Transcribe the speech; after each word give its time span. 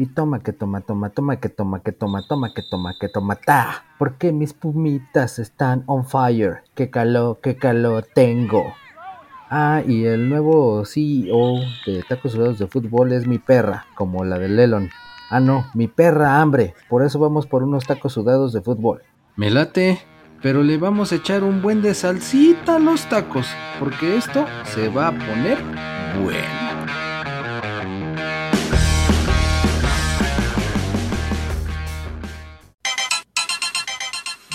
Y 0.00 0.06
toma 0.06 0.38
que 0.38 0.54
toma, 0.54 0.80
toma, 0.80 1.10
toma 1.10 1.36
que 1.36 1.50
toma, 1.50 1.82
que 1.82 1.92
toma, 1.92 2.22
toma 2.26 2.54
que 2.54 2.62
toma, 2.62 2.94
que 2.98 3.08
toma, 3.10 3.36
ta. 3.36 3.84
Porque 3.98 4.32
mis 4.32 4.54
pumitas 4.54 5.38
están 5.38 5.84
on 5.84 6.06
fire. 6.06 6.62
Qué 6.74 6.88
calor, 6.88 7.40
qué 7.42 7.56
calor 7.56 8.06
tengo. 8.14 8.72
Ah, 9.50 9.82
y 9.86 10.06
el 10.06 10.30
nuevo 10.30 10.86
CEO 10.86 11.56
de 11.84 12.02
Tacos 12.08 12.32
Sudados 12.32 12.58
de 12.58 12.66
Fútbol 12.66 13.12
es 13.12 13.26
mi 13.26 13.36
perra, 13.36 13.84
como 13.94 14.24
la 14.24 14.38
de 14.38 14.48
Lelon. 14.48 14.88
Ah, 15.28 15.38
no, 15.38 15.66
mi 15.74 15.86
perra 15.86 16.40
hambre. 16.40 16.72
Por 16.88 17.04
eso 17.04 17.18
vamos 17.18 17.46
por 17.46 17.62
unos 17.62 17.84
tacos 17.84 18.14
sudados 18.14 18.54
de 18.54 18.62
fútbol. 18.62 19.02
Me 19.36 19.50
late, 19.50 20.00
pero 20.40 20.62
le 20.62 20.78
vamos 20.78 21.12
a 21.12 21.16
echar 21.16 21.44
un 21.44 21.60
buen 21.60 21.82
de 21.82 21.92
salsita 21.92 22.76
a 22.76 22.78
los 22.78 23.06
tacos, 23.10 23.48
porque 23.78 24.16
esto 24.16 24.46
se 24.64 24.88
va 24.88 25.08
a 25.08 25.12
poner 25.12 25.58
bueno. 26.24 26.69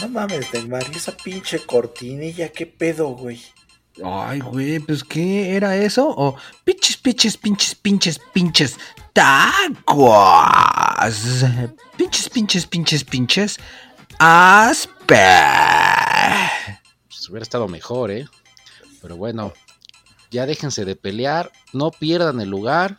No 0.01 0.09
mames, 0.09 0.53
Neymar, 0.53 0.83
¿y 0.91 0.97
esa 0.97 1.15
pinche 1.15 1.59
cortinilla? 1.65 2.49
¿Qué 2.49 2.65
pedo, 2.65 3.09
güey? 3.09 3.41
Ay, 4.03 4.41
güey, 4.41 4.79
pues 4.79 5.03
¿qué 5.05 5.55
era 5.55 5.77
eso? 5.77 6.09
O 6.09 6.35
pinches, 6.65 6.97
pinches, 6.97 7.37
pinches, 7.37 7.75
pinches, 7.75 8.19
pinches, 8.33 8.77
tacos. 9.13 10.05
Pinches, 11.95 12.29
pinches, 12.29 12.67
pinches, 12.67 13.03
pinches, 13.05 13.57
aspe. 14.19 15.15
Pues 17.07 17.29
hubiera 17.29 17.43
estado 17.43 17.69
mejor, 17.69 18.11
¿eh? 18.11 18.27
Pero 19.01 19.15
bueno, 19.15 19.53
ya 20.29 20.45
déjense 20.45 20.83
de 20.83 20.97
pelear, 20.97 21.53
no 21.71 21.91
pierdan 21.91 22.41
el 22.41 22.49
lugar, 22.49 22.97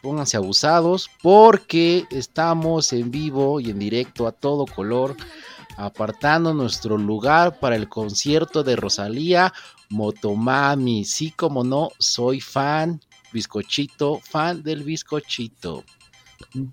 pónganse 0.00 0.36
abusados, 0.36 1.10
porque 1.22 2.04
estamos 2.10 2.92
en 2.92 3.10
vivo 3.10 3.58
y 3.58 3.70
en 3.70 3.80
directo 3.80 4.28
a 4.28 4.32
todo 4.32 4.64
color, 4.64 5.16
apartando 5.76 6.54
nuestro 6.54 6.96
lugar 6.98 7.58
para 7.58 7.76
el 7.76 7.88
concierto 7.88 8.62
de 8.62 8.76
Rosalía 8.76 9.52
Motomami. 9.90 11.04
Sí, 11.04 11.30
como 11.30 11.64
no, 11.64 11.90
soy 11.98 12.40
fan, 12.40 13.00
bizcochito, 13.32 14.20
fan 14.22 14.62
del 14.62 14.82
bizcochito. 14.82 15.84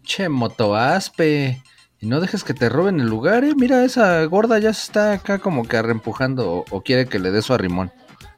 Che, 0.04 0.30
motoaspe. 0.30 1.62
Y 2.00 2.08
no 2.08 2.20
dejes 2.20 2.44
que 2.44 2.54
te 2.54 2.68
roben 2.68 3.00
el 3.00 3.08
lugar, 3.08 3.44
eh. 3.44 3.54
Mira, 3.56 3.86
esa 3.86 4.24
gorda 4.26 4.60
ya 4.60 4.74
se 4.74 4.84
está 4.88 5.14
acá 5.14 5.40
como 5.40 5.66
que 5.68 5.78
arrempujando 5.78 6.52
o, 6.52 6.66
o 6.70 6.82
quiere 6.82 7.08
que 7.08 7.20
le 7.20 7.32
dé 7.32 7.42
su 7.42 7.54
arrimón. 7.54 7.92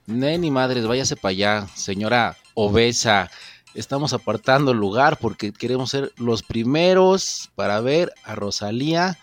Ne, 0.06 0.38
ni 0.38 0.52
madres, 0.52 0.86
váyase 0.86 1.16
para 1.16 1.32
allá, 1.32 1.68
señora 1.74 2.38
obesa. 2.54 3.32
Estamos 3.74 4.14
apartando 4.14 4.72
el 4.72 4.78
lugar 4.78 5.18
porque 5.20 5.52
queremos 5.52 5.90
ser 5.90 6.14
los 6.18 6.44
primeros 6.44 7.50
para 7.56 7.82
ver 7.82 8.14
a 8.24 8.36
Rosalía. 8.36 9.18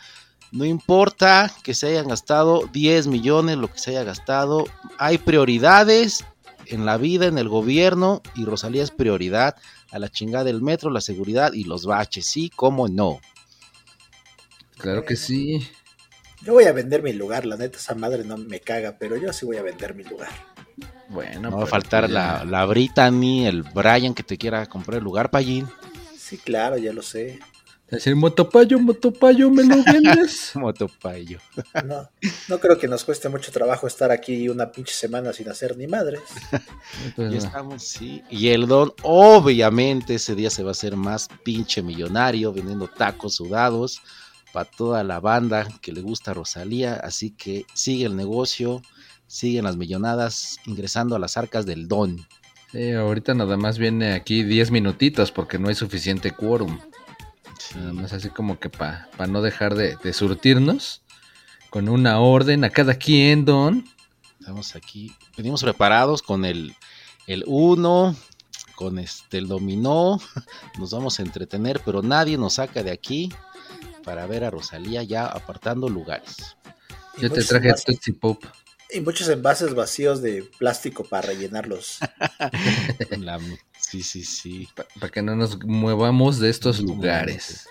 No 0.53 0.67
importa 0.67 1.51
que 1.63 1.73
se 1.73 1.89
hayan 1.89 2.09
gastado 2.09 2.69
10 2.73 3.07
millones, 3.07 3.57
lo 3.57 3.69
que 3.69 3.79
se 3.79 3.91
haya 3.91 4.05
gastado. 4.05 4.67
Hay 4.99 5.17
prioridades 5.17 6.27
en 6.67 6.85
la 6.85 6.99
vida, 6.99 7.27
en 7.27 7.39
el 7.39 7.49
gobierno, 7.49 8.23
y 8.35 8.45
Rosalía 8.45 8.83
es 8.83 8.91
prioridad 8.91 9.57
a 9.91 9.99
la 9.99 10.11
chingada 10.11 10.45
del 10.45 10.61
metro, 10.61 10.91
la 10.91 11.01
seguridad 11.01 11.55
y 11.55 11.65
los 11.65 11.87
baches. 11.87 12.27
Sí, 12.27 12.51
cómo 12.55 12.87
no. 12.87 13.21
Claro 14.77 15.07
que 15.07 15.17
sí. 15.17 15.67
Yo 16.43 16.53
voy 16.53 16.65
a 16.65 16.73
vender 16.73 17.03
mi 17.03 17.15
lugar, 17.15 17.47
la 17.47 17.57
neta, 17.57 17.79
esa 17.79 17.95
madre 17.95 18.23
no 18.25 18.37
me 18.37 18.61
caga, 18.61 18.97
pero 18.99 19.17
yo 19.17 19.33
sí 19.33 19.47
voy 19.47 19.57
a 19.57 19.63
vender 19.63 19.95
mi 19.95 20.05
lugar. 20.05 20.31
Bueno, 21.09 21.51
No 21.51 21.59
va 21.59 21.65
a 21.65 21.67
faltar 21.67 22.03
pues 22.05 22.13
la, 22.13 22.45
la 22.45 22.67
Brittany, 22.67 23.47
el 23.47 23.63
Brian 23.63 24.13
que 24.13 24.23
te 24.23 24.37
quiera 24.37 24.67
comprar 24.67 24.99
el 24.99 25.05
lugar, 25.05 25.31
Pallín. 25.31 25.67
Sí, 26.19 26.37
claro, 26.37 26.77
ya 26.77 26.93
lo 26.93 27.03
sé. 27.03 27.39
Decir, 27.93 28.17
motopayo, 28.17 28.79
motopayo, 28.79 29.51
¿me 29.51 29.65
lo 29.65 29.85
vendes? 29.85 30.53
Motopayo. 30.55 31.39
No, 31.85 32.09
no 32.49 32.59
creo 32.59 32.79
que 32.79 32.89
nos 32.89 33.05
cueste 33.05 33.29
mucho 33.29 33.53
trabajo 33.53 33.87
estar 33.87 34.11
aquí 34.11 34.49
una 34.49 34.73
pinche 34.73 34.95
semana 34.95 35.35
sin 35.35 35.51
hacer 35.51 35.77
ni 35.77 35.87
madres. 35.87 36.23
Pues 37.15 37.33
Ya 37.33 37.37
estamos, 37.37 37.83
sí. 37.87 38.23
Y 38.31 38.49
el 38.49 38.67
don, 38.67 38.95
obviamente, 39.03 40.15
ese 40.15 40.35
día 40.35 40.49
se 40.49 40.63
va 40.63 40.71
a 40.71 40.73
hacer 40.73 40.97
más 40.97 41.29
pinche 41.45 41.83
millonario, 41.83 42.51
vendiendo 42.51 42.89
tacos 42.89 43.35
sudados 43.35 44.01
para 44.55 44.71
toda 44.71 45.05
la 45.05 45.21
banda 45.21 45.69
que 45.83 45.93
le 45.93 46.01
gusta 46.01 46.31
a 46.31 46.35
Rosalía. 46.35 46.95
Así 46.95 47.33
que 47.33 47.67
sigue 47.75 48.07
el 48.07 48.17
negocio, 48.17 48.81
siguen 49.27 49.65
las 49.65 49.77
millonadas 49.77 50.57
ingresando 50.65 51.15
a 51.15 51.19
las 51.19 51.37
arcas 51.37 51.67
del 51.67 51.89
don. 51.89 52.27
Sí, 52.73 52.93
ahorita 52.93 53.35
nada 53.35 53.59
más 53.59 53.77
viene 53.77 54.15
aquí 54.15 54.45
10 54.45 54.71
minutitos 54.71 55.31
porque 55.31 55.59
no 55.59 55.69
hay 55.69 55.75
suficiente 55.75 56.31
quórum. 56.31 56.79
Nada 57.75 57.93
más 57.93 58.13
así 58.13 58.29
como 58.29 58.59
que 58.59 58.69
para 58.69 59.09
no 59.29 59.41
dejar 59.43 59.75
de, 59.75 59.97
de 59.97 60.13
surtirnos 60.13 61.03
con 61.71 61.89
una 61.89 62.21
orden 62.21 62.65
a 62.65 62.71
cada 62.71 62.95
quien, 62.95 63.45
Don. 63.45 63.85
Estamos 64.41 64.75
aquí, 64.77 65.15
venimos 65.37 65.63
preparados 65.63 66.21
con 66.23 66.45
el, 66.45 66.75
el 67.27 67.45
uno, 67.47 68.15
con 68.75 68.99
este 68.99 69.39
el 69.39 69.49
dominó. 69.49 70.21
Nos 70.79 70.91
vamos 70.91 71.19
a 71.19 71.23
entretener, 71.23 71.81
pero 71.85 72.03
nadie 72.03 72.37
nos 72.37 72.55
saca 72.55 72.83
de 72.83 72.91
aquí 72.91 73.33
para 74.05 74.27
ver 74.27 74.45
a 74.45 74.51
Rosalía 74.51 75.03
ya 75.05 75.27
apartando 75.27 75.89
lugares. 75.89 76.57
Y 77.17 77.23
Yo 77.23 77.29
te 77.29 77.37
muchos 77.37 77.47
traje 77.49 77.69
envases- 77.69 77.85
Tootsie 77.85 78.15
Pop. 78.15 78.43
Y 78.91 79.01
muchos 79.01 79.29
envases 79.29 79.75
vacíos 79.75 80.21
de 80.21 80.43
plástico 80.59 81.05
para 81.05 81.29
rellenarlos. 81.29 81.99
Con 83.09 83.25
la- 83.25 83.39
sí, 84.01 84.03
sí, 84.03 84.25
sí. 84.25 84.69
Para 84.99 85.11
que 85.11 85.23
no 85.23 85.37
nos 85.37 85.63
movamos 85.65 86.39
de 86.39 86.49
estos 86.51 86.81
lugares. 86.81 87.67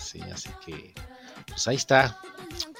Sí, 0.00 0.20
así 0.32 0.48
que, 0.64 0.94
pues 1.46 1.66
ahí 1.68 1.76
está. 1.76 2.18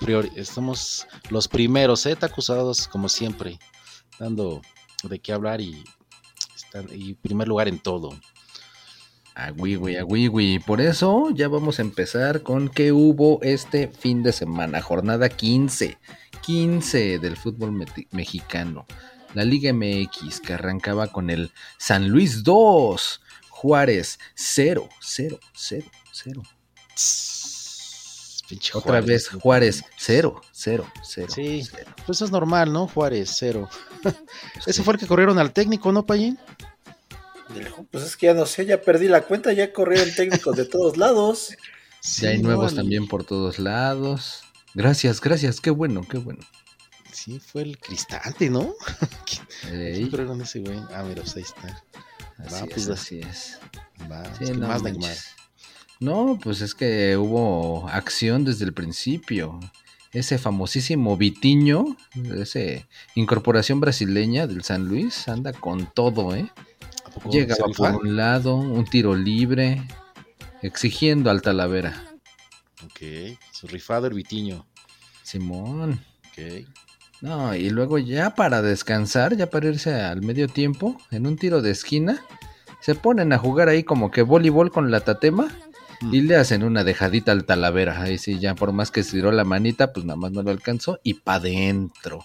Priori- 0.01 0.33
estamos 0.37 1.07
los 1.31 1.49
primeros, 1.49 2.05
¿eh? 2.07 2.17
acusados 2.21 2.87
como 2.89 3.09
siempre, 3.09 3.59
dando 4.19 4.61
de 5.03 5.19
qué 5.19 5.33
hablar 5.33 5.61
y, 5.61 5.83
están, 6.55 6.87
y 6.93 7.15
primer 7.15 7.49
lugar 7.49 7.69
en 7.69 7.79
todo. 7.79 8.11
A 9.35 9.51
wiwi, 9.53 9.97
a 9.97 10.05
wiwi. 10.05 10.59
Por 10.59 10.81
eso 10.81 11.31
ya 11.33 11.49
vamos 11.49 11.79
a 11.79 11.83
empezar 11.83 12.43
con 12.43 12.69
qué 12.69 12.93
hubo 12.93 13.41
este 13.43 13.89
fin 13.89 14.23
de 14.23 14.33
semana. 14.33 14.83
Jornada 14.83 15.29
15. 15.31 15.97
15 16.43 17.19
del 17.19 17.37
fútbol 17.37 17.73
mexicano. 18.11 18.85
La 19.35 19.45
Liga 19.45 19.73
MX 19.73 20.41
que 20.41 20.53
arrancaba 20.55 21.07
con 21.09 21.31
el 21.31 21.53
San 21.79 22.09
Luis 22.09 22.43
2. 22.45 23.21
Juárez 23.49 24.19
0, 24.35 24.89
0, 25.01 25.39
0, 25.55 25.87
0. 26.13 26.43
Tss, 26.95 28.43
pinche 28.49 28.73
Otra 28.77 29.01
Juárez, 29.01 29.07
vez. 29.07 29.29
Juárez 29.41 29.85
0, 29.97 30.41
0, 30.53 30.87
0. 31.03 31.29
Sí, 31.33 31.63
pues 32.05 32.19
eso 32.19 32.25
es 32.25 32.31
normal, 32.33 32.73
¿no? 32.73 32.89
Juárez, 32.89 33.31
cero. 33.39 33.69
Ese 34.67 34.83
fue 34.83 34.95
el 34.95 35.01
que 35.01 35.07
corrieron 35.07 35.39
al 35.39 35.53
técnico, 35.53 35.93
¿no, 35.93 36.05
Payín? 36.05 36.39
Pues 37.91 38.05
es 38.05 38.17
que 38.17 38.27
ya 38.27 38.35
no 38.35 38.47
sé, 38.47 38.65
ya 38.67 38.81
perdí 38.81 39.09
la 39.09 39.23
cuenta, 39.23 39.53
ya 39.53 39.73
corrieron 39.73 40.13
técnicos 40.15 40.57
de 40.57 40.65
todos 40.65 40.97
lados. 40.97 41.55
Ya 42.19 42.31
hay 42.31 42.39
Sí, 42.39 42.43
nuevos 42.43 42.73
no, 42.73 42.81
también 42.81 43.07
por 43.07 43.23
todos 43.23 43.61
lados. 43.61 44.43
Gracias, 44.75 45.21
gracias, 45.21 45.61
qué 45.61 45.71
bueno, 45.71 46.05
qué 46.11 46.19
bueno. 46.19 46.41
Sí, 47.13 47.39
fue 47.39 47.63
el 47.63 47.79
Cristante, 47.79 48.51
¿no? 48.51 48.75
¿Quién 49.65 50.11
corrieron 50.11 50.41
ese 50.41 50.61
güey? 50.61 50.79
Ah, 50.93 51.03
mira, 51.03 51.23
pues 51.23 51.37
ahí 51.37 51.43
está. 51.43 51.85
así 52.39 52.55
va, 52.55 52.59
es, 52.61 52.73
pues, 52.73 52.89
así 52.89 53.21
es. 53.21 53.59
Va, 54.11 54.25
Sí, 54.37 54.45
es 54.45 54.51
que 54.51 54.57
no 54.57 54.69
más 54.69 54.83
manches. 54.83 55.01
Neymar. 55.01 55.17
No, 56.01 56.39
pues 56.43 56.61
es 56.63 56.75
que 56.75 57.17
hubo 57.17 57.89
acción 57.89 58.45
desde 58.45 58.65
el 58.65 58.73
principio. 58.73 59.61
Ese 60.13 60.37
famosísimo 60.37 61.17
Vitiño, 61.17 61.97
ese 62.35 62.89
incorporación 63.15 63.81
brasileña 63.81 64.47
del 64.47 64.65
San 64.65 64.89
Luis, 64.89 65.29
anda 65.29 65.53
con 65.53 65.87
todo, 65.95 66.35
¿eh? 66.35 66.51
¿A 67.05 67.11
poco 67.11 67.31
Llegaba 67.31 67.67
por 67.77 67.95
un 67.95 68.17
lado, 68.17 68.57
un 68.57 68.85
tiro 68.85 69.15
libre, 69.15 69.87
exigiendo 70.61 71.31
al 71.31 71.41
Talavera. 71.41 72.05
Ok, 72.85 73.39
su 73.53 73.69
rifado 73.69 74.07
el 74.07 74.15
Vitiño. 74.15 74.67
Simón. 75.23 76.05
Ok. 76.31 76.67
No, 77.23 77.55
y 77.55 77.71
luego 77.71 77.99
ya 77.99 78.35
para 78.35 78.61
descansar, 78.61 79.37
ya 79.37 79.49
para 79.49 79.69
irse 79.69 79.95
al 79.95 80.21
medio 80.23 80.49
tiempo, 80.49 80.99
en 81.11 81.27
un 81.27 81.37
tiro 81.37 81.63
de 81.63 81.71
esquina, 81.71 82.23
se 82.81 82.95
ponen 82.95 83.33
a 83.33 83.39
jugar 83.39 83.69
ahí 83.69 83.83
como 83.85 84.11
que 84.11 84.23
voleibol 84.23 84.71
con 84.71 84.91
la 84.91 85.01
tatema 85.01 85.49
Mm. 86.03 86.15
y 86.15 86.21
le 86.23 86.37
hacen 86.37 86.65
una 86.65 86.85
dejadita 86.85 87.33
al 87.33 87.45
Talavera. 87.45 88.03
Ahí 88.03 88.19
sí, 88.19 88.39
ya 88.39 88.55
por 88.55 88.73
más 88.73 88.91
que 88.91 89.01
estiró 89.01 89.31
la 89.33 89.45
manita, 89.45 89.93
pues 89.93 90.05
nada 90.05 90.17
más 90.17 90.33
no 90.33 90.43
lo 90.43 90.51
alcanzó 90.51 90.99
y 91.03 91.15
pa' 91.15 91.39
dentro. 91.39 92.25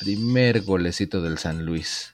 Primer 0.00 0.62
golecito 0.62 1.22
del 1.22 1.38
San 1.38 1.64
Luis. 1.64 2.12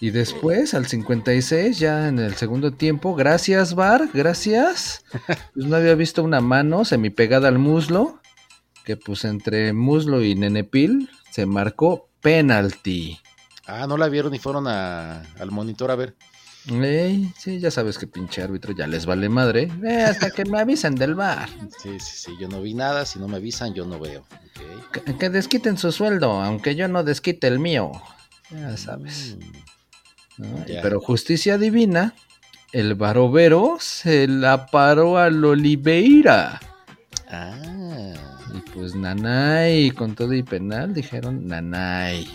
Y 0.00 0.10
después, 0.10 0.74
al 0.74 0.86
56, 0.86 1.78
ya 1.78 2.08
en 2.08 2.18
el 2.18 2.34
segundo 2.34 2.72
tiempo, 2.72 3.14
gracias, 3.14 3.74
Bar, 3.74 4.08
gracias. 4.14 5.04
Pues 5.54 5.66
no 5.66 5.76
había 5.76 5.94
visto 5.94 6.22
una 6.22 6.40
mano 6.40 6.84
semipegada 6.84 7.48
al 7.48 7.58
muslo, 7.58 8.20
que 8.88 8.96
pues 8.96 9.26
entre 9.26 9.74
muslo 9.74 10.24
y 10.24 10.34
nenepil 10.34 11.10
se 11.30 11.44
marcó 11.44 12.08
penalti. 12.22 13.18
Ah, 13.66 13.86
no 13.86 13.98
la 13.98 14.08
vieron 14.08 14.34
y 14.34 14.38
fueron 14.38 14.66
a- 14.66 15.20
al 15.38 15.50
monitor 15.50 15.90
a 15.90 15.94
ver. 15.94 16.16
Sí, 17.36 17.60
ya 17.60 17.70
sabes 17.70 17.98
que 17.98 18.06
pinche 18.06 18.42
árbitro 18.42 18.72
ya 18.72 18.86
les 18.86 19.04
vale 19.04 19.28
madre. 19.28 19.70
Eh, 19.84 20.02
hasta 20.04 20.30
que 20.30 20.46
me 20.46 20.58
avisen 20.58 20.94
del 20.94 21.14
bar. 21.14 21.50
Sí, 21.82 22.00
sí, 22.00 22.12
sí, 22.16 22.32
yo 22.40 22.48
no 22.48 22.62
vi 22.62 22.72
nada, 22.72 23.04
si 23.04 23.18
no 23.18 23.28
me 23.28 23.36
avisan 23.36 23.74
yo 23.74 23.84
no 23.84 23.98
veo. 24.00 24.24
Que, 24.90 25.02
que 25.18 25.28
desquiten 25.28 25.76
su 25.76 25.92
sueldo, 25.92 26.40
aunque 26.42 26.74
yo 26.74 26.88
no 26.88 27.04
desquite 27.04 27.46
el 27.46 27.58
mío. 27.58 27.92
Ya 28.50 28.74
sabes. 28.78 29.36
Mm, 30.38 30.42
¿no? 30.44 30.66
Ya. 30.66 30.80
Pero 30.80 30.98
justicia 31.02 31.58
divina, 31.58 32.14
el 32.72 32.94
barovero 32.94 33.76
se 33.80 34.26
la 34.28 34.64
paró 34.66 35.18
al 35.18 35.44
Oliveira. 35.44 36.58
Ah, 37.30 38.37
Y 38.54 38.70
pues 38.70 38.94
Nanay, 38.94 39.90
con 39.90 40.14
todo 40.14 40.34
y 40.34 40.42
penal, 40.42 40.94
dijeron 40.94 41.46
Nanay. 41.46 42.28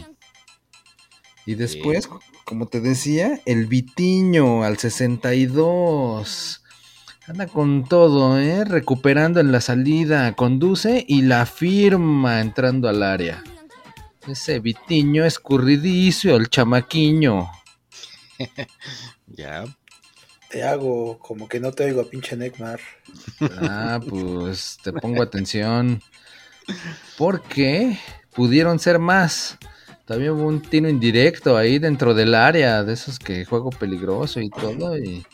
Y 1.46 1.56
después, 1.56 2.08
como 2.46 2.68
te 2.68 2.80
decía, 2.80 3.42
el 3.46 3.66
Vitiño 3.68 4.64
al 4.64 4.78
62. 4.78 6.64
Anda 7.28 7.48
con 7.48 7.86
todo, 7.86 8.38
¿eh? 8.40 8.66
Recuperando 8.66 9.40
en 9.40 9.52
la 9.52 9.62
salida, 9.62 10.34
conduce 10.34 11.06
y 11.08 11.22
la 11.22 11.46
firma 11.46 12.42
entrando 12.42 12.90
al 12.90 13.04
área. 13.04 13.44
Ese 14.28 14.60
Vitiño 14.60 15.26
escurridizo, 15.26 16.36
el 16.36 16.50
chamaquiño. 16.50 17.50
ya. 19.28 19.66
Te 20.50 20.64
hago 20.64 21.18
como 21.20 21.48
que 21.50 21.60
no 21.60 21.72
te 21.72 21.86
oigo, 21.86 22.08
pinche 22.10 22.38
Neymar. 22.38 22.80
Ah, 23.62 24.00
pues 24.08 24.78
te 24.84 24.94
pongo 24.94 25.22
atención. 25.22 26.02
Porque 27.18 28.00
pudieron 28.34 28.80
ser 28.80 29.00
más. 29.00 29.58
Todavía 30.06 30.34
hubo 30.34 30.48
un 30.48 30.62
tiro 30.62 30.90
indirecto 30.90 31.56
ahí 31.56 31.80
dentro 31.80 32.14
del 32.14 32.36
área, 32.36 32.84
de 32.84 32.94
esos 32.94 33.20
que 33.20 33.46
juego 33.46 33.70
peligroso 33.70 34.40
y 34.42 34.50
todo. 34.50 34.98
Y... 34.98 35.26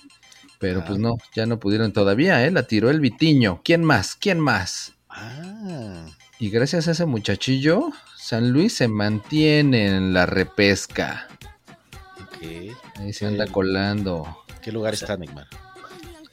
Pero 0.59 0.83
pues 0.85 0.99
no, 0.99 1.17
ya 1.33 1.45
no 1.45 1.59
pudieron 1.59 1.91
todavía, 1.93 2.45
¿eh? 2.45 2.51
La 2.51 2.63
tiró 2.63 2.89
el 2.89 2.99
Vitiño. 2.99 3.61
¿Quién 3.63 3.83
más? 3.83 4.15
¿Quién 4.15 4.39
más? 4.39 4.93
Ah, 5.09 6.05
Y 6.37 6.49
gracias 6.49 6.87
a 6.87 6.91
ese 6.91 7.05
muchachillo, 7.05 7.91
San 8.17 8.51
Luis 8.51 8.73
se 8.73 8.87
mantiene 8.87 9.87
en 9.87 10.13
la 10.13 10.25
repesca. 10.25 11.27
ok. 12.21 12.75
Ahí 12.97 13.13
se 13.13 13.25
anda 13.25 13.47
colando. 13.47 14.37
¿Qué 14.61 14.71
lugar 14.71 14.93
está, 14.93 15.17
Neymar? 15.17 15.47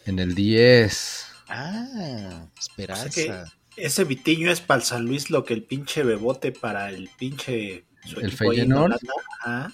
En 0.05 0.19
el 0.19 0.35
10. 0.35 1.26
Ah, 1.49 2.47
Esperanza. 2.59 3.07
O 3.07 3.13
sea 3.13 3.45
Ese 3.77 4.05
Vitiño 4.05 4.51
es 4.51 4.61
para 4.61 4.81
el 4.81 4.87
San 4.87 5.07
Luis 5.07 5.31
lo 5.31 5.45
que 5.45 5.55
el 5.55 5.63
pinche 5.63 6.03
Bebote 6.03 6.53
para 6.53 6.91
el 6.91 7.09
pinche... 7.19 7.85
su 8.05 8.21
¿El 8.21 8.33
Feyenoord? 8.33 8.97
Ajá. 9.41 9.73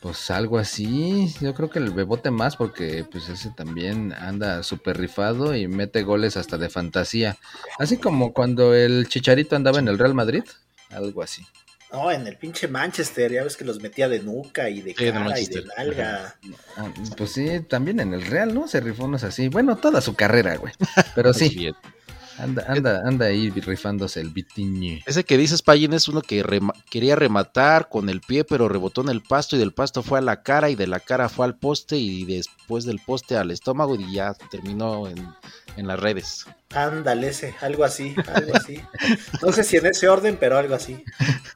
Pues 0.00 0.30
algo 0.30 0.58
así, 0.58 1.34
yo 1.40 1.52
creo 1.54 1.68
que 1.68 1.78
el 1.78 1.90
Bebote 1.90 2.30
más 2.30 2.56
porque 2.56 3.04
pues 3.10 3.28
ese 3.28 3.50
también 3.50 4.12
anda 4.12 4.62
súper 4.62 4.98
rifado 4.98 5.56
y 5.56 5.66
mete 5.66 6.02
goles 6.02 6.36
hasta 6.36 6.58
de 6.58 6.68
fantasía. 6.68 7.36
Así 7.78 7.96
como 7.96 8.32
cuando 8.32 8.74
el 8.74 9.08
Chicharito 9.08 9.56
andaba 9.56 9.78
en 9.78 9.88
el 9.88 9.98
Real 9.98 10.14
Madrid, 10.14 10.44
algo 10.90 11.22
así. 11.22 11.44
No, 11.96 12.12
en 12.12 12.26
el 12.26 12.36
pinche 12.36 12.68
Manchester, 12.68 13.32
ya 13.32 13.42
ves 13.42 13.56
que 13.56 13.64
los 13.64 13.80
metía 13.80 14.06
de 14.06 14.20
nuca 14.20 14.68
y 14.68 14.82
de 14.82 14.90
Sí, 14.90 15.10
cara 15.10 15.40
y 15.40 15.46
de 15.46 15.64
nalga. 15.78 16.36
Ah, 16.76 16.92
Pues 17.16 17.32
sí, 17.32 17.60
también 17.60 18.00
en 18.00 18.12
el 18.12 18.26
Real, 18.26 18.54
¿no? 18.54 18.68
Se 18.68 18.80
rifó 18.80 19.04
unos 19.06 19.24
así. 19.24 19.48
Bueno, 19.48 19.76
toda 19.76 20.02
su 20.02 20.14
carrera, 20.14 20.56
güey. 20.56 20.74
Pero 21.14 21.32
sí. 21.32 21.72
Anda, 22.38 22.64
anda, 22.68 23.02
anda 23.06 23.26
ahí 23.26 23.50
rifándose 23.50 24.20
el 24.20 24.30
Vitiñe. 24.30 25.02
Ese 25.06 25.24
que 25.24 25.36
dices, 25.38 25.62
Payin, 25.62 25.92
es 25.94 26.08
uno 26.08 26.22
que 26.22 26.42
rema- 26.44 26.74
quería 26.90 27.16
rematar 27.16 27.88
con 27.88 28.08
el 28.08 28.20
pie, 28.20 28.44
pero 28.44 28.68
rebotó 28.68 29.00
en 29.02 29.08
el 29.08 29.22
pasto 29.22 29.56
y 29.56 29.58
del 29.58 29.72
pasto 29.72 30.02
fue 30.02 30.18
a 30.18 30.22
la 30.22 30.42
cara 30.42 30.70
y 30.70 30.74
de 30.74 30.86
la 30.86 31.00
cara 31.00 31.28
fue 31.28 31.46
al 31.46 31.56
poste 31.56 31.96
y 31.96 32.24
después 32.24 32.84
del 32.84 33.00
poste 33.00 33.36
al 33.36 33.50
estómago 33.50 33.94
y 33.96 34.12
ya 34.12 34.34
terminó 34.50 35.08
en, 35.08 35.16
en 35.76 35.86
las 35.86 35.98
redes. 36.00 36.46
Ándale 36.74 37.28
ese, 37.28 37.54
algo 37.60 37.84
así, 37.84 38.14
algo 38.26 38.54
así. 38.54 38.80
No 39.42 39.52
sé 39.52 39.62
si 39.64 39.76
en 39.76 39.86
ese 39.86 40.08
orden, 40.08 40.36
pero 40.38 40.58
algo 40.58 40.74
así. 40.74 41.02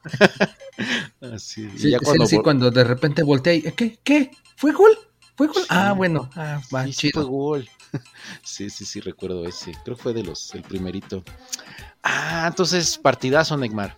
Así, 1.21 1.69
y 1.75 1.77
Sí, 1.77 1.91
ya 1.91 1.99
cuando, 1.99 2.25
sí, 2.25 2.37
cuando 2.39 2.71
de 2.71 2.83
repente 2.83 3.21
voltea 3.23 3.53
y, 3.53 3.61
¿qué? 3.61 3.99
¿Qué? 4.03 4.31
¿Fue 4.55 4.71
gol? 4.71 4.91
¿Fue 5.35 5.47
gol? 5.47 5.63
Ah, 5.69 5.93
bueno, 5.93 6.29
ah, 6.35 6.59
va, 6.73 6.85
Sí, 6.85 6.93
sí 6.93 7.11
fue 7.11 7.21
chido. 7.23 7.27
gol. 7.31 7.69
Sí, 8.43 8.69
sí, 8.69 8.85
sí, 8.85 8.99
recuerdo 8.99 9.45
ese. 9.45 9.71
Creo 9.83 9.95
que 9.95 10.03
fue 10.03 10.13
de 10.13 10.23
los, 10.23 10.53
el 10.55 10.63
primerito. 10.63 11.23
Ah, 12.03 12.45
entonces 12.47 12.97
partidazo, 12.97 13.57
Neymar. 13.57 13.97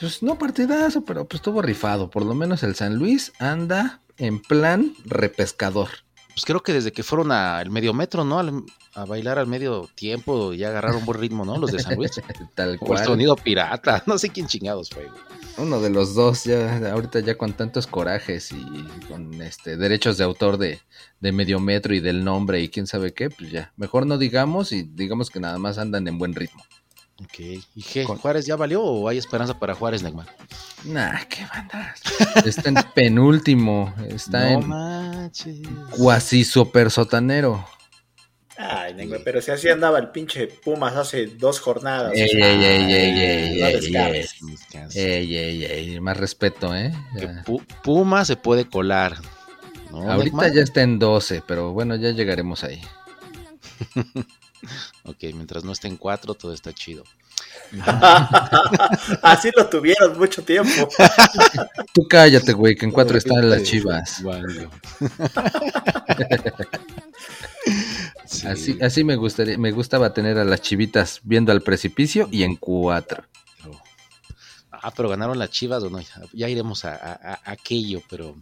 Pues 0.00 0.22
no 0.22 0.38
partidazo, 0.38 1.04
pero 1.04 1.26
pues 1.26 1.40
estuvo 1.40 1.62
rifado. 1.62 2.10
Por 2.10 2.24
lo 2.24 2.34
menos 2.34 2.62
el 2.62 2.74
San 2.74 2.96
Luis 2.96 3.32
anda 3.38 4.00
en 4.16 4.40
plan 4.40 4.94
repescador. 5.04 5.90
Pues 6.34 6.44
creo 6.44 6.60
que 6.62 6.72
desde 6.72 6.90
que 6.92 7.02
fueron 7.04 7.30
al 7.30 7.70
medio 7.70 7.94
metro, 7.94 8.24
¿no? 8.24 8.38
Al- 8.40 8.64
a 8.94 9.04
bailar 9.04 9.38
al 9.38 9.46
medio 9.46 9.88
tiempo 9.94 10.52
y 10.52 10.62
agarraron 10.64 11.04
buen 11.04 11.18
ritmo, 11.20 11.44
¿no? 11.44 11.56
Los 11.58 11.72
de 11.72 11.78
San 11.80 11.96
Luis. 11.96 12.10
Tal 12.54 12.76
O 12.80 12.86
cual. 12.86 13.04
sonido 13.04 13.36
pirata. 13.36 14.02
No 14.06 14.18
sé 14.18 14.28
quién 14.30 14.46
chingados 14.46 14.90
fue. 14.90 15.08
Uno 15.56 15.80
de 15.80 15.90
los 15.90 16.14
dos, 16.14 16.44
ya 16.44 16.90
ahorita 16.92 17.20
ya 17.20 17.36
con 17.38 17.52
tantos 17.52 17.86
corajes 17.86 18.50
y 18.52 18.64
con 19.08 19.40
este 19.40 19.76
derechos 19.76 20.18
de 20.18 20.24
autor 20.24 20.58
de, 20.58 20.80
de 21.20 21.32
medio 21.32 21.60
metro 21.60 21.94
y 21.94 22.00
del 22.00 22.24
nombre 22.24 22.60
y 22.60 22.68
quién 22.68 22.86
sabe 22.88 23.14
qué, 23.14 23.30
pues 23.30 23.50
ya. 23.52 23.72
Mejor 23.76 24.06
no 24.06 24.18
digamos 24.18 24.72
y 24.72 24.82
digamos 24.82 25.30
que 25.30 25.38
nada 25.40 25.58
más 25.58 25.78
andan 25.78 26.06
en 26.08 26.18
buen 26.18 26.34
ritmo. 26.34 26.64
Ok. 27.22 27.38
¿Y 27.74 27.82
qué? 27.82 28.04
Con- 28.04 28.18
¿Juárez 28.18 28.44
ya 28.46 28.56
valió 28.56 28.82
o 28.82 29.08
hay 29.08 29.18
esperanza 29.18 29.58
para 29.58 29.74
Juárez, 29.74 30.02
Neymar? 30.02 30.26
Nah, 30.84 31.20
qué 31.28 31.46
banda. 31.46 31.94
Está 32.44 32.68
en 32.70 32.76
penúltimo. 32.94 33.94
Está 34.08 34.50
no 34.50 34.60
en 34.60 34.68
manches. 34.68 35.58
cuasi 35.96 36.44
super 36.44 36.90
sotanero. 36.90 37.66
Ay, 38.56 38.94
Neymar, 38.94 39.20
pero 39.24 39.40
si 39.42 39.50
así 39.50 39.68
andaba 39.68 39.98
el 39.98 40.10
pinche 40.10 40.46
Pumas 40.46 40.94
hace 40.96 41.26
dos 41.26 41.58
jornadas. 41.60 42.12
Ey, 42.14 42.24
o 42.24 42.28
sea, 42.28 42.52
ey, 42.52 42.64
ey, 42.64 42.92
ey, 42.92 43.20
ey, 43.20 43.60
no 43.60 43.66
ey. 43.66 44.26
Ey, 44.94 45.36
ey, 45.36 45.64
ey, 45.64 46.00
más 46.00 46.16
respeto, 46.16 46.74
¿eh? 46.74 46.92
Que 47.18 47.28
Puma 47.82 48.24
se 48.24 48.36
puede 48.36 48.64
colar. 48.68 49.16
¿no, 49.90 49.98
Ahorita 50.10 50.36
Neymar? 50.36 50.52
ya 50.52 50.62
está 50.62 50.82
en 50.82 50.98
12, 50.98 51.42
pero 51.46 51.72
bueno, 51.72 51.96
ya 51.96 52.10
llegaremos 52.10 52.62
ahí. 52.64 52.80
Ok, 55.04 55.18
mientras 55.34 55.64
no 55.64 55.72
esté 55.72 55.88
en 55.88 55.96
cuatro, 55.96 56.34
todo 56.34 56.52
está 56.52 56.72
chido. 56.72 57.04
Así 59.22 59.50
lo 59.56 59.68
tuvieron 59.68 60.18
mucho 60.18 60.42
tiempo. 60.44 60.88
Tú 61.92 62.06
cállate, 62.08 62.52
güey, 62.52 62.76
que 62.76 62.84
en 62.86 62.92
cuatro 62.92 63.18
están 63.18 63.48
las 63.50 63.62
chivas. 63.62 64.22
Sí. 68.26 68.46
Así, 68.46 68.78
así 68.82 69.04
me 69.04 69.16
gustaría, 69.16 69.56
me 69.58 69.70
gustaba 69.70 70.12
tener 70.12 70.38
a 70.38 70.44
las 70.44 70.60
chivitas 70.60 71.20
viendo 71.22 71.52
al 71.52 71.62
precipicio 71.62 72.28
y 72.32 72.42
en 72.42 72.56
cuatro. 72.56 73.24
Ah, 74.70 74.90
pero 74.94 75.08
ganaron 75.08 75.38
las 75.38 75.50
Chivas 75.50 75.82
o 75.82 75.88
no. 75.88 75.98
Ya, 76.00 76.08
ya 76.32 76.48
iremos 76.48 76.84
a, 76.84 76.94
a- 76.94 77.34
a 77.42 77.50
aquello, 77.52 78.02
pero 78.10 78.36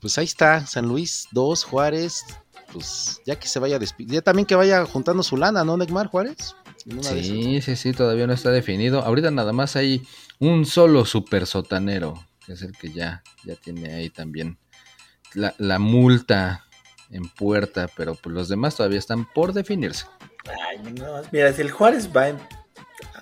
pues 0.00 0.18
ahí 0.18 0.24
está, 0.24 0.66
San 0.66 0.86
Luis 0.88 1.28
2, 1.30 1.62
Juárez, 1.64 2.24
pues 2.72 3.20
ya 3.24 3.36
que 3.36 3.48
se 3.48 3.58
vaya 3.58 3.78
despidiendo, 3.78 4.14
ya 4.14 4.22
también 4.22 4.46
que 4.46 4.54
vaya 4.54 4.84
juntando 4.84 5.22
su 5.22 5.36
lana, 5.36 5.64
¿no, 5.64 5.76
Neymar 5.76 6.08
Juárez? 6.08 6.56
Sí, 7.02 7.60
sí, 7.62 7.76
sí, 7.76 7.92
todavía 7.92 8.26
no 8.26 8.32
está 8.32 8.50
definido. 8.50 9.02
Ahorita 9.02 9.30
nada 9.30 9.52
más 9.52 9.76
hay 9.76 10.02
un 10.38 10.66
solo 10.66 11.04
super 11.04 11.46
sotanero, 11.46 12.26
que 12.44 12.54
es 12.54 12.62
el 12.62 12.72
que 12.72 12.92
ya, 12.92 13.22
ya 13.44 13.54
tiene 13.54 13.94
ahí 13.94 14.10
también 14.10 14.58
la, 15.34 15.54
la 15.58 15.78
multa 15.78 16.64
en 17.10 17.28
puerta, 17.28 17.88
pero 17.96 18.14
pues 18.14 18.34
los 18.34 18.48
demás 18.48 18.76
todavía 18.76 18.98
están 18.98 19.30
por 19.32 19.52
definirse. 19.52 20.06
Ay, 20.68 20.78
no, 20.92 21.22
mira, 21.30 21.52
si 21.52 21.60
el 21.60 21.70
Juárez 21.70 22.10
va 22.14 22.28
en, 22.28 22.38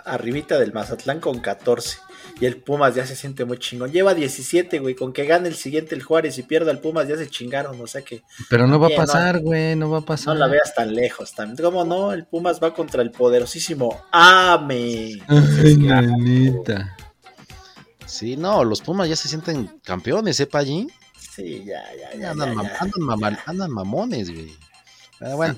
arribita 0.04 0.59
del 0.59 0.73
Mazatlán 0.73 1.21
con 1.21 1.40
14 1.40 1.99
Y 2.40 2.47
el 2.47 2.56
Pumas 2.56 2.94
ya 2.94 3.04
se 3.06 3.14
siente 3.16 3.44
muy 3.44 3.59
chingón. 3.59 3.92
Lleva 3.92 4.14
17, 4.14 4.78
güey. 4.78 4.94
Con 4.94 5.12
que 5.12 5.26
gane 5.26 5.49
el 5.49 5.54
siguiente 5.54 5.94
el 5.94 6.02
Juárez 6.02 6.38
y 6.38 6.42
pierda 6.42 6.70
el 6.70 6.78
Pumas 6.78 7.06
ya 7.06 7.16
se 7.18 7.28
chingaron. 7.28 7.78
O 7.80 7.87
sea 7.87 8.00
que. 8.02 8.23
Pero 8.49 8.66
no 8.66 8.80
va 8.80 8.87
a 8.87 8.97
pasar, 8.97 9.40
güey, 9.40 9.76
no 9.76 9.90
va 9.90 9.99
a 9.99 10.00
pasar. 10.00 10.28
No 10.35 10.40
la 10.40 10.47
veas 10.47 10.75
tan 10.75 10.94
lejos. 10.94 11.35
También. 11.35 11.59
¿Cómo 11.62 11.85
no? 11.85 12.12
El 12.12 12.25
Pumas 12.26 12.59
va 12.62 12.73
contra 12.73 13.02
el 13.02 13.11
poderosísimo 13.11 14.02
AME. 14.11 15.20
Ay, 15.28 15.76
nanita. 15.76 16.97
Sí, 18.06 18.37
no, 18.37 18.64
los 18.64 18.80
Pumas 18.80 19.09
ya 19.09 19.16
se 19.16 19.28
sienten 19.28 19.66
campeones, 19.85 20.40
¿eh, 20.40 20.47
Pallín? 20.47 20.90
Sí, 21.18 21.62
ya, 21.64 21.82
ya, 21.94 22.18
ya. 22.18 22.30
Andan, 22.32 22.49
ya, 22.50 22.54
mam- 22.56 22.64
ya. 22.64 22.76
andan 22.80 23.02
mamal- 23.02 23.38
andan 23.47 23.70
mamones, 23.70 24.32
güey. 24.32 24.50
Pero 25.18 25.37
bueno, 25.37 25.54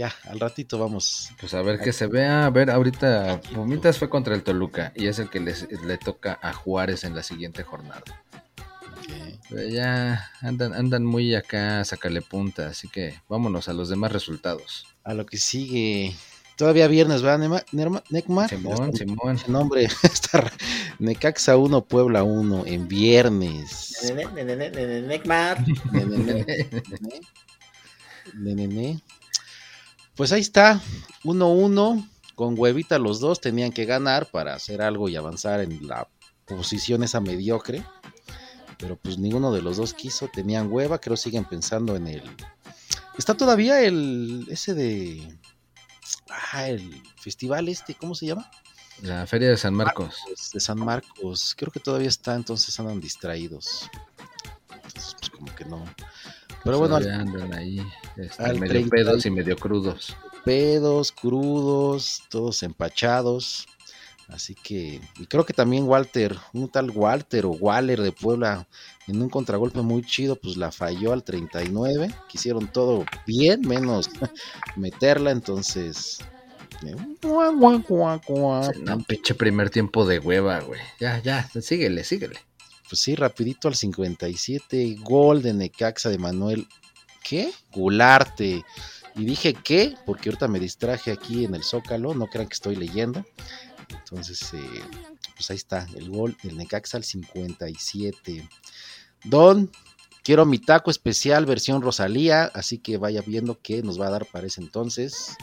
ya, 0.00 0.14
al 0.30 0.40
ratito 0.40 0.78
vamos. 0.78 1.28
Pues 1.38 1.52
a 1.52 1.60
ver 1.60 1.78
que 1.78 1.92
se 1.92 2.06
vea. 2.06 2.46
A 2.46 2.50
ver, 2.50 2.70
ahorita 2.70 3.38
Pumitas 3.54 3.98
fue 3.98 4.08
contra 4.08 4.34
el 4.34 4.42
Toluca 4.42 4.92
y 4.96 5.06
es 5.08 5.18
el 5.18 5.28
que 5.28 5.40
les- 5.40 5.68
le 5.84 5.98
toca 5.98 6.38
a 6.42 6.54
Juárez 6.54 7.04
en 7.04 7.14
la 7.14 7.22
siguiente 7.22 7.62
jornada. 7.64 8.02
Ok. 8.96 9.38
Pero 9.50 9.68
ya 9.68 10.30
andan, 10.40 10.72
andan 10.72 11.04
muy 11.04 11.34
acá, 11.34 11.84
sacarle 11.84 12.22
punta, 12.22 12.68
así 12.68 12.88
que 12.88 13.20
vámonos 13.28 13.68
a 13.68 13.74
los 13.74 13.90
demás 13.90 14.10
resultados. 14.12 14.86
A 15.04 15.12
lo 15.12 15.26
que 15.26 15.36
sigue. 15.36 16.14
Todavía 16.56 16.88
viernes, 16.88 17.20
¿verdad, 17.22 17.62
Necmar? 18.10 18.48
Simón, 18.48 18.96
Simón. 18.96 19.38
nombre 19.48 19.84
está 20.02 20.50
Necaxa 20.98 21.56
1, 21.58 21.84
Puebla 21.84 22.22
1, 22.22 22.64
en 22.66 22.88
viernes. 22.88 23.96
Nene, 28.34 28.54
nene, 28.54 29.00
Pues 30.20 30.32
ahí 30.32 30.42
está, 30.42 30.82
1-1, 31.24 32.06
con 32.34 32.54
huevita 32.58 32.98
los 32.98 33.20
dos 33.20 33.40
tenían 33.40 33.72
que 33.72 33.86
ganar 33.86 34.26
para 34.30 34.52
hacer 34.52 34.82
algo 34.82 35.08
y 35.08 35.16
avanzar 35.16 35.62
en 35.62 35.88
la 35.88 36.10
posición 36.44 37.02
esa 37.02 37.22
mediocre. 37.22 37.86
Pero 38.76 38.98
pues 38.98 39.16
ninguno 39.16 39.50
de 39.50 39.62
los 39.62 39.78
dos 39.78 39.94
quiso, 39.94 40.28
tenían 40.28 40.70
hueva, 40.70 41.00
creo 41.00 41.16
siguen 41.16 41.46
pensando 41.46 41.96
en 41.96 42.06
el... 42.06 42.22
Está 43.16 43.34
todavía 43.34 43.80
el... 43.80 44.46
ese 44.50 44.74
de... 44.74 45.38
Ah, 46.52 46.68
el 46.68 47.02
festival 47.16 47.70
este, 47.70 47.94
¿cómo 47.94 48.14
se 48.14 48.26
llama? 48.26 48.50
La 49.00 49.26
Feria 49.26 49.48
de 49.48 49.56
San 49.56 49.72
Marcos. 49.72 50.18
De 50.52 50.60
San 50.60 50.80
Marcos. 50.80 51.54
Creo 51.56 51.72
que 51.72 51.80
todavía 51.80 52.08
está, 52.08 52.34
entonces 52.34 52.78
andan 52.78 53.00
distraídos. 53.00 53.88
Entonces, 54.70 55.16
pues 55.18 55.30
como 55.30 55.54
que 55.54 55.64
no. 55.64 55.82
Pero 56.64 56.78
bueno, 56.78 56.96
al- 56.96 57.10
andan 57.10 57.54
ahí 57.54 57.80
este, 58.16 58.42
al 58.42 58.58
medio 58.60 58.72
30 58.72 58.90
pedos 58.90 59.26
y 59.26 59.30
medio 59.30 59.56
crudos. 59.56 60.16
pedos, 60.44 61.12
crudos, 61.12 62.22
todos 62.28 62.62
empachados. 62.62 63.66
Así 64.28 64.54
que, 64.54 65.00
y 65.18 65.26
creo 65.26 65.44
que 65.44 65.52
también 65.52 65.88
Walter, 65.88 66.36
un 66.52 66.68
tal 66.70 66.90
Walter 66.90 67.46
o 67.46 67.50
Waller 67.50 68.00
de 68.00 68.12
Puebla, 68.12 68.68
en 69.08 69.20
un 69.20 69.28
contragolpe 69.28 69.82
muy 69.82 70.02
chido, 70.04 70.36
pues 70.36 70.56
la 70.56 70.70
falló 70.70 71.12
al 71.12 71.24
39. 71.24 72.14
Quisieron 72.28 72.68
todo 72.68 73.04
bien, 73.26 73.62
menos 73.62 74.08
meterla, 74.76 75.32
entonces. 75.32 76.18
eh, 76.86 76.94
no, 78.78 78.98
pinche 79.02 79.34
primer 79.34 79.68
tiempo 79.70 80.06
de 80.06 80.20
hueva, 80.20 80.60
güey. 80.60 80.80
Ya, 81.00 81.18
ya, 81.18 81.48
síguele, 81.60 82.04
síguele. 82.04 82.36
Pues 82.90 83.02
sí, 83.02 83.14
rapidito 83.14 83.68
al 83.68 83.76
57, 83.76 84.96
gol 84.98 85.42
de 85.42 85.54
Necaxa 85.54 86.08
de 86.08 86.18
Manuel, 86.18 86.66
¿qué? 87.22 87.52
Gularte. 87.72 88.64
Y 89.14 89.24
dije 89.24 89.54
qué, 89.54 89.94
porque 90.04 90.28
ahorita 90.28 90.48
me 90.48 90.58
distraje 90.58 91.12
aquí 91.12 91.44
en 91.44 91.54
el 91.54 91.62
Zócalo, 91.62 92.14
no 92.14 92.26
crean 92.26 92.48
que 92.48 92.54
estoy 92.54 92.74
leyendo. 92.74 93.24
Entonces, 93.90 94.52
eh, 94.54 94.82
pues 95.36 95.48
ahí 95.50 95.56
está, 95.56 95.86
el 95.94 96.10
gol 96.10 96.36
del 96.42 96.56
Necaxa 96.56 96.96
al 96.96 97.04
57. 97.04 98.48
Don, 99.22 99.70
quiero 100.24 100.44
mi 100.44 100.58
taco 100.58 100.90
especial 100.90 101.46
versión 101.46 101.82
Rosalía, 101.82 102.46
así 102.54 102.78
que 102.78 102.96
vaya 102.96 103.22
viendo 103.24 103.60
qué 103.62 103.84
nos 103.84 104.00
va 104.00 104.08
a 104.08 104.10
dar 104.10 104.26
para 104.26 104.48
ese 104.48 104.62
entonces. 104.62 105.36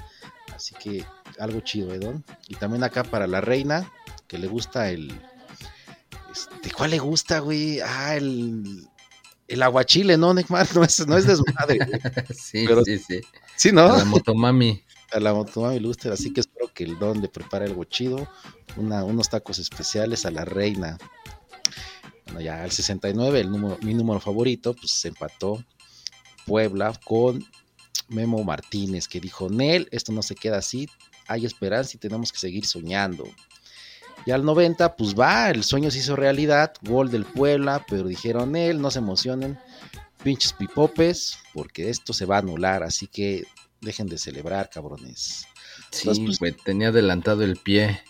Así 0.53 0.75
que 0.75 1.05
algo 1.39 1.61
chido, 1.61 1.93
¿eh, 1.93 1.99
Don? 1.99 2.25
Y 2.49 2.55
también 2.55 2.83
acá 2.83 3.05
para 3.05 3.25
la 3.25 3.39
reina, 3.39 3.89
que 4.27 4.37
le 4.37 4.47
gusta 4.47 4.89
el, 4.89 5.17
¿Cuál 6.77 6.91
le 6.91 6.99
gusta, 6.99 7.39
güey? 7.39 7.79
Ah, 7.81 8.15
el, 8.15 8.87
el 9.47 9.63
aguachile, 9.63 10.15
¿no, 10.17 10.33
Neymar? 10.33 10.67
No 10.75 10.83
es, 10.83 11.07
no 11.07 11.17
es 11.17 11.25
desmadre. 11.25 11.77
güey. 11.77 11.99
Sí, 12.37 12.65
Pero- 12.67 12.83
sí, 12.83 12.99
sí. 12.99 13.19
Sí, 13.55 13.71
¿no? 13.71 13.97
La 13.97 14.05
motomami. 14.05 14.83
A 15.11 15.19
la 15.19 15.33
motomami 15.33 15.79
gusta, 15.83 16.13
así 16.13 16.31
que 16.31 16.41
espero 16.41 16.71
que 16.73 16.83
el 16.83 16.99
don 16.99 17.21
le 17.21 17.29
prepare 17.29 17.65
algo 17.65 17.83
chido. 17.85 18.27
Una, 18.75 19.03
unos 19.03 19.29
tacos 19.29 19.57
especiales 19.57 20.25
a 20.25 20.31
la 20.31 20.45
reina. 20.45 20.97
Bueno, 22.25 22.41
ya 22.41 22.61
al 22.63 22.71
69, 22.71 23.39
el 23.39 23.49
número, 23.49 23.77
mi 23.81 23.93
número 23.93 24.19
favorito, 24.19 24.73
pues 24.75 24.91
se 24.91 25.07
empató 25.07 25.63
Puebla 26.45 26.93
con 27.05 27.43
Memo 28.09 28.43
Martínez, 28.43 29.07
que 29.07 29.19
dijo, 29.19 29.49
Nel, 29.49 29.87
esto 29.91 30.11
no 30.11 30.21
se 30.21 30.35
queda 30.35 30.57
así, 30.57 30.87
hay 31.27 31.45
esperanza 31.45 31.91
y 31.95 31.99
tenemos 31.99 32.31
que 32.31 32.37
seguir 32.39 32.65
soñando. 32.65 33.23
Y 34.27 34.31
al 34.31 34.43
90, 34.43 34.97
pues 34.97 35.17
va, 35.17 35.49
el 35.49 35.63
sueño 35.63 35.89
se 35.89 35.99
hizo 35.99 36.17
realidad, 36.17 36.73
gol 36.81 37.09
del 37.09 37.23
Puebla, 37.23 37.85
pero 37.87 38.03
dijeron, 38.03 38.51
Nel, 38.51 38.81
no 38.81 38.91
se 38.91 38.99
emocionen, 38.99 39.57
pinches 40.21 40.51
pipopes, 40.51 41.39
porque 41.53 41.89
esto 41.89 42.11
se 42.11 42.25
va 42.25 42.35
a 42.35 42.39
anular, 42.39 42.83
así 42.83 43.07
que 43.07 43.45
dejen 43.79 44.07
de 44.07 44.17
celebrar, 44.17 44.69
cabrones. 44.69 45.47
Sí, 45.91 46.09
Entonces, 46.09 46.39
pues, 46.39 46.57
tenía 46.57 46.89
adelantado 46.89 47.41
el 47.45 47.55
pie. 47.55 48.01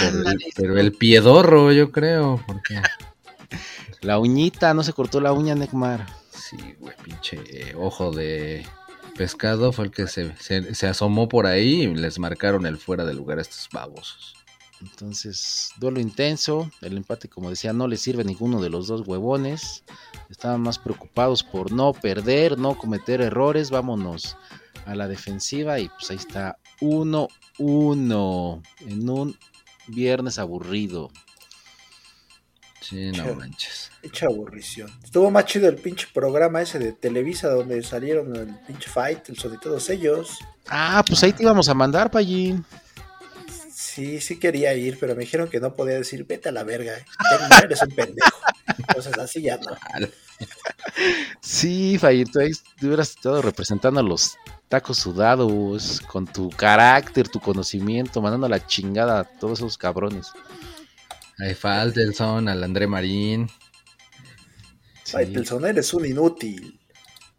Pero 0.00 0.12
el, 0.12 0.16
Ándale, 0.16 0.46
pero 0.56 0.78
el 0.78 0.92
piedorro, 0.92 1.72
yo 1.72 1.92
creo, 1.92 2.42
porque... 2.46 2.80
La 4.00 4.18
uñita, 4.18 4.72
no 4.72 4.82
se 4.82 4.94
cortó 4.94 5.20
la 5.20 5.34
uña, 5.34 5.54
Necmar. 5.54 6.06
Sí, 6.30 6.56
güey, 6.78 6.94
pinche 7.04 7.42
eh, 7.50 7.74
ojo 7.76 8.12
de 8.12 8.64
pescado 9.14 9.72
fue 9.72 9.86
el 9.86 9.90
que 9.90 10.06
se, 10.06 10.34
se, 10.36 10.74
se 10.74 10.86
asomó 10.86 11.28
por 11.28 11.46
ahí 11.46 11.82
y 11.82 11.94
les 11.94 12.18
marcaron 12.18 12.64
el 12.64 12.78
fuera 12.78 13.04
de 13.04 13.12
lugar 13.12 13.38
a 13.38 13.42
estos 13.42 13.68
babosos. 13.70 14.37
Entonces, 14.80 15.70
duelo 15.78 16.00
intenso. 16.00 16.70
El 16.80 16.96
empate, 16.96 17.28
como 17.28 17.50
decía, 17.50 17.72
no 17.72 17.88
le 17.88 17.96
sirve 17.96 18.22
a 18.22 18.26
ninguno 18.26 18.60
de 18.60 18.70
los 18.70 18.86
dos 18.86 19.06
huevones. 19.06 19.82
Estaban 20.30 20.60
más 20.60 20.78
preocupados 20.78 21.42
por 21.42 21.72
no 21.72 21.92
perder, 21.92 22.58
no 22.58 22.76
cometer 22.78 23.20
errores. 23.20 23.70
Vámonos 23.70 24.36
a 24.86 24.94
la 24.94 25.08
defensiva 25.08 25.78
y 25.80 25.88
pues 25.88 26.10
ahí 26.10 26.16
está 26.16 26.58
1-1 26.80 28.62
en 28.80 29.08
un 29.10 29.36
viernes 29.88 30.38
aburrido. 30.38 31.10
Sí, 32.80 33.10
no 33.12 33.24
Che. 33.24 33.34
manches. 33.34 33.90
Hecha 34.02 34.26
aburrición. 34.26 34.90
Estuvo 35.02 35.30
más 35.30 35.44
chido 35.44 35.68
el 35.68 35.74
pinche 35.76 36.06
programa 36.14 36.62
ese 36.62 36.78
de 36.78 36.92
Televisa 36.92 37.48
donde 37.50 37.82
salieron 37.82 38.34
el 38.34 38.54
pinche 38.66 38.88
fight, 38.88 39.28
el 39.28 39.36
sobre 39.36 39.58
todos 39.58 39.90
ellos. 39.90 40.38
Ah, 40.68 41.02
pues 41.06 41.22
ahí 41.22 41.32
te 41.32 41.42
íbamos 41.42 41.68
a 41.68 41.74
mandar, 41.74 42.10
Pallín. 42.10 42.64
Sí, 43.98 44.20
sí 44.20 44.38
quería 44.38 44.72
ir, 44.74 44.96
pero 44.96 45.16
me 45.16 45.22
dijeron 45.22 45.48
que 45.48 45.58
no 45.58 45.74
podía 45.74 45.96
decir, 45.96 46.24
vete 46.24 46.50
a 46.50 46.52
la 46.52 46.62
verga, 46.62 46.96
eh. 46.96 47.04
Ya 47.50 47.58
eres 47.58 47.82
un 47.82 47.90
pendejo. 47.90 48.38
Entonces 48.78 49.18
así 49.18 49.42
ya 49.42 49.56
no. 49.56 49.76
Sí, 51.40 51.98
Fallín, 51.98 52.30
tú 52.30 52.38
ahí 52.38 52.52
te 52.78 52.86
hubieras 52.86 53.10
estado 53.10 53.42
representando 53.42 53.98
a 53.98 54.04
los 54.04 54.36
tacos 54.68 54.98
sudados, 54.98 56.00
con 56.06 56.28
tu 56.28 56.48
carácter, 56.50 57.28
tu 57.28 57.40
conocimiento, 57.40 58.22
mandando 58.22 58.46
a 58.46 58.50
la 58.50 58.64
chingada 58.64 59.18
a 59.18 59.24
todos 59.24 59.58
esos 59.58 59.76
cabrones. 59.76 60.28
Ahí 61.40 61.56
falta 61.56 62.00
el 62.00 62.14
son 62.14 62.48
al 62.48 62.62
André 62.62 62.86
Marín. 62.86 63.48
Sí. 65.02 65.16
Ay, 65.16 65.26
Pelson, 65.26 65.66
eres 65.66 65.92
un 65.92 66.06
inútil. 66.06 66.77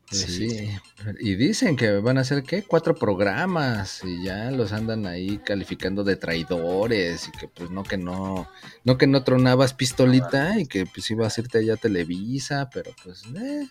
Pues 0.09 0.21
Sí. 0.23 0.49
sí. 0.49 0.77
Y 1.19 1.35
dicen 1.35 1.75
que 1.75 1.99
van 1.99 2.17
a 2.17 2.21
hacer, 2.21 2.43
¿qué? 2.43 2.63
Cuatro 2.63 2.95
programas 2.95 4.01
y 4.03 4.23
ya 4.23 4.49
los 4.49 4.71
andan 4.71 5.05
ahí 5.05 5.37
calificando 5.39 6.03
de 6.03 6.15
traidores 6.15 7.27
y 7.27 7.31
que 7.31 7.47
pues 7.47 7.69
no 7.69 7.83
que 7.83 7.97
no, 7.97 8.47
no 8.83 8.97
que 8.97 9.05
no 9.07 9.23
tronabas 9.23 9.73
pistolita 9.73 10.59
y 10.59 10.65
que 10.65 10.85
pues 10.87 11.09
ibas 11.11 11.37
a 11.37 11.41
irte 11.41 11.59
allá 11.59 11.73
a 11.75 11.77
Televisa, 11.77 12.69
pero 12.73 12.91
pues, 13.03 13.23
eh, 13.35 13.67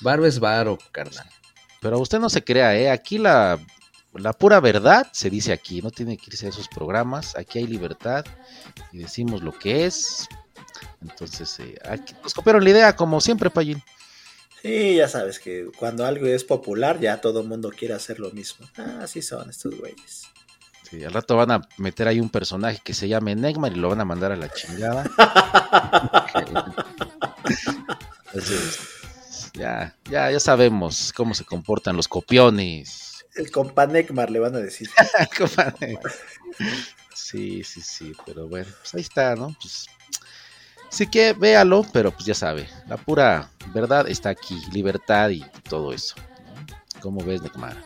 varo 0.00 0.24
es 0.26 0.40
varo, 0.40 0.78
carnal. 0.92 1.28
Pero 1.80 1.98
usted 1.98 2.20
no 2.20 2.30
se 2.30 2.42
crea, 2.42 2.74
¿eh? 2.76 2.90
Aquí 2.90 3.18
la, 3.18 3.58
la 4.14 4.32
pura 4.32 4.60
verdad 4.60 5.08
se 5.12 5.28
dice 5.28 5.52
aquí, 5.52 5.82
no 5.82 5.90
tiene 5.90 6.16
que 6.16 6.26
irse 6.28 6.46
a 6.46 6.50
esos 6.50 6.68
programas, 6.68 7.36
aquí 7.36 7.58
hay 7.58 7.66
libertad 7.66 8.24
y 8.92 8.98
decimos 8.98 9.42
lo 9.42 9.52
que 9.58 9.84
es. 9.84 10.26
Entonces, 11.02 11.58
eh, 11.60 11.76
aquí 11.88 12.14
nos 12.22 12.32
copiaron 12.32 12.62
la 12.64 12.70
idea, 12.70 12.96
como 12.96 13.20
siempre, 13.20 13.50
Payín. 13.50 13.82
Sí, 14.62 14.94
ya 14.94 15.08
sabes 15.08 15.40
que 15.40 15.66
cuando 15.76 16.06
algo 16.06 16.26
es 16.26 16.44
popular 16.44 17.00
ya 17.00 17.20
todo 17.20 17.40
el 17.40 17.48
mundo 17.48 17.70
quiere 17.76 17.94
hacer 17.94 18.20
lo 18.20 18.30
mismo. 18.30 18.64
Ah, 18.76 19.00
así 19.02 19.20
son 19.20 19.50
estos 19.50 19.76
güeyes. 19.76 20.28
Sí, 20.88 21.02
al 21.02 21.12
rato 21.12 21.36
van 21.36 21.50
a 21.50 21.68
meter 21.78 22.06
ahí 22.06 22.20
un 22.20 22.30
personaje 22.30 22.80
que 22.84 22.94
se 22.94 23.08
llame 23.08 23.34
Neymar 23.34 23.72
y 23.72 23.76
lo 23.76 23.88
van 23.88 24.00
a 24.00 24.04
mandar 24.04 24.30
a 24.30 24.36
la 24.36 24.48
chingada. 24.52 25.04
Entonces, 28.26 28.78
ya, 29.54 29.96
ya, 30.08 30.30
ya 30.30 30.38
sabemos 30.38 31.12
cómo 31.12 31.34
se 31.34 31.44
comportan 31.44 31.96
los 31.96 32.06
copiones. 32.06 33.24
El 33.34 33.50
compa 33.50 33.86
Neckmar 33.86 34.30
le 34.30 34.38
van 34.38 34.54
a 34.54 34.58
decir. 34.58 34.88
Compadre. 35.38 35.98
Sí, 37.14 37.64
sí, 37.64 37.80
sí, 37.80 38.12
pero 38.26 38.46
bueno, 38.46 38.70
pues 38.80 38.94
ahí 38.94 39.00
está, 39.00 39.34
¿no? 39.34 39.56
Pues 39.60 39.86
sí 40.92 41.06
que 41.06 41.32
véalo, 41.32 41.84
pero 41.92 42.12
pues 42.12 42.26
ya 42.26 42.34
sabe, 42.34 42.68
la 42.86 42.96
pura 42.96 43.50
verdad 43.74 44.08
está 44.08 44.28
aquí, 44.28 44.60
libertad 44.72 45.30
y 45.30 45.44
todo 45.68 45.92
eso. 45.92 46.14
¿no? 46.16 47.00
¿Cómo 47.00 47.24
ves, 47.24 47.42
Necmara? 47.42 47.82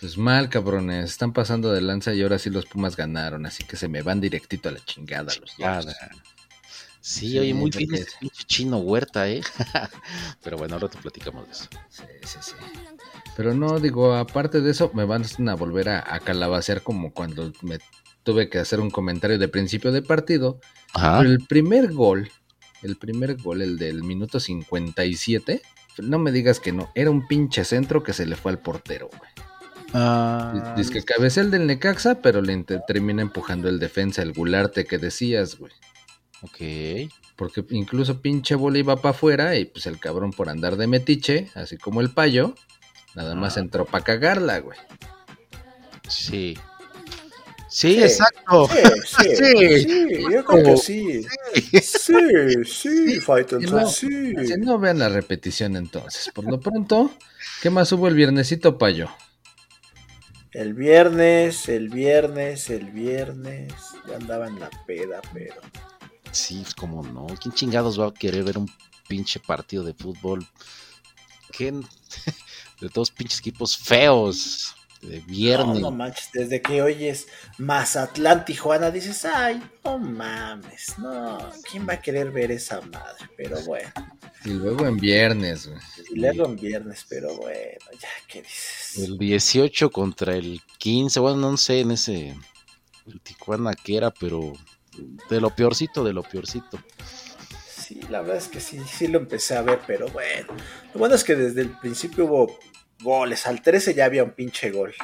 Pues 0.00 0.18
mal, 0.18 0.50
cabrones. 0.50 1.10
Están 1.10 1.32
pasando 1.32 1.72
de 1.72 1.80
lanza 1.80 2.12
y 2.12 2.22
ahora 2.22 2.38
sí 2.38 2.50
los 2.50 2.66
Pumas 2.66 2.96
ganaron, 2.96 3.46
así 3.46 3.64
que 3.64 3.76
se 3.76 3.88
me 3.88 4.02
van 4.02 4.20
directito 4.20 4.68
a 4.68 4.72
la 4.72 4.84
chingada 4.84 5.32
los 5.40 5.56
dos. 5.56 5.94
Sí, 7.00 7.30
Sí, 7.30 7.38
oye, 7.38 7.54
muy 7.54 7.70
bien 7.70 7.94
este 7.94 8.10
pinche 8.18 8.42
chino 8.46 8.78
huerta, 8.78 9.28
¿eh? 9.28 9.40
pero 10.42 10.58
bueno, 10.58 10.74
ahora 10.74 10.88
te 10.88 10.98
platicamos 10.98 11.46
de 11.46 11.52
eso. 11.52 11.68
Sí, 11.88 12.02
sí, 12.24 12.38
sí. 12.40 12.52
Pero 13.36 13.54
no, 13.54 13.78
digo, 13.78 14.12
aparte 14.16 14.60
de 14.60 14.72
eso, 14.72 14.90
me 14.92 15.04
van 15.04 15.22
a 15.48 15.54
volver 15.54 15.88
a, 15.88 16.04
a 16.14 16.18
calabacear 16.18 16.82
como 16.82 17.12
cuando 17.12 17.52
me 17.62 17.78
tuve 18.26 18.50
que 18.50 18.58
hacer 18.58 18.80
un 18.80 18.90
comentario 18.90 19.38
de 19.38 19.48
principio 19.48 19.90
de 19.92 20.02
partido. 20.02 20.60
Ajá. 20.92 21.20
Pero 21.20 21.30
el 21.30 21.38
primer 21.46 21.92
gol, 21.92 22.28
el 22.82 22.96
primer 22.96 23.36
gol, 23.40 23.62
el 23.62 23.78
del 23.78 24.02
minuto 24.02 24.38
57, 24.40 25.62
no 25.98 26.18
me 26.18 26.32
digas 26.32 26.60
que 26.60 26.72
no, 26.72 26.90
era 26.94 27.10
un 27.10 27.26
pinche 27.26 27.64
centro 27.64 28.02
que 28.02 28.12
se 28.12 28.26
le 28.26 28.36
fue 28.36 28.52
al 28.52 28.58
portero, 28.58 29.08
güey. 29.16 29.30
Ah, 29.94 30.74
Dice 30.76 30.92
que 30.92 31.02
cabecea 31.04 31.44
el 31.44 31.50
del 31.50 31.66
Necaxa, 31.66 32.16
pero 32.20 32.42
le 32.42 32.62
termina 32.86 33.22
empujando 33.22 33.68
el 33.68 33.78
defensa, 33.78 34.20
el 34.22 34.32
Gularte 34.34 34.84
que 34.84 34.98
decías, 34.98 35.56
güey. 35.56 35.72
ok. 36.42 37.10
Porque 37.36 37.64
incluso 37.70 38.20
pinche 38.20 38.54
bola 38.56 38.78
iba 38.78 38.96
para 38.96 39.10
afuera 39.14 39.56
y 39.56 39.66
pues 39.66 39.86
el 39.86 39.98
cabrón 40.00 40.32
por 40.32 40.48
andar 40.48 40.76
de 40.76 40.86
metiche, 40.86 41.48
así 41.54 41.76
como 41.78 42.00
el 42.00 42.10
payo, 42.10 42.54
nada 43.14 43.34
más 43.36 43.56
Ah. 43.56 43.60
entró 43.60 43.84
para 43.86 44.02
cagarla, 44.04 44.58
güey. 44.58 44.78
Sí. 46.08 46.58
Sí, 47.76 47.92
Sí. 47.96 48.02
exacto. 48.04 48.70
Sí, 48.70 48.78
sí, 49.04 49.36
Sí. 49.36 49.80
sí, 49.82 50.08
yo 50.32 50.44
creo 50.46 50.64
que 50.64 50.76
sí. 50.78 51.26
Sí, 51.82 52.64
sí, 52.64 53.20
Fighter, 53.20 53.60
Si 53.60 53.66
no, 53.66 53.86
sí. 53.86 54.32
si 54.46 54.54
no 54.56 54.78
vean 54.78 54.98
la 54.98 55.10
repetición 55.10 55.76
entonces. 55.76 56.30
Por 56.34 56.46
lo 56.50 56.58
pronto, 56.58 57.10
¿qué 57.60 57.68
más 57.68 57.92
hubo 57.92 58.08
el 58.08 58.14
viernesito, 58.14 58.78
payo? 58.78 59.10
El 60.52 60.72
viernes, 60.72 61.68
el 61.68 61.90
viernes, 61.90 62.70
el 62.70 62.86
viernes. 62.92 63.74
Ya 64.08 64.16
andaba 64.16 64.46
en 64.46 64.58
la 64.58 64.70
peda, 64.86 65.20
pero. 65.34 65.56
Sí, 66.32 66.64
cómo 66.78 67.02
no. 67.02 67.26
¿Quién 67.42 67.54
chingados 67.54 68.00
va 68.00 68.06
a 68.06 68.14
querer 68.14 68.42
ver 68.44 68.56
un 68.56 68.70
pinche 69.06 69.38
partido 69.38 69.84
de 69.84 69.92
fútbol? 69.92 70.46
¿Quién? 71.50 71.86
De 72.80 72.88
todos 72.88 73.10
pinches 73.10 73.40
equipos 73.40 73.76
feos. 73.76 74.74
De 75.02 75.20
No, 75.20 75.26
viernes. 75.26 75.80
no 75.80 75.90
manches, 75.90 76.30
desde 76.32 76.60
que 76.62 76.82
oyes 76.82 77.26
Mazatlán, 77.58 78.44
Tijuana, 78.44 78.90
dices, 78.90 79.24
ay, 79.24 79.62
no 79.84 79.98
mames, 79.98 80.98
no, 80.98 81.38
¿quién 81.70 81.86
va 81.88 81.94
a 81.94 82.00
querer 82.00 82.30
ver 82.30 82.50
esa 82.50 82.80
madre? 82.80 83.28
Pero 83.36 83.60
bueno, 83.62 83.90
Y 84.44 84.50
luego 84.50 84.86
en 84.86 84.96
viernes, 84.96 85.66
güey. 85.68 85.78
y 86.10 86.18
luego 86.18 86.46
en 86.46 86.56
viernes, 86.56 87.04
pero 87.08 87.36
bueno, 87.36 87.78
ya, 88.00 88.08
¿qué 88.28 88.42
dices? 88.42 88.98
El 88.98 89.18
18 89.18 89.90
contra 89.90 90.34
el 90.34 90.60
15. 90.78 91.20
Bueno, 91.20 91.36
no 91.50 91.56
sé 91.56 91.80
en 91.80 91.90
ese. 91.92 92.34
El 93.06 93.20
Tijuana 93.20 93.74
que 93.74 93.96
era, 93.96 94.10
pero. 94.10 94.52
De 95.28 95.40
lo 95.42 95.50
peorcito, 95.54 96.02
de 96.04 96.14
lo 96.14 96.22
peorcito. 96.22 96.78
Sí, 97.68 98.00
la 98.08 98.20
verdad 98.22 98.38
es 98.38 98.48
que 98.48 98.60
sí, 98.60 98.80
sí 98.90 99.06
lo 99.08 99.18
empecé 99.18 99.54
a 99.56 99.62
ver, 99.62 99.80
pero 99.86 100.08
bueno, 100.08 100.48
lo 100.94 100.98
bueno 100.98 101.14
es 101.14 101.22
que 101.22 101.36
desde 101.36 101.60
el 101.60 101.70
principio 101.78 102.24
hubo 102.24 102.58
goles, 103.00 103.46
al 103.46 103.62
13 103.62 103.94
ya 103.94 104.04
había 104.04 104.24
un 104.24 104.32
pinche 104.32 104.70
gol. 104.70 104.94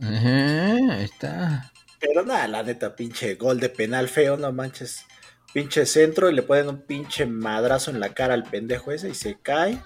Ajá, 0.00 0.74
ahí 0.94 1.04
está. 1.04 1.72
Pero 2.00 2.24
nada, 2.24 2.46
la 2.48 2.62
neta, 2.62 2.94
pinche 2.94 3.34
gol 3.34 3.60
de 3.60 3.68
penal 3.68 4.08
feo, 4.08 4.36
no 4.36 4.52
manches. 4.52 5.04
Pinche 5.52 5.86
centro 5.86 6.30
y 6.30 6.34
le 6.34 6.42
ponen 6.42 6.68
un 6.68 6.82
pinche 6.82 7.26
madrazo 7.26 7.90
en 7.90 8.00
la 8.00 8.14
cara 8.14 8.34
al 8.34 8.44
pendejo 8.44 8.92
ese 8.92 9.08
y 9.08 9.14
se 9.14 9.38
cae. 9.40 9.80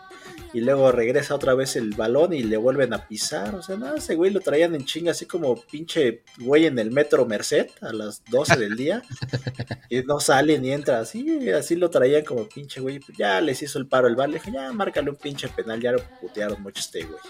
Y 0.55 0.61
luego 0.61 0.93
regresa 0.93 1.35
otra 1.35 1.55
vez 1.55 1.77
el 1.77 1.95
balón 1.95 2.33
y 2.33 2.43
le 2.43 2.57
vuelven 2.57 2.93
a 2.93 3.07
pisar. 3.09 3.55
O 3.55 3.63
sea, 3.63 3.77
nada, 3.77 3.97
ese 3.97 4.15
güey 4.15 4.31
lo 4.31 4.41
traían 4.41 4.75
en 4.75 4.85
chinga, 4.85 5.13
así 5.13 5.27
como 5.27 5.57
pinche 5.57 6.23
güey 6.39 6.67
en 6.67 6.79
el 6.79 6.91
metro 6.91 7.25
Merced 7.25 7.69
a 7.81 7.93
las 7.93 8.23
12 8.31 8.57
del 8.57 8.77
día. 8.77 9.03
y 9.89 10.03
no 10.03 10.21
sale 10.21 10.59
ni 10.59 10.73
entra. 10.73 11.01
Así, 11.01 11.51
así 11.51 11.77
lo 11.77 11.89
traían 11.89 12.25
como 12.25 12.49
pinche 12.49 12.81
güey. 12.81 13.01
Ya 13.17 13.41
les 13.41 13.63
hizo 13.63 13.79
el 13.79 13.87
paro 13.87 14.09
el 14.09 14.17
bar. 14.17 14.29
Le 14.29 14.39
dijo, 14.39 14.51
ya, 14.53 14.73
márcale 14.73 15.11
un 15.11 15.17
pinche 15.17 15.49
penal. 15.49 15.81
Ya 15.81 15.93
lo 15.93 16.03
putearon 16.21 16.63
mucho 16.63 16.81
este 16.81 17.05
güey. 17.05 17.21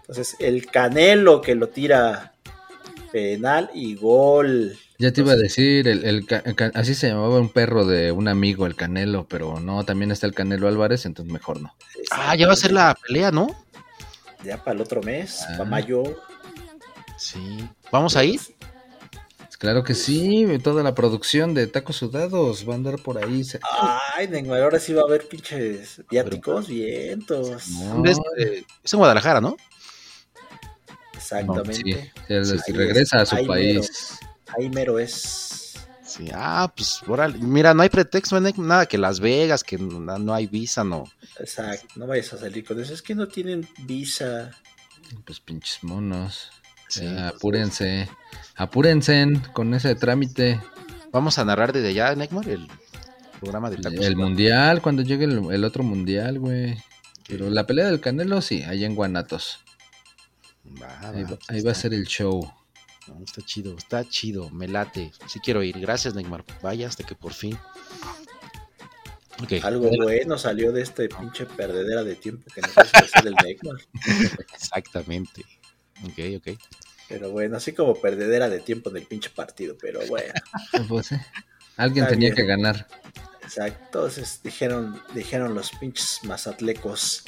Entonces, 0.00 0.36
el 0.38 0.66
Canelo 0.66 1.40
que 1.40 1.54
lo 1.54 1.68
tira 1.68 2.34
penal 3.10 3.70
y 3.74 3.94
gol. 3.94 4.76
Ya 5.00 5.12
te 5.12 5.20
iba 5.20 5.32
a 5.32 5.36
decir, 5.36 5.86
el, 5.86 6.04
el 6.04 6.26
así 6.74 6.94
se 6.94 7.08
llamaba 7.08 7.38
un 7.38 7.50
perro 7.50 7.86
de 7.86 8.10
un 8.10 8.26
amigo, 8.26 8.66
el 8.66 8.74
Canelo, 8.74 9.28
pero 9.28 9.60
no, 9.60 9.84
también 9.84 10.10
está 10.10 10.26
el 10.26 10.34
Canelo 10.34 10.66
Álvarez, 10.66 11.06
entonces 11.06 11.32
mejor 11.32 11.60
no. 11.60 11.72
Ah, 12.10 12.34
ya 12.34 12.48
va 12.48 12.54
a 12.54 12.56
ser 12.56 12.72
la 12.72 12.96
pelea, 13.06 13.30
¿no? 13.30 13.46
Ya 14.44 14.56
para 14.62 14.74
el 14.74 14.80
otro 14.80 15.00
mes, 15.02 15.42
Ah. 15.42 15.52
para 15.58 15.70
mayo. 15.70 16.02
Sí. 17.16 17.68
¿Vamos 17.92 18.16
a 18.16 18.24
ir? 18.24 18.40
Claro 19.58 19.82
que 19.84 19.94
sí, 19.94 20.46
toda 20.62 20.82
la 20.84 20.94
producción 20.94 21.52
de 21.54 21.66
tacos 21.68 21.96
sudados 21.96 22.68
va 22.68 22.72
a 22.74 22.76
andar 22.76 22.98
por 23.00 23.18
ahí. 23.18 23.42
Ay, 24.16 24.28
Neymar, 24.28 24.62
ahora 24.62 24.78
sí 24.80 24.92
va 24.94 25.02
a 25.02 25.04
haber 25.04 25.26
pinches 25.28 26.02
viáticos, 26.10 26.68
vientos. 26.68 27.68
No, 27.68 28.04
Es, 28.04 28.18
eh, 28.38 28.64
es 28.84 28.92
en 28.92 28.98
Guadalajara, 28.98 29.40
¿no? 29.40 29.56
Exactamente. 31.12 31.74
Sí, 31.74 32.58
sí, 32.66 32.72
regresa 32.72 33.22
a 33.22 33.26
su 33.26 33.34
ahí 33.36 33.46
país. 33.46 34.18
Ahí 34.56 34.68
mero 34.70 34.98
es. 34.98 35.74
Sí. 36.04 36.28
Ah, 36.32 36.72
pues, 36.74 37.00
órale. 37.06 37.38
Mira, 37.38 37.74
no 37.74 37.82
hay 37.82 37.90
pretexto, 37.90 38.40
no 38.40 38.46
hay 38.46 38.54
nada 38.56 38.86
que 38.86 38.96
Las 38.96 39.20
Vegas, 39.20 39.62
que 39.62 39.76
no, 39.76 40.18
no 40.18 40.34
hay 40.34 40.46
visa, 40.46 40.82
no. 40.82 41.04
Exacto, 41.38 41.86
no 41.96 42.06
vayas 42.06 42.32
a 42.32 42.38
salir 42.38 42.64
con 42.64 42.80
eso. 42.80 42.94
Es 42.94 43.02
que 43.02 43.14
no 43.14 43.28
tienen 43.28 43.68
visa. 43.84 44.50
Pues 45.24 45.40
pinches 45.40 45.82
monos. 45.82 46.50
Sí. 46.88 47.04
Ya, 47.04 47.28
apúrense. 47.28 48.08
Apúrense 48.56 49.26
con 49.52 49.74
ese 49.74 49.94
trámite. 49.94 50.60
Vamos 51.12 51.38
a 51.38 51.44
narrar 51.44 51.72
desde 51.72 51.88
allá, 51.88 52.14
Neymar, 52.14 52.48
el 52.48 52.68
programa 53.40 53.68
de 53.70 53.76
tacos. 53.76 54.00
El 54.00 54.16
mundial, 54.16 54.80
cuando 54.80 55.02
llegue 55.02 55.24
el, 55.24 55.52
el 55.52 55.64
otro 55.64 55.82
mundial, 55.84 56.38
güey. 56.38 56.82
Pero 57.28 57.50
la 57.50 57.66
pelea 57.66 57.86
del 57.86 58.00
Canelo, 58.00 58.40
sí, 58.40 58.62
ahí 58.62 58.84
en 58.84 58.94
Guanatos. 58.94 59.60
Va, 60.82 61.10
Ahí, 61.10 61.22
va, 61.24 61.28
pues 61.36 61.50
ahí 61.50 61.60
va 61.60 61.72
a 61.72 61.74
ser 61.74 61.92
el 61.92 62.06
show. 62.06 62.50
No, 63.08 63.24
está 63.24 63.42
chido, 63.42 63.76
está 63.76 64.04
chido, 64.08 64.50
me 64.50 64.68
late. 64.68 65.10
Sí 65.26 65.40
quiero 65.40 65.62
ir. 65.62 65.78
Gracias, 65.80 66.14
Neymar. 66.14 66.44
Vaya 66.62 66.86
hasta 66.88 67.04
que 67.04 67.14
por 67.14 67.32
fin. 67.32 67.58
Algo 69.62 69.88
bueno 70.02 70.36
salió 70.36 70.72
de 70.72 70.82
este 70.82 71.08
pinche 71.08 71.46
perdedera 71.46 72.02
de 72.02 72.16
tiempo 72.16 72.50
que 72.52 72.60
nos 72.60 72.76
hace 72.76 72.98
hacer 72.98 73.26
el 73.28 73.34
Neymar. 73.34 73.76
Exactamente. 74.54 75.42
Ok, 76.04 76.18
ok. 76.38 76.58
Pero 77.08 77.30
bueno, 77.30 77.56
así 77.56 77.72
como 77.72 77.94
perdedera 77.94 78.48
de 78.48 78.58
tiempo 78.60 78.90
en 78.90 78.96
el 78.98 79.06
pinche 79.06 79.30
partido. 79.30 79.76
Pero 79.80 80.00
bueno, 80.08 80.32
Pues, 80.88 81.06
sí. 81.06 81.16
Alguien 81.76 82.04
Está 82.04 82.14
tenía 82.14 82.30
bien. 82.30 82.36
que 82.36 82.44
ganar. 82.46 82.88
exacto. 83.42 83.84
Entonces 84.08 84.40
dijeron, 84.42 85.00
dijeron 85.14 85.54
los 85.54 85.70
pinches 85.70 86.20
mazatlecos. 86.24 87.24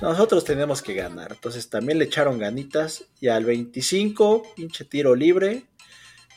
Nosotros 0.00 0.44
tenemos 0.44 0.82
que 0.82 0.94
ganar. 0.94 1.32
Entonces 1.32 1.70
también 1.70 1.98
le 1.98 2.04
echaron 2.04 2.38
ganitas. 2.38 3.04
Y 3.20 3.28
al 3.28 3.44
25, 3.44 4.54
pinche 4.54 4.84
tiro 4.84 5.14
libre. 5.14 5.64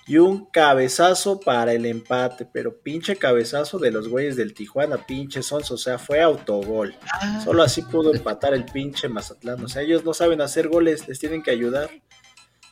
Y 0.08 0.17
un 0.17 0.45
cabezazo 0.45 1.39
para 1.39 1.74
el 1.74 1.86
empate. 1.86 2.45
Pero 2.45 2.80
pinche 2.80 3.17
cabezazo 3.17 3.78
de 3.78 3.91
los 3.91 4.08
güeyes 4.08 4.36
del 4.36 4.54
Tijuana. 4.54 5.06
Pinche 5.06 5.43
Sons. 5.43 5.72
O 5.72 5.78
sea, 5.78 6.00
fue 6.00 6.22
autogol. 6.22 6.95
Solo 7.43 7.63
así 7.63 7.82
pudo 7.82 8.13
empatar 8.13 8.54
el 8.54 8.65
pinche 8.65 9.10
Mazatlán. 9.10 9.63
O 9.63 9.67
sea, 9.67 9.82
ellos 9.82 10.06
no 10.06 10.13
saben 10.13 10.41
hacer 10.41 10.69
goles. 10.69 11.08
Les 11.08 11.19
tienen 11.19 11.43
que 11.43 11.52
ayudar. 11.52 11.89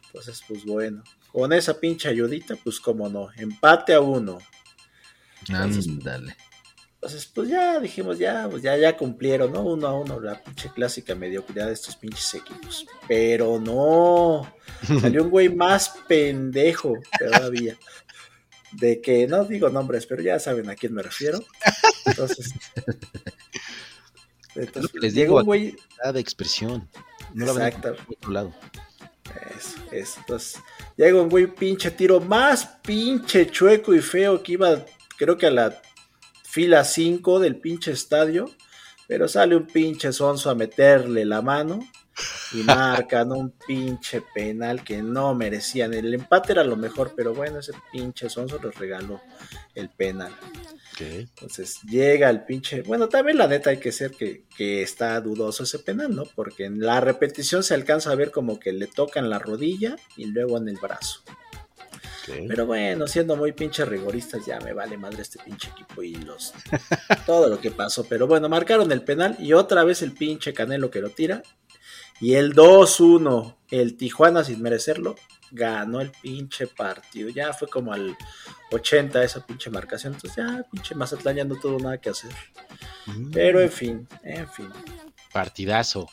Entonces, 0.08 0.42
pues 0.48 0.66
bueno. 0.66 1.04
Con 1.32 1.54
esa 1.54 1.80
pinche 1.80 2.08
ayudita, 2.08 2.56
pues 2.56 2.80
como 2.80 3.10
no. 3.10 3.30
Empate 3.36 3.94
a 3.94 4.00
uno. 4.00 4.40
Entonces, 5.48 5.88
Ándale. 5.88 6.36
Entonces, 7.08 7.32
pues 7.34 7.48
ya 7.48 7.80
dijimos, 7.80 8.18
ya, 8.20 8.50
pues 8.52 8.62
ya, 8.62 8.76
ya 8.76 8.98
cumplieron, 8.98 9.54
¿no? 9.54 9.62
Uno 9.62 9.88
a 9.88 9.98
uno, 9.98 10.20
la 10.20 10.44
pinche 10.44 10.70
clásica 10.76 11.16
mediocridad 11.16 11.68
de 11.68 11.72
estos 11.72 11.96
pinches 11.96 12.34
equipos. 12.34 12.86
Pero 13.08 13.62
no, 13.62 14.54
salió 15.00 15.24
un 15.24 15.30
güey 15.30 15.48
más 15.48 15.88
pendejo 16.06 16.96
todavía. 17.18 17.78
De 18.74 19.00
que, 19.00 19.26
no 19.26 19.46
digo 19.46 19.70
nombres, 19.70 20.06
pero 20.06 20.22
ya 20.22 20.38
saben 20.38 20.70
a 20.70 20.76
quién 20.76 20.94
me 20.94 21.02
refiero. 21.02 21.40
Entonces, 22.08 22.54
entonces 24.56 24.92
les 24.96 25.14
digo, 25.14 25.38
un 25.38 25.46
güey, 25.46 25.78
de 26.14 26.20
expresión. 26.20 26.90
No 27.34 27.46
Exacto. 27.46 27.96
otro 28.10 28.32
lado. 28.32 28.54
Eso, 29.58 29.78
eso. 29.94 30.20
Entonces, 30.20 30.62
llega 30.98 31.22
un 31.22 31.30
güey 31.30 31.48
pinche 31.48 31.90
tiro 31.90 32.20
más 32.20 32.66
pinche 32.82 33.50
chueco 33.50 33.96
y 33.96 34.02
feo 34.02 34.44
que 34.44 34.52
iba, 34.52 34.86
creo 35.18 35.38
que 35.38 35.46
a 35.46 35.52
la 35.52 35.82
fila 36.58 36.84
5 36.84 37.40
del 37.40 37.58
pinche 37.58 37.92
estadio. 37.92 38.50
Pero 39.08 39.28
sale 39.28 39.56
un 39.56 39.68
pinche 39.68 40.12
sonso 40.12 40.50
a 40.50 40.56
meterle 40.56 41.24
la 41.24 41.44
mano. 41.44 41.88
y 42.52 42.64
marcan 42.64 43.32
un 43.32 43.52
pinche 43.52 44.24
penal 44.34 44.84
que 44.84 45.04
no 45.04 45.36
merecían. 45.36 45.94
El 45.94 46.16
empate 46.16 46.54
era 46.54 46.64
lo 46.64 46.76
mejor, 46.76 47.14
pero 47.16 47.36
bueno, 47.36 47.60
ese 47.60 47.74
pinche 47.92 48.28
sonso 48.28 48.60
les 48.64 48.74
regaló 48.74 49.22
el 49.76 49.90
penal. 49.90 50.34
Entonces 51.00 51.80
llega 51.84 52.28
el 52.32 52.44
pinche. 52.44 52.82
Bueno, 52.82 53.08
también 53.08 53.38
la 53.38 53.48
neta 53.48 53.70
hay 53.70 53.78
que 53.78 53.92
ser 53.92 54.10
que, 54.10 54.46
que, 54.58 54.82
está 54.82 55.22
dudoso 55.22 55.62
ese 55.62 55.78
penal, 55.78 56.16
¿no? 56.16 56.24
Porque 56.24 56.66
en 56.66 56.80
la 56.80 57.00
repetición 57.02 57.62
se 57.62 57.76
alcanza 57.76 58.10
a 58.10 58.16
ver 58.16 58.32
como 58.32 58.60
que 58.60 58.74
le 58.74 58.88
tocan 58.88 59.30
la 59.30 59.38
rodilla 59.38 59.96
y 60.16 60.26
luego 60.26 60.58
en 60.58 60.70
el 60.70 60.78
brazo. 60.78 61.22
Pero 62.48 62.66
bueno, 62.66 63.08
siendo 63.08 63.36
muy 63.36 63.54
pinche 63.54 63.86
rigoristas, 63.86 64.46
ya 64.46 64.60
me 64.60 64.74
vale 64.74 64.98
madre 64.98 65.22
este 65.22 65.40
pinche 65.44 65.70
equipo 65.70 66.04
y 66.04 66.16
los 66.16 66.54
todo 67.26 67.48
lo 67.48 67.60
que 67.60 67.72
pasó. 67.72 68.04
Pero 68.04 68.28
bueno, 68.28 68.50
marcaron 68.50 68.92
el 68.92 69.02
penal 69.04 69.36
y 69.40 69.54
otra 69.54 69.84
vez 69.84 70.02
el 70.02 70.12
pinche 70.12 70.54
Canelo 70.54 70.92
que 70.92 71.02
lo 71.02 71.10
tira. 71.10 71.42
Y 72.20 72.34
el 72.34 72.54
2-1, 72.54 73.56
el 73.70 73.96
Tijuana 73.96 74.44
sin 74.44 74.62
merecerlo, 74.62 75.16
ganó 75.52 76.02
el 76.02 76.12
pinche 76.12 76.68
partido. 76.68 77.30
Ya 77.30 77.54
fue 77.54 77.68
como 77.68 77.94
al 77.94 78.18
80 78.72 79.24
esa 79.24 79.46
pinche 79.46 79.70
marcación. 79.70 80.14
Entonces 80.14 80.38
ya, 80.38 80.64
pinche 80.72 80.96
Mazatlán 80.96 81.36
ya 81.36 81.46
no 81.46 81.56
tuvo 81.56 81.80
nada 81.80 82.00
que 82.00 82.10
hacer. 82.10 82.32
Mm. 83.06 83.32
Pero 83.32 83.62
en 83.62 83.72
fin, 83.72 84.08
en 84.24 84.50
fin. 84.50 84.70
Partidazo. 85.32 86.10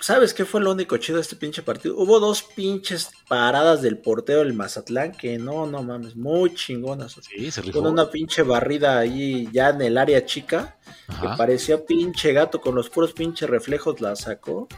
¿Sabes 0.00 0.32
qué 0.32 0.44
fue 0.44 0.60
lo 0.60 0.70
único 0.70 0.96
chido 0.96 1.16
de 1.16 1.22
este 1.22 1.34
pinche 1.34 1.62
partido? 1.62 1.96
Hubo 1.96 2.20
dos 2.20 2.42
pinches 2.42 3.10
paradas 3.26 3.82
del 3.82 3.98
portero 3.98 4.40
del 4.40 4.54
Mazatlán 4.54 5.10
que 5.10 5.38
no, 5.38 5.66
no 5.66 5.82
mames, 5.82 6.14
muy 6.14 6.54
chingonas. 6.54 7.16
Sí, 7.20 7.50
se 7.50 7.72
Con 7.72 7.84
una 7.84 8.08
pinche 8.08 8.42
barrida 8.42 8.98
ahí 8.98 9.48
ya 9.52 9.70
en 9.70 9.82
el 9.82 9.98
área 9.98 10.24
chica, 10.24 10.76
que 11.20 11.28
parecía 11.36 11.84
pinche 11.84 12.32
gato 12.32 12.60
con 12.60 12.76
los 12.76 12.88
puros 12.90 13.12
pinches 13.12 13.50
reflejos 13.50 14.00
la 14.00 14.14
sacó. 14.14 14.68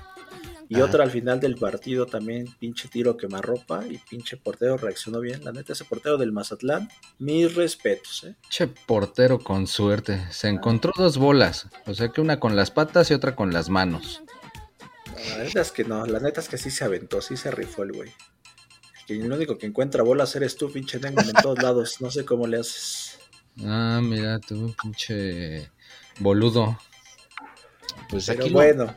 Y 0.71 0.81
otra 0.81 1.03
al 1.03 1.11
final 1.11 1.41
del 1.41 1.57
partido 1.57 2.07
también, 2.07 2.47
pinche 2.61 2.89
tiro 2.89 3.17
quemarropa 3.17 3.85
y 3.89 3.99
pinche 3.99 4.37
portero 4.37 4.77
reaccionó 4.77 5.19
bien. 5.19 5.45
La 5.45 5.51
neta, 5.51 5.73
ese 5.73 5.85
portero 5.85 6.17
del 6.17 6.31
Mazatlán, 6.31 6.89
mis 7.19 7.57
respetos, 7.57 8.23
¿eh? 8.23 8.37
Che 8.49 8.69
portero 8.69 9.41
con 9.41 9.67
suerte. 9.67 10.25
Se 10.31 10.49
encontró 10.49 10.93
dos 10.97 11.19
bolas, 11.19 11.67
o 11.87 11.93
sea 11.93 12.11
que 12.11 12.21
una 12.21 12.39
con 12.39 12.55
las 12.55 12.71
patas 12.71 13.11
y 13.11 13.15
otra 13.15 13.35
con 13.35 13.53
las 13.53 13.69
manos. 13.69 14.23
La 15.29 15.45
neta 15.45 15.61
es 15.61 15.73
que 15.73 15.85
no, 15.85 16.07
la 16.07 16.21
neta 16.21 16.41
es 16.41 16.49
que 16.49 16.59
sí 16.59 16.71
se 16.71 16.85
aventó, 16.85 17.21
sí 17.21 17.37
se 17.37 17.51
rifó 17.51 17.83
el 17.83 17.93
güey. 17.93 18.13
Que 19.07 19.15
el 19.15 19.33
único 19.33 19.59
que 19.59 19.67
encuentra 19.67 20.03
bolas 20.03 20.35
eres 20.37 20.57
tú, 20.57 20.71
pinche 20.71 20.99
tengo 20.99 21.21
en 21.21 21.33
todos 21.33 21.63
lados. 21.63 22.01
No 22.01 22.11
sé 22.11 22.25
cómo 22.25 22.47
le 22.47 22.61
haces. 22.61 23.19
Ah, 23.65 24.01
mira, 24.03 24.39
tú, 24.39 24.75
pinche 24.81 25.71
boludo. 26.21 26.79
Pues 28.09 28.27
Pero 28.27 28.45
aquí 28.45 28.53
bueno. 28.53 28.95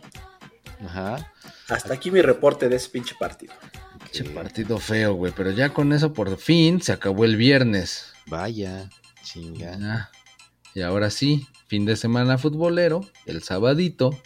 Ajá. 0.86 1.34
Hasta 1.70 1.94
aquí 1.94 2.12
mi 2.12 2.22
reporte 2.22 2.70
de 2.70 2.76
ese 2.76 2.90
pinche 2.90 3.16
partido. 3.20 3.54
Pinche 4.00 4.30
partido 4.32 4.78
feo, 4.78 5.14
güey. 5.14 5.34
Pero 5.36 5.52
ya 5.52 5.74
con 5.74 5.94
eso 5.94 6.14
por 6.14 6.38
fin 6.38 6.82
se 6.82 6.92
acabó 6.92 7.26
el 7.26 7.36
viernes. 7.36 8.14
Vaya, 8.28 8.90
chinga. 9.24 10.12
Y 10.76 10.82
ahora 10.82 11.10
sí, 11.10 11.48
fin 11.68 11.86
de 11.86 11.96
semana 11.96 12.38
futbolero, 12.38 13.02
el 13.26 13.44
sabadito, 13.44 14.20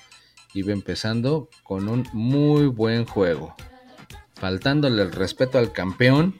iba 0.57 0.73
empezando 0.73 1.49
con 1.63 1.87
un 1.87 2.07
muy 2.13 2.67
buen 2.67 3.05
juego. 3.05 3.55
Faltándole 4.35 5.01
el 5.01 5.11
respeto 5.11 5.57
al 5.57 5.71
campeón, 5.71 6.39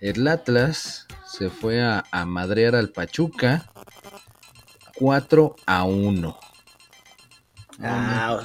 el 0.00 0.26
Atlas 0.28 1.06
se 1.26 1.50
fue 1.50 1.82
a, 1.82 2.04
a 2.10 2.24
madrear 2.24 2.74
al 2.74 2.90
Pachuca 2.90 3.70
4 4.96 5.56
a 5.66 5.84
1. 5.84 6.38
Ah, 7.82 8.40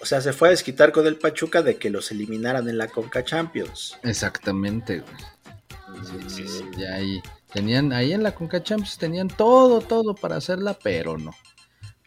o 0.00 0.06
sea, 0.06 0.20
se 0.20 0.32
fue 0.32 0.48
a 0.48 0.50
desquitar 0.50 0.90
con 0.90 1.06
el 1.06 1.16
Pachuca 1.16 1.62
de 1.62 1.76
que 1.76 1.90
los 1.90 2.10
eliminaran 2.10 2.68
en 2.68 2.76
la 2.76 2.88
Conca 2.88 3.24
Champions. 3.24 3.96
Exactamente, 4.02 5.00
güey. 5.00 6.76
ya 6.76 6.94
ahí 6.94 7.22
tenían, 7.52 7.92
ahí 7.92 8.12
en 8.12 8.24
la 8.24 8.34
Conca 8.34 8.62
Champions 8.62 8.98
tenían 8.98 9.28
todo, 9.28 9.80
todo 9.80 10.14
para 10.14 10.36
hacerla, 10.36 10.76
pero 10.82 11.18
no. 11.18 11.32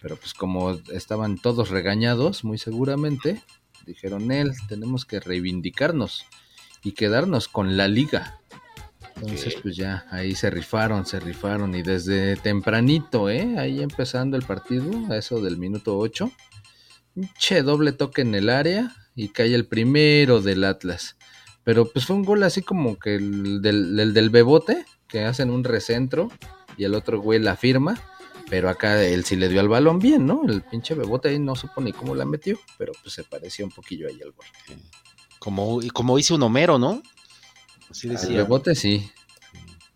Pero 0.06 0.18
pues 0.18 0.36
como 0.36 0.70
estaban 0.94 1.40
todos 1.40 1.72
regañados, 1.72 2.44
muy 2.44 2.60
seguramente, 2.60 3.42
dijeron 3.88 4.32
él, 4.32 4.52
tenemos 4.70 5.04
que 5.04 5.20
reivindicarnos 5.20 6.28
y 6.84 6.92
quedarnos 6.92 7.48
con 7.48 7.76
la 7.76 7.88
liga. 7.88 8.40
Entonces, 9.16 9.56
pues 9.64 9.76
ya, 9.76 10.06
ahí 10.12 10.36
se 10.36 10.52
rifaron, 10.52 11.08
se 11.08 11.20
rifaron. 11.20 11.74
Y 11.74 11.82
desde 11.82 12.36
tempranito, 12.36 13.32
¿eh? 13.32 13.56
Ahí 13.58 13.82
empezando 13.82 14.38
el 14.38 14.44
partido, 14.44 14.92
a 15.10 15.18
eso 15.18 15.42
del 15.42 15.58
minuto 15.58 15.98
8, 15.98 16.32
che 17.40 17.64
doble 17.64 17.92
toque 17.92 18.22
en 18.22 18.36
el 18.36 18.50
área 18.50 18.96
y 19.16 19.30
cae 19.30 19.56
el 19.56 19.66
primero 19.66 20.40
del 20.40 20.66
Atlas. 20.66 21.18
Pero 21.64 21.92
pues 21.92 22.06
fue 22.06 22.16
un 22.16 22.26
gol 22.26 22.44
así 22.44 22.62
como 22.62 23.00
que 23.00 23.16
el 23.16 23.60
del, 23.60 24.14
del, 24.14 24.30
bebote, 24.30 24.86
que 25.08 25.24
hacen 25.24 25.50
un 25.50 25.64
recentro 25.64 26.30
y 26.78 26.84
el 26.84 26.94
otro 26.94 27.20
güey 27.20 27.40
la 27.40 27.56
firma. 27.56 28.00
Pero 28.50 28.70
acá 28.70 29.04
él 29.04 29.26
sí 29.26 29.36
le 29.36 29.50
dio 29.50 29.60
al 29.60 29.70
balón 29.70 30.00
bien, 30.00 30.26
¿no? 30.26 30.44
El 30.48 30.62
pinche 30.62 30.94
bebote 30.94 31.30
ahí 31.30 31.40
no 31.40 31.56
supo 31.56 31.82
ni 31.82 31.94
cómo 31.94 32.14
la 32.14 32.26
metió, 32.26 32.60
pero 32.78 32.94
pues 33.02 33.14
se 33.16 33.24
pareció 33.24 33.66
un 33.66 33.72
poquillo 33.72 34.08
ahí 34.08 34.22
al 34.22 34.32
gol. 34.32 34.46
Como, 35.40 35.80
como 35.94 36.20
hizo 36.20 36.36
un 36.36 36.44
Homero, 36.44 36.78
¿no? 36.78 37.02
Así 37.90 38.08
decía. 38.08 38.30
El 38.30 38.36
bebote 38.38 38.76
sí. 38.76 39.12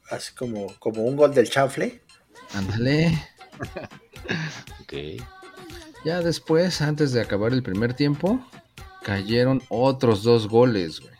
Así 0.09 0.33
como, 0.33 0.67
como 0.79 1.03
un 1.03 1.15
gol 1.15 1.33
del 1.33 1.49
chanfle. 1.49 2.01
Ándale. 2.53 3.27
ok. 4.81 4.93
Ya 6.05 6.21
después, 6.21 6.81
antes 6.81 7.11
de 7.11 7.21
acabar 7.21 7.53
el 7.53 7.61
primer 7.61 7.93
tiempo, 7.93 8.43
cayeron 9.03 9.61
otros 9.69 10.23
dos 10.23 10.47
goles, 10.47 11.01
güey. 11.01 11.13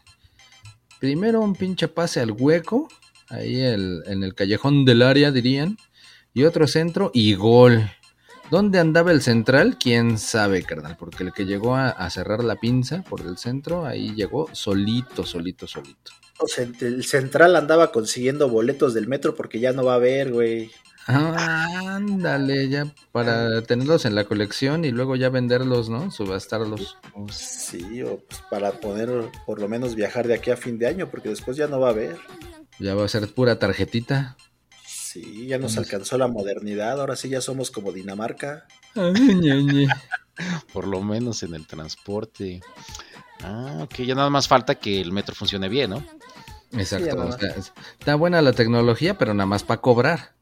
Primero 0.99 1.41
un 1.41 1.55
pinche 1.55 1.87
pase 1.87 2.19
al 2.19 2.31
hueco, 2.31 2.89
ahí 3.29 3.61
en 3.61 4.23
el 4.23 4.35
callejón 4.35 4.83
del 4.83 5.01
área 5.01 5.31
dirían, 5.31 5.77
y 6.39 6.45
otro 6.45 6.67
centro 6.67 7.11
y 7.13 7.33
gol. 7.33 7.91
¿Dónde 8.49 8.79
andaba 8.79 9.11
el 9.11 9.21
central? 9.21 9.77
Quién 9.77 10.17
sabe, 10.17 10.63
carnal, 10.63 10.95
porque 10.97 11.23
el 11.23 11.33
que 11.33 11.45
llegó 11.45 11.75
a, 11.75 12.09
cerrar 12.09 12.45
la 12.45 12.55
pinza 12.55 13.03
por 13.03 13.21
el 13.21 13.37
centro, 13.37 13.85
ahí 13.85 14.15
llegó 14.15 14.47
solito, 14.53 15.25
solito, 15.25 15.67
solito. 15.67 16.11
O 16.39 16.47
sea, 16.47 16.65
el 16.79 17.03
central 17.03 17.57
andaba 17.57 17.91
consiguiendo 17.91 18.47
boletos 18.47 18.93
del 18.93 19.07
metro 19.07 19.35
porque 19.35 19.59
ya 19.59 19.73
no 19.73 19.83
va 19.83 19.93
a 19.93 19.95
haber, 19.97 20.31
güey. 20.31 20.71
Ándale, 21.07 22.69
ya 22.69 22.87
para 23.11 23.61
tenerlos 23.63 24.05
en 24.05 24.15
la 24.15 24.23
colección 24.23 24.85
y 24.85 24.91
luego 24.91 25.17
ya 25.17 25.29
venderlos, 25.29 25.89
¿no? 25.89 26.09
Subastarlos. 26.09 26.97
Sí, 27.31 28.01
o 28.03 28.19
pues 28.19 28.41
para 28.49 28.71
poder 28.71 29.29
por 29.45 29.59
lo 29.59 29.67
menos 29.67 29.95
viajar 29.95 30.25
de 30.27 30.35
aquí 30.35 30.51
a 30.51 30.57
fin 30.57 30.79
de 30.79 30.87
año, 30.87 31.09
porque 31.11 31.27
después 31.27 31.57
ya 31.57 31.67
no 31.67 31.81
va 31.81 31.87
a 31.87 31.91
haber. 31.91 32.17
Ya 32.79 32.95
va 32.95 33.03
a 33.03 33.09
ser 33.09 33.27
pura 33.27 33.59
tarjetita. 33.59 34.37
Sí, 35.11 35.47
ya 35.47 35.57
nos 35.57 35.75
alcanzó 35.75 36.19
la 36.19 36.27
modernidad, 36.27 36.99
ahora 37.01 37.15
sí 37.15 37.29
ya 37.29 37.41
somos 37.41 37.71
como 37.71 37.91
Dinamarca. 37.91 38.67
por 40.71 40.85
lo 40.85 41.01
menos 41.01 41.41
en 41.41 41.55
el 41.55 41.65
transporte. 41.65 42.61
Ah, 43.41 43.79
ok, 43.81 44.01
ya 44.01 44.13
nada 44.13 44.29
más 44.29 44.47
falta 44.47 44.75
que 44.75 45.01
el 45.01 45.11
metro 45.11 45.33
funcione 45.33 45.67
bien, 45.67 45.89
¿no? 45.89 46.05
Exacto, 46.73 47.27
está 47.99 48.13
buena 48.13 48.39
la 48.43 48.53
tecnología, 48.53 49.17
pero 49.17 49.33
nada 49.33 49.47
más 49.47 49.63
para 49.63 49.81
cobrar. 49.81 50.35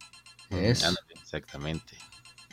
Eso. 0.49 0.93
Exactamente. 1.13 1.97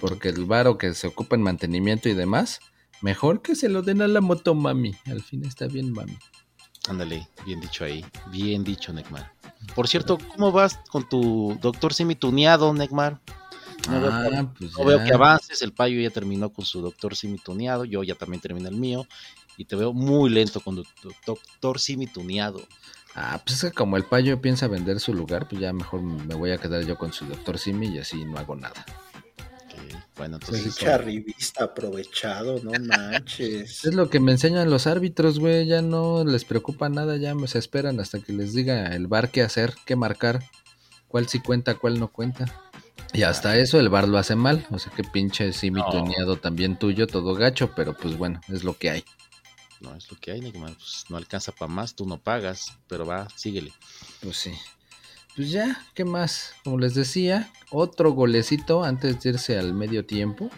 Porque 0.01 0.29
el 0.29 0.45
varo 0.45 0.79
que 0.79 0.95
se 0.95 1.09
ocupa 1.09 1.35
en 1.35 1.43
mantenimiento 1.43 2.09
y 2.09 2.15
demás, 2.15 2.61
mejor 3.03 3.43
que 3.43 3.57
se 3.57 3.69
lo 3.69 3.83
den 3.83 4.03
a 4.03 4.07
la 4.07 4.21
moto 4.21 4.55
mami. 4.55 4.95
Al 5.07 5.21
fin 5.21 5.45
está 5.45 5.67
bien 5.67 5.93
mami. 5.93 6.17
Ándale, 6.89 7.29
bien 7.45 7.59
dicho 7.59 7.85
ahí. 7.85 8.07
Bien 8.31 8.63
dicho, 8.63 8.93
Necmar. 8.93 9.33
Por 9.75 9.89
cierto, 9.89 10.19
¿cómo 10.35 10.53
vas 10.53 10.79
con 10.89 11.09
tu 11.09 11.59
doctor 11.61 11.95
semituneado, 11.95 12.73
Necmar? 12.73 13.21
No, 13.89 14.01
veo, 14.01 14.11
ah, 14.13 14.29
que, 14.59 14.67
pues 14.67 14.87
veo 14.87 15.05
que 15.05 15.13
avances, 15.13 15.61
el 15.63 15.73
payo 15.73 16.01
ya 16.01 16.11
terminó 16.11 16.51
con 16.51 16.65
su 16.65 16.81
doctor 16.81 17.17
semituneado, 17.17 17.85
yo 17.85 18.03
ya 18.03 18.15
también 18.15 18.41
terminé 18.41 18.69
el 18.69 18.77
mío, 18.77 19.07
y 19.57 19.67
te 19.67 19.77
veo 19.77 19.93
muy 19.93 20.31
lento 20.31 20.61
con 20.61 20.77
tu 20.77 21.13
doctor 21.27 21.79
semituneado. 21.79 22.61
Ah, 23.15 23.41
pues 23.45 23.63
es 23.63 23.71
que 23.71 23.77
como 23.77 23.97
el 23.97 24.05
payo 24.05 24.41
piensa 24.41 24.67
vender 24.67 24.99
su 24.99 25.15
lugar, 25.15 25.49
pues 25.49 25.61
ya 25.61 25.73
mejor 25.73 26.03
me 26.03 26.35
voy 26.35 26.51
a 26.51 26.59
quedar 26.59 26.85
yo 26.85 26.97
con 26.97 27.13
su 27.13 27.25
doctor 27.27 27.59
Simi 27.59 27.89
y 27.89 27.99
así 27.99 28.25
no 28.25 28.39
hago 28.39 28.57
nada. 28.57 28.85
Bueno, 30.17 30.37
entonces. 30.37 30.77
Pues 30.79 31.53
aprovechado, 31.61 32.61
no 32.63 32.73
manches. 32.81 33.85
Es 33.85 33.95
lo 33.95 34.11
que 34.11 34.21
me 34.21 34.33
enseñan 34.33 34.71
los 34.71 34.87
árbitros, 34.87 35.39
güey. 35.39 35.67
Ya 35.67 35.83
no 35.83 36.25
les 36.25 36.45
preocupa 36.45 36.89
nada, 36.89 37.17
ya 37.17 37.35
se 37.47 37.59
esperan 37.59 38.01
hasta 38.01 38.21
que 38.21 38.33
les 38.33 38.53
diga 38.53 38.95
el 38.95 39.07
bar 39.07 39.31
qué 39.31 39.43
hacer, 39.43 39.75
qué 39.85 39.97
marcar, 39.97 40.43
cuál 41.09 41.29
sí 41.29 41.41
cuenta, 41.41 41.75
cuál 41.75 41.99
no 41.99 42.09
cuenta. 42.09 42.47
Y 43.13 43.23
hasta 43.23 43.57
eso 43.57 43.79
el 43.79 43.89
bar 43.89 44.09
lo 44.09 44.19
hace 44.19 44.35
mal. 44.35 44.67
O 44.71 44.79
sea 44.79 44.93
que 44.93 45.05
pinche 45.05 45.53
Simi 45.53 45.81
no. 45.81 46.37
también 46.37 46.79
tuyo, 46.79 47.07
todo 47.07 47.35
gacho, 47.35 47.73
pero 47.75 47.97
pues 47.97 48.19
bueno, 48.19 48.41
es 48.49 48.65
lo 48.65 48.77
que 48.77 48.91
hay. 48.91 49.05
No 49.81 49.95
es 49.95 50.11
lo 50.11 50.19
que 50.19 50.33
hay, 50.33 50.41
pues 50.51 51.05
no 51.09 51.17
alcanza 51.17 51.53
para 51.53 51.71
más, 51.71 51.95
tú 51.95 52.07
no 52.07 52.19
pagas, 52.19 52.73
pero 52.89 53.05
va, 53.07 53.29
síguele. 53.37 53.73
Pues 54.23 54.37
sí. 54.37 54.53
Pues 55.37 55.51
ya, 55.51 55.81
¿qué 55.95 56.05
más? 56.05 56.55
Como 56.63 56.79
les 56.79 56.95
decía, 56.95 57.51
otro 57.71 58.13
golecito 58.13 58.85
antes 58.85 59.21
de 59.21 59.31
irse 59.31 59.59
al 59.59 59.75
medio 59.75 60.07
tiempo. 60.07 60.51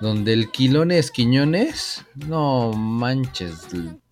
donde 0.00 0.32
el 0.32 0.50
Quilones 0.50 1.10
Quiñones, 1.10 2.04
no 2.14 2.72
manches, 2.72 3.68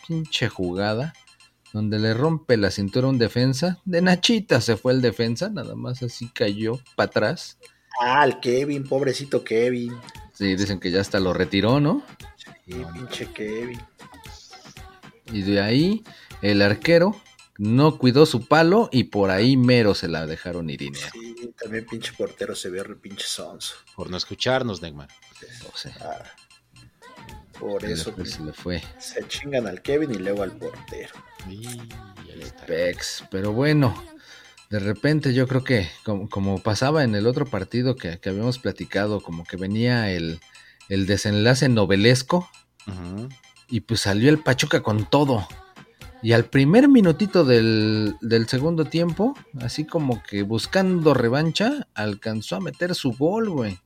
pinche 0.06 0.48
jugada, 0.48 1.12
donde 1.72 1.98
le 1.98 2.14
rompe 2.14 2.56
la 2.56 2.70
cintura 2.70 3.08
un 3.08 3.18
defensa, 3.18 3.78
de 3.84 4.00
Nachita 4.00 4.60
se 4.60 4.76
fue 4.76 4.92
el 4.92 5.02
defensa, 5.02 5.48
nada 5.50 5.74
más 5.74 6.02
así 6.02 6.28
cayó 6.28 6.80
para 6.96 7.08
atrás. 7.08 7.58
Ah, 8.00 8.24
el 8.24 8.40
Kevin, 8.40 8.84
pobrecito 8.84 9.44
Kevin. 9.44 9.94
Sí, 10.32 10.54
dicen 10.56 10.80
que 10.80 10.90
ya 10.90 11.00
hasta 11.00 11.20
lo 11.20 11.32
retiró, 11.34 11.78
¿no? 11.78 12.02
Sí, 12.64 12.74
pinche 12.94 13.26
Kevin. 13.32 13.80
Y 15.30 15.42
de 15.42 15.60
ahí 15.60 16.04
el 16.42 16.62
arquero 16.62 17.16
no 17.58 17.98
cuidó 17.98 18.26
su 18.26 18.46
palo 18.46 18.88
y 18.92 19.04
por 19.04 19.30
ahí 19.30 19.56
mero 19.56 19.94
se 19.94 20.08
la 20.08 20.26
dejaron 20.26 20.70
Irineo. 20.70 21.00
Sí, 21.12 21.52
también 21.60 21.86
pinche 21.86 22.12
portero 22.16 22.54
se 22.54 22.70
ve 22.70 22.82
re 22.82 22.96
pinche 22.96 23.26
sonso. 23.26 23.74
Por 23.94 24.10
no 24.10 24.16
escucharnos, 24.16 24.80
Neymar. 24.82 25.08
O 25.72 25.76
sea, 25.76 25.94
Ah, 26.00 26.24
por 27.58 27.84
eso 27.84 28.12
se 28.24 28.42
le 28.42 28.52
fue. 28.52 28.82
se 28.98 29.26
chingan 29.28 29.66
al 29.66 29.82
Kevin 29.82 30.10
y 30.12 30.18
luego 30.18 30.42
al 30.42 30.56
portero. 30.56 31.12
Y. 31.48 31.66
Pex, 32.66 33.24
pero 33.30 33.52
bueno, 33.52 33.94
de 34.70 34.78
repente 34.78 35.34
yo 35.34 35.46
creo 35.46 35.62
que 35.62 35.88
como, 36.04 36.28
como 36.28 36.62
pasaba 36.62 37.04
en 37.04 37.14
el 37.14 37.26
otro 37.26 37.44
partido 37.46 37.94
que, 37.94 38.18
que 38.18 38.30
habíamos 38.30 38.58
platicado, 38.58 39.20
como 39.20 39.44
que 39.44 39.56
venía 39.56 40.10
el, 40.10 40.40
el 40.88 41.06
desenlace 41.06 41.68
novelesco 41.68 42.48
y 43.68 43.80
pues 43.80 44.00
salió 44.00 44.30
el 44.30 44.38
Pachuca 44.38 44.82
con 44.82 45.08
todo. 45.08 45.46
Y 46.22 46.32
al 46.32 46.44
primer 46.44 46.88
minutito 46.88 47.44
del, 47.44 48.14
del 48.20 48.48
segundo 48.48 48.84
tiempo, 48.84 49.34
así 49.60 49.84
como 49.84 50.22
que 50.22 50.44
buscando 50.44 51.14
revancha, 51.14 51.88
alcanzó 51.94 52.56
a 52.56 52.60
meter 52.60 52.94
su 52.94 53.12
gol, 53.12 53.50
güey. 53.50 53.80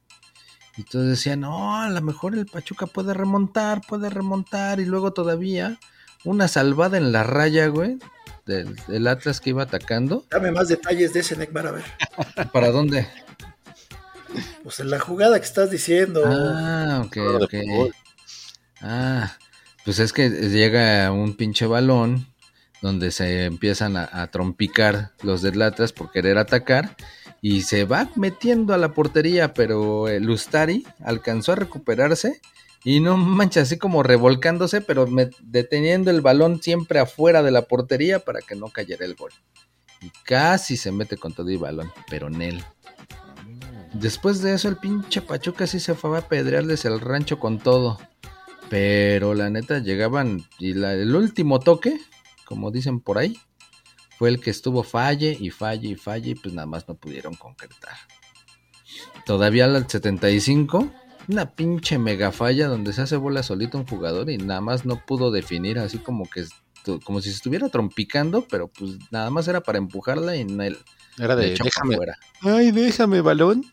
Y 0.77 0.83
entonces 0.83 1.11
decían, 1.11 1.40
no, 1.40 1.81
a 1.81 1.88
lo 1.88 2.03
mejor 2.03 2.35
el 2.35 2.44
Pachuca 2.44 2.87
puede 2.87 3.14
remontar, 3.14 3.81
puede 3.88 4.11
remontar. 4.11 4.81
Y 4.81 4.85
luego 4.85 5.12
todavía 5.12 5.79
una 6.25 6.49
salvada 6.49 6.99
en 6.99 7.12
la 7.12 7.22
raya, 7.22 7.68
güey, 7.68 7.99
del, 8.44 8.77
del 8.87 9.07
Atlas 9.07 9.40
que 9.40 9.51
iba 9.51 9.62
atacando. 9.62 10.27
Dame 10.31 10.51
más 10.51 10.68
detalles 10.68 11.14
de 11.14 11.20
ese 11.20 11.37
Neymar, 11.37 11.68
a 11.68 11.70
ver. 11.70 11.85
¿Para 12.53 12.70
dónde? 12.70 13.09
Pues 14.62 14.81
en 14.81 14.90
la 14.90 15.01
jugada 15.01 15.38
que 15.38 15.46
estás 15.46 15.70
diciendo. 15.70 16.22
Ah, 16.27 17.03
ok, 17.07 17.16
ok. 17.40 17.55
Ah, 18.83 19.35
pues 19.87 20.01
es 20.01 20.12
que 20.12 20.29
llega 20.29 21.12
un 21.12 21.37
pinche 21.37 21.64
balón 21.64 22.27
donde 22.83 23.12
se 23.12 23.44
empiezan 23.44 23.96
a, 23.96 24.27
trompicar 24.33 25.12
los 25.22 25.42
del 25.42 25.62
Atlas 25.62 25.92
por 25.92 26.11
querer 26.11 26.38
atacar 26.38 26.96
y 27.40 27.62
se 27.62 27.85
va 27.85 28.11
metiendo 28.16 28.75
a 28.75 28.79
la 28.79 28.94
portería, 28.94 29.55
pero 29.55 30.09
el 30.09 30.29
Ustari 30.29 30.85
alcanzó 31.05 31.53
a 31.53 31.55
recuperarse 31.55 32.40
y 32.83 32.99
no 32.99 33.16
mancha, 33.16 33.61
así 33.61 33.79
como 33.79 34.03
revolcándose, 34.03 34.81
pero 34.81 35.07
deteniendo 35.42 36.11
el 36.11 36.20
balón 36.20 36.61
siempre 36.61 36.99
afuera 36.99 37.44
de 37.44 37.53
la 37.53 37.62
portería 37.62 38.18
para 38.18 38.40
que 38.40 38.57
no 38.57 38.66
cayera 38.70 39.05
el 39.05 39.14
gol. 39.14 39.31
Y 40.03 40.11
casi 40.25 40.77
se 40.77 40.90
mete 40.90 41.16
con 41.16 41.33
todo 41.33 41.49
el 41.49 41.59
balón, 41.59 41.92
pero 42.11 42.27
en 42.27 42.42
él. 42.42 42.64
Después 43.92 44.42
de 44.42 44.53
eso, 44.53 44.68
el 44.68 44.79
pinche 44.79 45.22
Pachuca 45.22 45.68
sí 45.68 45.79
se 45.79 45.94
fue 45.94 46.16
a 46.16 46.20
apedrearles 46.20 46.85
el 46.85 47.01
rancho 47.01 47.38
con 47.38 47.61
todo. 47.61 47.99
Pero 48.68 49.35
la 49.35 49.48
neta 49.50 49.79
llegaban 49.79 50.44
y 50.59 50.74
la- 50.74 50.94
el 50.94 51.14
último 51.14 51.61
toque, 51.61 51.98
como 52.44 52.70
dicen 52.70 53.00
por 53.00 53.18
ahí, 53.18 53.38
fue 54.18 54.29
el 54.31 54.40
que 54.40 54.50
estuvo 54.50 54.83
falle 54.83 55.37
y 55.38 55.50
falle 55.50 55.88
y 55.88 55.94
falle 55.94 56.31
y 56.31 56.35
pues 56.35 56.55
nada 56.55 56.66
más 56.66 56.88
no 56.88 56.94
pudieron 56.96 57.35
concretar. 57.35 57.96
Todavía 59.24 59.64
al 59.66 59.88
75, 59.88 60.90
una 61.29 61.50
pinche 61.52 61.98
mega 61.98 62.33
falla 62.33 62.68
donde 62.68 62.92
se 62.92 63.02
hace 63.02 63.16
bola 63.16 63.42
solito 63.42 63.79
un 63.79 63.87
jugador 63.87 64.31
y 64.31 64.38
nada 64.38 64.61
más 64.61 64.85
no 64.85 65.05
pudo 65.05 65.31
definir 65.31 65.79
así 65.79 65.98
como 65.98 66.29
que 66.29 66.44
como 67.05 67.20
si 67.20 67.31
se 67.31 67.37
estuviera 67.37 67.68
trompicando, 67.68 68.42
pero 68.48 68.68
pues 68.68 68.92
nada 69.11 69.29
más 69.31 69.48
era 69.48 69.61
para 69.61 69.79
empujarla 69.79 70.37
y 70.37 70.42
en 70.42 70.61
el 70.61 70.79
Era 71.18 71.35
de, 71.35 71.50
déjame. 71.50 71.96
fuera. 71.96 72.16
Ay, 72.42 72.70
déjame, 72.70 73.20
balón. 73.22 73.64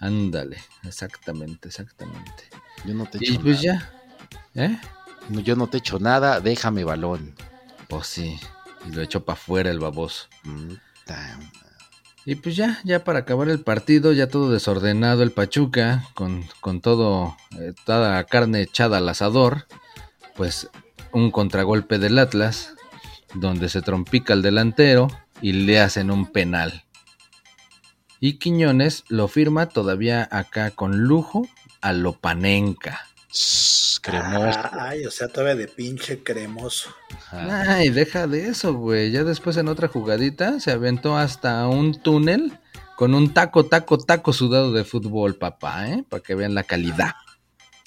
Ándale, 0.00 0.56
exactamente, 0.84 1.68
exactamente. 1.68 2.44
Yo 2.86 2.94
no 2.94 3.04
te 3.04 3.18
Y 3.20 3.36
pues 3.38 3.62
nada. 3.62 3.78
ya, 3.78 3.94
¿eh? 4.54 4.78
No, 5.28 5.40
Yo 5.40 5.56
no 5.56 5.66
te 5.66 5.78
echo 5.78 5.98
nada, 5.98 6.40
déjame, 6.40 6.84
balón. 6.84 7.34
Pues 7.88 8.06
sí, 8.06 8.38
y 8.86 8.92
lo 8.92 9.02
echó 9.02 9.24
para 9.24 9.38
afuera 9.38 9.70
el 9.70 9.78
baboso. 9.78 10.26
Mm, 10.44 10.72
Y 12.24 12.36
pues 12.36 12.54
ya, 12.56 12.80
ya 12.84 13.02
para 13.04 13.20
acabar 13.20 13.48
el 13.48 13.60
partido, 13.60 14.12
ya 14.12 14.28
todo 14.28 14.50
desordenado 14.50 15.22
el 15.22 15.32
Pachuca, 15.32 16.04
con, 16.14 16.44
con 16.60 16.80
todo, 16.80 17.36
eh, 17.58 17.72
toda 17.84 18.14
la 18.14 18.24
carne 18.24 18.62
echada 18.62 18.98
al 18.98 19.08
asador, 19.08 19.66
pues 20.36 20.68
un 21.12 21.30
contragolpe 21.30 21.98
del 21.98 22.18
Atlas, 22.18 22.74
donde 23.34 23.68
se 23.68 23.82
trompica 23.82 24.34
el 24.34 24.42
delantero 24.42 25.08
y 25.40 25.52
le 25.52 25.80
hacen 25.80 26.10
un 26.10 26.30
penal. 26.30 26.84
Y 28.20 28.34
Quiñones 28.34 29.04
lo 29.08 29.26
firma 29.26 29.68
todavía 29.68 30.28
acá 30.30 30.70
con 30.70 31.00
lujo 31.00 31.48
a 31.80 31.92
Lopanenka. 31.92 33.00
Cremoso. 34.02 34.60
Ay, 34.72 35.06
o 35.06 35.10
sea, 35.10 35.28
todavía 35.28 35.54
de 35.54 35.68
pinche 35.68 36.22
cremoso. 36.22 36.90
Ay, 37.30 37.88
deja 37.90 38.26
de 38.26 38.48
eso, 38.48 38.74
güey. 38.74 39.10
Ya 39.10 39.24
después 39.24 39.56
en 39.56 39.68
otra 39.68 39.88
jugadita 39.88 40.60
se 40.60 40.72
aventó 40.72 41.16
hasta 41.16 41.66
un 41.68 42.00
túnel 42.02 42.58
con 42.96 43.14
un 43.14 43.32
taco, 43.32 43.66
taco, 43.66 43.98
taco 43.98 44.32
sudado 44.32 44.72
de 44.72 44.84
fútbol, 44.84 45.36
papá, 45.36 45.88
¿eh? 45.88 46.04
Para 46.08 46.22
que 46.22 46.34
vean 46.34 46.54
la 46.54 46.64
calidad. 46.64 47.12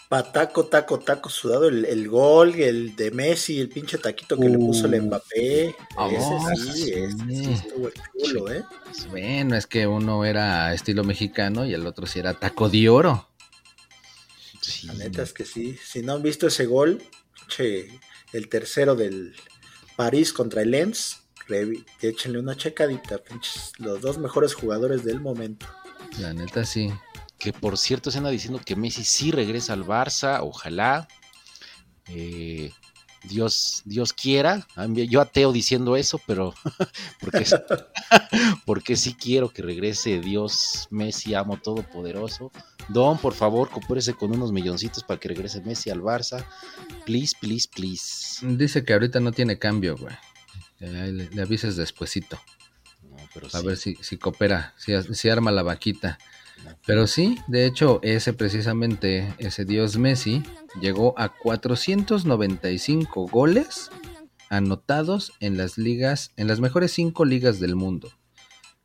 Pataco, 0.08 0.65
taco, 0.65 0.99
taco 0.99 1.29
sudado, 1.29 1.67
el, 1.67 1.84
el 1.86 2.08
gol, 2.08 2.53
el 2.55 2.95
de 2.95 3.12
Messi, 3.12 3.60
el 3.60 3.69
pinche 3.69 3.97
taquito 3.97 4.38
que 4.38 4.49
le 4.49 4.58
puso 4.58 4.86
el 4.86 4.93
Uh. 4.93 5.03
Mbappé. 5.03 5.75
Ah, 5.97 6.10
ese 6.12 6.63
sí, 6.63 6.71
sí. 6.71 6.91
ese 6.93 7.17
sí 7.27 7.51
estuvo 7.51 7.89
chulo, 8.19 8.51
¿eh? 8.51 8.63
Bueno, 9.10 9.55
es 9.55 9.65
que 9.67 9.88
uno 9.88 10.23
era 10.23 10.73
estilo 10.73 11.03
mexicano 11.03 11.65
y 11.65 11.73
el 11.73 11.86
otro 11.88 12.05
sí 12.08 12.19
era 12.19 12.34
taco 12.36 12.69
de 12.69 12.88
oro. 12.88 13.27
La 14.86 14.93
neta 14.93 15.21
es 15.24 15.34
que 15.34 15.45
sí. 15.45 15.78
Si 15.84 16.02
no 16.02 16.13
han 16.13 16.21
visto 16.24 16.48
ese 16.48 16.65
gol, 16.65 17.02
pinche, 17.34 18.00
el 18.34 18.50
tercero 18.50 18.95
del 18.95 19.36
París 19.95 20.34
contra 20.34 20.62
el 20.62 20.71
Lens, 20.71 21.24
revi- 21.48 21.86
échenle 22.02 22.39
una 22.39 22.56
checadita, 22.56 23.17
pinches, 23.19 23.71
los 23.78 24.02
dos 24.02 24.17
mejores 24.17 24.54
jugadores 24.54 25.04
del 25.04 25.19
momento. 25.21 25.67
La 26.19 26.34
neta 26.34 26.65
sí. 26.65 26.91
Que 27.38 27.52
por 27.52 27.78
cierto 27.78 28.12
se 28.12 28.17
anda 28.19 28.30
diciendo 28.30 28.62
que 28.65 28.76
Messi 28.76 29.04
sí 29.04 29.32
regresa 29.32 29.74
al 29.74 29.84
Barça, 29.86 30.39
ojalá. 30.41 31.08
Eh, 32.08 32.71
Dios, 33.27 33.81
Dios 33.85 34.13
quiera. 34.13 34.65
Yo 34.89 35.21
ateo 35.21 35.51
diciendo 35.51 35.95
eso, 35.95 36.19
pero 36.25 36.53
porque, 37.19 37.45
porque 38.65 38.95
sí 38.95 39.13
quiero 39.13 39.49
que 39.49 39.61
regrese 39.61 40.19
Dios, 40.19 40.88
Messi, 40.89 41.33
amo 41.33 41.57
todopoderoso. 41.57 42.51
Don, 42.89 43.17
por 43.17 43.33
favor, 43.33 43.69
coopérese 43.69 44.13
con 44.13 44.31
unos 44.31 44.51
milloncitos 44.51 45.03
para 45.03 45.19
que 45.19 45.27
regrese 45.29 45.61
Messi 45.61 45.89
al 45.89 46.01
Barça. 46.01 46.45
Please, 47.05 47.35
please, 47.39 47.67
please. 47.73 48.45
Dice 48.45 48.83
que 48.83 48.93
ahorita 48.93 49.19
no 49.19 49.31
tiene 49.31 49.57
cambio, 49.57 49.97
güey. 49.97 50.15
Ahí 50.81 51.11
Le, 51.11 51.29
le 51.29 51.41
avises 51.41 51.75
despuesito. 51.75 52.39
No, 53.09 53.17
pero 53.33 53.47
A 53.47 53.59
sí. 53.61 53.65
ver 53.65 53.77
si, 53.77 53.95
si 54.01 54.17
coopera, 54.17 54.73
si, 54.77 54.91
si 55.13 55.29
arma 55.29 55.51
la 55.51 55.63
vaquita. 55.63 56.17
Pero 56.86 57.08
sí, 57.08 57.38
de 57.47 57.65
hecho, 57.65 57.99
ese 58.04 58.34
precisamente, 58.34 59.34
ese 59.38 59.65
dios 59.65 59.97
Messi, 59.97 60.43
llegó 60.80 61.13
a 61.17 61.30
495 61.30 63.28
goles 63.28 63.89
anotados 64.49 65.34
en 65.39 65.58
las 65.58 65.78
ligas, 65.78 66.32
en 66.38 66.47
las 66.47 66.60
mejores 66.60 66.91
cinco 66.91 67.25
ligas 67.25 67.60
del 67.60 67.75
mundo. 67.75 68.12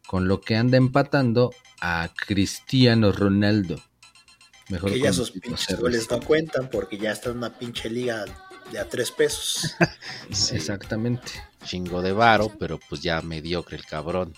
Con 0.06 0.28
lo 0.28 0.40
que 0.40 0.56
anda 0.56 0.76
empatando 0.76 1.52
a 1.80 2.10
Cristiano 2.26 3.12
Ronaldo. 3.12 3.80
Mejor 4.68 4.92
que 4.92 5.00
ya 5.00 5.12
sus 5.12 5.30
pinches 5.32 5.68
CR7. 5.68 5.80
goles 5.80 6.10
no 6.10 6.20
cuentan 6.20 6.70
porque 6.70 6.98
ya 6.98 7.12
está 7.12 7.30
en 7.30 7.38
una 7.38 7.58
pinche 7.58 7.90
liga 7.90 8.24
de 8.72 8.78
a 8.78 8.88
tres 8.88 9.10
pesos. 9.10 9.76
Sí, 10.30 10.56
Exactamente. 10.56 11.32
Chingo 11.64 12.02
de 12.02 12.12
varo, 12.12 12.52
pero 12.58 12.78
pues 12.88 13.02
ya 13.02 13.20
mediocre 13.20 13.76
el 13.76 13.84
cabrón. 13.84 14.34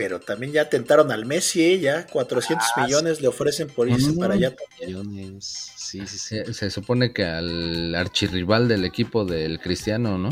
Pero 0.00 0.18
también 0.18 0.50
ya 0.50 0.70
tentaron 0.70 1.12
al 1.12 1.26
Messi, 1.26 1.62
¿eh? 1.62 1.78
ya 1.78 2.06
400 2.06 2.66
Ah, 2.74 2.84
millones 2.86 3.20
le 3.20 3.28
ofrecen 3.28 3.68
por 3.68 3.86
irse 3.86 4.14
para 4.14 4.32
allá. 4.32 4.56
Millones. 4.80 5.72
Sí, 5.76 6.06
sí, 6.06 6.16
sí. 6.16 6.36
Se, 6.46 6.54
se 6.54 6.70
supone 6.70 7.12
que 7.12 7.26
al 7.26 7.94
archirrival 7.94 8.66
del 8.66 8.86
equipo 8.86 9.26
del 9.26 9.60
Cristiano, 9.60 10.16
¿no? 10.16 10.30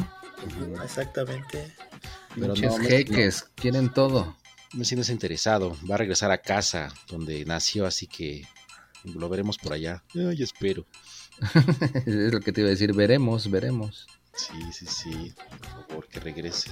Exactamente. 0.83 1.71
Pero 2.35 2.55
Pinches 2.55 3.45
no, 3.45 3.49
quieren 3.57 3.93
todo. 3.93 4.39
Messi 4.73 4.95
no 4.95 5.03
está 5.03 5.13
interesado. 5.13 5.77
Va 5.89 5.97
a 5.97 5.99
regresar 5.99 6.31
a 6.31 6.39
casa 6.39 6.89
donde 7.07 7.45
nació, 7.45 7.85
así 7.85 8.07
que 8.07 8.47
lo 9.05 9.29
veremos 9.29 9.59
por 9.59 9.75
allá. 9.75 10.03
Ay, 10.15 10.43
espero. 10.43 10.87
es 12.07 12.33
lo 12.33 12.41
que 12.41 12.53
te 12.53 12.63
iba 12.63 12.69
a 12.69 12.71
decir, 12.71 12.95
veremos, 12.95 13.51
veremos. 13.51 14.07
Sí, 14.39 14.73
sí, 14.73 14.87
sí. 14.87 15.35
Por 15.51 15.87
favor, 15.87 16.07
que 16.07 16.21
regrese. 16.21 16.71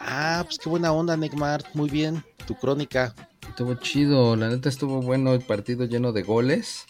Ah, 0.00 0.42
pues 0.44 0.58
qué 0.58 0.70
buena 0.70 0.90
onda, 0.92 1.16
Neymar. 1.16 1.62
Muy 1.74 1.90
bien. 1.90 2.24
Tu 2.46 2.54
crónica. 2.54 3.14
Estuvo 3.46 3.74
chido, 3.74 4.36
la 4.36 4.48
neta 4.48 4.70
estuvo 4.70 5.02
bueno 5.02 5.34
el 5.34 5.42
partido 5.42 5.84
lleno 5.84 6.12
de 6.12 6.22
goles. 6.22 6.86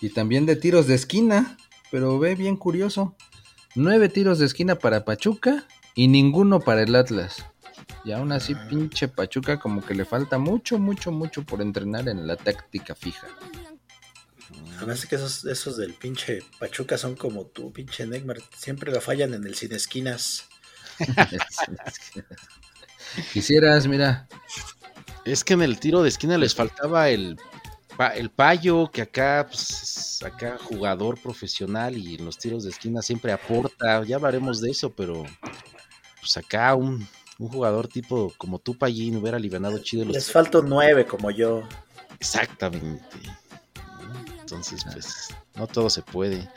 Y 0.00 0.10
también 0.10 0.46
de 0.46 0.56
tiros 0.56 0.86
de 0.86 0.94
esquina, 0.94 1.58
pero 1.90 2.18
ve 2.18 2.36
bien 2.36 2.56
curioso. 2.56 3.16
Nueve 3.74 4.08
tiros 4.08 4.38
de 4.38 4.46
esquina 4.46 4.76
para 4.76 5.04
Pachuca 5.04 5.64
y 5.94 6.06
ninguno 6.08 6.60
para 6.60 6.82
el 6.82 6.94
Atlas. 6.94 7.44
Y 8.04 8.12
aún 8.12 8.30
así, 8.32 8.54
pinche 8.68 9.08
Pachuca 9.08 9.58
como 9.58 9.82
que 9.82 9.94
le 9.94 10.04
falta 10.04 10.38
mucho, 10.38 10.78
mucho, 10.78 11.10
mucho 11.10 11.42
por 11.42 11.60
entrenar 11.60 12.08
en 12.08 12.26
la 12.26 12.36
táctica 12.36 12.94
fija. 12.94 13.26
Además 14.78 15.06
que 15.06 15.16
esos, 15.16 15.44
esos 15.44 15.76
del 15.76 15.94
pinche 15.94 16.40
Pachuca 16.58 16.96
son 16.96 17.14
como 17.14 17.46
tú, 17.46 17.72
pinche 17.72 18.06
Neymar. 18.06 18.38
Siempre 18.56 18.92
la 18.92 19.00
fallan 19.00 19.34
en 19.34 19.46
el 19.46 19.54
sin 19.54 19.72
esquinas. 19.72 20.48
Quisieras, 23.32 23.86
mira. 23.86 24.28
Es 25.24 25.44
que 25.44 25.54
en 25.54 25.62
el 25.62 25.78
tiro 25.78 26.02
de 26.02 26.08
esquina 26.08 26.38
les 26.38 26.54
faltaba 26.54 27.10
el, 27.10 27.36
el 28.14 28.30
payo, 28.30 28.90
que 28.90 29.02
acá, 29.02 29.46
pues, 29.46 29.70
es 29.70 30.22
acá 30.22 30.58
jugador 30.58 31.20
profesional 31.20 31.96
y 31.96 32.14
en 32.14 32.24
los 32.24 32.38
tiros 32.38 32.64
de 32.64 32.70
esquina 32.70 33.02
siempre 33.02 33.32
aporta. 33.32 34.02
Ya 34.04 34.16
hablaremos 34.16 34.60
de 34.60 34.70
eso, 34.70 34.90
pero 34.90 35.24
pues 36.20 36.36
acá 36.36 36.74
un, 36.74 37.06
un 37.38 37.48
jugador 37.48 37.88
tipo 37.88 38.32
como 38.38 38.58
tú, 38.58 38.76
Payín, 38.76 39.16
hubiera 39.16 39.36
alivianado 39.36 39.78
chido 39.78 40.04
los 40.04 40.14
Les 40.14 40.30
falta 40.30 40.58
un 40.58 40.68
nueve 40.68 41.06
como 41.06 41.30
yo. 41.30 41.62
Exactamente. 42.18 43.04
Entonces, 44.50 44.84
pues, 44.92 45.28
no 45.54 45.66
todo 45.68 45.88
se 45.90 46.02
puede. 46.02 46.48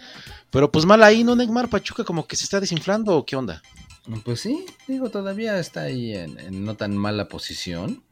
Pero 0.49 0.71
pues 0.71 0.85
mal 0.85 1.03
ahí, 1.03 1.23
¿no, 1.23 1.35
Neymar? 1.35 1.69
Pachuca 1.69 2.03
como 2.03 2.25
que 2.25 2.35
se 2.35 2.43
está 2.43 2.59
desinflando 2.59 3.15
o 3.15 3.25
qué 3.25 3.35
onda? 3.35 3.61
Pues 4.25 4.41
sí, 4.41 4.65
digo, 4.87 5.09
todavía 5.09 5.59
está 5.59 5.81
ahí 5.83 6.15
en, 6.15 6.39
en 6.39 6.65
no 6.65 6.75
tan 6.75 6.97
mala 6.97 7.27
posición. 7.27 8.03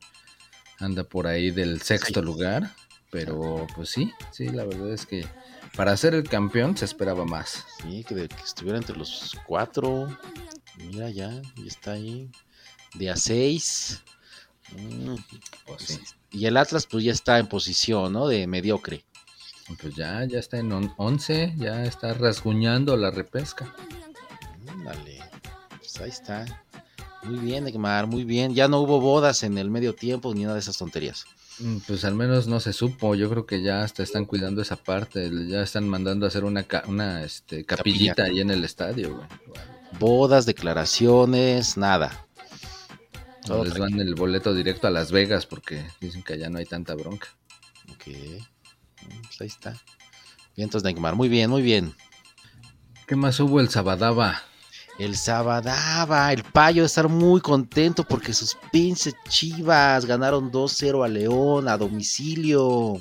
Anda 0.80 1.04
por 1.04 1.26
ahí 1.28 1.50
del 1.52 1.82
sexto 1.82 2.20
Sí. 2.20 2.26
lugar. 2.26 2.72
Pero 3.10 3.68
pues 3.76 3.90
sí, 3.90 4.14
sí, 4.32 4.48
la 4.50 4.64
verdad 4.66 4.94
es 4.94 5.06
que 5.06 5.28
para 5.76 5.98
ser 5.98 6.14
el 6.14 6.30
campeón 6.30 6.78
se 6.78 6.86
esperaba 6.86 7.26
más. 7.26 7.66
Sí, 7.82 8.06
que, 8.08 8.16
de- 8.16 8.30
que 8.30 8.42
estuviera 8.44 8.78
entre 8.78 8.96
los 8.96 9.36
cuatro. 9.46 10.08
Mira 10.78 11.10
ya, 11.10 11.30
ya 11.58 11.66
está 11.66 11.92
ahí. 11.94 12.30
De 12.94 13.10
a 13.10 13.16
seis. 13.18 14.02
Mm, 14.78 15.16
Pues 15.66 15.84
sí. 15.84 16.00
Y 16.32 16.46
el 16.46 16.56
Atlas 16.56 16.88
pues 16.88 17.04
ya 17.04 17.12
está 17.12 17.38
en 17.40 17.48
posición, 17.48 18.14
¿no? 18.14 18.28
De 18.28 18.48
mediocre. 18.48 19.04
Pues 19.80 19.96
ya, 19.96 20.24
ya 20.26 20.40
está 20.40 20.58
en 20.58 20.72
on- 20.72 20.94
11, 20.98 21.54
ya 21.58 21.84
está 21.84 22.14
rasguñando 22.14 22.98
la 22.98 23.12
repesca. 23.12 23.74
Dale. 24.84 25.20
Pues 25.78 26.00
ahí 26.02 26.10
está. 26.10 26.46
Muy 27.24 27.38
bien, 27.40 27.64
Neymar, 27.66 28.08
muy 28.08 28.24
bien. 28.24 28.54
Ya 28.56 28.68
no 28.68 28.80
hubo 28.80 29.00
bodas 29.00 29.44
en 29.44 29.58
el 29.58 29.70
medio 29.70 29.94
tiempo 29.94 30.34
ni 30.34 30.42
nada 30.44 30.56
de 30.56 30.60
esas 30.62 30.78
tonterías. 30.78 31.26
Mm, 31.60 31.78
Pues 31.86 32.04
al 32.06 32.16
menos 32.16 32.48
no 32.48 32.60
se 32.60 32.74
supo, 32.74 33.14
yo 33.14 33.30
creo 33.30 33.46
que 33.46 33.62
ya 33.62 33.84
hasta 33.84 34.02
están 34.02 34.26
cuidando 34.26 34.62
esa 34.62 34.76
parte, 34.78 35.30
ya 35.48 35.62
están 35.62 35.88
mandando 35.88 36.26
a 36.26 36.30
hacer 36.30 36.44
una, 36.44 36.66
una 36.88 37.24
este, 37.24 37.64
capillita 37.66 38.16
Capilla. 38.16 38.34
ahí 38.34 38.42
en 38.42 38.50
el 38.50 38.64
estadio, 38.64 39.16
güey. 39.16 39.28
Bodas, 40.00 40.46
declaraciones, 40.46 41.78
nada. 41.78 42.26
Todo 43.46 43.64
les 43.66 43.74
dan 43.76 44.00
el 44.00 44.16
boleto 44.16 44.54
directo 44.54 44.88
a 44.88 44.92
Las 44.92 45.12
Vegas 45.12 45.46
porque 45.46 45.84
dicen 46.00 46.24
que 46.24 46.34
allá 46.34 46.50
no 46.50 46.58
hay 46.60 46.66
tanta 46.66 46.96
bronca. 46.96 47.28
Ok. 47.94 48.08
Pues 49.28 49.42
ahí 49.42 49.48
está. 49.48 49.72
Bien, 50.56 50.68
entonces, 50.68 50.84
Neymar. 50.84 51.16
Muy 51.16 51.30
bien, 51.30 51.50
muy 51.50 51.62
bien. 51.62 51.96
¿Qué 53.08 53.16
más 53.16 53.40
hubo 53.40 53.60
el 53.60 53.70
Sabadaba? 53.70 54.42
El 55.00 55.16
Sabadaba, 55.16 56.32
el 56.34 56.44
payo 56.44 56.84
de 56.84 56.86
estar 56.88 57.08
muy 57.08 57.42
contento 57.42 58.04
porque 58.04 58.34
sus 58.34 58.56
pinches 58.72 59.16
chivas 59.30 60.06
ganaron 60.06 60.52
2-0 60.52 61.04
a 61.04 61.08
León 61.08 61.68
a 61.68 61.78
domicilio. 61.78 62.98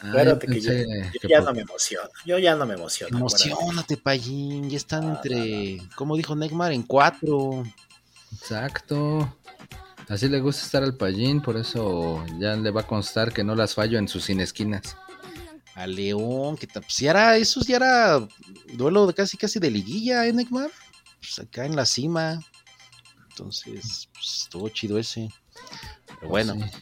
Ah, 0.00 0.08
Acuérdate 0.10 0.46
que 0.46 0.60
yo, 0.60 0.70
pensé 0.70 0.86
yo 1.14 1.20
que 1.20 1.28
ya 1.28 1.38
por- 1.38 1.46
no 1.46 1.54
me 1.54 1.60
emociono. 1.62 2.08
Yo 2.24 2.38
ya 2.38 2.54
no 2.54 2.66
me 2.66 2.74
emociono. 2.74 3.16
Emocionate, 3.18 3.96
payín. 3.96 4.68
Ya 4.70 4.76
están 4.76 5.04
Ah, 5.04 5.20
entre, 5.22 5.78
como 5.94 6.16
dijo 6.16 6.34
Neymar, 6.36 6.72
en 6.72 6.82
cuatro. 6.82 7.64
Exacto. 8.32 9.36
Así 10.08 10.28
le 10.28 10.40
gusta 10.40 10.64
estar 10.64 10.82
al 10.84 10.94
payín, 10.96 11.40
por 11.42 11.56
eso 11.56 12.24
ya 12.38 12.54
le 12.54 12.70
va 12.70 12.82
a 12.82 12.86
constar 12.86 13.32
que 13.32 13.42
no 13.42 13.54
las 13.56 13.74
fallo 13.74 13.98
en 13.98 14.06
sus 14.06 14.24
sin 14.24 14.40
esquinas. 14.40 14.96
A 15.76 15.86
León, 15.86 16.56
que 16.56 16.66
pues 16.66 16.96
ya 16.98 17.10
era, 17.10 17.36
eso 17.36 17.60
ya 17.60 17.76
era 17.76 18.28
duelo 18.74 19.06
de 19.06 19.14
casi 19.14 19.36
casi 19.36 19.60
de 19.60 19.70
liguilla, 19.70 20.26
¿eh, 20.26 20.32
Neymar? 20.32 20.70
Pues 21.20 21.38
acá 21.38 21.64
en 21.64 21.76
la 21.76 21.86
cima. 21.86 22.40
Entonces, 23.30 24.08
pues, 24.12 24.42
estuvo 24.42 24.68
chido 24.70 24.98
ese. 24.98 25.28
Pero 26.06 26.28
bueno. 26.28 26.54
Pues 26.54 26.72
sí. 26.72 26.80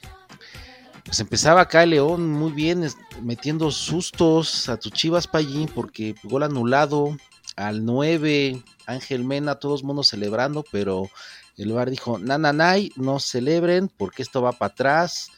Pues 1.05 1.21
empezaba 1.21 1.61
acá 1.61 1.83
el 1.83 1.91
León 1.91 2.33
muy 2.33 2.51
bien, 2.51 2.89
metiendo 3.21 3.71
sustos 3.71 4.71
a 4.71 4.79
tus 4.79 4.93
chivas 4.93 5.27
Payín, 5.27 5.69
porque 5.69 6.15
gol 6.23 6.43
anulado 6.43 7.15
al 7.57 7.85
9, 7.85 8.63
Ángel 8.87 9.25
Mena, 9.25 9.57
todos 9.57 9.85
mundo 9.85 10.03
celebrando, 10.03 10.65
pero 10.73 11.11
el 11.59 11.73
VAR 11.73 11.91
dijo, 11.91 12.19
nananay, 12.19 12.91
no 12.97 13.21
celebren 13.21 13.89
porque 13.89 14.23
esto 14.23 14.41
va 14.41 14.53
para 14.53 14.73
atrás. 14.73 15.29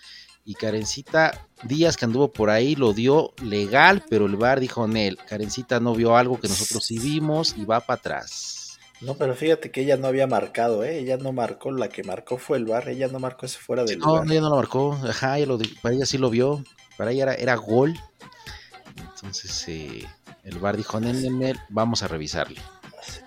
Y 0.45 0.55
Karencita 0.55 1.46
Díaz, 1.63 1.97
que 1.97 2.05
anduvo 2.05 2.33
por 2.33 2.51
ahí, 2.51 2.77
lo 2.77 2.93
dio 2.93 3.33
legal, 3.43 4.05
pero 4.09 4.27
el 4.27 4.37
VAR 4.37 4.61
dijo, 4.61 4.87
Nel, 4.87 5.17
Karencita 5.17 5.81
no 5.81 5.95
vio 5.95 6.17
algo 6.17 6.39
que 6.39 6.49
nosotros 6.49 6.85
sí 6.85 6.99
vimos 6.99 7.55
y 7.57 7.65
va 7.65 7.81
para 7.81 7.99
atrás. 7.99 8.79
No, 9.01 9.15
pero 9.15 9.35
fíjate 9.35 9.71
que 9.71 9.83
ella 9.83 9.97
no 9.97 10.07
había 10.07 10.27
marcado, 10.27 10.85
¿eh? 10.85 10.99
Ella 10.99 11.17
no 11.19 11.33
marcó, 11.33 11.71
la 11.71 11.89
que 11.89 12.03
marcó 12.03 12.39
fue 12.39 12.59
el 12.59 12.65
bar, 12.67 12.89
ella 12.89 13.09
no 13.09 13.19
marcó 13.19 13.47
ese 13.47 13.59
fuera 13.59 13.85
del 13.85 13.99
No, 13.99 14.07
lugar. 14.07 14.27
ella 14.31 14.41
no 14.41 14.51
lo 14.51 14.57
marcó, 14.57 14.93
ajá, 15.07 15.37
ella 15.39 15.47
lo 15.47 15.59
di- 15.59 15.69
para 15.83 15.95
ella 15.95 16.07
sí 16.07 16.19
lo 16.19 16.31
vio, 16.31 16.63
para 16.97 17.11
ella 17.11 17.25
era, 17.25 17.35
era 17.35 17.55
gol. 17.57 17.95
Entonces 18.97 19.65
eh, 19.69 20.07
el 20.45 20.59
VAR 20.59 20.77
dijo, 20.77 21.01
Nel, 21.01 21.59
vamos 21.69 22.03
a 22.03 22.09
revisarle. 22.09 22.61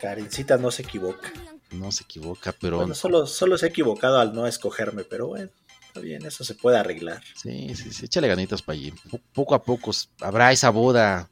Karencita 0.02 0.58
no 0.58 0.72
se 0.72 0.84
equivoca. 0.84 1.32
No 1.72 1.92
se 1.92 2.04
equivoca, 2.04 2.52
pero 2.60 2.78
Bueno, 2.78 2.96
solo, 2.96 3.28
solo 3.28 3.58
se 3.58 3.68
ha 3.68 3.70
equivocado 3.70 4.20
al 4.20 4.34
no 4.34 4.48
escogerme, 4.48 5.04
pero 5.04 5.28
bueno, 5.28 5.50
está 5.90 6.00
bien, 6.00 6.26
eso 6.26 6.44
se 6.44 6.56
puede 6.56 6.78
arreglar. 6.78 7.22
sí, 7.36 7.76
sí, 7.76 7.92
sí, 7.92 8.06
échale 8.06 8.28
ganitas 8.28 8.62
para 8.62 8.78
allí. 8.78 8.92
Po- 9.10 9.20
Poco 9.34 9.56
a 9.56 9.62
poco 9.64 9.92
habrá 10.22 10.52
esa 10.52 10.70
boda 10.70 11.30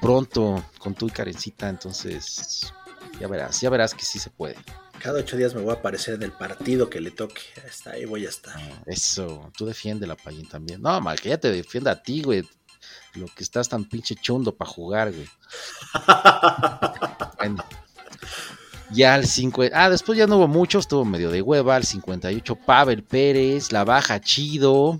pronto 0.00 0.64
con 0.78 0.94
tú 0.94 1.06
y 1.08 1.10
Karencita, 1.10 1.68
entonces 1.68 2.72
ya 3.20 3.26
verás, 3.28 3.60
ya 3.60 3.70
verás 3.70 3.94
que 3.94 4.04
sí 4.04 4.18
se 4.18 4.30
puede. 4.30 4.56
Cada 5.00 5.20
ocho 5.20 5.36
días 5.36 5.54
me 5.54 5.60
voy 5.60 5.70
a 5.74 5.78
aparecer 5.78 6.14
en 6.14 6.24
el 6.24 6.32
partido 6.32 6.90
que 6.90 7.00
le 7.00 7.12
toque. 7.12 7.40
Hasta 7.68 7.92
ahí 7.92 8.04
voy 8.04 8.26
a 8.26 8.28
estar. 8.30 8.56
Eso, 8.86 9.52
tú 9.56 9.64
defiende 9.64 10.06
la 10.08 10.16
Payín 10.16 10.48
también. 10.48 10.82
No, 10.82 11.00
mal, 11.00 11.20
que 11.20 11.28
ella 11.28 11.38
te 11.38 11.52
defienda 11.52 11.92
a 11.92 12.02
ti, 12.02 12.20
güey. 12.22 12.42
Lo 13.14 13.26
que 13.26 13.44
estás 13.44 13.68
tan 13.68 13.84
pinche 13.84 14.16
chundo 14.16 14.56
para 14.56 14.68
jugar, 14.70 15.12
güey. 15.12 15.28
Bueno. 17.38 17.64
Ya 18.92 19.14
al 19.14 19.26
50. 19.26 19.78
Ah, 19.84 19.90
después 19.90 20.18
ya 20.18 20.26
no 20.26 20.36
hubo 20.38 20.48
mucho, 20.48 20.78
estuvo 20.78 21.04
medio 21.04 21.30
de 21.30 21.42
hueva. 21.42 21.76
Al 21.76 21.84
58, 21.84 22.56
Pavel 22.56 23.02
Pérez, 23.02 23.70
la 23.72 23.84
baja 23.84 24.20
chido. 24.20 24.98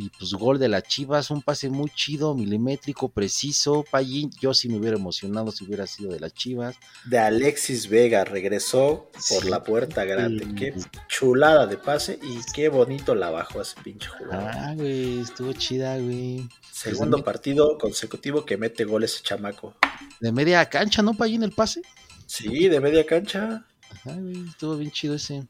Y 0.00 0.10
pues 0.10 0.32
gol 0.34 0.60
de 0.60 0.68
las 0.68 0.84
Chivas, 0.84 1.28
un 1.32 1.42
pase 1.42 1.68
muy 1.70 1.90
chido, 1.90 2.32
milimétrico, 2.32 3.08
preciso. 3.08 3.84
Payín, 3.90 4.30
yo 4.40 4.54
sí 4.54 4.68
me 4.68 4.76
hubiera 4.78 4.96
emocionado 4.96 5.50
si 5.50 5.64
hubiera 5.64 5.88
sido 5.88 6.12
de 6.12 6.20
las 6.20 6.32
Chivas. 6.34 6.76
De 7.06 7.18
Alexis 7.18 7.88
Vega 7.88 8.24
regresó 8.24 9.10
por 9.28 9.42
Sí. 9.42 9.50
la 9.50 9.64
puerta 9.64 10.04
grande. 10.04 10.44
Sí. 10.44 10.54
Qué 10.54 10.74
chulada 11.08 11.66
de 11.66 11.78
pase 11.78 12.16
y 12.22 12.38
qué 12.54 12.68
bonito 12.68 13.16
la 13.16 13.30
bajó 13.30 13.60
ese 13.60 13.74
pinche 13.82 14.06
jugador. 14.08 14.50
Ah, 14.54 14.72
güey, 14.76 15.18
estuvo 15.18 15.52
chida, 15.52 15.98
güey. 15.98 16.48
Segundo 16.70 17.16
Pues, 17.16 17.24
partido 17.24 17.76
consecutivo 17.76 18.44
que 18.44 18.56
mete 18.56 18.84
gol 18.84 19.02
ese 19.02 19.20
chamaco. 19.24 19.74
De 20.20 20.30
media 20.30 20.64
cancha, 20.68 21.02
¿no, 21.02 21.14
Payín, 21.14 21.42
el 21.42 21.50
pase? 21.50 21.82
Sí, 22.28 22.68
de 22.68 22.80
media 22.80 23.06
cancha. 23.06 23.64
Ajá, 23.90 24.12
güey, 24.14 24.46
estuvo 24.48 24.76
bien 24.76 24.90
chido 24.90 25.14
ese. 25.14 25.46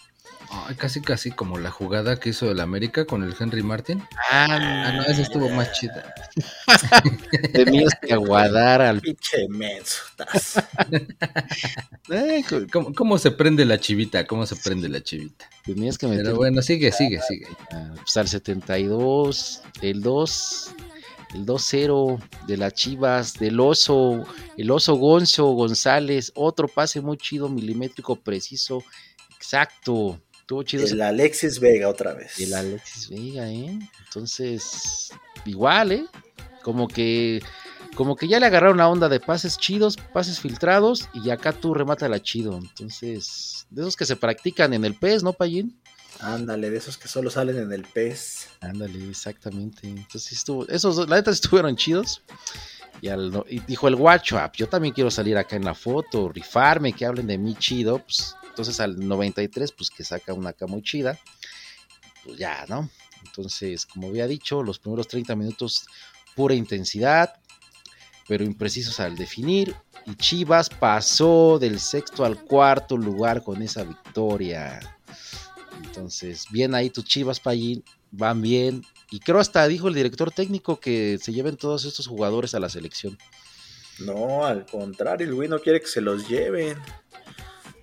Ay, 0.51 0.77
casi 0.77 1.01
casi 1.03 1.31
como 1.33 1.59
la 1.59 1.71
jugada 1.71 2.21
que 2.21 2.31
hizo 2.31 2.51
el 2.51 2.61
América 2.61 3.05
con 3.05 3.23
el 3.25 3.35
Henry 3.39 3.63
Martin. 3.63 4.03
Ah, 4.31 4.47
Ah, 4.51 4.93
no, 4.93 5.03
esa 5.03 5.23
estuvo 5.23 5.49
más 5.51 5.73
chida. 5.73 6.15
tenías 7.53 7.93
que 8.01 8.13
aguadar 8.15 8.81
al. 8.81 9.01
Pinche 9.01 9.49
menso. 9.49 10.03
¿Cómo, 12.73 12.95
cómo 12.95 13.19
se 13.19 13.31
prende 13.33 13.65
la 13.65 13.79
chivita? 13.79 14.27
¿Cómo 14.27 14.47
se 14.47 14.57
prende 14.57 14.89
la 14.89 15.03
chivita? 15.03 15.49
tenías 15.65 15.99
que 15.99 16.07
meter 16.07 16.25
Pero 16.27 16.37
bueno, 16.37 16.63
sigue, 16.63 16.93
sigue, 16.93 17.21
sigue. 17.27 17.47
ah, 17.73 17.91
pues, 17.97 18.17
al 18.17 18.29
72, 18.29 19.63
el 19.83 20.01
2, 20.01 20.71
el 21.35 21.45
2-0 21.45 22.19
de 22.47 22.57
las 22.57 22.75
Chivas, 22.75 23.35
del 23.35 23.61
oso, 23.61 24.25
el 24.57 24.71
oso 24.71 24.95
Gonzo 24.95 25.47
González, 25.53 26.33
otro 26.35 26.69
pase 26.69 27.01
muy 27.01 27.17
chido, 27.19 27.49
milimétrico, 27.49 28.17
preciso, 28.17 28.83
exacto. 29.37 30.21
Estuvo 30.41 30.63
chido 30.63 30.87
El 30.87 31.03
Alexis 31.03 31.61
Vega 31.61 31.89
otra 31.89 32.15
vez. 32.15 32.39
El 32.39 32.55
Alexis 32.55 33.11
Vega, 33.11 33.51
¿eh? 33.51 33.79
Entonces, 34.07 35.11
igual, 35.45 35.93
¿eh? 35.93 36.07
Como 36.63 36.89
que, 36.89 37.43
como 37.95 38.17
que 38.17 38.29
ya 38.29 38.41
le 38.41 38.47
agarraron 38.47 38.79
la 38.79 38.89
onda 38.89 39.11
de 39.11 39.21
pases 39.21 39.59
chidos, 39.59 39.99
pases 40.15 40.41
filtrados, 40.41 41.11
y 41.13 41.29
acá 41.29 41.53
tú 41.53 41.75
remata 41.75 42.09
la 42.09 42.23
chido. 42.23 42.57
Entonces, 42.57 43.67
de 43.69 43.83
esos 43.83 43.97
que 43.97 44.07
se 44.07 44.17
practican 44.17 44.73
en 44.73 44.87
el 44.87 44.95
PES, 44.95 45.23
¿no, 45.23 45.35
Payín? 45.35 45.79
Ándale, 46.21 46.71
de 46.71 46.79
esos 46.79 46.97
que 46.99 47.09
solo 47.09 47.31
salen 47.31 47.59
en 47.59 47.73
el 47.73 47.83
pez. 47.83 48.49
Ándale, 48.61 49.09
exactamente. 49.09 49.87
Entonces, 49.89 50.33
estuvo, 50.33 50.67
esos 50.69 51.09
la 51.09 51.17
neta, 51.17 51.31
estuvieron 51.31 51.77
chidos. 51.77 52.23
Y, 53.01 53.09
al 53.09 53.45
y 53.49 53.61
dijo 53.61 53.87
el 53.87 53.95
guacho, 53.95 54.39
"Ah, 54.39 54.51
yo 54.53 54.69
también 54.69 54.93
quiero 54.93 55.11
salir 55.11 55.37
acá 55.37 55.55
en 55.55 55.65
la 55.65 55.75
foto, 55.75 56.29
rifarme, 56.31 56.93
que 56.93 57.07
hablen 57.07 57.29
de 57.29 57.39
mí 57.39 57.55
chido. 57.55 58.01
Pues, 58.01 58.35
entonces 58.49 58.81
al 58.81 58.99
93, 58.99 59.71
pues 59.71 59.91
que 59.91 60.03
saca 60.03 60.35
una 60.35 60.51
acá 60.51 60.67
muy 60.67 60.83
chida. 60.83 61.17
Pues 62.25 62.39
ya, 62.39 62.65
¿no? 62.69 62.91
Entonces, 63.25 63.87
como 63.87 64.09
había 64.09 64.27
dicho, 64.27 64.65
los 64.65 64.81
primeros 64.81 65.07
30 65.07 65.37
minutos 65.37 65.87
pura 66.35 66.55
intensidad, 66.55 67.39
pero 68.27 68.43
imprecisos 68.43 68.99
al 68.99 69.15
definir. 69.17 69.77
Y 70.07 70.17
Chivas 70.17 70.69
pasó 70.69 71.59
del 71.61 71.79
sexto 71.79 72.25
al 72.25 72.43
cuarto 72.45 72.97
lugar 72.97 73.45
con 73.45 73.63
esa 73.63 73.85
victoria. 73.85 74.98
Entonces, 75.99 76.47
bien 76.51 76.77
ahí 76.77 76.91
tus 76.91 77.05
Chivas, 77.05 77.41
Payín, 77.41 77.83
van 78.13 78.41
bien. 78.41 78.85
Y 79.11 79.19
creo 79.19 79.41
hasta 79.41 79.67
dijo 79.67 79.89
el 79.89 79.95
director 79.95 80.31
técnico 80.31 80.79
que 80.79 81.19
se 81.21 81.33
lleven 81.33 81.57
todos 81.57 81.85
estos 81.85 82.07
jugadores 82.07 82.55
a 82.55 82.61
la 82.61 82.69
selección. 82.69 83.19
No, 83.99 84.47
al 84.47 84.65
contrario, 84.65 85.27
el 85.27 85.35
güey 85.35 85.49
no 85.49 85.59
quiere 85.59 85.81
que 85.81 85.89
se 85.89 86.01
los 86.01 86.29
lleven. 86.29 86.79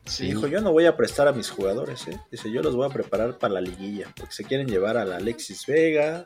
Sí, 0.06 0.28
Dijo, 0.28 0.48
yo 0.48 0.62
no 0.62 0.72
voy 0.72 0.86
a 0.86 0.96
prestar 0.96 1.28
a 1.28 1.34
mis 1.34 1.50
jugadores, 1.50 2.08
¿eh? 2.08 2.22
Dice, 2.32 2.50
yo 2.52 2.62
los 2.62 2.76
voy 2.76 2.86
a 2.86 2.94
preparar 2.94 3.38
para 3.38 3.56
la 3.56 3.62
liguilla, 3.62 4.14
porque 4.16 4.34
se 4.34 4.44
quieren 4.46 4.68
llevar 4.68 4.98
al 4.98 5.12
Alexis 5.12 5.66
Vega, 5.66 6.26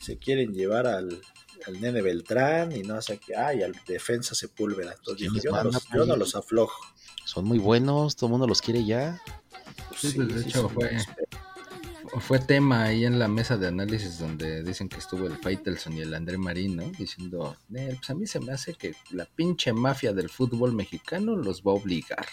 se 0.00 0.18
quieren 0.18 0.52
llevar 0.52 0.86
al, 0.86 1.22
al 1.66 1.80
Nene 1.80 2.02
Beltrán 2.02 2.72
y 2.72 2.82
no 2.82 3.00
sé 3.00 3.18
qué, 3.18 3.34
ay, 3.36 3.62
al 3.62 3.72
defensa 3.86 4.34
Sepúlveda. 4.34 4.92
Entonces 4.98 5.30
¿Quién 5.30 5.32
dijo, 5.32 5.44
yo, 5.44 5.52
no 5.52 5.70
los, 5.70 5.88
yo 5.94 6.04
no 6.06 6.16
los 6.16 6.34
aflojo. 6.34 6.84
son 7.24 7.44
muy 7.46 7.58
buenos, 7.58 8.16
todo 8.16 8.26
el 8.26 8.32
mundo 8.32 8.46
los 8.46 8.60
quiere 8.60 8.84
ya. 8.84 9.22
Pues 9.88 10.00
Sí, 10.00 10.12
pues, 10.16 10.34
de 10.34 10.40
hecho, 10.42 10.68
fue- 10.68 10.96
Fue 12.20 12.38
tema 12.38 12.84
ahí 12.84 13.04
en 13.06 13.18
la 13.18 13.26
mesa 13.26 13.56
de 13.56 13.66
análisis 13.66 14.18
donde 14.18 14.62
dicen 14.62 14.88
que 14.88 14.98
estuvo 14.98 15.26
el 15.26 15.36
Faitelson 15.36 15.94
y 15.94 16.00
el 16.02 16.14
André 16.14 16.38
Marín, 16.38 16.76
¿no? 16.76 16.84
Diciendo, 16.96 17.56
"Nel, 17.68 17.96
pues 17.96 18.10
a 18.10 18.14
mí 18.14 18.26
se 18.26 18.38
me 18.38 18.52
hace 18.52 18.74
que 18.74 18.94
la 19.10 19.24
pinche 19.24 19.72
mafia 19.72 20.12
del 20.12 20.28
fútbol 20.28 20.74
mexicano 20.74 21.34
los 21.34 21.62
va 21.62 21.72
a 21.72 21.74
obligar. 21.74 22.26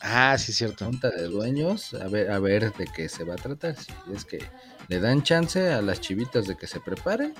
Ah, 0.00 0.36
sí, 0.38 0.52
cierto. 0.52 0.86
Junta 0.86 1.10
de 1.10 1.24
dueños, 1.28 1.94
a 1.94 2.08
ver, 2.08 2.30
a 2.32 2.38
ver 2.40 2.72
de 2.74 2.86
qué 2.86 3.08
se 3.08 3.22
va 3.22 3.34
a 3.34 3.36
tratar. 3.36 3.76
Si 3.76 3.92
es 4.12 4.24
que 4.24 4.42
le 4.88 4.98
dan 4.98 5.22
chance 5.22 5.72
a 5.72 5.82
las 5.82 6.00
chivitas 6.00 6.46
de 6.46 6.56
que 6.56 6.66
se 6.66 6.80
preparen 6.80 7.32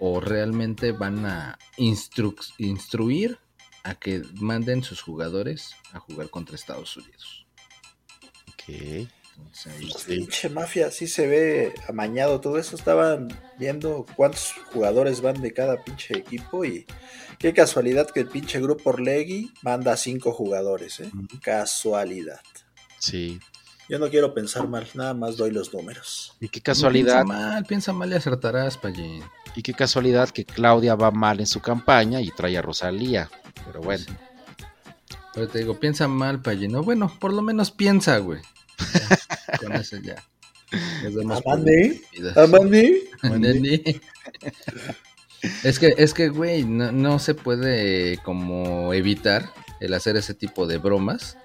o 0.00 0.20
realmente 0.20 0.90
van 0.92 1.24
a 1.26 1.58
instru- 1.78 2.34
instruir 2.58 3.38
a 3.84 3.94
que 3.94 4.22
manden 4.34 4.82
sus 4.82 5.00
jugadores 5.00 5.74
a 5.92 6.00
jugar 6.00 6.28
contra 6.28 6.56
Estados 6.56 6.96
Unidos. 6.96 7.41
Ok. 8.68 8.74
Ahí- 8.74 9.08
Pues, 9.90 10.04
Pinche 10.04 10.48
mafia, 10.50 10.90
sí 10.90 11.06
se 11.08 11.26
ve 11.26 11.74
amañado 11.88 12.40
todo 12.40 12.58
eso. 12.58 12.76
Estaban 12.76 13.28
viendo 13.58 14.06
cuántos 14.14 14.52
jugadores 14.72 15.20
van 15.20 15.40
de 15.40 15.52
cada 15.52 15.82
pinche 15.82 16.18
equipo 16.18 16.64
y 16.64 16.86
qué 17.38 17.52
casualidad 17.54 18.08
que 18.10 18.20
el 18.20 18.28
pinche 18.28 18.60
grupo 18.60 18.90
Orlegui 18.90 19.52
manda 19.62 19.96
cinco 19.96 20.32
jugadores, 20.32 21.00
¿eh? 21.00 21.10
Casualidad. 21.40 22.40
Sí. 22.98 23.40
Yo 23.88 23.98
no 23.98 24.08
quiero 24.10 24.32
pensar 24.32 24.68
mal, 24.68 24.86
nada 24.94 25.12
más 25.14 25.36
doy 25.36 25.50
los 25.50 25.72
números. 25.74 26.34
Y 26.38 26.48
qué 26.48 26.60
Piensa 26.60 26.62
casualidad, 26.72 27.24
mal, 27.24 27.64
piensa 27.64 27.92
mal 27.92 28.10
y 28.12 28.14
acertarás, 28.14 28.76
Pallín. 28.78 29.22
y 29.56 29.62
qué 29.62 29.72
casualidad 29.74 30.28
que 30.30 30.44
Claudia 30.44 30.94
va 30.94 31.10
mal 31.10 31.40
en 31.40 31.46
su 31.46 31.60
campaña 31.60 32.20
y 32.20 32.30
trae 32.30 32.56
a 32.56 32.62
Rosalía. 32.62 33.28
Pero 33.66 33.80
bueno, 33.80 34.04
Sí. 34.04 34.12
Pero 35.34 35.48
te 35.48 35.58
digo, 35.60 35.80
piensa 35.80 36.06
mal, 36.08 36.42
Pallín. 36.42 36.72
No, 36.72 36.82
bueno, 36.82 37.10
por 37.18 37.32
lo 37.32 37.40
menos 37.42 37.70
piensa, 37.70 38.18
güey. 38.18 38.40
Ya, 38.78 39.58
con 39.58 39.72
eso 39.72 39.96
ya. 39.98 40.22
Vencidas. 41.64 42.36
¿Amande? 42.36 43.10
Neni. 43.22 43.82
Es 45.62 45.78
que, 45.78 45.94
es 45.98 46.14
que, 46.14 46.28
güey, 46.28 46.64
no, 46.64 46.92
no 46.92 47.18
se 47.18 47.34
puede 47.34 48.18
como 48.18 48.94
evitar 48.94 49.52
el 49.80 49.92
hacer 49.94 50.16
ese 50.16 50.34
tipo 50.34 50.66
de 50.66 50.78
bromas 50.78 51.36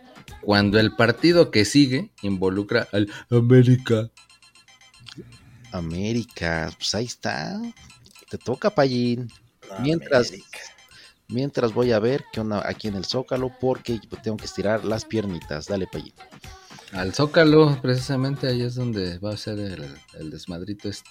cuando 0.42 0.80
el 0.80 0.96
partido 0.96 1.52
que 1.52 1.66
sigue 1.66 2.12
involucra 2.22 2.88
al 2.92 3.12
América. 3.30 4.10
América, 5.72 6.72
pues 6.78 6.96
ahí 6.96 7.06
está. 7.06 7.60
Te 8.30 8.38
toca, 8.38 8.70
Payín. 8.70 9.32
Mientras-. 9.80 10.34
Mientras 11.30 11.74
voy 11.74 11.92
a 11.92 12.00
ver 12.00 12.24
qué 12.32 12.40
onda 12.40 12.62
aquí 12.66 12.88
en 12.88 12.96
el 12.96 13.04
Zócalo 13.04 13.52
porque 13.60 14.00
tengo 14.24 14.38
que 14.38 14.46
estirar 14.46 14.86
las 14.86 15.04
piernitas. 15.04 15.68
Dale, 15.68 15.86
Payín. 15.88 16.14
Al 16.94 17.14
Zócalo, 17.14 17.80
precisamente 17.82 18.48
ahí 18.48 18.62
es 18.62 18.76
donde 18.76 19.18
va 19.20 19.34
a 19.34 19.38
ser 19.38 19.60
el, 19.60 19.86
el 20.14 20.30
desmadrito 20.32 20.90
este. 20.90 21.10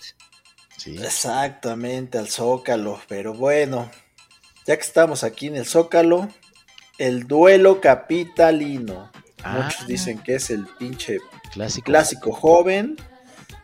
Sí. 0.77 0.97
Exactamente, 0.97 2.19
al 2.19 2.29
Zócalo. 2.29 3.01
Pero 3.09 3.35
bueno, 3.35 3.91
ya 4.67 4.77
que 4.77 4.83
estamos 4.83 5.23
aquí 5.25 5.47
en 5.49 5.57
el 5.57 5.67
Zócalo, 5.67 6.29
el 6.99 7.27
duelo 7.27 7.81
capitalino. 7.81 9.11
Ah. 9.43 9.63
Muchos 9.65 9.87
dicen 9.87 10.19
que 10.19 10.37
es 10.37 10.51
el 10.51 10.67
pinche 10.79 11.19
Clásico. 11.53 11.85
clásico 11.85 12.33
joven. 12.33 12.97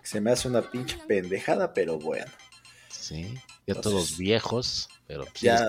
Se 0.02 0.20
me 0.20 0.32
hace 0.32 0.48
una 0.48 0.62
pinche 0.70 0.98
pendejada, 1.08 1.72
pero 1.72 1.98
bueno. 1.98 2.30
Sí. 2.88 3.34
Ya 3.66 3.74
Entonces, 3.74 3.92
todos 3.92 4.18
viejos, 4.18 4.88
pero 5.06 5.24
pues, 5.24 5.40
Ya 5.40 5.64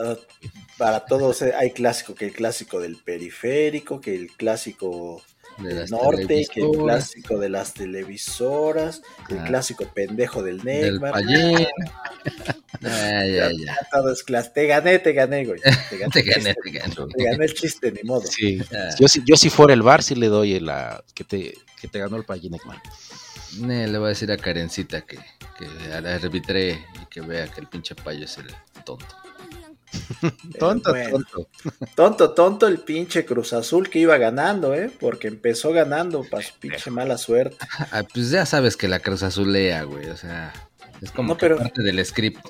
para 0.77 1.05
todos 1.05 1.41
eh, 1.43 1.53
hay 1.55 1.71
clásico, 1.71 2.15
que 2.15 2.25
el 2.25 2.33
clásico 2.33 2.79
del 2.79 2.97
periférico, 2.97 4.01
que 4.01 4.15
el 4.15 4.31
clásico 4.31 5.21
De 5.57 5.73
del 5.75 5.89
norte, 5.89 6.47
que 6.51 6.61
el 6.61 6.71
clásico 6.71 7.37
de 7.37 7.49
las 7.49 7.73
televisoras, 7.73 9.01
el 9.29 9.39
Ah. 9.39 9.43
clásico 9.45 9.85
pendejo 9.93 10.41
del 10.41 10.59
del 10.61 10.93
Neymar. 10.93 11.11
Pallín. 11.11 11.67
Ay, 12.81 13.39
ay, 13.39 13.39
ay. 13.39 13.65
Todo 13.91 14.11
es 14.11 14.25
clas- 14.25 14.51
Te 14.53 14.65
gané, 14.67 14.99
te 14.99 15.13
gané, 15.13 15.45
güey. 15.45 15.61
Te 15.89 15.97
gané, 15.97 16.11
Te 16.11 16.19
el 16.21 16.25
gané, 16.25 16.53
chiste, 16.55 16.61
te 16.63 16.71
gané. 16.79 16.95
te 17.15 17.23
gané 17.23 17.45
el 17.45 17.53
chiste, 17.53 17.91
ni 17.91 18.03
modo. 18.03 18.25
Sí. 18.25 18.59
Ah. 18.73 18.89
Yo, 18.99 19.07
si, 19.07 19.21
yo 19.25 19.35
si 19.35 19.49
fuera 19.49 19.73
el 19.73 19.81
bar, 19.83 20.03
sí 20.03 20.15
le 20.15 20.27
doy 20.27 20.59
la 20.59 21.03
que 21.13 21.23
te, 21.23 21.53
que 21.79 21.87
te 21.87 21.99
ganó 21.99 22.17
el 22.17 22.23
Ekman. 22.55 22.81
Ne, 23.59 23.87
le 23.87 23.97
voy 23.99 24.07
a 24.07 24.09
decir 24.09 24.31
a 24.31 24.37
Karencita 24.37 25.01
que, 25.01 25.17
que 25.57 25.93
arbitre 25.93 26.83
y 27.01 27.05
que 27.05 27.21
vea 27.21 27.47
que 27.47 27.61
el 27.61 27.67
pinche 27.67 27.93
payo 27.95 28.25
es 28.25 28.37
el 28.39 28.47
tonto. 28.83 29.05
Tonto, 30.59 30.91
bueno, 30.91 31.09
tonto. 31.11 31.47
tonto, 31.95 32.31
tonto 32.31 32.67
el 32.67 32.79
pinche 32.79 33.25
Cruz 33.25 33.53
Azul 33.53 33.89
que 33.89 33.99
iba 33.99 34.17
ganando, 34.17 34.73
¿eh? 34.73 34.91
Porque 34.99 35.27
empezó 35.27 35.71
ganando 35.71 36.23
para 36.23 36.43
su 36.43 36.53
pinche 36.59 36.89
mala 36.91 37.17
suerte. 37.17 37.57
Ah, 37.91 38.03
pues 38.11 38.29
ya 38.29 38.45
sabes 38.45 38.77
que 38.77 38.87
la 38.87 38.99
Cruz 38.99 39.23
Azulea, 39.23 39.83
güey. 39.83 40.07
O 40.09 40.17
sea, 40.17 40.53
es 41.01 41.11
como 41.11 41.29
No, 41.29 41.37
que 41.37 41.45
pero- 41.47 41.57
parte 41.57 41.81
del 41.83 42.03
script. 42.05 42.45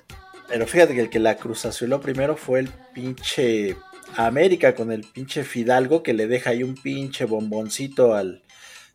Pero 0.47 0.67
fíjate 0.67 0.93
que 0.93 1.01
el 1.01 1.09
que 1.09 1.19
la 1.19 1.37
Cruz 1.37 1.65
Azuló 1.65 1.99
primero 1.99 2.37
fue 2.37 2.59
el 2.59 2.69
pinche 2.93 3.75
América 4.15 4.75
con 4.75 4.91
el 4.91 5.01
pinche 5.01 5.43
Fidalgo 5.43 6.03
que 6.03 6.13
le 6.13 6.27
deja 6.27 6.51
ahí 6.51 6.61
un 6.63 6.75
pinche 6.75 7.25
bomboncito 7.25 8.13
al 8.13 8.42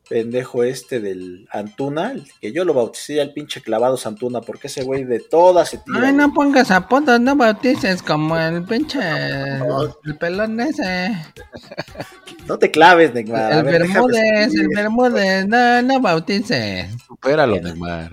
pendejo 0.09 0.65
este 0.65 1.01
del 1.01 1.47
Antuna, 1.51 2.13
el 2.13 2.25
que 2.41 2.53
yo 2.53 2.65
lo 2.65 2.75
bauticé 2.75 3.21
el 3.21 3.33
pinche 3.33 3.61
clavado 3.61 3.99
Antuna, 4.05 4.41
porque 4.41 4.69
ese 4.69 4.83
güey 4.83 5.05
de 5.05 5.21
todas 5.21 5.69
se 5.71 5.79
tira. 5.79 6.09
Ay, 6.09 6.15
no 6.15 6.33
pongas 6.33 6.71
apodos, 6.71 7.21
no 7.21 7.37
bautices 7.37 8.03
como 8.03 8.39
el 8.39 8.65
pinche. 8.65 9.01
El 10.05 10.17
pelón 10.19 10.61
ese. 10.61 11.11
No 12.47 12.59
te 12.59 12.71
claves, 12.71 13.13
Neymar. 13.13 13.53
El 13.53 13.65
ver, 13.65 13.83
Bermúdez, 13.83 14.55
el. 14.55 14.69
Bermúdez. 14.75 15.47
No, 15.47 15.83
no 15.83 16.01
bautices. 16.01 16.91
Supéralo. 17.07 17.61
Neymar. 17.61 18.13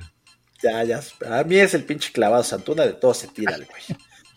Ya, 0.61 0.83
ya. 0.83 1.01
A 1.29 1.43
mí 1.43 1.57
es 1.57 1.73
el 1.73 1.83
pinche 1.83 2.11
clavado 2.11 2.43
Santuna, 2.43 2.85
de 2.85 2.93
todo 2.93 3.13
se 3.13 3.27
tira 3.27 3.55
el 3.55 3.65
güey. 3.65 3.83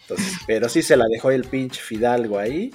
Entonces, 0.03 0.39
pero 0.47 0.69
sí 0.69 0.83
se 0.83 0.97
la 0.97 1.05
dejó 1.11 1.31
el 1.31 1.45
pinche 1.45 1.81
Fidalgo 1.81 2.39
ahí. 2.39 2.71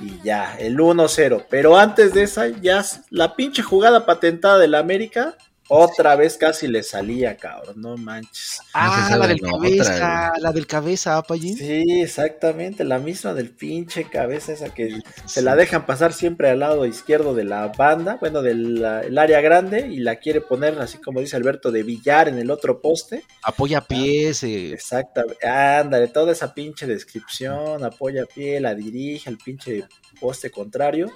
Y 0.00 0.20
ya, 0.22 0.56
el 0.58 0.78
1-0. 0.78 1.46
Pero 1.50 1.76
antes 1.76 2.14
de 2.14 2.22
esa, 2.22 2.48
ya 2.48 2.84
la 3.10 3.34
pinche 3.34 3.62
jugada 3.62 4.06
patentada 4.06 4.58
del 4.58 4.74
América, 4.74 5.36
otra 5.68 6.16
vez 6.16 6.36
casi 6.36 6.66
le 6.66 6.82
salía, 6.82 7.36
cabrón. 7.36 7.74
No 7.80 7.96
manches. 7.96 8.60
Ah, 8.72 9.14
la 9.18 9.26
del 9.26 9.40
cabeza, 9.40 10.32
la 10.40 10.52
del 10.52 10.66
cabeza, 10.66 11.22
Payín. 11.22 11.56
Sí, 11.56 12.00
exactamente. 12.00 12.84
La 12.84 12.98
misma 12.98 13.34
del 13.34 13.50
pinche 13.50 14.04
cabeza 14.04 14.52
esa 14.52 14.72
que 14.72 15.00
se 15.26 15.42
la 15.42 15.56
dejan 15.56 15.86
pasar 15.86 16.12
siempre 16.12 16.50
al 16.50 16.60
lado 16.60 16.86
izquierdo 16.86 17.34
de 17.34 17.44
la 17.44 17.68
banda, 17.68 18.16
bueno, 18.20 18.42
del 18.42 18.78
el 18.78 19.18
área 19.18 19.40
grande, 19.40 19.88
y 19.88 19.98
la 19.98 20.16
quiere 20.16 20.40
poner, 20.40 20.78
así 20.80 20.98
como 20.98 21.20
dice 21.20 21.36
Alberto, 21.36 21.70
de 21.70 21.82
billar 21.82 22.28
en 22.28 22.38
el 22.38 22.50
otro 22.50 22.80
poste. 22.80 23.24
Apoya 23.42 23.80
pies. 23.80 24.42
eh, 24.44 24.72
Exactamente, 24.72 25.46
ándale, 25.46 26.08
toda 26.08 26.32
esa 26.32 26.54
pinche 26.54 26.86
descripción, 26.86 27.84
apoya 27.84 28.24
pie, 28.26 28.60
la 28.60 28.74
dirige 28.74 29.28
al 29.28 29.38
pinche 29.38 29.84
poste 30.20 30.50
contrario, 30.50 31.10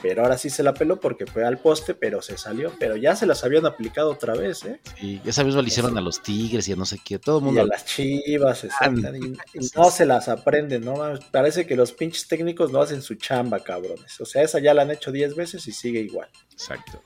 pero 0.00 0.22
ahora 0.22 0.38
sí 0.38 0.50
se 0.50 0.62
la 0.62 0.74
peló 0.74 1.00
porque 1.00 1.26
fue 1.26 1.44
al 1.44 1.58
poste, 1.58 1.94
pero 1.94 2.22
se 2.22 2.38
salió, 2.38 2.72
pero 2.78 2.96
ya 2.96 3.16
se 3.16 3.26
las 3.26 3.42
habían 3.44 3.66
aplicado 3.66 4.10
otra 4.10 4.34
vez, 4.34 4.64
¿eh? 4.64 4.80
y 5.00 5.20
esa 5.28 5.42
misma 5.44 5.62
le 5.62 5.68
hicieron 5.68 5.96
a 5.98 6.00
los 6.00 6.22
Tigres 6.22 6.68
y 6.68 6.72
a 6.72 6.76
no 6.76 6.84
sé 6.84 6.98
qué. 7.04 7.18
Todo 7.18 7.38
el 7.38 7.42
Y 7.42 7.44
mundo. 7.46 7.62
a 7.62 7.66
las 7.66 7.84
chivas, 7.84 8.64
exacto, 8.64 9.00
y, 9.16 9.36
y 9.54 9.70
no 9.74 9.90
se 9.90 10.06
las 10.06 10.28
aprenden, 10.28 10.84
¿no? 10.84 10.94
Parece 11.30 11.66
que 11.66 11.76
los 11.76 11.92
pinches 11.92 12.28
técnicos 12.28 12.70
no 12.72 12.80
hacen 12.80 13.02
su 13.02 13.16
chamba, 13.16 13.60
cabrones. 13.60 14.20
O 14.20 14.24
sea, 14.26 14.42
esa 14.42 14.58
ya 14.60 14.74
la 14.74 14.82
han 14.82 14.90
hecho 14.90 15.10
10 15.12 15.34
veces 15.34 15.66
y 15.66 15.72
sigue 15.72 16.00
igual. 16.00 16.28
Exacto. 16.52 17.02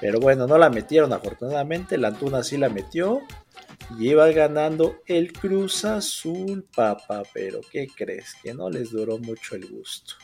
Pero 0.00 0.18
bueno, 0.18 0.46
no 0.46 0.56
la 0.56 0.70
metieron 0.70 1.12
afortunadamente, 1.12 1.98
la 1.98 2.08
Antuna 2.08 2.42
sí 2.42 2.56
la 2.56 2.68
metió. 2.70 3.20
Y 3.98 4.10
iba 4.10 4.28
ganando 4.30 4.98
el 5.06 5.32
Cruz 5.32 5.84
Azul, 5.84 6.64
papá. 6.74 7.22
Pero 7.34 7.60
¿qué 7.70 7.88
crees? 7.94 8.34
Que 8.42 8.54
no 8.54 8.70
les 8.70 8.90
duró 8.92 9.18
mucho 9.18 9.56
el 9.56 9.66
gusto. 9.68 10.14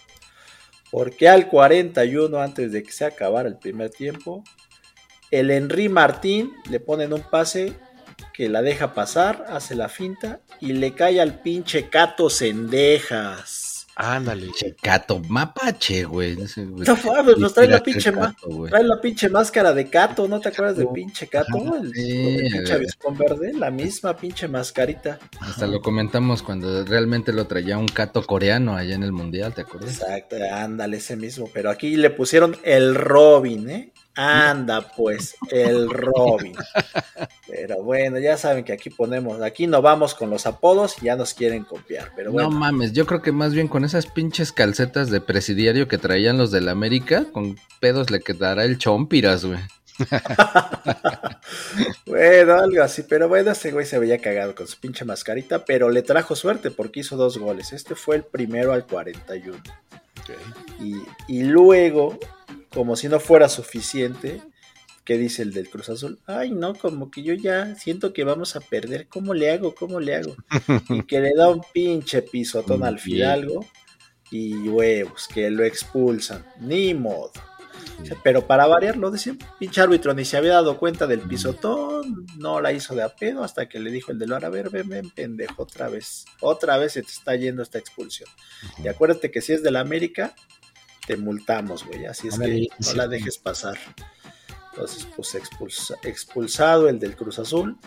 Porque 0.96 1.28
al 1.28 1.48
41, 1.48 2.40
antes 2.40 2.72
de 2.72 2.82
que 2.82 2.90
se 2.90 3.04
acabara 3.04 3.50
el 3.50 3.58
primer 3.58 3.90
tiempo, 3.90 4.42
el 5.30 5.50
Henry 5.50 5.90
Martín 5.90 6.54
le 6.70 6.80
ponen 6.80 7.12
un 7.12 7.20
pase 7.20 7.74
que 8.32 8.48
la 8.48 8.62
deja 8.62 8.94
pasar, 8.94 9.44
hace 9.50 9.74
la 9.74 9.90
finta 9.90 10.40
y 10.58 10.72
le 10.72 10.94
cae 10.94 11.20
al 11.20 11.42
pinche 11.42 11.90
Cato 11.90 12.30
Cendejas. 12.30 13.65
Ándale. 13.98 14.48
Cato, 14.82 15.22
mapache, 15.26 16.04
güey. 16.04 16.36
No 16.36 16.98
mames, 17.02 17.38
nos 17.38 17.54
trae 17.54 17.66
la 17.66 17.82
pinche 17.82 18.12
trae 18.12 18.84
la 18.84 19.00
pinche 19.00 19.30
máscara 19.30 19.72
de 19.72 19.88
Cato, 19.88 20.28
¿no 20.28 20.38
te 20.38 20.50
acuerdas 20.50 20.76
de 20.76 20.86
pinche 20.86 21.26
Cato? 21.28 21.56
El, 21.82 21.92
pinche 21.92 22.78
verde, 23.18 23.54
la 23.54 23.70
misma 23.70 24.14
pinche 24.14 24.48
mascarita. 24.48 25.18
Hasta 25.40 25.66
lo 25.66 25.80
comentamos 25.80 26.42
cuando 26.42 26.84
realmente 26.84 27.32
lo 27.32 27.46
traía 27.46 27.78
un 27.78 27.88
Cato 27.88 28.22
coreano 28.26 28.76
allá 28.76 28.94
en 28.94 29.02
el 29.02 29.12
mundial, 29.12 29.54
¿te 29.54 29.62
acuerdas? 29.62 29.98
Exacto, 29.98 30.36
ándale, 30.52 30.98
ese 30.98 31.16
mismo. 31.16 31.48
Pero 31.54 31.70
aquí 31.70 31.96
le 31.96 32.10
pusieron 32.10 32.54
el 32.64 32.94
Robin, 32.94 33.70
¿eh? 33.70 33.92
Anda, 34.16 34.80
pues, 34.96 35.36
el 35.50 35.90
Robin. 35.90 36.54
Pero 37.46 37.82
bueno, 37.82 38.18
ya 38.18 38.38
saben 38.38 38.64
que 38.64 38.72
aquí 38.72 38.88
ponemos, 38.88 39.42
aquí 39.42 39.66
no 39.66 39.82
vamos 39.82 40.14
con 40.14 40.30
los 40.30 40.46
apodos 40.46 40.96
y 41.02 41.06
ya 41.06 41.16
nos 41.16 41.34
quieren 41.34 41.64
copiar. 41.64 42.12
Pero 42.16 42.32
bueno. 42.32 42.50
No 42.50 42.58
mames, 42.58 42.94
yo 42.94 43.04
creo 43.04 43.20
que 43.20 43.32
más 43.32 43.52
bien 43.52 43.68
con 43.68 43.84
esas 43.84 44.06
pinches 44.06 44.52
calcetas 44.52 45.10
de 45.10 45.20
presidiario 45.20 45.86
que 45.86 45.98
traían 45.98 46.38
los 46.38 46.50
del 46.50 46.70
América, 46.70 47.26
con 47.30 47.58
pedos 47.78 48.10
le 48.10 48.20
quedará 48.20 48.64
el 48.64 48.78
chompiras, 48.78 49.44
güey. 49.44 49.60
bueno, 52.06 52.54
algo 52.54 52.82
así, 52.82 53.02
pero 53.02 53.28
bueno, 53.28 53.50
ese 53.50 53.70
güey 53.70 53.84
se 53.84 53.98
veía 53.98 54.18
cagado 54.18 54.54
con 54.54 54.66
su 54.66 54.78
pinche 54.78 55.04
mascarita, 55.04 55.64
pero 55.64 55.90
le 55.90 56.02
trajo 56.02 56.34
suerte 56.34 56.70
porque 56.70 57.00
hizo 57.00 57.16
dos 57.16 57.38
goles. 57.38 57.74
Este 57.74 57.94
fue 57.94 58.16
el 58.16 58.24
primero 58.24 58.72
al 58.72 58.86
41. 58.86 59.58
Y, 60.80 60.96
y 61.28 61.44
luego 61.44 62.18
como 62.76 62.94
si 62.94 63.08
no 63.08 63.20
fuera 63.20 63.48
suficiente, 63.48 64.42
¿qué 65.02 65.16
dice 65.16 65.40
el 65.40 65.54
del 65.54 65.70
Cruz 65.70 65.88
Azul? 65.88 66.18
Ay, 66.26 66.50
no, 66.50 66.74
como 66.74 67.10
que 67.10 67.22
yo 67.22 67.32
ya 67.32 67.74
siento 67.74 68.12
que 68.12 68.22
vamos 68.22 68.54
a 68.54 68.60
perder. 68.60 69.08
¿Cómo 69.08 69.32
le 69.32 69.50
hago? 69.50 69.74
¿Cómo 69.74 69.98
le 69.98 70.14
hago? 70.14 70.36
Y 70.90 71.02
que 71.04 71.20
le 71.20 71.32
da 71.34 71.48
un 71.48 71.62
pinche 71.72 72.20
pisotón 72.20 72.84
al 72.84 72.98
Fidalgo 72.98 73.64
y 74.30 74.68
huevos, 74.68 75.26
que 75.26 75.50
lo 75.50 75.64
expulsan. 75.64 76.44
Ni 76.60 76.92
modo. 76.92 77.32
pero 78.22 78.46
para 78.46 78.66
variar, 78.66 78.98
lo 78.98 79.10
decía, 79.10 79.34
pinche 79.58 79.80
árbitro 79.80 80.12
ni 80.12 80.26
se 80.26 80.36
había 80.36 80.52
dado 80.52 80.78
cuenta 80.78 81.06
del 81.06 81.20
pisotón, 81.20 82.26
no 82.36 82.60
la 82.60 82.74
hizo 82.74 82.94
de 82.94 83.04
a 83.04 83.08
pedo 83.08 83.42
hasta 83.42 83.70
que 83.70 83.80
le 83.80 83.90
dijo 83.90 84.12
el 84.12 84.18
de 84.18 84.26
lo 84.26 84.36
a 84.36 84.50
ver, 84.50 84.68
ven, 84.68 84.90
ven, 84.90 85.08
pendejo, 85.08 85.62
otra 85.62 85.88
vez, 85.88 86.26
otra 86.42 86.76
vez 86.76 86.92
se 86.92 87.02
te 87.02 87.12
está 87.12 87.36
yendo 87.36 87.62
esta 87.62 87.78
expulsión. 87.78 88.28
Y 88.84 88.88
acuérdate 88.88 89.30
que 89.30 89.40
si 89.40 89.54
es 89.54 89.62
del 89.62 89.76
América, 89.76 90.34
te 91.06 91.16
multamos, 91.16 91.84
güey. 91.84 92.06
Así 92.06 92.28
es 92.28 92.38
que 92.38 92.68
no 92.78 92.92
la 92.94 93.08
dejes 93.08 93.38
pasar. 93.38 93.78
Entonces, 94.72 95.06
pues 95.16 95.34
expulsado 96.02 96.88
el 96.88 96.98
del 96.98 97.16
Cruz 97.16 97.38
Azul. 97.38 97.78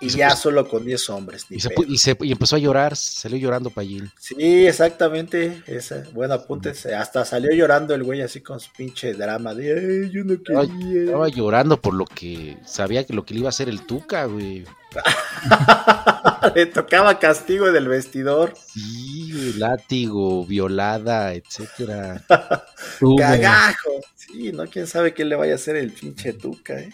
Y, 0.00 0.10
ya 0.10 0.36
solo 0.36 0.68
con 0.68 0.84
10 0.84 1.10
hombres. 1.10 1.46
Y, 1.48 1.60
se, 1.60 2.16
y, 2.20 2.32
empezó 2.32 2.56
a 2.56 2.58
llorar, 2.58 2.96
salió 2.96 3.38
llorando 3.38 3.70
Payín. 3.70 4.10
Sí, 4.18 4.66
exactamente. 4.66 5.62
Esa, 5.66 6.04
bueno, 6.12 6.34
apúntense. 6.34 6.94
Hasta 6.94 7.24
salió 7.24 7.52
llorando 7.52 7.94
el 7.94 8.02
güey 8.02 8.20
así 8.20 8.40
con 8.40 8.60
su 8.60 8.70
pinche 8.72 9.14
drama 9.14 9.54
de 9.54 10.10
yo 10.12 10.24
no 10.24 10.42
quería. 10.42 11.04
Estaba, 11.04 11.28
llorando 11.28 11.80
por 11.80 11.94
lo 11.94 12.04
que 12.04 12.58
sabía 12.66 13.04
que 13.04 13.14
lo 13.14 13.24
que 13.24 13.34
le 13.34 13.40
iba 13.40 13.48
a 13.48 13.50
hacer 13.50 13.68
el 13.68 13.86
Tuca, 13.86 14.26
güey. 14.26 14.64
le 16.54 16.66
tocaba 16.66 17.18
castigo 17.18 17.72
del 17.72 17.88
vestidor. 17.88 18.54
Sí, 18.56 19.54
látigo, 19.56 20.44
violada, 20.44 21.34
etcétera. 21.34 22.22
Cagajo. 23.18 24.00
Sí, 24.14 24.52
no, 24.52 24.66
quién 24.66 24.86
sabe 24.86 25.14
qué 25.14 25.24
le 25.24 25.36
vaya 25.36 25.52
a 25.52 25.56
hacer 25.56 25.76
el 25.76 25.92
pinche 25.92 26.32
Tuca, 26.32 26.78
eh. 26.78 26.92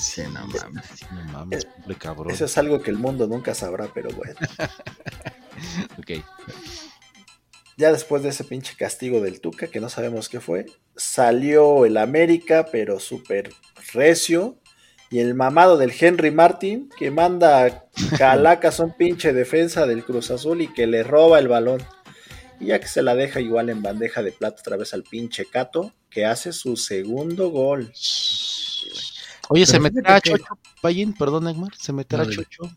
Sí, 0.00 0.22
no 0.22 0.46
mames. 0.46 1.06
no 1.12 1.24
mames, 1.32 1.66
cabrón. 1.98 2.30
Eso 2.30 2.46
es 2.46 2.58
algo 2.58 2.80
que 2.80 2.90
el 2.90 2.98
mundo 2.98 3.26
nunca 3.26 3.54
sabrá, 3.54 3.88
pero 3.92 4.10
bueno. 4.10 4.34
ok. 5.98 6.24
Ya 7.76 7.92
después 7.92 8.22
de 8.22 8.30
ese 8.30 8.44
pinche 8.44 8.74
castigo 8.76 9.20
del 9.20 9.40
Tuca, 9.40 9.68
que 9.68 9.80
no 9.80 9.88
sabemos 9.88 10.28
qué 10.28 10.40
fue, 10.40 10.66
salió 10.96 11.86
el 11.86 11.96
América, 11.96 12.66
pero 12.70 13.00
súper 13.00 13.52
recio. 13.92 14.58
Y 15.10 15.18
el 15.18 15.34
mamado 15.34 15.76
del 15.76 15.92
Henry 15.98 16.30
Martin, 16.30 16.88
que 16.96 17.10
manda 17.10 17.64
a 17.64 17.84
Calacas 18.16 18.78
un 18.78 18.96
pinche 18.96 19.32
defensa 19.32 19.86
del 19.86 20.04
Cruz 20.04 20.30
Azul 20.30 20.62
y 20.62 20.68
que 20.68 20.86
le 20.86 21.02
roba 21.02 21.38
el 21.38 21.48
balón. 21.48 21.82
Y 22.60 22.66
ya 22.66 22.78
que 22.78 22.86
se 22.86 23.02
la 23.02 23.14
deja 23.14 23.40
igual 23.40 23.70
en 23.70 23.82
bandeja 23.82 24.22
de 24.22 24.32
plata 24.32 24.60
otra 24.60 24.76
vez 24.76 24.94
al 24.94 25.02
pinche 25.02 25.46
Cato, 25.46 25.94
que 26.10 26.26
hace 26.26 26.52
su 26.52 26.76
segundo 26.76 27.48
gol. 27.50 27.90
Oye, 29.52 29.66
se 29.66 29.80
meterá 29.80 30.20
Chocho, 30.20 30.58
Payín, 30.80 31.12
perdón, 31.12 31.48
Egmar, 31.48 31.74
se 31.76 31.92
meterá 31.92 32.24
Chocho. 32.24 32.70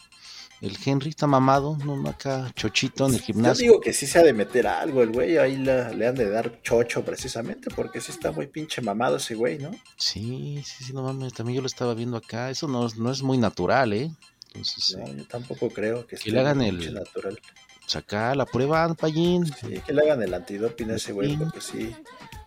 El 0.60 0.78
Henry 0.84 1.10
está 1.10 1.28
mamado, 1.28 1.78
no 1.86 2.10
acá 2.10 2.52
chochito 2.56 3.06
en 3.06 3.16
el 3.16 3.20
gimnasio. 3.20 3.66
Yo 3.66 3.72
digo 3.74 3.82
que 3.82 3.92
sí 3.92 4.08
se 4.08 4.20
ha 4.20 4.24
de 4.24 4.32
meter 4.32 4.66
algo 4.66 5.04
el 5.04 5.12
güey, 5.12 5.38
ahí 5.38 5.58
le 5.58 6.08
han 6.08 6.16
de 6.16 6.30
dar 6.30 6.62
chocho 6.62 7.04
precisamente, 7.04 7.70
porque 7.76 8.00
sí 8.00 8.12
está 8.12 8.32
muy 8.32 8.48
pinche 8.48 8.82
mamado 8.82 9.18
ese 9.18 9.36
güey, 9.36 9.60
¿no? 9.60 9.72
Sí, 9.98 10.64
sí, 10.66 10.86
sí, 10.86 10.94
no 10.94 11.04
mames, 11.04 11.34
también 11.34 11.58
yo 11.58 11.62
lo 11.62 11.68
estaba 11.68 11.94
viendo 11.94 12.16
acá, 12.16 12.50
eso 12.50 12.70
no, 12.70 12.88
no 12.98 13.12
es 13.12 13.22
muy 13.22 13.38
natural, 13.38 13.92
¿eh? 13.92 14.10
Entonces, 14.48 14.98
no, 14.98 15.14
yo 15.14 15.26
tampoco 15.26 15.70
creo 15.70 16.08
que, 16.08 16.16
que 16.16 16.32
le 16.32 16.40
hagan 16.40 16.62
el 16.62 16.94
natural. 16.94 17.38
Saca 17.86 18.34
la 18.34 18.46
prueba, 18.46 18.94
Payín. 18.94 19.46
Sí, 19.46 19.82
que 19.86 19.92
le 19.92 20.02
hagan 20.02 20.24
el 20.24 20.34
antidoping 20.34 20.92
a 20.92 20.96
ese 20.96 21.12
güey, 21.12 21.36
porque 21.36 21.60
sí, 21.60 21.94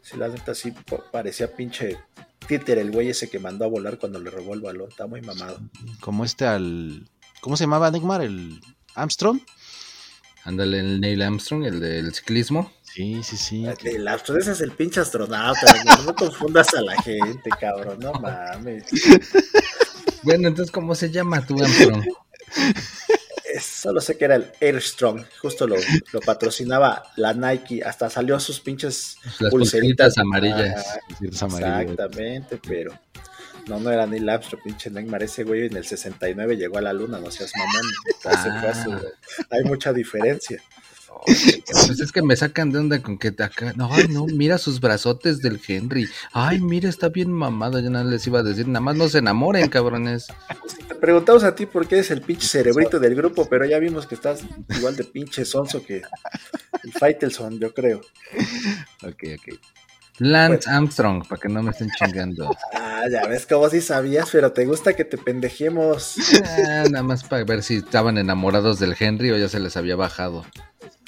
sí, 0.01 0.17
la 0.17 0.29
neta 0.29 0.55
sí 0.55 0.73
parecía 1.13 1.55
pinche 1.55 1.99
Títer, 2.47 2.79
el 2.79 2.91
güey 2.91 3.11
ese 3.11 3.29
que 3.29 3.39
mandó 3.39 3.65
a 3.65 3.69
volar 3.69 3.99
cuando 3.99 4.19
le 4.21 4.31
robó 4.31 4.55
el 4.55 4.61
balón, 4.61 4.89
está 4.89 5.07
muy 5.07 5.21
mamado. 5.23 5.59
Como 6.01 6.25
este 6.25 6.47
al. 6.47 7.09
¿Cómo 7.41 7.57
se 7.57 7.65
llamaba 7.65 7.91
Neymar? 7.91 8.23
¿El 8.23 8.61
Armstrong? 8.95 9.41
Ándale, 10.45 10.79
el 10.79 11.01
Neil 11.01 11.23
Armstrong, 11.23 11.65
el 11.65 11.81
del 11.81 12.15
ciclismo. 12.15 12.73
Sí, 12.83 13.23
sí, 13.23 13.37
sí. 13.37 13.67
El 13.85 14.07
Armstrong, 14.07 14.41
ese 14.41 14.53
es 14.53 14.61
el 14.61 14.73
pinche 14.73 15.01
astronauta. 15.01 15.85
no 16.05 16.15
confundas 16.15 16.73
a 16.75 16.83
la 16.83 17.01
gente, 17.03 17.51
cabrón, 17.61 17.99
no 18.01 18.13
mames. 18.13 18.85
Bueno, 20.23 20.49
entonces, 20.49 20.73
¿cómo 20.73 20.95
se 20.95 21.11
llama 21.11 21.45
tu 21.47 21.61
Armstrong? 21.63 22.05
solo 23.61 24.01
sé 24.01 24.17
que 24.17 24.25
era 24.25 24.37
el 24.37 24.53
Airstrong, 24.61 25.25
justo 25.41 25.67
lo, 25.67 25.77
patrocinaba 26.25 27.03
la 27.17 27.33
Nike, 27.33 27.83
hasta 27.83 28.11
salió 28.11 28.39
sus 28.41 28.61
pinches 28.61 29.19
pulseritas 29.51 30.19
amarillas. 30.19 30.99
exactamente, 31.21 32.61
pero 32.67 32.99
no, 33.69 33.81
no 33.81 33.91
era 33.91 34.07
ni 34.07 34.29
Armstrong, 34.29 34.63
pinche 34.63 34.91
Neymar, 34.91 35.23
ese 35.25 35.45
güey 35.45 35.67
en 35.67 35.77
el 35.77 35.85
69 35.85 36.57
llegó 36.57 36.79
a 36.79 36.83
la 36.83 36.93
luna, 36.93 37.19
no 37.19 37.31
seas 37.31 37.51
mamón. 37.57 37.93
Ah. 38.25 39.01
hay 39.51 39.65
mucha 39.65 39.93
diferencia. 39.93 40.63
Pues 41.25 42.01
es 42.01 42.13
que 42.13 42.23
me 42.23 42.37
sacan 42.37 42.71
de 42.71 42.79
onda 42.79 43.01
con 43.01 43.19
que 43.19 43.29
acá, 43.29 43.73
no, 43.77 43.89
ay, 43.93 44.07
no, 44.09 44.27
mira 44.27 44.59
sus 44.59 44.81
brazotes 44.81 45.41
del 45.41 45.61
Henry. 45.67 46.09
Ay, 46.33 46.61
mira, 46.61 46.89
está 46.89 47.09
bien 47.09 47.33
mamado. 47.33 47.81
Yo 47.81 47.91
nada 47.91 48.05
les 48.05 48.27
iba 48.27 48.41
a 48.41 48.43
decir, 48.43 48.69
nada 48.69 48.81
más 48.81 48.97
no 48.97 49.09
se 49.09 49.19
enamoren, 49.19 49.69
cabrones. 49.69 50.27
Te 50.89 50.95
preguntamos 50.95 51.45
a 51.45 51.55
ti 51.55 51.67
por 51.67 51.87
qué 51.87 51.97
eres 51.97 52.11
el 52.11 52.23
pinche 52.23 52.47
cerebrito 52.47 53.01
del 53.01 53.15
grupo, 53.15 53.49
pero 53.49 53.65
ya 53.65 53.79
vimos 53.79 54.07
que 54.07 54.15
estás 54.15 54.43
igual 54.77 54.97
de 54.97 55.05
pinche 55.05 55.45
sonso 55.45 55.85
que 55.85 56.03
el 56.83 56.93
Faitelson, 56.93 57.59
yo 57.59 57.73
creo. 57.73 58.01
Ok, 59.03 59.25
ok. 59.39 59.59
Lance 60.19 60.71
Armstrong, 60.71 61.27
para 61.29 61.41
que 61.41 61.49
no 61.49 61.63
me 61.63 61.73
estén 61.73 61.91
chingando. 61.91 62.57
Ah, 62.73 63.03
ya 63.11 63.27
ves 63.27 63.47
como 63.47 63.69
si 63.69 63.83
sabías, 63.83 64.31
pero 64.33 64.51
te 64.53 64.65
gusta 64.65 64.95
que 64.95 65.05
te 65.05 65.19
pendejemos. 65.19 66.17
Ah, 66.43 66.85
nada 66.91 67.03
más 67.03 67.25
para 67.25 67.45
ver 67.45 67.63
si 67.63 67.77
estaban 67.77 68.17
enamorados 68.17 68.79
del 68.79 68.97
Henry 68.99 69.31
o 69.33 69.37
ya 69.37 69.49
se 69.49 69.61
les 69.61 69.77
había 69.77 69.97
bajado. 69.97 70.47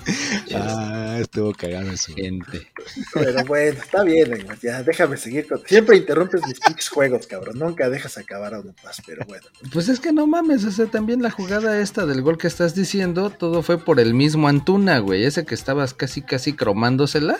Ah, 0.54 1.18
estuvo 1.20 1.52
cagado 1.52 1.96
su 1.96 2.14
gente. 2.14 2.66
Pero 3.12 3.44
bueno, 3.44 3.78
está 3.80 4.02
bien, 4.02 4.46
ya 4.62 4.82
déjame 4.82 5.16
seguir 5.16 5.46
con... 5.46 5.60
Siempre 5.66 5.96
interrumpes 5.96 6.40
mis 6.46 6.88
juegos, 6.88 7.26
cabrón. 7.26 7.58
Nunca 7.58 7.88
dejas 7.90 8.18
acabar 8.18 8.54
a 8.54 8.60
uno 8.60 8.74
más, 8.82 9.00
pero 9.06 9.24
bueno. 9.26 9.46
Pues 9.72 9.88
es 9.88 10.00
que 10.00 10.12
no 10.12 10.26
mames, 10.26 10.64
o 10.64 10.70
sea, 10.70 10.86
también 10.86 11.22
la 11.22 11.30
jugada 11.30 11.80
esta 11.80 12.06
del 12.06 12.22
gol 12.22 12.38
que 12.38 12.46
estás 12.46 12.74
diciendo, 12.74 13.30
todo 13.30 13.62
fue 13.62 13.78
por 13.78 14.00
el 14.00 14.14
mismo 14.14 14.48
Antuna, 14.48 14.98
güey. 14.98 15.24
Ese 15.24 15.44
que 15.44 15.54
estabas 15.54 15.94
casi, 15.94 16.22
casi 16.22 16.54
cromándosela. 16.54 17.38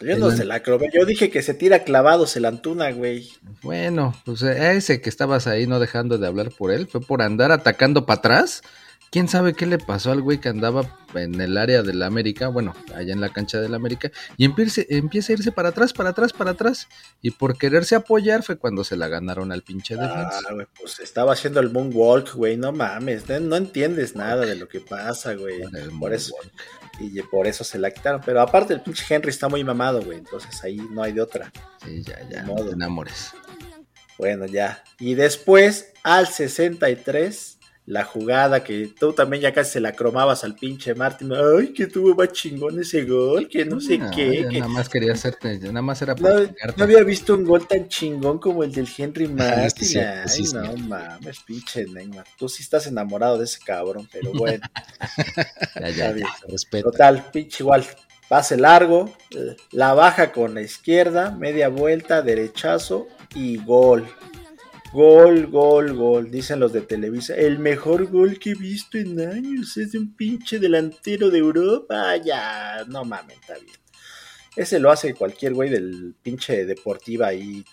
Yo 0.00 0.18
no 0.18 0.32
se 0.32 0.44
la 0.44 0.62
cromé, 0.62 0.90
yo 0.92 1.04
dije 1.04 1.30
que 1.30 1.42
se 1.42 1.54
tira 1.54 1.84
clavados 1.84 2.36
el 2.36 2.44
Antuna, 2.44 2.90
güey. 2.90 3.30
Bueno, 3.62 4.14
pues 4.24 4.42
ese 4.42 5.00
que 5.00 5.08
estabas 5.08 5.46
ahí 5.46 5.66
no 5.66 5.78
dejando 5.78 6.18
de 6.18 6.26
hablar 6.26 6.50
por 6.50 6.72
él, 6.72 6.88
fue 6.88 7.00
por 7.00 7.22
andar 7.22 7.52
atacando 7.52 8.04
para 8.04 8.18
atrás 8.18 8.62
quién 9.12 9.28
sabe 9.28 9.52
qué 9.52 9.66
le 9.66 9.78
pasó 9.78 10.10
al 10.10 10.22
güey 10.22 10.40
que 10.40 10.48
andaba 10.48 10.98
en 11.14 11.38
el 11.38 11.58
área 11.58 11.82
del 11.82 12.02
América, 12.02 12.48
bueno, 12.48 12.74
allá 12.94 13.12
en 13.12 13.20
la 13.20 13.28
cancha 13.28 13.60
del 13.60 13.74
América, 13.74 14.10
y 14.38 14.46
empieza, 14.46 14.80
empieza 14.88 15.32
a 15.32 15.36
irse 15.36 15.52
para 15.52 15.68
atrás, 15.68 15.92
para 15.92 16.10
atrás, 16.10 16.32
para 16.32 16.52
atrás. 16.52 16.88
Y 17.20 17.32
por 17.32 17.58
quererse 17.58 17.94
apoyar 17.94 18.42
fue 18.42 18.56
cuando 18.56 18.82
se 18.84 18.96
la 18.96 19.08
ganaron 19.08 19.52
al 19.52 19.62
pinche 19.62 19.96
defensa. 19.96 20.40
Ah, 20.48 20.54
güey, 20.54 20.66
pues 20.80 20.98
estaba 21.00 21.34
haciendo 21.34 21.60
el 21.60 21.70
moonwalk, 21.70 22.34
güey, 22.34 22.56
no 22.56 22.72
mames, 22.72 23.28
no, 23.28 23.38
no 23.38 23.56
entiendes 23.56 24.16
nada 24.16 24.46
de 24.46 24.56
lo 24.56 24.66
que 24.66 24.80
pasa, 24.80 25.34
güey. 25.34 25.60
Por 26.00 26.14
eso, 26.14 26.34
y 26.98 27.20
por 27.22 27.46
eso 27.46 27.64
se 27.64 27.78
la 27.78 27.90
quitaron. 27.90 28.22
Pero 28.24 28.40
aparte 28.40 28.72
el 28.72 28.80
pinche 28.80 29.04
Henry 29.14 29.28
está 29.28 29.46
muy 29.46 29.62
mamado, 29.62 30.02
güey, 30.02 30.16
entonces 30.16 30.64
ahí 30.64 30.76
no 30.90 31.02
hay 31.02 31.12
de 31.12 31.20
otra. 31.20 31.52
Sí, 31.84 32.02
ya, 32.02 32.18
ya, 32.30 32.44
no 32.44 32.54
te 32.54 32.70
enamores. 32.70 33.32
Bueno, 34.16 34.46
ya. 34.46 34.82
Y 34.98 35.14
después, 35.14 35.92
al 36.02 36.28
63, 36.28 37.58
la 37.84 38.04
jugada 38.04 38.62
que 38.62 38.92
tú 38.98 39.12
también 39.12 39.42
ya 39.42 39.52
casi 39.52 39.72
se 39.72 39.80
la 39.80 39.92
cromabas 39.92 40.44
al 40.44 40.54
pinche 40.54 40.94
Martin. 40.94 41.32
Ay, 41.32 41.72
que 41.72 41.88
tuvo 41.88 42.14
más 42.14 42.30
chingón 42.32 42.78
ese 42.80 43.04
gol, 43.04 43.48
que 43.48 43.64
no 43.64 43.80
sé 43.80 43.98
Ah, 44.00 44.10
qué. 44.14 44.46
que- 44.50 44.58
Nada 44.60 44.68
más 44.68 44.88
quería 44.88 45.12
hacerte, 45.12 45.58
nada 45.58 45.82
más 45.82 46.00
era 46.00 46.14
No, 46.14 46.20
para 46.20 46.74
no 46.76 46.84
había 46.84 47.02
visto 47.02 47.34
un 47.34 47.44
gol 47.44 47.66
tan 47.66 47.88
chingón 47.88 48.38
como 48.38 48.62
el 48.62 48.70
del 48.72 48.88
Henry 48.96 49.26
Martin. 49.74 49.88
sí, 49.88 49.98
Ay, 49.98 50.28
sí, 50.28 50.46
sí. 50.46 50.54
no 50.54 50.76
mames, 50.76 51.40
pinche 51.40 51.84
Neymar. 51.86 52.24
Tú 52.38 52.48
sí 52.48 52.62
estás 52.62 52.86
enamorado 52.86 53.36
de 53.38 53.44
ese 53.44 53.58
cabrón, 53.58 54.08
pero 54.12 54.30
bueno, 54.32 54.62
Ya, 55.80 55.90
ya. 55.90 56.26
Total, 56.82 57.30
pinche 57.32 57.62
igual. 57.64 57.84
Pase 58.28 58.56
largo, 58.56 59.12
eh, 59.32 59.56
la 59.72 59.92
baja 59.92 60.32
con 60.32 60.54
la 60.54 60.62
izquierda, 60.62 61.32
media 61.32 61.68
vuelta, 61.68 62.22
derechazo 62.22 63.08
y 63.34 63.58
gol. 63.58 64.06
Gol, 64.92 65.46
gol, 65.46 65.94
gol, 65.94 66.30
dicen 66.30 66.60
los 66.60 66.70
de 66.74 66.82
Televisa. 66.82 67.34
El 67.34 67.58
mejor 67.58 68.10
gol 68.10 68.38
que 68.38 68.50
he 68.50 68.54
visto 68.54 68.98
en 68.98 69.18
años 69.20 69.74
es 69.78 69.92
de 69.92 69.98
un 69.98 70.14
pinche 70.14 70.58
delantero 70.58 71.30
de 71.30 71.38
Europa. 71.38 72.14
Ya, 72.18 72.84
no 72.88 73.02
mames, 73.02 73.38
está 73.40 73.54
bien. 73.54 73.74
Ese 74.54 74.78
lo 74.78 74.90
hace 74.90 75.14
cualquier 75.14 75.54
güey 75.54 75.70
del 75.70 76.14
pinche 76.22 76.66
deportiva 76.66 77.28
ahí, 77.28 77.64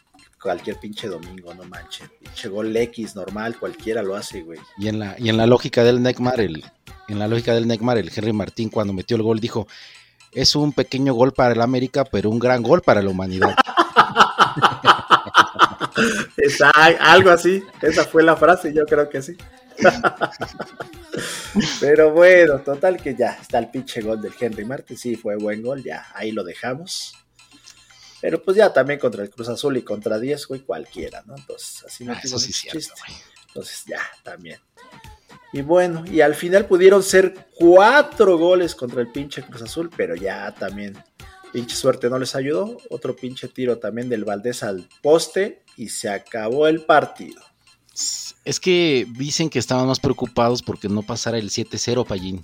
cualquier 0.41 0.77
pinche 0.77 1.09
domingo, 1.09 1.53
no 1.53 1.65
manches. 1.65 2.09
Pinche 2.21 2.47
gol 2.47 2.73
X 2.73 3.17
normal, 3.17 3.59
cualquiera 3.59 4.01
lo 4.01 4.15
hace, 4.15 4.41
güey. 4.41 4.59
Y 4.77 4.87
en 4.87 4.99
la, 4.99 5.17
y 5.19 5.27
en 5.27 5.35
la 5.35 5.45
lógica 5.45 5.83
del 5.83 6.01
Neymar, 6.01 6.39
el, 6.39 6.63
en 7.09 7.19
la 7.19 7.27
lógica 7.27 7.53
del 7.53 7.67
Neymar, 7.67 7.97
el 7.97 8.09
Henry 8.15 8.31
Martín 8.31 8.69
cuando 8.69 8.93
metió 8.93 9.17
el 9.17 9.23
gol 9.23 9.41
dijo, 9.41 9.67
es 10.31 10.55
un 10.55 10.71
pequeño 10.71 11.13
gol 11.13 11.33
para 11.33 11.53
el 11.53 11.59
América, 11.61 12.05
pero 12.05 12.29
un 12.29 12.39
gran 12.39 12.63
gol 12.63 12.81
para 12.81 13.01
la 13.01 13.09
humanidad. 13.09 13.55
Esa- 16.37 16.71
algo 16.99 17.31
así, 17.31 17.63
esa 17.81 18.05
fue 18.05 18.23
la 18.23 18.35
frase, 18.35 18.73
yo 18.73 18.85
creo 18.85 19.09
que 19.09 19.21
sí. 19.21 19.35
Pero 21.79 22.11
bueno, 22.11 22.59
total 22.59 22.97
que 23.01 23.15
ya 23.15 23.37
está 23.41 23.59
el 23.59 23.69
pinche 23.69 24.01
gol 24.01 24.21
del 24.21 24.33
Henry 24.39 24.65
Martin, 24.65 24.97
sí, 24.97 25.15
fue 25.15 25.35
buen 25.37 25.61
gol, 25.61 25.83
ya 25.83 26.07
ahí 26.13 26.31
lo 26.31 26.43
dejamos. 26.43 27.13
Pero 28.21 28.43
pues 28.43 28.57
ya 28.57 28.71
también 28.73 28.99
contra 28.99 29.23
el 29.23 29.29
Cruz 29.29 29.47
Azul 29.49 29.77
y 29.77 29.81
contra 29.81 30.19
10, 30.19 30.45
güey, 30.47 30.61
cualquiera, 30.61 31.23
¿no? 31.25 31.35
Entonces, 31.37 31.83
así 31.85 32.03
no 32.03 32.13
Ah, 32.13 32.19
sí 32.21 32.27
cierto, 32.53 32.79
chiste. 32.79 32.93
güey. 33.07 33.17
Entonces, 33.47 33.83
ya, 33.87 34.01
también. 34.23 34.59
Y 35.53 35.61
bueno, 35.61 36.03
y 36.05 36.21
al 36.21 36.35
final 36.35 36.65
pudieron 36.65 37.01
ser 37.01 37.47
cuatro 37.57 38.37
goles 38.37 38.75
contra 38.75 39.01
el 39.01 39.11
pinche 39.11 39.41
Cruz 39.41 39.61
Azul, 39.63 39.89
pero 39.95 40.15
ya 40.15 40.53
también, 40.53 41.01
pinche 41.51 41.75
suerte 41.75 42.09
no 42.09 42.19
les 42.19 42.35
ayudó. 42.35 42.77
Otro 42.89 43.15
pinche 43.15 43.47
tiro 43.47 43.77
también 43.77 44.09
del 44.09 44.25
Valdés 44.25 44.63
al 44.63 44.87
poste 45.01 45.63
y 45.77 45.89
se 45.89 46.09
acabó 46.09 46.67
el 46.67 46.81
partido. 46.81 47.41
Es 48.45 48.59
que 48.59 49.05
dicen 49.17 49.49
que 49.49 49.59
estaban 49.59 49.87
más 49.87 49.99
preocupados 49.99 50.61
porque 50.61 50.87
no 50.87 51.01
pasara 51.03 51.37
el 51.37 51.49
7-0, 51.49 52.05
Pallín. 52.05 52.41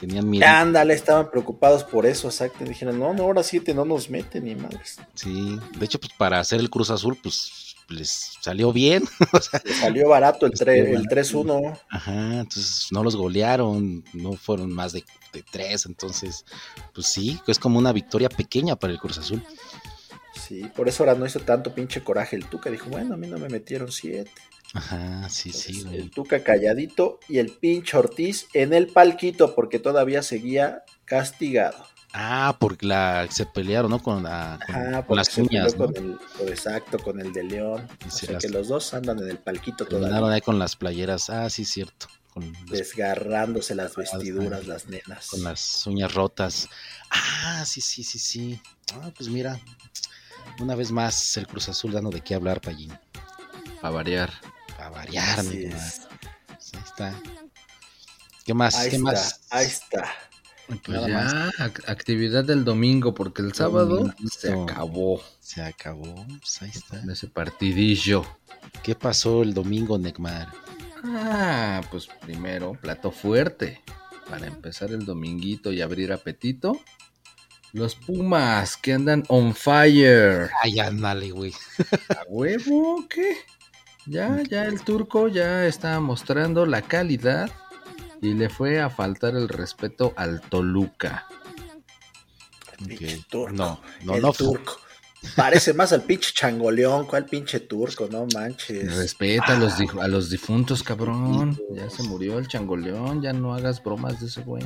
Tenían 0.00 0.30
miedo. 0.30 0.46
Ándale, 0.46 0.94
estaban 0.94 1.30
preocupados 1.30 1.82
por 1.84 2.06
eso, 2.06 2.28
exacto. 2.28 2.64
Dijeron, 2.64 2.98
no, 2.98 3.12
no, 3.12 3.24
ahora 3.24 3.42
siete 3.42 3.74
no 3.74 3.84
nos 3.84 4.08
meten 4.08 4.44
ni 4.44 4.54
madres. 4.54 4.98
Sí, 5.14 5.58
de 5.76 5.84
hecho, 5.84 5.98
pues 5.98 6.12
para 6.16 6.38
hacer 6.38 6.60
el 6.60 6.70
Cruz 6.70 6.90
Azul, 6.90 7.18
pues 7.20 7.74
les 7.88 8.34
salió 8.40 8.72
bien. 8.72 9.02
O 9.32 9.40
sea, 9.40 9.60
Le 9.64 9.74
salió 9.74 10.08
barato 10.08 10.46
el, 10.46 10.52
tre- 10.52 10.94
Estuvo 10.96 10.96
el 10.96 11.06
3-1. 11.08 11.80
Ajá, 11.90 12.40
entonces 12.40 12.86
no 12.92 13.02
los 13.02 13.16
golearon, 13.16 14.04
no 14.12 14.34
fueron 14.34 14.72
más 14.72 14.92
de, 14.92 15.04
de 15.32 15.42
tres, 15.42 15.86
entonces, 15.86 16.44
pues 16.94 17.06
sí, 17.06 17.40
es 17.46 17.58
como 17.58 17.78
una 17.78 17.92
victoria 17.92 18.28
pequeña 18.28 18.76
para 18.76 18.92
el 18.92 18.98
Cruz 18.98 19.18
Azul. 19.18 19.42
Sí, 20.34 20.62
por 20.74 20.88
eso 20.88 21.02
ahora 21.02 21.14
no 21.18 21.26
hizo 21.26 21.40
tanto 21.40 21.74
pinche 21.74 22.02
coraje 22.02 22.36
el 22.36 22.46
Tuca. 22.46 22.70
Dijo, 22.70 22.88
bueno, 22.90 23.14
a 23.14 23.16
mí 23.16 23.26
no 23.26 23.38
me 23.38 23.48
metieron 23.48 23.90
siete. 23.92 24.30
Ajá, 24.74 25.28
sí, 25.28 25.50
sí, 25.52 25.82
güey. 25.82 25.96
el 25.96 26.10
Tuca 26.10 26.42
calladito 26.44 27.18
y 27.28 27.38
el 27.38 27.50
pinche 27.52 27.96
Ortiz 27.96 28.46
en 28.54 28.72
el 28.74 28.86
palquito 28.88 29.54
porque 29.54 29.78
todavía 29.78 30.22
seguía 30.22 30.84
castigado. 31.06 31.84
Ah, 32.14 32.56
porque 32.58 32.86
la, 32.86 33.26
se 33.30 33.44
pelearon, 33.46 33.90
¿no? 33.90 34.02
Con, 34.02 34.22
la, 34.22 34.58
con, 34.66 34.74
Ajá, 34.74 35.06
con 35.06 35.16
las 35.16 35.36
uñas, 35.36 35.76
¿no? 35.76 35.86
con 35.86 35.96
el, 35.96 36.18
con- 36.38 36.48
exacto, 36.48 36.98
con 36.98 37.20
el 37.20 37.32
de 37.32 37.44
León. 37.44 37.86
O 38.06 38.10
se 38.10 38.26
sea 38.26 38.32
las- 38.34 38.42
que 38.42 38.48
los 38.48 38.68
dos 38.68 38.94
andan 38.94 39.18
en 39.20 39.28
el 39.28 39.38
palquito 39.38 39.84
Terminaron 39.86 40.16
todavía, 40.18 40.34
ahí 40.36 40.40
con 40.40 40.58
las 40.58 40.76
playeras. 40.76 41.28
Ah, 41.30 41.50
sí, 41.50 41.64
cierto. 41.64 42.06
Con, 42.40 42.66
desgarrándose 42.66 43.74
las 43.74 43.96
vestiduras, 43.96 44.66
las 44.66 44.86
nenas. 44.86 45.28
con 45.28 45.42
las 45.42 45.86
uñas 45.86 46.14
rotas. 46.14 46.68
Ah, 47.10 47.64
sí, 47.66 47.80
sí, 47.80 48.04
sí, 48.04 48.18
sí. 48.18 48.60
Ah, 48.94 49.10
pues 49.16 49.28
mira, 49.28 49.60
una 50.60 50.74
vez 50.74 50.90
más 50.90 51.36
el 51.36 51.46
Cruz 51.46 51.68
Azul 51.68 51.92
dando 51.92 52.10
de 52.10 52.20
qué 52.20 52.34
hablar, 52.34 52.60
Pallín. 52.60 52.96
A 53.82 53.90
variar. 53.90 54.32
A 54.78 54.88
variar, 54.90 55.42
mi 55.44 55.64
es. 55.64 56.02
Pues 56.46 56.74
ahí 56.74 56.80
está. 56.84 57.20
¿Qué 58.44 58.54
más? 58.54 58.74
Ahí 58.76 58.90
¿Qué 58.90 58.96
está, 58.96 59.02
más? 59.12 59.40
ahí 59.50 59.66
está. 59.66 60.08
Pues 60.68 60.80
Nada 60.88 61.08
ya, 61.08 61.50
ac- 61.64 61.88
actividad 61.88 62.44
del 62.44 62.62
domingo, 62.64 63.14
porque 63.14 63.40
el 63.40 63.54
sábado 63.54 64.12
se 64.30 64.52
acabó 64.52 65.22
Se 65.40 65.62
acabó. 65.62 66.26
Pues 66.40 66.60
ahí 66.62 66.70
está. 66.74 67.02
ese 67.10 67.26
partidillo. 67.28 68.24
¿Qué 68.82 68.94
pasó 68.94 69.42
el 69.42 69.54
domingo, 69.54 69.96
Necmar? 69.98 70.52
Ah, 71.04 71.80
pues 71.90 72.06
primero, 72.20 72.72
plato 72.72 73.10
fuerte. 73.10 73.82
Para 74.28 74.46
empezar 74.46 74.90
el 74.90 75.04
dominguito 75.06 75.72
y 75.72 75.80
abrir 75.80 76.12
apetito. 76.12 76.78
Los 77.72 77.94
Pumas 77.94 78.76
que 78.76 78.92
andan 78.94 79.24
on 79.28 79.54
fire. 79.54 80.50
Ay, 80.62 80.78
ándale, 80.80 81.30
güey. 81.30 81.52
¿A 82.10 82.22
huevo? 82.28 83.06
¿Qué? 83.08 83.36
Ya, 84.06 84.42
ya 84.48 84.64
el 84.64 84.80
turco 84.82 85.28
ya 85.28 85.66
está 85.66 86.00
mostrando 86.00 86.64
la 86.66 86.80
calidad 86.82 87.50
y 88.22 88.32
le 88.34 88.48
fue 88.48 88.80
a 88.80 88.88
faltar 88.90 89.34
el 89.36 89.48
respeto 89.48 90.14
al 90.16 90.40
Toluca. 90.40 91.26
Pinche 92.78 93.16
Ok. 93.18 93.24
turco. 93.28 93.52
No, 93.54 93.80
no, 94.04 94.14
el 94.14 94.22
no. 94.22 94.32
turco. 94.32 94.78
Parece 95.36 95.72
más 95.74 95.92
al 95.92 96.02
pinche 96.02 96.30
changoleón, 96.34 97.06
¿cuál 97.06 97.24
pinche 97.26 97.60
turco? 97.60 98.08
No 98.10 98.26
manches. 98.34 98.96
Respeta 98.96 99.56
a, 99.56 99.58
los 99.58 99.78
dif- 99.78 100.00
a 100.02 100.08
los 100.08 100.30
difuntos, 100.30 100.82
cabrón. 100.82 101.58
Ya 101.72 101.88
se 101.90 102.02
murió 102.02 102.38
el 102.38 102.48
changoleón, 102.48 103.22
ya 103.22 103.32
no 103.32 103.54
hagas 103.54 103.82
bromas 103.82 104.20
de 104.20 104.26
ese 104.26 104.42
güey. 104.42 104.64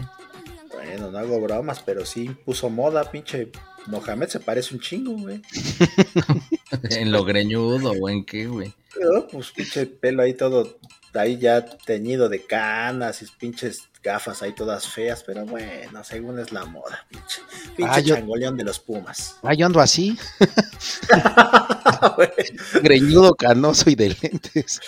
Bueno, 0.73 1.11
no 1.11 1.19
hago 1.19 1.41
bromas, 1.41 1.81
pero 1.81 2.05
sí 2.07 2.31
puso 2.45 2.69
moda, 2.71 3.11
pinche 3.11 3.51
Mohamed 3.87 4.29
se 4.29 4.41
parece 4.41 4.75
un 4.75 4.81
chingo, 4.81 5.13
güey. 5.13 5.43
en 6.91 7.13
lo 7.13 7.25
greñudo 7.25 7.93
o 7.93 8.09
en 8.09 8.25
qué, 8.25 8.47
güey. 8.47 8.73
Pero, 8.95 9.27
pues 9.29 9.51
pinche 9.53 9.87
pelo 9.87 10.23
ahí 10.23 10.35
todo, 10.35 10.79
ahí 11.15 11.39
ya 11.39 11.65
teñido 11.65 12.29
de 12.29 12.43
canas 12.45 13.23
y 13.23 13.27
pinches 13.39 13.89
gafas 14.03 14.43
ahí 14.43 14.53
todas 14.53 14.89
feas, 14.89 15.23
pero 15.25 15.45
bueno, 15.47 16.03
según 16.05 16.39
es 16.39 16.53
la 16.53 16.65
moda, 16.65 17.07
pinche, 17.09 17.41
pinche 17.77 17.93
Ah, 17.93 18.01
yo- 18.01 18.15
changoleón 18.17 18.57
de 18.57 18.65
los 18.65 18.79
Pumas. 18.79 19.37
Ah, 19.43 19.55
yo 19.55 19.67
ando 19.67 19.81
así, 19.81 20.17
greñudo, 22.83 23.35
canoso 23.35 23.91
y 23.91 23.95
de 23.95 24.17
lentes. 24.21 24.81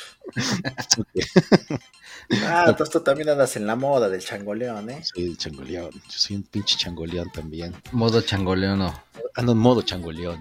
ah, 2.44 2.66
entonces 2.68 2.90
tú 2.92 3.00
también 3.00 3.28
andas 3.28 3.56
en 3.56 3.66
la 3.66 3.76
moda 3.76 4.08
del 4.08 4.20
changoleón, 4.20 4.90
¿eh? 4.90 5.00
Soy 5.04 5.24
el 5.26 5.38
changoleón. 5.38 5.90
Yo 5.92 6.00
soy 6.18 6.36
un 6.36 6.42
pinche 6.44 6.76
changoleón 6.76 7.30
también. 7.32 7.74
Modo 7.92 8.20
changoleón, 8.20 8.78
no. 8.78 9.02
Ando 9.34 9.52
en 9.52 9.58
modo 9.58 9.82
changoleón. 9.82 10.40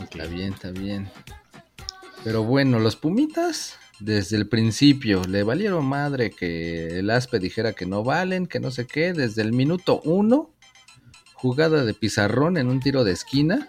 Ok. 0.00 0.14
Está 0.16 0.26
bien, 0.26 0.52
está 0.54 0.70
bien. 0.70 1.10
Pero 2.24 2.42
bueno, 2.44 2.78
los 2.78 2.96
Pumitas, 2.96 3.76
desde 4.04 4.36
el 4.36 4.46
principio, 4.46 5.22
le 5.24 5.42
valieron 5.42 5.86
madre 5.86 6.30
que 6.30 6.98
el 6.98 7.08
Aspe 7.10 7.38
dijera 7.38 7.72
que 7.72 7.86
no 7.86 8.04
valen, 8.04 8.46
que 8.46 8.60
no 8.60 8.70
sé 8.70 8.86
qué. 8.86 9.14
Desde 9.14 9.40
el 9.42 9.52
minuto 9.52 10.02
uno, 10.04 10.50
jugada 11.32 11.84
de 11.84 11.94
pizarrón 11.94 12.58
en 12.58 12.68
un 12.68 12.80
tiro 12.80 13.02
de 13.02 13.12
esquina 13.12 13.68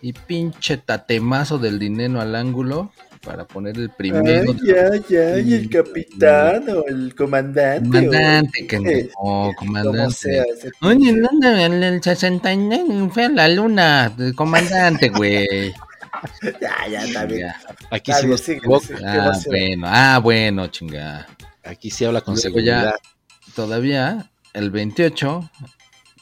y 0.00 0.14
pinche 0.14 0.78
tatemazo 0.78 1.58
del 1.58 1.78
dinero 1.78 2.20
al 2.20 2.34
ángulo 2.34 2.92
para 3.22 3.44
poner 3.44 3.76
el 3.76 3.90
primero. 3.90 4.52
Ay, 4.52 4.58
ya, 4.66 4.90
ya, 5.08 5.38
y 5.38 5.52
el 5.52 5.68
capitán 5.68 6.64
o 6.70 6.86
el 6.86 7.14
comandante. 7.14 7.88
Comandante, 7.88 8.66
que 8.66 8.78
no, 8.78 9.52
comandante. 9.58 10.14
sea, 10.14 10.44
Oye, 10.80 11.12
¿dónde? 11.12 11.62
En 11.62 11.82
el 11.82 12.02
69 12.02 13.10
fue 13.12 13.24
a 13.24 13.28
la 13.28 13.48
luna, 13.48 14.14
el 14.18 14.34
comandante, 14.34 15.10
güey. 15.10 15.74
Ya, 16.60 16.88
ya, 16.88 17.04
está 17.04 17.24
bien. 17.26 17.48
Aquí 17.90 18.10
Está 18.10 18.14
sí 18.20 18.26
bien, 18.26 18.30
nos 18.30 18.40
síguele, 18.40 18.58
equivoca. 18.58 18.86
síguele. 18.86 19.00
¿Qué 19.02 19.08
Ah, 19.18 19.32
bueno, 19.46 19.86
ah, 19.88 20.18
bueno, 20.22 20.66
chinga. 20.68 21.26
Aquí 21.64 21.90
sí 21.90 22.04
habla 22.04 22.20
con 22.20 22.36
seguridad. 22.36 22.94
todavía 23.54 24.30
el 24.52 24.70
28, 24.70 25.50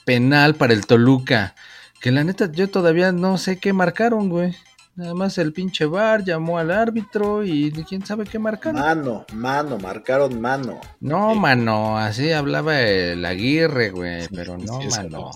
penal 0.05 0.55
para 0.55 0.73
el 0.73 0.87
Toluca. 0.87 1.55
Que 2.01 2.11
la 2.11 2.25
neta, 2.25 2.51
yo 2.51 2.69
todavía 2.69 3.13
no 3.13 3.39
sé 3.39 3.59
qué 3.59 3.73
marcaron, 3.73 4.29
güey. 4.29 4.55
Nada 4.95 5.15
más 5.15 5.39
el 5.39 5.53
pinche 5.55 5.87
bar 5.87 6.23
llamó 6.23 6.59
al 6.59 6.71
árbitro 6.71 7.45
y 7.45 7.73
quién 7.89 8.05
sabe 8.05 8.25
qué 8.25 8.39
marcaron. 8.39 8.81
Mano, 8.81 9.25
mano, 9.33 9.79
marcaron 9.79 10.39
mano. 10.41 10.81
No, 11.01 11.35
mano, 11.35 11.97
así 11.97 12.31
hablaba 12.31 12.79
el 12.81 13.25
Aguirre, 13.25 13.91
güey, 13.91 14.29
pero 14.29 14.59
no, 14.59 14.81
Sí, 14.83 14.89
mano. 14.89 15.31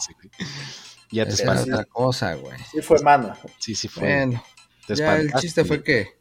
Ya 1.11 1.25
te 1.25 1.31
era 1.31 1.35
espantaste. 1.35 1.73
otra 1.73 1.85
cosa, 1.87 2.35
güey. 2.35 2.59
Sí 2.71 2.83
fue 2.83 3.01
mano. 3.03 3.35
Sí, 3.59 3.75
sí 3.75 3.89
fue. 3.89 4.03
Bueno, 4.03 4.43
Te 4.87 4.95
ya 4.97 5.17
el 5.19 5.33
chiste 5.35 5.65
fue 5.65 5.83
que 5.83 6.17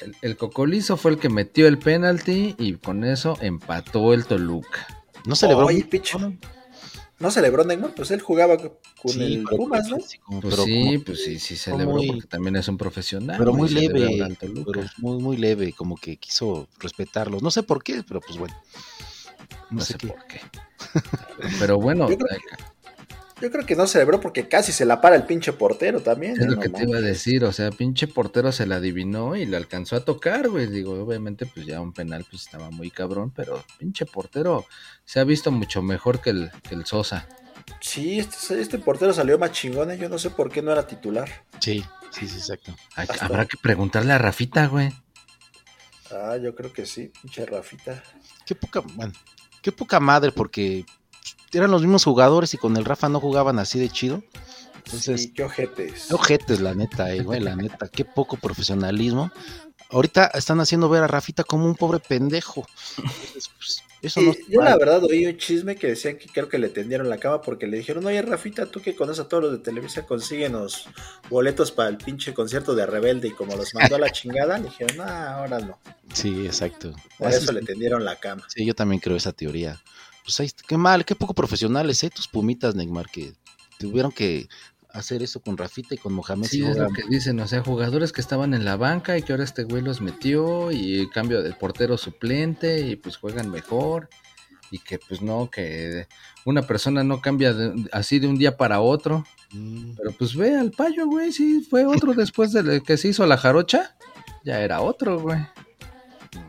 el, 0.00 0.16
el 0.22 0.36
Cocolizo 0.36 0.96
fue 0.96 1.12
el 1.12 1.18
que 1.18 1.28
metió 1.28 1.66
el 1.68 1.78
penalti 1.78 2.54
y 2.58 2.74
con 2.74 3.04
eso 3.04 3.36
empató 3.40 4.12
el 4.14 4.26
Toluca. 4.26 4.86
No 5.24 5.34
celebró. 5.34 5.66
Oye, 5.66 5.84
pinche. 5.84 6.18
¿no? 6.18 6.36
No 7.18 7.30
celebró 7.30 7.64
Neymar, 7.64 7.94
pues 7.94 8.10
él 8.10 8.20
jugaba 8.20 8.58
con 8.58 8.72
Sí, 9.10 9.22
el 9.36 9.44
Pumas, 9.44 9.88
¿no? 9.88 9.98
sí, 10.00 10.18
Pues 10.26 10.42
pero 10.54 10.64
sí, 10.64 10.84
como- 10.84 11.04
pues 11.04 11.24
sí, 11.24 11.38
sí 11.38 11.56
fue 11.56 11.72
celebró 11.72 11.94
muy- 11.96 12.06
porque 12.08 12.26
también 12.26 12.56
es 12.56 12.68
un 12.68 12.76
profesional. 12.76 13.38
pero 13.38 13.54
muy 13.54 13.70
leve, 13.70 14.36
pero 14.38 14.58
muy, 14.98 15.22
muy 15.22 15.36
leve, 15.38 15.72
como 15.72 15.96
que 15.96 16.18
quiso 16.18 16.68
respetarlos. 16.78 17.42
No 17.42 17.50
sé 17.50 17.62
por 17.62 17.82
qué, 17.82 18.02
pero 18.06 18.20
pues 18.20 18.38
bueno. 18.38 18.54
No, 19.70 19.78
No 19.78 19.80
sé, 19.80 19.94
sé 19.94 19.98
qué. 19.98 20.06
por 20.08 20.26
qué. 20.26 20.40
Pero 21.58 21.78
bueno, 21.78 22.06
Yo 23.40 23.50
creo 23.50 23.66
que 23.66 23.76
no 23.76 23.86
celebró 23.86 24.18
porque 24.18 24.48
casi 24.48 24.72
se 24.72 24.86
la 24.86 25.00
para 25.02 25.14
el 25.14 25.24
pinche 25.24 25.52
portero 25.52 26.00
también. 26.00 26.32
es 26.32 26.40
¿eh? 26.40 26.46
lo 26.46 26.56
No 26.56 26.62
que 26.62 26.70
te 26.70 26.84
iba 26.84 26.96
a 26.96 27.02
decir. 27.02 27.44
O 27.44 27.52
sea, 27.52 27.70
pinche 27.70 28.08
portero 28.08 28.50
se 28.50 28.66
la 28.66 28.76
adivinó 28.76 29.36
y 29.36 29.44
le 29.44 29.58
alcanzó 29.58 29.96
a 29.96 30.04
tocar, 30.04 30.48
güey. 30.48 30.66
Digo, 30.68 30.94
obviamente, 30.94 31.44
pues 31.44 31.66
ya 31.66 31.80
un 31.82 31.92
penal 31.92 32.24
pues 32.30 32.42
estaba 32.42 32.70
muy 32.70 32.90
cabrón, 32.90 33.32
pero 33.36 33.62
pinche 33.78 34.06
portero 34.06 34.64
se 35.04 35.20
ha 35.20 35.24
visto 35.24 35.52
mucho 35.52 35.82
mejor 35.82 36.22
que 36.22 36.30
el, 36.30 36.50
que 36.66 36.74
el 36.74 36.86
Sosa. 36.86 37.28
Sí, 37.80 38.18
este, 38.18 38.60
este 38.60 38.78
portero 38.78 39.12
salió 39.12 39.38
más 39.38 39.52
chingón, 39.52 39.90
¿eh? 39.90 39.98
yo 39.98 40.08
no 40.08 40.18
sé 40.18 40.30
por 40.30 40.50
qué 40.50 40.62
no 40.62 40.72
era 40.72 40.86
titular. 40.86 41.28
Sí, 41.60 41.84
sí, 42.10 42.26
sí, 42.28 42.36
exacto. 42.38 42.74
Habrá 43.20 43.44
que 43.44 43.58
preguntarle 43.60 44.12
a 44.12 44.18
Rafita, 44.18 44.66
güey. 44.66 44.92
Ah, 46.10 46.36
yo 46.36 46.54
creo 46.54 46.72
que 46.72 46.86
sí, 46.86 47.10
pinche 47.20 47.44
Rafita. 47.44 48.02
Qué 48.46 48.54
poca, 48.54 48.80
bueno, 48.94 49.12
qué 49.60 49.72
poca 49.72 49.98
madre, 50.00 50.30
porque 50.32 50.84
eran 51.56 51.70
los 51.70 51.82
mismos 51.82 52.04
jugadores 52.04 52.54
y 52.54 52.58
con 52.58 52.76
el 52.76 52.84
Rafa 52.84 53.08
no 53.08 53.20
jugaban 53.20 53.58
así 53.58 53.78
de 53.78 53.88
chido. 53.88 54.22
Entonces, 54.76 55.22
sí, 55.22 55.32
qué 55.32 55.42
ojetes. 55.42 56.06
Qué 56.08 56.14
ojetes, 56.14 56.60
la 56.60 56.74
neta, 56.74 57.12
eh, 57.12 57.22
güey, 57.22 57.40
la 57.40 57.56
neta, 57.56 57.88
qué 57.88 58.04
poco 58.04 58.36
profesionalismo. 58.36 59.32
Ahorita 59.90 60.26
están 60.34 60.60
haciendo 60.60 60.88
ver 60.88 61.02
a 61.02 61.06
Rafita 61.06 61.44
como 61.44 61.66
un 61.66 61.74
pobre 61.74 61.98
pendejo. 61.98 62.66
Entonces, 62.98 63.50
pues, 63.56 63.82
eso 64.02 64.20
no 64.20 64.34
yo 64.48 64.60
la 64.60 64.76
verdad 64.76 65.02
oí 65.04 65.26
un 65.26 65.36
chisme 65.38 65.74
que 65.76 65.88
decían 65.88 66.18
que 66.18 66.26
creo 66.28 66.48
que 66.48 66.58
le 66.58 66.68
tendieron 66.68 67.08
la 67.08 67.18
cama 67.18 67.40
porque 67.40 67.66
le 67.66 67.78
dijeron, 67.78 68.04
oye 68.06 68.20
Rafita, 68.22 68.66
tú 68.66 68.80
que 68.80 68.94
conoces 68.94 69.24
a 69.24 69.28
todos 69.28 69.44
los 69.44 69.52
de 69.52 69.58
Televisa, 69.58 70.06
consíguenos 70.06 70.86
boletos 71.30 71.72
para 71.72 71.88
el 71.88 71.96
pinche 71.96 72.34
concierto 72.34 72.74
de 72.74 72.86
Rebelde 72.86 73.28
y 73.28 73.30
como 73.32 73.56
los 73.56 73.74
mandó 73.74 73.96
a 73.96 73.98
la 73.98 74.10
chingada, 74.12 74.58
le 74.58 74.64
dijeron, 74.64 75.00
ah, 75.00 75.38
ahora 75.38 75.60
no. 75.60 75.78
Sí, 76.12 76.46
exacto. 76.46 76.92
Por 77.18 77.28
Así 77.28 77.38
eso 77.38 77.50
es. 77.50 77.54
le 77.54 77.62
tendieron 77.62 78.04
la 78.04 78.16
cama. 78.16 78.44
Sí, 78.48 78.64
yo 78.64 78.74
también 78.74 79.00
creo 79.00 79.16
esa 79.16 79.32
teoría. 79.32 79.80
Pues 80.26 80.40
ahí, 80.40 80.50
qué 80.66 80.76
mal, 80.76 81.04
qué 81.04 81.14
poco 81.14 81.32
profesionales, 81.34 82.02
¿eh? 82.04 82.10
Tus 82.10 82.26
pumitas, 82.28 82.74
Neymar, 82.74 83.08
que 83.08 83.32
tuvieron 83.78 84.10
que 84.12 84.48
hacer 84.90 85.22
eso 85.22 85.40
con 85.40 85.56
Rafita 85.56 85.94
y 85.94 85.98
con 85.98 86.12
Mohamed. 86.14 86.46
Sí, 86.48 86.64
es 86.64 86.76
lo 86.78 86.88
que 86.88 87.02
dicen, 87.08 87.38
o 87.40 87.46
sea, 87.46 87.62
jugadores 87.62 88.12
que 88.12 88.20
estaban 88.20 88.54
en 88.54 88.64
la 88.64 88.76
banca 88.76 89.16
y 89.16 89.22
que 89.22 89.32
ahora 89.32 89.44
este 89.44 89.64
güey 89.64 89.82
los 89.82 90.00
metió 90.00 90.72
y 90.72 91.08
cambio 91.10 91.42
del 91.42 91.54
portero 91.54 91.96
suplente 91.98 92.80
y 92.80 92.96
pues 92.96 93.16
juegan 93.18 93.50
mejor 93.50 94.08
y 94.70 94.78
que 94.80 94.98
pues 94.98 95.22
no, 95.22 95.48
que 95.50 96.08
una 96.44 96.62
persona 96.62 97.04
no 97.04 97.20
cambia 97.20 97.52
de- 97.52 97.88
así 97.92 98.18
de 98.18 98.26
un 98.26 98.36
día 98.38 98.56
para 98.56 98.80
otro, 98.80 99.24
Mm, 99.52 99.92
pero 99.96 100.10
pues 100.10 100.34
ve 100.34 100.56
al 100.58 100.72
payo, 100.72 101.06
güey, 101.06 101.30
sí, 101.30 101.64
fue 101.70 101.86
otro 101.86 102.14
después 102.14 102.50
de 102.52 102.82
que 102.82 102.96
se 102.96 103.06
hizo 103.08 103.24
la 103.26 103.36
jarocha, 103.36 103.94
ya 104.44 104.60
era 104.60 104.80
otro, 104.80 105.20
güey. 105.20 105.38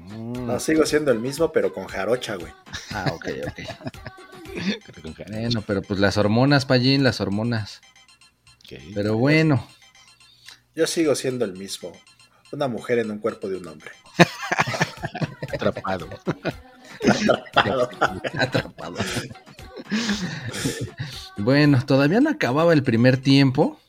Mm, 0.07 0.45
No, 0.47 0.59
sigo 0.59 0.85
siendo 0.85 1.11
el 1.11 1.19
mismo, 1.19 1.51
pero 1.51 1.73
con 1.73 1.85
jarocha, 1.87 2.35
güey. 2.35 2.53
Ah, 2.91 3.11
ok, 3.13 3.27
ok. 3.47 5.03
con 5.03 5.13
Bueno, 5.29 5.63
pero 5.65 5.81
pues 5.81 5.99
las 5.99 6.17
hormonas, 6.17 6.65
Pallín, 6.65 7.03
las 7.03 7.21
hormonas. 7.21 7.81
ok. 8.63 8.79
Pero 8.95 9.17
bueno, 9.17 9.67
Yo 10.75 10.87
sigo 10.87 11.15
siendo 11.15 11.45
el 11.45 11.53
mismo. 11.53 11.91
Una 12.51 12.67
mujer 12.67 12.99
en 12.99 13.11
un 13.11 13.19
cuerpo 13.19 13.49
de 13.49 13.57
un 13.57 13.67
hombre. 13.67 13.91
atrapado. 15.53 16.07
Atrapado. 17.07 17.89
atrapado. 18.39 18.95
bueno, 21.37 21.83
todavía 21.85 22.19
no 22.21 22.29
acababa 22.29 22.73
el 22.73 22.83
primer 22.83 23.17
tiempo. 23.17 23.79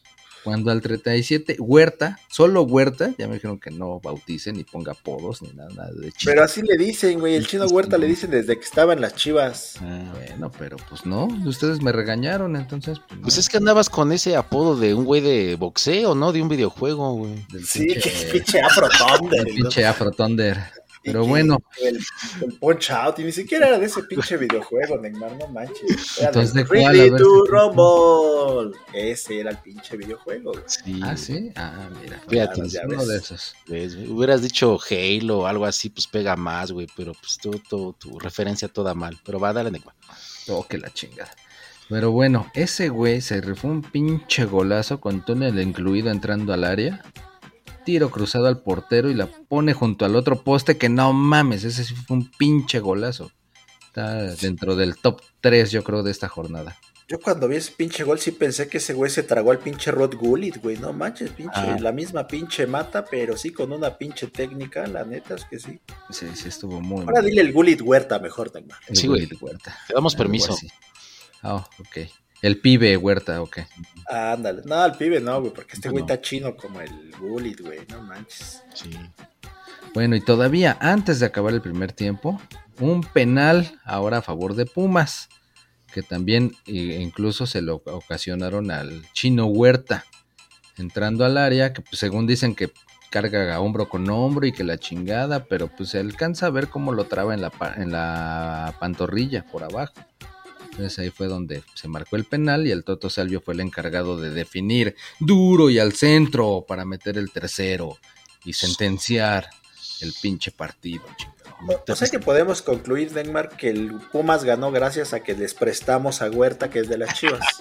Cuando 0.45 0.70
al 0.70 0.80
37, 0.80 1.57
Huerta, 1.59 2.18
solo 2.28 2.62
Huerta, 2.62 3.14
ya 3.18 3.26
me 3.28 3.34
dijeron 3.34 3.59
que 3.59 3.70
no 3.70 4.01
bautice 4.01 4.53
ni 4.53 4.64
ponga 4.64 4.93
apodos 4.93 5.43
ni 5.43 5.51
nada, 5.51 5.68
nada 5.74 5.91
de 5.93 6.11
chiste. 6.12 6.24
Pero 6.26 6.43
así 6.45 6.62
le 6.62 6.76
dicen, 6.76 7.18
güey. 7.20 7.34
El 7.34 7.47
chino 7.47 7.66
Huerta 7.66 7.99
le 7.99 8.07
dicen 8.07 8.30
desde 8.30 8.57
que 8.59 8.64
estaba 8.64 8.93
en 8.93 9.01
las 9.01 9.14
chivas. 9.14 9.74
Ah, 9.80 10.12
Bueno, 10.14 10.51
pero 10.59 10.76
pues 10.89 11.05
no, 11.05 11.26
ustedes 11.47 11.82
me 11.82 11.93
regañaron, 11.93 12.57
entonces. 12.57 12.99
Pues, 13.09 13.20
Pues 13.20 13.34
no, 13.36 13.41
es 13.41 13.49
que 13.49 13.57
andabas 13.59 13.91
con 13.91 14.12
ese 14.12 14.36
apodo 14.36 14.76
de 14.76 14.95
un 14.95 15.05
güey 15.05 15.20
de 15.20 15.57
boxeo, 15.57 16.14
¿no? 16.14 16.32
De 16.32 16.41
un 16.43 16.49
videojuego, 16.49 17.12
güey. 17.14 17.34
del 17.53 17.64
Sí, 17.66 17.86
pinche- 17.86 18.01
que 18.32 18.32
pinche 18.32 18.61
Afro 18.61 18.89
Thunder. 18.89 19.45
pinche 19.45 19.84
Afro 19.86 20.11
Thunder. 20.12 20.59
Pero 21.12 21.26
bueno, 21.26 21.59
El, 21.82 21.98
el 22.42 22.52
Punch 22.59 22.90
Out, 22.90 23.18
y 23.18 23.24
ni 23.24 23.32
siquiera 23.32 23.68
era 23.68 23.78
de 23.78 23.86
ese 23.86 24.02
pinche 24.04 24.36
videojuego, 24.36 24.98
Neymar, 24.98 25.36
no 25.36 25.46
manches. 25.48 26.18
Era 26.18 26.28
Entonces, 26.28 26.54
de 26.54 26.64
Ready 26.64 27.11
to. 27.16 27.44
Rumble. 27.46 28.78
Ese 28.92 29.40
era 29.40 29.50
el 29.50 29.59
pinche 29.59 29.96
videojuego. 29.96 30.52
güey. 30.52 30.64
Sí. 30.66 31.00
ah, 31.02 31.16
sí, 31.16 31.50
ah, 31.56 31.88
mira, 32.02 32.20
Fíjate, 32.28 32.62
es 32.62 32.72
ya 32.72 32.82
uno 32.86 32.98
ves. 32.98 33.09
de 33.09 33.16
esos. 33.16 33.54
¿Ves? 33.66 33.94
Hubieras 33.96 34.42
dicho 34.42 34.78
Halo 34.90 35.40
o 35.40 35.46
algo 35.46 35.64
así, 35.66 35.90
pues 35.90 36.06
pega 36.06 36.36
más, 36.36 36.72
güey. 36.72 36.86
Pero 36.96 37.12
pues 37.14 37.38
tu, 37.38 37.50
tu, 37.52 37.92
tu 37.94 38.18
referencia 38.18 38.68
toda 38.68 38.94
mal. 38.94 39.18
Pero 39.24 39.38
va, 39.40 39.52
dale, 39.52 39.70
Neymar. 39.70 39.94
Oh, 40.48 40.66
que 40.66 40.78
la 40.78 40.90
chingada. 40.92 41.30
Pero 41.88 42.11
bueno, 42.11 42.50
ese 42.54 42.90
güey 42.90 43.20
se 43.22 43.40
rifó 43.40 43.68
un 43.68 43.80
pinche 43.82 44.44
golazo 44.44 45.00
con 45.00 45.24
túnel 45.24 45.59
incluido 45.61 46.11
entrando 46.11 46.52
al 46.52 46.64
área. 46.64 47.02
Tiro 47.89 48.11
cruzado 48.11 48.49
al 48.49 48.61
portero 48.61 49.09
y 49.09 49.14
la 49.14 49.28
pone 49.49 49.72
junto 49.72 50.05
al 50.05 50.14
otro 50.14 50.43
poste 50.43 50.76
que 50.76 50.91
no 50.91 51.14
mames, 51.14 51.64
ese 51.64 51.84
sí 51.84 51.95
fue 51.95 52.18
un 52.18 52.30
pinche 52.32 52.80
golazo. 52.80 53.32
Está 53.86 54.24
dentro 54.34 54.76
del 54.76 54.97
top 54.99 55.22
3 55.41 55.70
yo 55.70 55.82
creo 55.82 56.03
de 56.03 56.11
esta 56.11 56.28
jornada. 56.28 56.76
Yo 57.09 57.18
cuando 57.18 57.49
vi 57.49 57.57
ese 57.57 57.72
pinche 57.72 58.05
gol 58.05 58.18
sí 58.18 58.32
pensé 58.32 58.68
que 58.68 58.76
ese 58.76 58.93
güey 58.93 59.11
se 59.11 59.22
tragó 59.22 59.53
al 59.53 59.59
pinche 59.61 59.91
Rod 59.91 60.16
Gullit, 60.16 60.59
güey. 60.62 60.76
No 60.76 60.93
manches, 60.93 61.30
pinche, 61.30 61.53
Ah. 61.59 61.78
la 61.80 61.93
misma 61.93 62.26
pinche 62.28 62.66
mata, 62.66 63.07
pero 63.11 63.39
sí 63.39 63.53
con 63.55 63.72
una 63.72 63.97
pinche 63.97 64.26
técnica, 64.26 64.86
la 64.86 65.07
neta 65.07 65.36
es 65.36 65.47
que 65.47 65.59
sí. 65.59 65.80
Sí, 66.11 66.26
sí 66.34 66.49
estuvo 66.49 66.82
muy 66.82 67.01
Ahora 67.07 67.22
muy- 67.22 67.30
dile 67.30 67.41
el 67.41 67.55
Gullit 67.55 67.80
Huerta 67.80 68.18
mejor, 68.18 68.53
el 68.55 68.97
Sí, 68.97 69.07
güey. 69.07 69.24
Gullit 69.24 69.43
Huerta. 69.43 69.74
Te 69.89 69.95
damos 69.95 70.14
permiso. 70.14 70.55
Ah, 71.43 71.66
ok. 71.78 72.07
El 72.43 72.61
pibe 72.61 72.97
Huerta, 72.97 73.43
ok. 73.43 73.59
Ándale. 74.09 74.62
No, 74.64 74.76
al 74.76 74.97
pibe 74.97 75.20
no, 75.20 75.41
güey, 75.41 75.53
porque 75.53 75.74
este 75.74 75.89
güey 75.91 76.03
No. 76.05 76.07
está 76.12 76.20
chino 76.22 76.57
como 76.57 76.80
el 76.80 77.11
Gullit, 77.18 77.61
güey. 77.61 77.80
No 77.91 78.01
manches. 78.03 78.62
Sí. 78.74 78.91
Bueno, 79.95 80.14
y 80.16 80.20
todavía 80.20 80.76
antes 80.80 81.18
de 81.18 81.26
acabar 81.26 81.53
el 81.53 81.61
primer 81.62 81.93
tiempo, 81.93 82.41
un 82.78 83.03
penal 83.03 83.78
ahora 83.84 84.18
a 84.18 84.22
favor 84.22 84.55
de 84.55 84.66
Pumas, 84.66 85.28
que 85.93 86.03
también 86.03 86.53
eh, 86.66 86.99
incluso 87.01 87.47
se 87.47 87.62
lo 87.62 87.82
ocasionaron 87.86 88.70
al 88.70 89.03
chino 89.12 89.47
Huerta, 89.47 90.05
entrando 90.76 91.24
al 91.24 91.36
área, 91.39 91.72
que 91.72 91.80
pues, 91.82 91.99
según 91.99 92.26
dicen 92.26 92.55
que 92.55 92.70
carga 93.11 93.55
a 93.55 93.61
hombro 93.61 93.89
con 93.89 94.09
hombro 94.11 94.47
y 94.47 94.53
que 94.53 94.62
la 94.64 94.78
chingada, 94.78 95.47
pero 95.47 95.68
pues 95.68 95.89
se 95.89 95.99
alcanza 95.99 96.47
a 96.47 96.51
ver 96.51 96.68
cómo 96.68 96.93
lo 96.93 97.05
traba 97.05 97.32
en 97.34 97.41
la, 97.41 97.51
en 97.76 97.91
la 97.91 98.74
pantorrilla 98.78 99.47
por 99.51 99.64
abajo. 99.64 99.95
Entonces 100.79 101.01
ahí 101.01 101.11
fue 101.11 101.26
donde 101.26 101.64
se 101.74 101.89
marcó 101.89 102.14
el 102.14 102.24
penal 102.24 102.64
y 102.68 102.70
el 102.70 102.85
Toto 102.85 103.11
Salvio 103.11 103.41
fue 103.41 103.55
el 103.55 103.61
encargado 103.61 104.16
de 104.16 104.31
definir 104.31 104.95
duro 105.18 105.70
y 105.70 105.81
al 105.81 105.93
centro 105.93 106.64
para 106.68 106.85
meter 106.85 107.18
el 107.18 107.33
tercero 107.33 107.99
y 108.45 108.53
sentenciar 108.53 109.51
el 110.01 110.14
pinche 110.22 110.53
partido, 110.53 111.03
chingado. 111.16 111.83
O 111.89 111.97
sea 111.97 112.07
que 112.09 112.20
podemos 112.20 112.62
concluir, 112.62 113.11
Neymar, 113.11 113.57
que 113.57 113.70
el 113.70 113.91
Pumas 114.12 114.45
ganó 114.45 114.70
gracias 114.70 115.14
a 115.14 115.20
que 115.20 115.35
les 115.35 115.53
prestamos 115.53 116.22
a 116.22 116.31
Huerta, 116.31 116.70
que 116.70 116.79
es 116.79 116.89
de 116.89 116.99
las 116.99 117.14
chivas. 117.14 117.45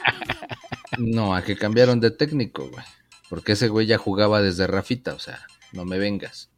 No, 1.00 1.36
a 1.36 1.44
que 1.44 1.56
cambiaron 1.56 2.00
de 2.00 2.10
técnico, 2.10 2.70
güey. 2.70 2.84
Porque 3.30 3.52
ese 3.52 3.68
güey 3.68 3.86
ya 3.86 4.00
jugaba 4.00 4.42
desde 4.42 4.66
Rafita, 4.66 5.14
o 5.14 5.20
sea, 5.20 5.46
no 5.72 5.86
me 5.86 6.00
vengas. 6.00 6.50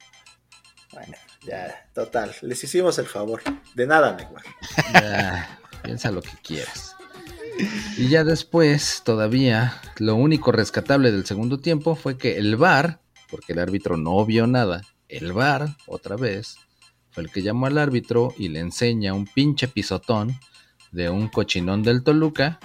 Bueno, 0.93 1.17
ya, 1.45 1.89
total. 1.93 2.33
Les 2.43 2.63
hicimos 2.63 2.97
el 2.99 3.07
favor. 3.07 3.41
De 3.75 3.85
nada, 3.85 4.15
Neymar. 4.15 5.58
Piensa 5.83 6.11
lo 6.11 6.21
que 6.21 6.37
quieras. 6.43 6.95
Y 7.97 8.07
ya 8.07 8.23
después, 8.23 9.01
todavía, 9.03 9.81
lo 9.97 10.15
único 10.15 10.51
rescatable 10.51 11.11
del 11.11 11.25
segundo 11.25 11.59
tiempo 11.59 11.95
fue 11.95 12.17
que 12.17 12.37
el 12.37 12.55
VAR, 12.55 13.01
porque 13.29 13.53
el 13.53 13.59
árbitro 13.59 13.97
no 13.97 14.25
vio 14.25 14.47
nada, 14.47 14.81
el 15.09 15.33
VAR, 15.33 15.75
otra 15.85 16.15
vez, 16.15 16.55
fue 17.11 17.23
el 17.23 17.31
que 17.31 17.41
llamó 17.41 17.65
al 17.65 17.77
árbitro 17.77 18.33
y 18.37 18.49
le 18.49 18.59
enseña 18.59 19.13
un 19.13 19.25
pinche 19.25 19.67
pisotón 19.67 20.39
de 20.91 21.09
un 21.09 21.27
cochinón 21.27 21.83
del 21.83 22.03
Toluca 22.03 22.59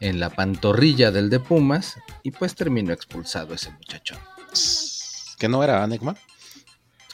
en 0.00 0.20
la 0.20 0.30
pantorrilla 0.30 1.10
del 1.10 1.30
de 1.30 1.40
Pumas 1.40 1.96
y 2.22 2.30
pues 2.30 2.54
terminó 2.54 2.92
expulsado 2.92 3.54
ese 3.54 3.70
muchachón. 3.70 4.18
Que 5.38 5.48
no 5.48 5.62
era 5.62 5.86
Neymar. 5.86 6.16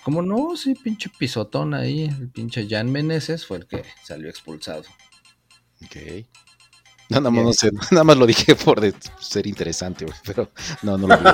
Como 0.02 0.22
no, 0.22 0.56
sí, 0.56 0.74
pinche 0.74 1.10
pisotón 1.18 1.74
ahí, 1.74 2.04
el 2.04 2.30
pinche 2.30 2.66
Jan 2.68 2.90
Meneses 2.90 3.46
fue 3.46 3.58
el 3.58 3.66
que 3.66 3.84
salió 4.02 4.28
expulsado. 4.28 4.84
Ok. 5.84 5.96
No, 7.10 7.18
nada, 7.18 7.30
más, 7.30 7.44
no 7.44 7.52
sé, 7.52 7.70
nada 7.90 8.04
más 8.04 8.16
lo 8.16 8.24
dije 8.24 8.54
por 8.54 8.80
de 8.80 8.94
ser 9.18 9.46
interesante, 9.48 10.04
güey, 10.04 10.16
pero 10.24 10.52
no, 10.82 10.96
no 10.96 11.08
lo 11.08 11.18
vi. 11.18 11.24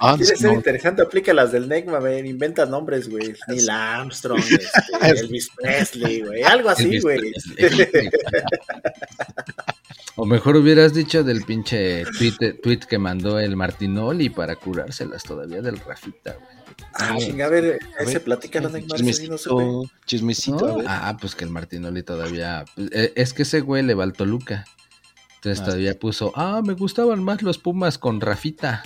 ah, 0.00 0.14
Quiere 0.16 0.36
ser 0.36 0.52
interesante, 0.52 1.00
aplica 1.00 1.32
las 1.32 1.50
del 1.52 1.68
Negma, 1.68 2.00
güey, 2.00 2.28
inventa 2.28 2.66
nombres, 2.66 3.08
güey. 3.08 3.34
Neil 3.48 3.70
Armstrong, 3.70 4.38
este, 4.50 5.20
Elvis 5.20 5.48
Presley, 5.56 6.20
güey, 6.20 6.42
algo 6.42 6.68
así, 6.68 7.00
güey. 7.00 7.32
O 10.16 10.26
mejor 10.26 10.56
hubieras 10.56 10.92
dicho 10.92 11.24
del 11.24 11.44
pinche 11.44 12.04
tweet, 12.18 12.58
tweet 12.62 12.80
que 12.80 12.98
mandó 12.98 13.38
el 13.38 13.56
Martinoli 13.56 14.28
para 14.28 14.56
curárselas 14.56 15.22
todavía 15.22 15.62
del 15.62 15.78
Rafita, 15.78 16.34
güey. 16.34 16.57
Ah, 16.94 17.16
chinga, 17.18 17.46
a 17.46 17.48
ver, 17.48 17.78
ese 18.00 18.20
platica 18.20 18.60
los 18.60 18.72
Chismecito, 18.72 19.84
chismecito. 20.04 20.82
Ah, 20.86 21.16
pues 21.20 21.34
que 21.34 21.44
el 21.44 21.50
Martinoli 21.50 22.02
todavía. 22.02 22.64
Pues, 22.74 22.90
eh, 22.92 23.12
es 23.14 23.32
que 23.32 23.42
ese 23.42 23.60
güey 23.60 23.82
le 23.82 23.94
va 23.94 24.04
al 24.04 24.12
Toluca. 24.12 24.64
Entonces 25.36 25.60
ah, 25.60 25.66
todavía 25.66 25.98
puso, 25.98 26.32
ah, 26.34 26.60
me 26.64 26.74
gustaban 26.74 27.22
más 27.22 27.42
los 27.42 27.58
Pumas 27.58 27.98
con 27.98 28.20
Rafita. 28.20 28.82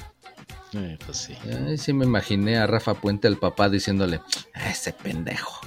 Eh, 0.74 0.98
pues 1.04 1.18
sí. 1.18 1.34
sí 1.78 1.92
me 1.92 2.04
imaginé 2.04 2.58
a 2.58 2.66
Rafa 2.66 2.94
Puente, 2.94 3.28
el 3.28 3.38
papá, 3.38 3.70
diciéndole, 3.70 4.20
ese 4.68 4.92
pendejo. 4.92 5.60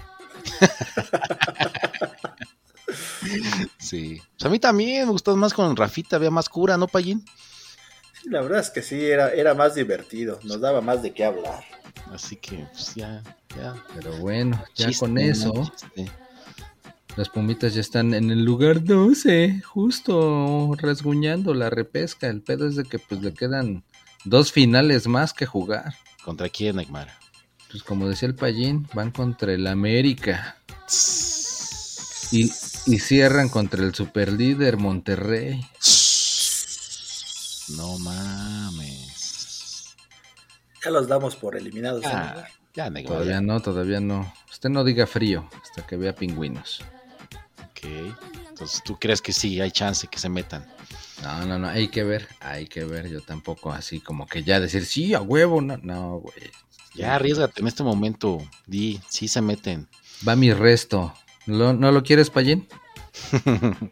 sí. 3.78 4.21
Pues 4.38 4.45
a 4.45 4.49
mí 4.49 4.59
también 4.59 5.05
me 5.05 5.11
gustó 5.11 5.36
más 5.36 5.53
con 5.53 5.76
Rafita, 5.76 6.17
había 6.17 6.32
más 6.32 6.49
cura, 6.49 6.78
¿no, 6.78 6.88
Payín? 6.88 7.26
Sí, 8.21 8.30
la 8.30 8.41
verdad 8.41 8.59
es 8.59 8.69
que 8.69 8.82
sí, 8.82 9.05
era, 9.05 9.30
era 9.30 9.53
más 9.53 9.76
divertido, 9.76 10.39
nos 10.43 10.61
daba 10.61 10.82
más 10.82 11.01
de 11.01 11.13
qué 11.13 11.26
hablar. 11.26 11.63
Así 12.12 12.36
que, 12.38 12.66
pues 12.72 12.95
ya, 12.95 13.22
ya. 13.58 13.76
Pero 13.95 14.18
bueno, 14.18 14.64
ya 14.76 14.89
con 14.97 15.18
eso. 15.18 15.72
Las 17.16 17.30
pumitas 17.30 17.74
ya 17.74 17.82
están 17.82 18.14
en 18.14 18.30
el 18.30 18.43
lugar 18.43 18.84
12, 18.84 19.62
justo 19.62 20.76
rasguñando 20.78 21.53
la 21.53 21.70
repesca. 21.70 22.28
El 22.28 22.41
pedo 22.41 22.68
es 22.68 22.76
de 22.76 22.84
que 22.84 22.99
pues 22.99 23.22
le 23.22 23.34
quedan 23.34 23.84
dos 24.26 24.51
finales 24.51 25.08
más 25.08 25.34
que 25.34 25.45
jugar. 25.45 25.93
¿Contra 26.24 26.49
quién, 26.49 26.76
Neymar? 26.76 27.08
Pues 27.72 27.84
como 27.84 28.10
decía 28.10 28.28
el 28.28 28.36
Payín, 28.36 28.88
van 28.93 29.12
contra 29.12 29.53
el 29.53 29.68
América. 29.68 30.58
Y, 32.32 32.51
y 32.86 32.99
cierran 32.99 33.47
contra 33.47 33.84
el 33.84 33.95
superlíder 33.95 34.78
Monterrey. 34.78 35.66
No 37.78 37.97
mames. 37.99 39.14
Ya 40.86 40.91
los 40.91 41.07
damos 41.07 41.36
por 41.36 41.55
eliminados. 41.57 42.05
Ah, 42.05 42.47
ya, 42.75 42.93
todavía 42.93 43.41
no, 43.41 43.59
todavía 43.59 43.99
no. 43.99 44.31
Usted 44.51 44.69
no 44.69 44.83
diga 44.83 45.07
frío 45.07 45.49
hasta 45.63 45.83
que 45.88 45.97
vea 45.97 46.13
pingüinos. 46.13 46.83
Ok. 47.57 48.13
Entonces, 48.49 48.83
¿tú 48.86 48.95
crees 48.99 49.19
que 49.19 49.33
sí 49.33 49.59
hay 49.59 49.71
chance 49.71 50.05
que 50.07 50.19
se 50.19 50.29
metan? 50.29 50.63
No, 51.23 51.43
no, 51.47 51.57
no, 51.57 51.67
hay 51.67 51.88
que 51.88 52.03
ver, 52.03 52.27
hay 52.39 52.67
que 52.67 52.86
ver. 52.86 53.09
Yo 53.09 53.21
tampoco 53.21 53.71
así 53.71 53.99
como 53.99 54.27
que 54.27 54.43
ya 54.43 54.59
decir, 54.59 54.86
sí, 54.86 55.15
a 55.15 55.21
huevo, 55.21 55.59
no, 55.59 55.77
no, 55.77 56.19
güey. 56.19 56.51
Ya 56.93 57.15
arriesgate 57.15 57.61
en 57.61 57.67
este 57.67 57.81
momento, 57.81 58.38
di, 58.67 59.01
sí 59.09 59.27
se 59.27 59.41
meten. 59.41 59.89
Va 60.25 60.36
mi 60.36 60.53
resto. 60.53 61.15
¿No, 61.47 61.73
lo 61.73 62.03
quieres, 62.03 62.29
Payín? 62.29 62.67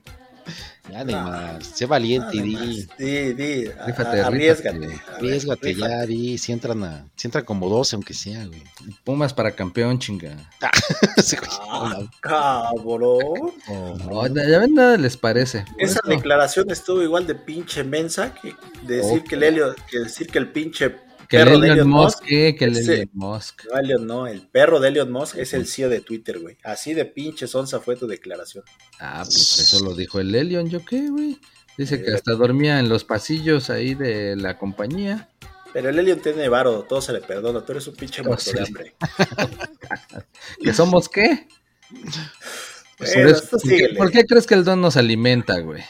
ya, 0.90 1.04
Neymar, 1.04 1.64
sé 1.64 1.86
valiente 1.86 2.36
y 2.38 2.42
di. 2.42 2.88
Di, 2.98 3.34
di, 3.34 3.68
arriesgate. 3.78 5.00
Arriesgate, 5.16 5.76
ya, 5.76 6.06
di. 6.06 6.38
Si 6.38 6.52
entran, 6.52 6.84
a, 6.84 7.06
si 7.16 7.28
entran 7.28 7.46
como 7.46 7.70
12, 7.70 7.96
aunque 7.96 8.14
sea, 8.14 8.46
güey. 8.46 8.64
Pumas 9.04 9.34
para 9.34 9.52
campeón, 9.52 9.98
chinga. 10.00 10.36
ah, 10.62 12.00
cabrón. 12.22 13.54
Oh, 13.70 14.28
ya 14.28 14.60
ven, 14.60 14.74
nada 14.74 14.98
les 14.98 15.16
parece. 15.16 15.64
Esa 15.78 16.00
declaración 16.06 16.70
estuvo 16.70 17.02
igual 17.02 17.26
de 17.28 17.36
pinche 17.36 17.84
mensa 17.84 18.34
que 18.34 18.54
decir 18.86 19.24
que 19.24 19.36
el 19.36 19.44
Helio, 19.44 19.76
que 19.90 20.00
decir 20.00 20.28
que 20.28 20.40
el 20.40 20.52
pinche 20.52 20.96
que 21.28 21.38
perro 21.38 21.60
de 21.60 21.70
Elon 21.70 21.90
Musk, 21.90 22.24
que 22.24 22.56
el 22.60 22.78
Elon 22.78 23.10
Musk. 23.14 23.64
No, 24.02 24.28
el 24.28 24.48
perro 24.48 24.80
de 24.80 24.90
Elon 24.90 25.12
Musk 25.12 25.38
es 25.38 25.54
el 25.54 25.68
CEO 25.68 25.90
de 25.90 26.02
Twitter, 26.02 26.40
güey. 26.40 26.58
Así 26.64 26.94
de 26.94 27.06
pinche 27.06 27.48
sonza 27.48 27.80
fue 27.80 27.96
tu 27.96 28.08
declaración. 28.08 28.64
Ah, 29.00 29.24
pues 29.26 29.60
eso 29.60 29.84
lo 29.84 29.96
dijo 29.96 30.20
el 30.20 30.34
Elon, 30.34 30.70
¿yo 30.70 30.84
qué, 30.86 31.10
güey? 31.10 31.40
Dice 31.78 32.04
que 32.04 32.12
eh, 32.12 32.16
hasta 32.16 32.34
dormía 32.34 32.80
en 32.80 32.90
los 32.90 33.04
pasillos 33.04 33.70
ahí 33.70 33.96
de 33.96 34.36
la 34.36 34.58
compañía. 34.58 35.30
Pero 35.74 35.90
el 35.90 35.98
Elion 35.98 36.20
tiene 36.20 36.48
varo, 36.50 36.84
todo 36.84 37.02
se 37.02 37.14
le 37.14 37.22
perdona. 37.22 37.66
Tú 37.66 37.72
eres 37.72 37.88
un 37.88 37.96
pinche 37.96 38.22
muerto 38.22 38.52
de 38.52 38.62
hambre. 38.62 38.94
¿Que 40.64 40.72
somos 40.72 41.10
qué? 41.10 41.48
¿Por 43.98 44.12
qué 44.12 44.26
crees 44.26 44.46
que 44.46 44.54
el 44.54 44.64
don 44.64 44.82
nos 44.82 44.98
alimenta, 44.98 45.60
güey? 45.60 45.84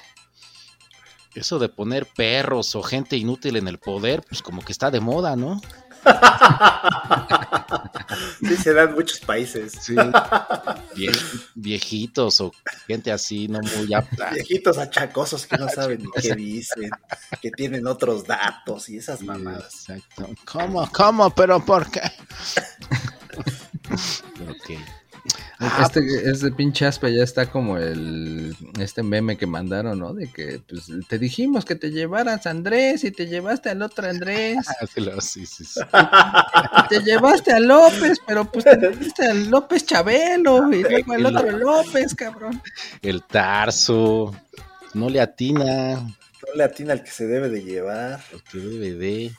Eso 1.36 1.60
de 1.60 1.70
poner 1.70 2.06
perros 2.06 2.76
o 2.76 2.84
gente 2.84 3.18
inútil 3.18 3.58
en 3.58 3.68
el 3.68 3.80
poder, 3.80 4.24
pues 4.28 4.42
como 4.42 4.64
que 4.64 4.72
está 4.72 4.92
de 4.92 5.00
moda, 5.00 5.36
¿no? 5.36 5.62
sí, 8.40 8.56
se 8.58 8.74
da 8.74 8.84
en 8.84 8.94
muchos 8.94 9.20
países. 9.22 9.74
Sí. 9.80 9.96
viejitos 11.56 12.42
o 12.42 12.52
gente 12.88 13.12
así, 13.12 13.48
no 13.48 13.60
muy 13.78 13.94
apta. 13.94 14.32
Viejitos 14.32 14.78
achacosos 14.78 15.48
que 15.48 15.58
no 15.58 15.70
saben 15.70 16.04
ni 16.04 16.12
qué 16.12 16.36
dicen, 16.36 16.90
que 17.42 17.52
tienen 17.52 17.88
otros 17.88 18.26
datos 18.26 18.90
y 18.90 18.98
esas 18.98 19.22
mamadas. 19.22 19.90
Exacto. 19.90 20.30
¿Cómo? 20.46 20.90
¿Cómo? 20.92 21.30
¿Pero 21.30 21.66
por 21.66 21.90
qué? 21.90 22.02
ok. 24.50 24.72
Ah, 25.66 25.84
este, 25.84 26.30
este 26.30 26.52
pinche 26.52 26.86
aspe 26.86 27.16
ya 27.16 27.24
está 27.24 27.46
como 27.46 27.78
el 27.78 28.56
este 28.80 29.02
meme 29.02 29.38
que 29.38 29.46
mandaron, 29.46 30.00
¿no? 30.00 30.14
De 30.14 30.28
que 30.28 30.62
pues 30.68 30.90
te 31.08 31.18
dijimos 31.18 31.64
que 31.64 31.76
te 31.76 31.92
llevaras 31.92 32.46
a 32.46 32.50
Andrés 32.50 33.04
y 33.04 33.12
te 33.12 33.28
llevaste 33.28 33.70
al 33.70 33.82
otro 33.82 34.08
Andrés. 34.08 34.58
Ah, 34.84 35.22
sí, 35.22 35.46
sí, 35.46 35.66
sí. 35.66 35.80
te 36.90 37.00
llevaste 37.02 37.52
a 37.52 37.60
López, 37.60 38.18
pero 38.26 38.46
pues 38.46 38.66
te 38.66 38.76
llevaste 38.76 39.26
al 39.26 39.50
López 39.50 39.86
Chabelo 39.86 40.72
y 40.74 40.82
luego 40.82 41.14
al 41.14 41.26
otro 41.26 41.52
López, 41.52 42.14
cabrón. 42.16 42.62
El 43.02 43.24
Tarso. 43.24 44.34
No 44.94 45.10
le 45.10 45.22
atina. 45.22 45.96
No 45.96 46.56
le 46.56 46.64
atina 46.64 46.94
al 46.94 47.04
que 47.04 47.12
se 47.12 47.28
debe 47.28 47.50
de 47.50 47.64
llevar. 47.64 48.22
El 48.32 48.44
que 48.44 48.58
debe 48.58 48.94
de. 48.94 49.32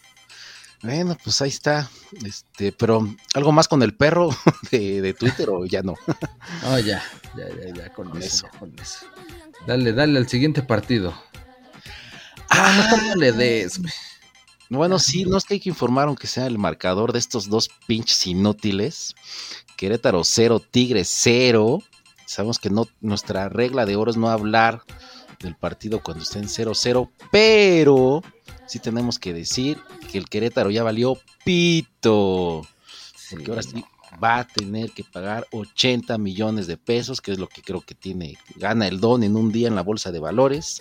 Bueno, 0.85 1.16
pues 1.24 1.41
ahí 1.41 1.49
está. 1.49 1.89
Este, 2.24 2.70
pero 2.70 3.09
algo 3.32 3.53
más 3.53 3.68
con 3.68 3.82
el 3.82 3.95
perro 3.95 4.28
de, 4.70 5.14
Twitter 5.18 5.49
o 5.49 5.64
ya 5.64 5.82
no. 5.82 5.95
Oh, 6.66 6.78
ya, 6.78 7.03
ya, 7.37 7.49
ya, 7.49 7.74
ya, 7.74 7.93
con, 7.93 8.22
eso, 8.22 8.47
con 8.59 8.72
eso. 8.78 9.07
Dale, 9.66 9.93
dale 9.93 10.18
al 10.18 10.28
siguiente 10.28 10.62
partido. 10.62 11.14
Ah, 12.51 12.91
no 13.09 13.14
le 13.16 13.32
des, 13.32 13.80
Bueno, 14.68 14.99
sí, 14.99 15.24
no 15.24 15.39
es 15.39 15.45
que 15.45 15.55
hay 15.55 15.61
que 15.61 15.70
informar, 15.70 16.09
aunque 16.09 16.26
sea 16.26 16.47
el 16.47 16.59
marcador 16.59 17.12
de 17.12 17.18
estos 17.18 17.49
dos 17.49 17.70
pinches 17.87 18.26
inútiles. 18.26 19.14
Querétaro 19.76 20.22
0, 20.22 20.61
Tigre 20.70 21.05
0. 21.05 21.82
Sabemos 22.26 22.59
que 22.59 22.68
no, 22.68 22.87
nuestra 23.01 23.49
regla 23.49 23.87
de 23.87 23.97
oro 23.97 24.11
es 24.11 24.18
no 24.18 24.28
hablar 24.28 24.82
del 25.45 25.55
partido 25.57 26.03
cuando 26.03 26.22
esté 26.22 26.38
en 26.38 26.47
0-0, 26.47 27.11
pero 27.30 28.22
sí 28.66 28.78
tenemos 28.78 29.18
que 29.18 29.32
decir 29.32 29.78
que 30.11 30.18
el 30.18 30.28
Querétaro 30.28 30.70
ya 30.70 30.82
valió 30.82 31.16
pito. 31.45 32.62
porque 33.30 33.51
ahora 33.51 33.62
sí 33.62 33.84
va 34.22 34.38
a 34.38 34.47
tener 34.47 34.90
que 34.92 35.05
pagar 35.05 35.47
80 35.53 36.18
millones 36.18 36.66
de 36.66 36.76
pesos, 36.76 37.20
que 37.20 37.32
es 37.32 37.38
lo 37.38 37.49
que 37.49 37.62
creo 37.62 37.80
que 37.80 37.95
tiene, 37.95 38.36
gana 38.57 38.86
el 38.86 39.01
don 39.01 39.22
en 39.22 39.36
un 39.36 39.53
día 39.53 39.68
en 39.68 39.74
la 39.74 39.82
bolsa 39.82 40.12
de 40.12 40.20
valores. 40.20 40.80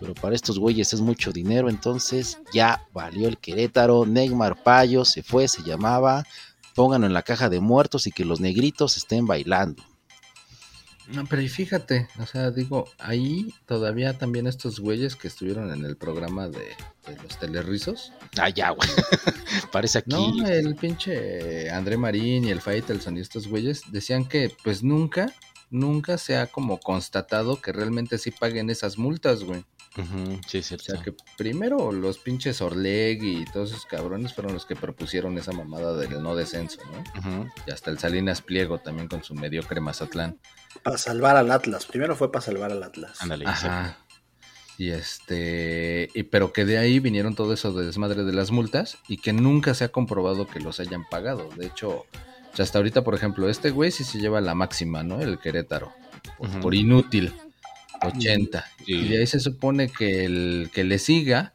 Pero 0.00 0.14
para 0.14 0.34
estos 0.34 0.58
güeyes 0.58 0.92
es 0.92 1.00
mucho 1.00 1.32
dinero, 1.32 1.68
entonces 1.68 2.38
ya 2.52 2.84
valió 2.92 3.28
el 3.28 3.38
Querétaro. 3.38 4.06
Neymar 4.06 4.62
Payo 4.62 5.04
se 5.04 5.22
fue, 5.22 5.46
se 5.46 5.62
llamaba. 5.62 6.24
Pónganlo 6.74 7.06
en 7.06 7.14
la 7.14 7.22
caja 7.22 7.48
de 7.48 7.60
muertos 7.60 8.08
y 8.08 8.10
que 8.10 8.24
los 8.24 8.40
negritos 8.40 8.96
estén 8.96 9.26
bailando. 9.26 9.84
No, 11.08 11.24
pero 11.26 11.42
y 11.42 11.48
fíjate, 11.48 12.08
o 12.18 12.26
sea, 12.26 12.50
digo, 12.50 12.88
ahí 12.98 13.52
todavía 13.66 14.16
también 14.16 14.46
estos 14.46 14.80
güeyes 14.80 15.16
que 15.16 15.28
estuvieron 15.28 15.72
en 15.72 15.84
el 15.84 15.96
programa 15.96 16.48
de, 16.48 16.68
los 17.22 17.38
telerrizos. 17.38 18.12
Ah, 18.38 18.48
ya, 18.48 18.70
güey. 18.70 18.88
Parece 19.72 19.98
aquí. 19.98 20.10
No, 20.10 20.46
el 20.46 20.74
pinche 20.76 21.70
André 21.70 21.96
Marín 21.96 22.44
y 22.44 22.50
el 22.50 22.60
Faitelson 22.60 23.18
y 23.18 23.20
estos 23.20 23.48
güeyes 23.48 23.82
decían 23.92 24.24
que 24.24 24.50
pues 24.64 24.82
nunca, 24.82 25.32
nunca 25.70 26.16
se 26.18 26.36
ha 26.36 26.46
como 26.46 26.80
constatado 26.80 27.60
que 27.60 27.72
realmente 27.72 28.16
sí 28.18 28.30
paguen 28.30 28.70
esas 28.70 28.96
multas, 28.96 29.44
güey. 29.44 29.64
Ujú, 29.96 30.40
Sí, 30.48 30.58
es 30.58 30.64
O 30.64 30.68
cierto. 30.68 30.84
sea 30.86 31.02
que 31.02 31.14
primero 31.36 31.92
los 31.92 32.18
pinches 32.18 32.60
Orleg 32.60 33.22
y 33.22 33.44
todos 33.52 33.70
esos 33.70 33.86
cabrones 33.86 34.34
fueron 34.34 34.52
los 34.52 34.64
que 34.66 34.74
propusieron 34.74 35.38
esa 35.38 35.52
mamada 35.52 35.96
del 35.96 36.20
no 36.20 36.34
descenso, 36.34 36.80
¿no? 36.90 37.20
Ujú. 37.20 37.48
Y 37.66 37.70
hasta 37.70 37.90
el 37.92 37.98
Salinas 38.00 38.42
Pliego 38.42 38.78
también 38.78 39.06
con 39.06 39.22
su 39.22 39.34
mediocre 39.34 39.80
Mazatlán. 39.80 40.40
Para 40.82 40.98
salvar 40.98 41.36
al 41.36 41.50
Atlas. 41.50 41.86
Primero 41.86 42.16
fue 42.16 42.30
para 42.32 42.44
salvar 42.44 42.70
al 42.72 42.82
Atlas. 42.82 43.20
Ándale, 43.22 43.46
Ajá. 43.46 43.98
Y 44.76 44.90
este, 44.90 46.08
y 46.14 46.24
pero 46.24 46.52
que 46.52 46.64
de 46.64 46.78
ahí 46.78 46.98
vinieron 46.98 47.36
todo 47.36 47.52
eso 47.54 47.72
de 47.72 47.86
desmadre 47.86 48.24
de 48.24 48.32
las 48.32 48.50
multas 48.50 48.98
y 49.06 49.18
que 49.18 49.32
nunca 49.32 49.72
se 49.74 49.84
ha 49.84 49.88
comprobado 49.90 50.46
que 50.48 50.58
los 50.58 50.80
hayan 50.80 51.04
pagado. 51.08 51.48
De 51.56 51.66
hecho, 51.66 52.06
hasta 52.58 52.78
ahorita, 52.78 53.04
por 53.04 53.14
ejemplo, 53.14 53.48
este 53.48 53.70
güey 53.70 53.92
sí 53.92 54.02
se 54.02 54.18
lleva 54.18 54.40
la 54.40 54.54
máxima, 54.56 55.04
¿no? 55.04 55.20
El 55.20 55.38
Querétaro. 55.38 55.92
Por, 56.38 56.60
por 56.60 56.74
inútil. 56.74 57.32
80. 58.02 58.64
Sí. 58.84 58.92
Y 58.94 59.08
de 59.08 59.18
ahí 59.18 59.26
se 59.28 59.38
supone 59.40 59.88
que 59.88 60.24
el 60.24 60.70
que 60.74 60.82
le 60.84 60.98
siga 60.98 61.52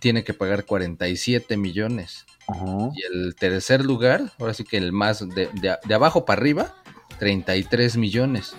tiene 0.00 0.22
que 0.22 0.34
pagar 0.34 0.64
47 0.66 1.56
millones. 1.56 2.26
Ujú. 2.48 2.92
Y 2.94 3.02
el 3.14 3.34
tercer 3.34 3.82
lugar, 3.84 4.30
ahora 4.38 4.52
sí 4.52 4.64
que 4.64 4.76
el 4.76 4.92
más 4.92 5.26
de, 5.26 5.48
de- 5.54 5.78
de 5.82 5.94
abajo 5.94 6.24
para 6.26 6.40
arriba, 6.40 6.74
33 7.18 7.96
millones. 7.96 8.54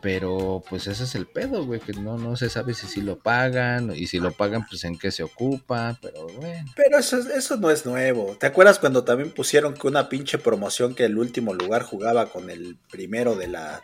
Pero 0.00 0.62
pues 0.68 0.86
ese 0.86 1.04
es 1.04 1.14
el 1.14 1.26
pedo, 1.26 1.64
güey, 1.64 1.80
que 1.80 1.94
no, 1.94 2.18
no 2.18 2.36
se 2.36 2.50
sabe 2.50 2.74
si 2.74 2.86
sí 2.86 3.00
lo 3.00 3.18
pagan 3.18 3.90
y 3.96 4.06
si 4.06 4.18
lo 4.18 4.32
pagan, 4.32 4.66
pues 4.68 4.84
en 4.84 4.98
qué 4.98 5.10
se 5.10 5.22
ocupa, 5.22 5.96
pero 6.02 6.26
bueno. 6.26 6.70
Pero 6.76 6.98
eso, 6.98 7.16
es- 7.16 7.24
eso 7.26 7.56
no 7.56 7.70
es 7.70 7.86
nuevo. 7.86 8.36
¿Te 8.38 8.44
acuerdas 8.46 8.78
cuando 8.78 9.04
también 9.04 9.30
pusieron 9.30 9.72
que 9.72 9.86
una 9.86 10.10
pinche 10.10 10.36
promoción 10.36 10.94
que 10.94 11.06
el 11.06 11.16
último 11.16 11.54
lugar 11.54 11.84
jugaba 11.84 12.26
con 12.26 12.50
el 12.50 12.76
primero 12.90 13.34
de 13.34 13.46
la 13.48 13.82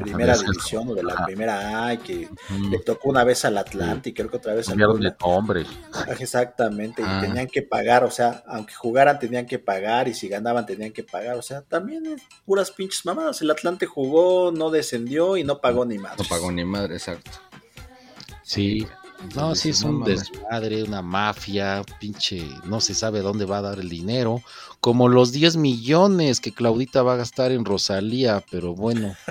primera 0.00 0.36
división 0.36 0.88
o 0.88 0.94
de 0.94 1.02
la 1.02 1.24
primera 1.24 1.86
A 1.88 1.96
que 1.96 2.28
Mm, 2.48 2.70
le 2.70 2.78
tocó 2.80 3.08
una 3.08 3.24
vez 3.24 3.44
al 3.44 3.58
Atlante 3.58 4.10
y 4.10 4.12
creo 4.14 4.30
que 4.30 4.36
otra 4.36 4.54
vez 4.54 4.68
al. 4.68 4.76
Ajá, 5.92 6.12
Exactamente, 6.20 7.02
Ah. 7.04 7.18
y 7.22 7.26
tenían 7.26 7.46
que 7.48 7.62
pagar, 7.62 8.04
o 8.04 8.10
sea, 8.10 8.44
aunque 8.46 8.74
jugaran 8.74 9.18
tenían 9.18 9.46
que 9.46 9.58
pagar 9.58 10.08
y 10.08 10.14
si 10.14 10.28
ganaban 10.28 10.66
tenían 10.66 10.92
que 10.92 11.02
pagar, 11.02 11.36
o 11.36 11.42
sea, 11.42 11.62
también 11.62 12.06
es 12.06 12.22
puras 12.44 12.70
pinches 12.70 13.04
mamadas. 13.04 13.40
El 13.42 13.50
Atlante 13.50 13.86
jugó, 13.86 14.52
no 14.52 14.70
descendió 14.70 15.36
y 15.36 15.44
no 15.44 15.60
pagó 15.60 15.84
ni 15.84 15.98
más. 15.98 16.16
no 16.18 16.24
pagó 16.28 16.50
ni 16.52 16.64
madre, 16.64 16.94
exacto. 16.94 17.30
Sí. 18.42 18.86
No, 19.18 19.24
Entonces 19.52 19.62
sí, 19.62 19.68
es 19.70 19.82
no 19.84 19.90
un 19.90 19.98
mames. 20.00 20.30
desmadre, 20.30 20.82
una 20.84 21.02
mafia, 21.02 21.82
pinche, 22.00 22.46
no 22.64 22.80
se 22.80 22.94
sabe 22.94 23.20
dónde 23.20 23.44
va 23.44 23.58
a 23.58 23.62
dar 23.62 23.78
el 23.80 23.88
dinero, 23.88 24.42
como 24.80 25.08
los 25.08 25.32
10 25.32 25.56
millones 25.56 26.40
que 26.40 26.52
Claudita 26.52 27.02
va 27.02 27.14
a 27.14 27.16
gastar 27.16 27.50
en 27.52 27.64
Rosalía, 27.64 28.44
pero 28.50 28.74
bueno. 28.74 29.14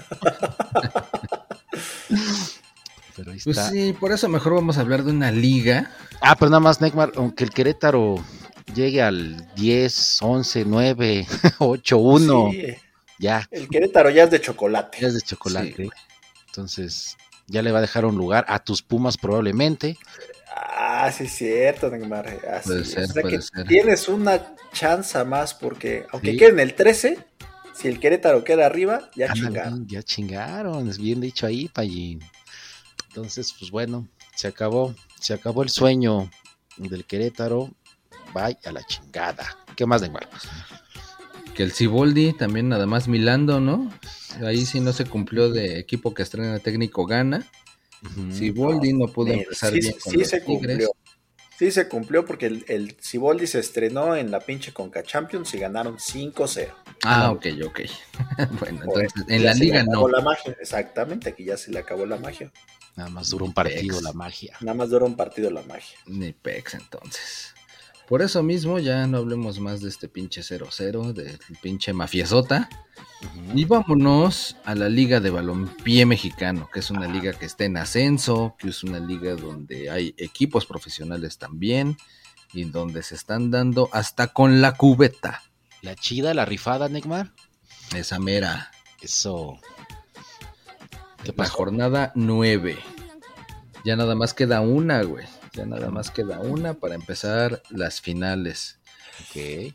pero 3.15 3.31
ahí 3.31 3.39
Pues 3.43 3.57
está. 3.57 3.69
sí, 3.69 3.93
por 3.93 4.11
eso 4.11 4.27
mejor 4.27 4.55
vamos 4.55 4.77
a 4.77 4.81
hablar 4.81 5.03
de 5.03 5.11
una 5.11 5.31
liga. 5.31 5.91
Ah, 6.21 6.35
pero 6.35 6.49
nada 6.49 6.59
más, 6.59 6.81
Neymar, 6.81 7.13
aunque 7.15 7.43
el 7.45 7.51
Querétaro 7.51 8.15
llegue 8.73 9.01
al 9.01 9.53
10, 9.55 10.19
11, 10.21 10.65
9, 10.65 11.27
8, 11.59 11.97
1, 11.97 12.49
Sí, 12.51 12.65
ya, 13.19 13.47
el 13.51 13.69
Querétaro 13.69 14.09
ya 14.09 14.23
es 14.23 14.31
de 14.31 14.41
chocolate. 14.41 14.97
ya 14.99 15.07
es 15.07 15.13
de 15.13 15.21
chocolate. 15.21 15.75
Sí. 15.77 15.89
Entonces, 16.47 17.17
ya 17.47 17.61
le 17.61 17.71
va 17.71 17.79
a 17.79 17.81
dejar 17.81 18.05
un 18.05 18.15
lugar 18.15 18.45
a 18.47 18.59
tus 18.63 18.81
Pumas 18.81 19.17
probablemente. 19.17 19.97
Ah, 20.77 21.11
sí, 21.11 21.25
es 21.25 21.33
cierto, 21.33 21.89
Neymar. 21.89 22.27
Así 22.51 22.69
Puede 22.69 22.81
es. 22.81 22.89
ser, 22.91 23.03
o 23.03 23.07
sea 23.07 23.21
puede 23.21 23.35
que 23.37 23.41
ser. 23.41 23.67
tienes 23.67 24.07
una 24.07 24.55
chance 24.73 25.23
más 25.23 25.53
porque, 25.53 26.05
aunque 26.11 26.31
Sí. 26.31 26.37
quede 26.37 26.49
en 26.49 26.59
el 26.59 26.73
13, 26.75 27.17
si 27.73 27.87
el 27.87 27.99
Querétaro 27.99 28.43
queda 28.43 28.65
arriba, 28.65 29.09
ya 29.15 29.25
Ándale, 29.31 29.41
chingaron. 29.47 29.87
ya 29.87 30.03
chingaron, 30.03 30.89
es 30.89 30.97
bien 30.97 31.19
dicho 31.21 31.45
ahí, 31.45 31.67
Pallín. 31.67 32.21
Entonces, 33.09 33.53
pues 33.57 33.71
bueno, 33.71 34.07
se 34.35 34.47
acabó, 34.47 34.93
se 35.19 35.33
acabó 35.33 35.63
el 35.63 35.69
sueño 35.69 36.29
del 36.77 37.05
Querétaro. 37.05 37.71
Vaya 38.33 38.57
a 38.65 38.71
la 38.73 38.83
chingada. 38.83 39.57
¿Qué 39.77 39.85
más, 39.85 40.01
Neymar? 40.01 40.27
Que 41.55 41.63
el 41.63 41.71
Ciboldi 41.71 42.33
también 42.33 42.67
nada 42.69 42.85
más 42.85 43.07
milando, 43.07 43.59
¿no? 43.61 43.91
Ahí 44.43 44.65
sí 44.65 44.81
no 44.81 44.91
se 44.93 45.05
cumplió 45.05 45.49
de 45.49 45.79
equipo 45.79 46.13
que 46.13 46.21
estrena 46.23 46.59
técnico 46.59 47.05
gana. 47.05 47.45
Ciboldi 48.31 48.93
no 48.93 49.07
pudo 49.07 49.27
Mira, 49.29 49.43
empezar 49.43 49.71
sí, 49.73 49.79
bien 49.79 49.93
con 49.99 50.11
sí 50.11 50.17
los 50.19 50.27
se 50.27 50.41
Tigres. 50.41 50.87
cumplió. 50.87 50.89
Sí 51.57 51.71
se 51.71 51.87
cumplió 51.87 52.25
porque 52.25 52.47
el, 52.47 52.65
el 52.67 52.97
Ciboldi 53.01 53.47
se 53.47 53.59
estrenó 53.59 54.15
en 54.17 54.29
la 54.29 54.41
pinche 54.41 54.73
Conca 54.73 55.01
Champions 55.03 55.53
y 55.53 55.57
ganaron 55.59 55.97
5-0. 55.97 56.73
Ah, 57.03 57.31
ok, 57.31 57.45
ok. 57.65 57.79
bueno, 58.59 58.81
entonces 58.83 59.13
en 59.29 59.45
la 59.45 59.53
liga 59.53 59.81
acabó 59.81 60.09
no. 60.09 60.17
la 60.17 60.21
magia. 60.21 60.55
Exactamente, 60.59 61.29
aquí 61.29 61.45
ya 61.45 61.55
se 61.55 61.71
le 61.71 61.79
acabó 61.79 62.05
la 62.05 62.17
magia. 62.17 62.51
Nada 62.97 63.09
más 63.09 63.29
dura 63.29 63.45
un 63.45 63.53
partido 63.53 63.95
Pex. 63.95 64.03
la 64.03 64.11
magia. 64.13 64.57
Nada 64.59 64.73
más 64.75 64.89
dura 64.89 65.05
un 65.05 65.15
partido 65.15 65.49
la 65.49 65.61
magia. 65.63 65.97
Ni 66.05 66.33
pex 66.33 66.73
entonces. 66.75 67.54
Por 68.07 68.21
eso 68.21 68.43
mismo 68.43 68.77
ya 68.77 69.07
no 69.07 69.17
hablemos 69.17 69.59
más 69.59 69.81
de 69.81 69.89
este 69.89 70.07
pinche 70.07 70.41
0-0, 70.41 71.11
del 71.13 71.39
pinche 71.61 71.91
mafiesota. 71.91 72.69
Ujú. 73.21 73.57
Y 73.57 73.65
vámonos 73.65 74.57
a 74.63 74.75
la 74.75 74.89
Liga 74.89 75.19
de 75.19 75.31
Balompié 75.31 76.05
Mexicano, 76.05 76.69
que 76.71 76.81
es 76.81 76.91
una 76.91 77.07
liga 77.07 77.33
que 77.33 77.45
está 77.45 77.65
en 77.65 77.77
ascenso, 77.77 78.55
que 78.59 78.69
es 78.69 78.83
una 78.83 78.99
liga 78.99 79.35
donde 79.35 79.89
hay 79.89 80.13
equipos 80.17 80.67
profesionales 80.67 81.39
también, 81.39 81.97
y 82.53 82.65
donde 82.65 83.01
se 83.01 83.15
están 83.15 83.49
dando 83.49 83.89
hasta 83.91 84.27
con 84.27 84.61
la 84.61 84.73
cubeta. 84.73 85.41
La 85.81 85.95
chida, 85.95 86.33
la 86.35 86.45
rifada, 86.45 86.87
Neymar. 86.89 87.33
Esa 87.95 88.19
mera. 88.19 88.71
Eso. 89.01 89.59
¿Qué 91.23 91.29
La 91.29 91.33
pasó? 91.33 91.53
jornada 91.53 92.11
9. 92.15 92.77
Ya 93.83 93.95
nada 93.95 94.15
más 94.15 94.33
queda 94.33 94.61
una, 94.61 95.01
güey. 95.03 95.25
Ya 95.55 95.65
nada 95.65 95.89
más 95.89 96.11
queda 96.11 96.39
una 96.39 96.73
para 96.73 96.95
empezar 96.95 97.61
las 97.69 98.01
finales. 98.01 98.79
Ok. 99.21 99.73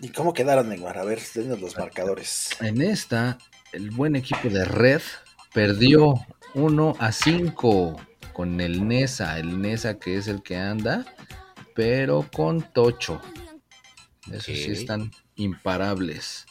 ¿Y 0.00 0.08
cómo 0.14 0.32
quedaron, 0.32 0.68
Neymar? 0.70 0.96
A 0.98 1.04
ver, 1.04 1.20
denos 1.34 1.60
los 1.60 1.76
marcadores. 1.76 2.50
En 2.60 2.80
esta, 2.80 3.36
el 3.72 3.90
buen 3.90 4.16
equipo 4.16 4.48
de 4.48 4.64
Red 4.64 5.02
perdió 5.52 6.14
1 6.54 6.96
a 6.98 7.12
5 7.12 8.00
con 8.32 8.60
el 8.62 8.88
Nesa. 8.88 9.38
El 9.38 9.60
Nesa 9.60 9.98
que 9.98 10.16
es 10.16 10.26
el 10.26 10.42
que 10.42 10.56
anda, 10.56 11.04
pero 11.74 12.26
con 12.34 12.62
Tocho. 12.72 13.20
Esos 14.28 14.44
sí 14.44 14.70
están 14.72 15.10
imparables. 15.36 16.46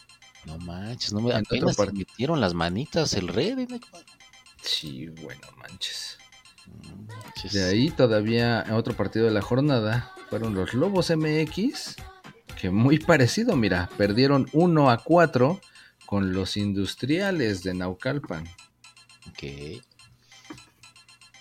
No 0.46 0.58
manches, 0.60 1.12
no 1.12 1.22
me 1.22 1.32
En 1.32 1.38
apenas 1.38 1.74
otro 1.74 1.86
se 1.86 1.92
part- 1.92 1.98
metieron 1.98 2.40
las 2.40 2.54
manitas 2.54 3.14
el 3.16 3.30
red, 3.30 3.56
Neymar. 3.56 3.80
Sí, 4.62 5.08
bueno, 5.24 5.42
manches. 5.58 6.19
De 7.52 7.64
ahí 7.64 7.90
todavía 7.90 8.64
en 8.68 8.74
otro 8.74 8.94
partido 8.96 9.26
de 9.26 9.32
la 9.32 9.42
jornada 9.42 10.12
fueron 10.30 10.54
los 10.54 10.74
Lobos 10.74 11.10
MX, 11.10 11.96
que 12.60 12.70
muy 12.70 13.00
parecido, 13.00 13.56
mira, 13.56 13.90
perdieron 13.98 14.48
1 14.52 14.90
a 14.90 14.98
4 14.98 15.60
con 16.06 16.34
los 16.34 16.58
Industriales 16.58 17.64
de 17.64 17.74
Naucalpan. 17.74 18.46
Ok. 19.30 19.44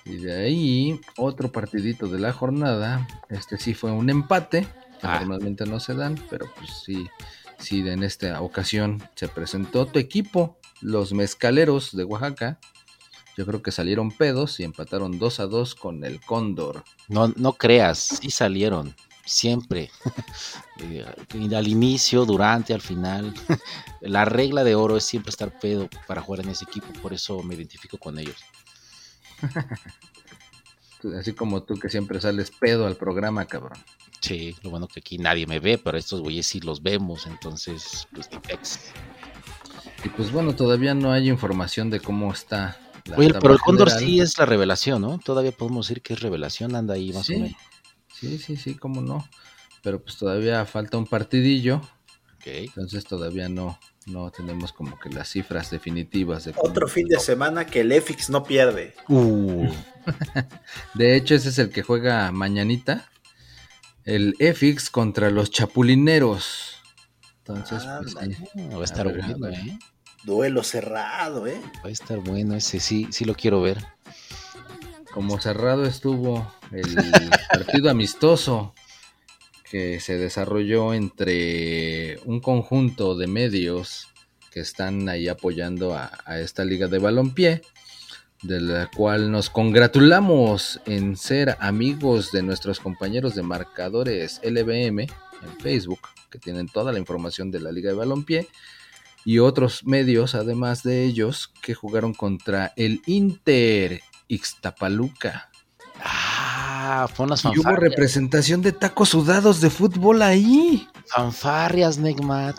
Y 0.05 0.17
de 0.19 0.45
ahí 0.45 1.01
otro 1.17 1.51
partidito 1.51 2.07
de 2.07 2.19
la 2.19 2.33
jornada, 2.33 3.07
este 3.29 3.59
sí 3.59 3.75
fue 3.75 3.91
un 3.91 4.09
empate, 4.09 4.67
Ah. 5.03 5.19
normalmente 5.21 5.65
no 5.67 5.81
se 5.81 5.95
dan, 5.95 6.17
pero 6.31 6.47
pues 6.57 6.71
sí, 6.85 7.07
sí 7.59 7.87
en 7.89 8.03
esta 8.03 8.41
ocasión 8.41 9.03
se 9.15 9.29
presentó 9.29 9.87
tu 9.87 9.99
equipo, 9.99 10.59
los 10.81 11.13
Mezcaleros 11.13 11.95
de 11.97 12.05
Oaxaca. 12.05 12.59
Yo 13.39 13.47
creo 13.47 13.63
que 13.63 13.71
salieron 13.71 14.11
pedos 14.11 14.59
y 14.59 14.65
empataron 14.65 15.17
2 15.17 15.39
a 15.39 15.47
2 15.47 15.77
con 15.77 16.03
el 16.03 16.21
Cóndor. 16.21 16.83
No, 17.07 17.33
no 17.37 17.53
creas, 17.53 18.19
sí 18.21 18.33
salieron, 18.33 18.95
siempre. 19.25 19.91
Eh, 20.81 21.05
al 21.57 21.67
inicio, 21.67 22.25
durante, 22.25 22.73
al 22.73 22.81
final. 22.81 23.35
La 24.01 24.25
regla 24.25 24.63
de 24.63 24.77
oro 24.77 24.97
es 24.97 25.03
siempre 25.03 25.31
estar 25.31 25.59
pedo 25.59 25.89
para 26.07 26.23
jugar 26.23 26.45
en 26.45 26.51
ese 26.51 26.67
equipo, 26.67 26.87
por 27.03 27.13
eso 27.13 27.43
me 27.43 27.57
identifico 27.57 27.99
con 27.99 28.17
ellos. 28.17 28.37
Así 31.19 31.33
como 31.33 31.65
tú 31.65 31.75
que 31.75 31.89
siempre 31.89 32.21
sales 32.21 32.53
pedo 32.53 32.87
al 32.87 32.95
programa, 32.95 33.45
cabrón. 33.47 33.77
Sí, 34.21 34.55
lo 34.63 34.71
bueno 34.71 34.87
que 34.87 35.01
aquí 35.01 35.19
nadie 35.19 35.49
me 35.49 35.59
ve, 35.59 35.79
pero 35.79 35.99
estos 35.99 36.21
güeyes 36.21 36.47
sí 36.47 36.61
los 36.61 36.81
vemos, 36.81 37.27
entonces, 37.27 38.07
pues 38.15 38.29
pex. 38.29 38.93
Y 40.05 40.11
pues 40.11 40.31
bueno, 40.31 40.55
todavía 40.55 40.95
no 40.95 41.11
hay 41.11 41.29
información 41.29 41.91
de 41.91 41.99
cómo 41.99 42.33
está. 42.33 42.79
La 43.07 43.17
Oye, 43.17 43.29
tabla 43.29 43.41
pero 43.41 43.55
el 43.55 43.61
Cóndor 43.61 43.89
general. 43.91 44.09
sí 44.09 44.21
es 44.21 44.39
la 44.39 44.47
revelación, 44.47 45.03
¿no? 45.03 45.19
Todavía 45.19 45.53
podemos 45.53 45.89
decir 45.89 46.03
que 46.03 46.15
es 46.15 46.21
revelación, 46.21 46.75
anda 46.77 46.95
ahí 46.95 47.13
más 47.13 47.29
o 47.31 47.33
menos. 47.35 47.53
sí, 48.13 48.39
sí, 48.39 48.57
sí, 48.57 48.75
cómo 48.75 49.01
no. 49.01 49.29
Pero 49.83 50.03
pues 50.03 50.17
todavía 50.17 50.65
falta 50.67 50.99
un 50.99 51.07
partidillo, 51.07 51.77
Ok. 52.37 52.47
entonces 52.47 53.05
todavía 53.05 53.49
no, 53.49 53.79
no 54.07 54.31
tenemos 54.31 54.73
como 54.73 54.99
que 54.99 55.09
las 55.11 55.29
cifras 55.29 55.71
definitivas 55.71 56.45
de 56.45 56.55
Otro 56.57 56.89
fin 56.89 57.07
de 57.09 57.19
semana 57.21 57.65
que 57.67 57.81
el 57.81 57.93
EFIX 57.93 58.31
no 58.31 58.43
pierde. 58.45 58.95
Uh, 59.09 59.69
De 60.95 61.17
hecho, 61.17 61.35
ese 61.35 61.51
es 61.51 61.59
el 61.59 61.71
que 61.71 61.83
juega 61.83 62.31
mañanita. 62.33 63.09
El 64.05 64.35
EFIX 64.39 64.91
contra 64.91 65.31
los 65.31 65.51
Chapulineros. 65.51 66.77
Entonces, 67.47 67.83
pues 68.03 68.17
ahí. 68.17 68.37
va 68.75 68.81
a 68.81 68.85
estar 68.85 69.07
A 69.07 69.13
ver, 69.13 69.23
a 69.25 69.35
bueno. 69.37 69.57
¿eh? 69.57 69.79
Duelo 70.29 70.63
cerrado, 70.63 71.47
¿eh? 71.47 71.59
Va 71.83 71.89
a 71.89 71.91
estar 71.91 72.19
bueno 72.19 72.55
ese, 72.55 72.81
sí, 72.81 73.09
sí 73.11 73.25
lo 73.25 73.35
quiero 73.35 73.63
ver. 73.63 73.79
como 75.15 75.41
cerrado 75.41 75.87
estuvo 75.87 76.47
el 76.71 76.85
partido 77.51 77.89
amistoso 77.89 78.75
que 79.71 80.01
se 80.01 80.19
desarrolló 80.19 80.93
entre 80.93 82.19
un 82.27 82.41
conjunto 82.41 83.17
de 83.17 83.27
medios 83.27 84.09
que 84.51 84.61
están 84.61 85.09
ahí 85.09 85.29
apoyando 85.29 85.95
a, 85.95 86.13
a 86.27 86.39
esta 86.41 86.63
liga 86.63 86.89
de 86.89 86.99
balompié, 86.99 87.63
de 88.43 88.61
la 88.61 88.91
cual 88.95 89.33
nos 89.33 89.49
congratulamos 89.49 90.83
en 90.85 91.17
ser 91.17 91.57
amigos 91.59 92.33
de 92.33 92.43
nuestros 92.43 92.81
compañeros 92.81 93.35
de 93.35 93.43
marcadores 93.45 94.43
LBM 94.45 95.01
en 95.01 95.61
Facebook, 95.63 96.01
que 96.31 96.39
tienen 96.39 96.69
toda 96.69 96.93
la 96.93 96.99
información 96.99 97.51
de 97.51 97.61
la 97.61 97.73
liga 97.73 97.89
de 97.89 97.97
balompié, 97.97 98.47
y 99.25 99.39
otros 99.39 99.85
medios, 99.85 100.35
además 100.35 100.83
de 100.83 101.05
ellos, 101.05 101.53
que 101.63 101.75
jugaron 101.75 102.15
contra 102.15 102.73
el 102.77 103.03
Inter 103.07 104.01
Ixtapaluca. 104.29 105.51
Ah, 106.03 107.09
fue 107.13 107.27
unas 107.27 107.43
fanfarrias. 107.43 107.67
Y 107.67 107.69
hubo 107.69 107.77
representación 107.77 108.63
de 108.63 108.73
tacos 108.73 109.11
sudados 109.11 109.61
de 109.61 109.71
fútbol 109.71 110.23
ahí. 110.23 110.87
Fanfarrias, 111.07 111.99
Negma. 111.99 112.55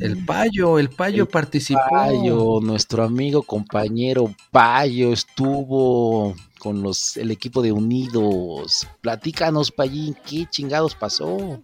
El 0.00 0.24
payo, 0.24 0.78
el 0.78 0.90
payo 0.90 1.22
el 1.24 1.28
participó. 1.28 1.80
Payo, 1.90 2.60
nuestro 2.62 3.02
amigo, 3.04 3.42
compañero 3.42 4.34
Payo 4.50 5.12
estuvo 5.12 6.34
con 6.58 6.82
los, 6.82 7.16
el 7.16 7.30
equipo 7.30 7.62
de 7.62 7.72
Unidos. 7.72 8.88
Platícanos, 9.00 9.70
Payín, 9.70 10.16
¿qué 10.26 10.46
chingados 10.50 10.94
pasó? 10.94 11.60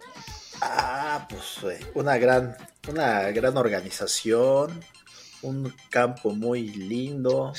Ah, 0.61 1.27
pues 1.29 1.59
una 1.95 2.17
gran, 2.17 2.55
una 2.87 3.31
gran 3.31 3.57
organización, 3.57 4.79
un 5.41 5.73
campo 5.89 6.31
muy 6.35 6.67
lindo, 6.69 7.51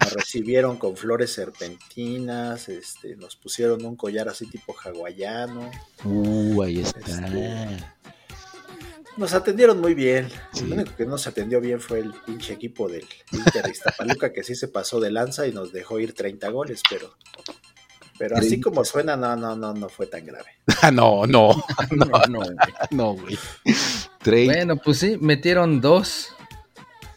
nos 0.00 0.12
recibieron 0.14 0.76
con 0.76 0.96
flores 0.96 1.32
serpentinas, 1.32 2.68
este, 2.68 3.16
nos 3.16 3.36
pusieron 3.36 3.84
un 3.84 3.96
collar 3.96 4.28
así 4.28 4.46
tipo 4.46 4.74
hawaiano, 4.74 5.70
Uh, 6.04 6.62
ahí 6.62 6.80
está. 6.80 7.00
Este, 7.00 7.84
nos 9.16 9.34
atendieron 9.34 9.80
muy 9.80 9.94
bien, 9.94 10.28
Sí. 10.52 10.66
lo 10.66 10.74
único 10.74 10.96
que 10.96 11.04
no 11.04 11.12
nos 11.12 11.26
atendió 11.26 11.60
bien 11.60 11.80
fue 11.80 12.00
el 12.00 12.12
pinche 12.26 12.54
equipo 12.54 12.88
del 12.88 13.06
Inter 13.30 13.64
de 13.64 13.70
Iztapaluca 13.70 14.32
que 14.32 14.42
sí 14.42 14.54
se 14.54 14.68
pasó 14.68 15.00
de 15.00 15.10
lanza 15.10 15.46
y 15.46 15.52
nos 15.52 15.72
dejó 15.72 16.00
ir 16.00 16.14
30 16.14 16.48
goles, 16.50 16.82
pero... 16.88 17.14
Pero 18.18 18.36
así 18.36 18.60
como 18.60 18.84
suena, 18.84 19.16
no, 19.16 19.34
no, 19.36 19.56
no, 19.56 19.72
no 19.74 19.88
fue 19.88 20.06
tan 20.06 20.24
grave. 20.26 20.50
Ah, 20.82 20.90
no, 20.90 21.26
no, 21.26 21.50
No, 21.90 22.06
no, 22.28 22.38
güey. 22.40 22.56
no, 22.90 23.14
güey. 23.14 23.38
Bueno, 24.46 24.76
pues 24.76 24.98
sí, 24.98 25.16
metieron 25.20 25.80
dos. 25.80 26.28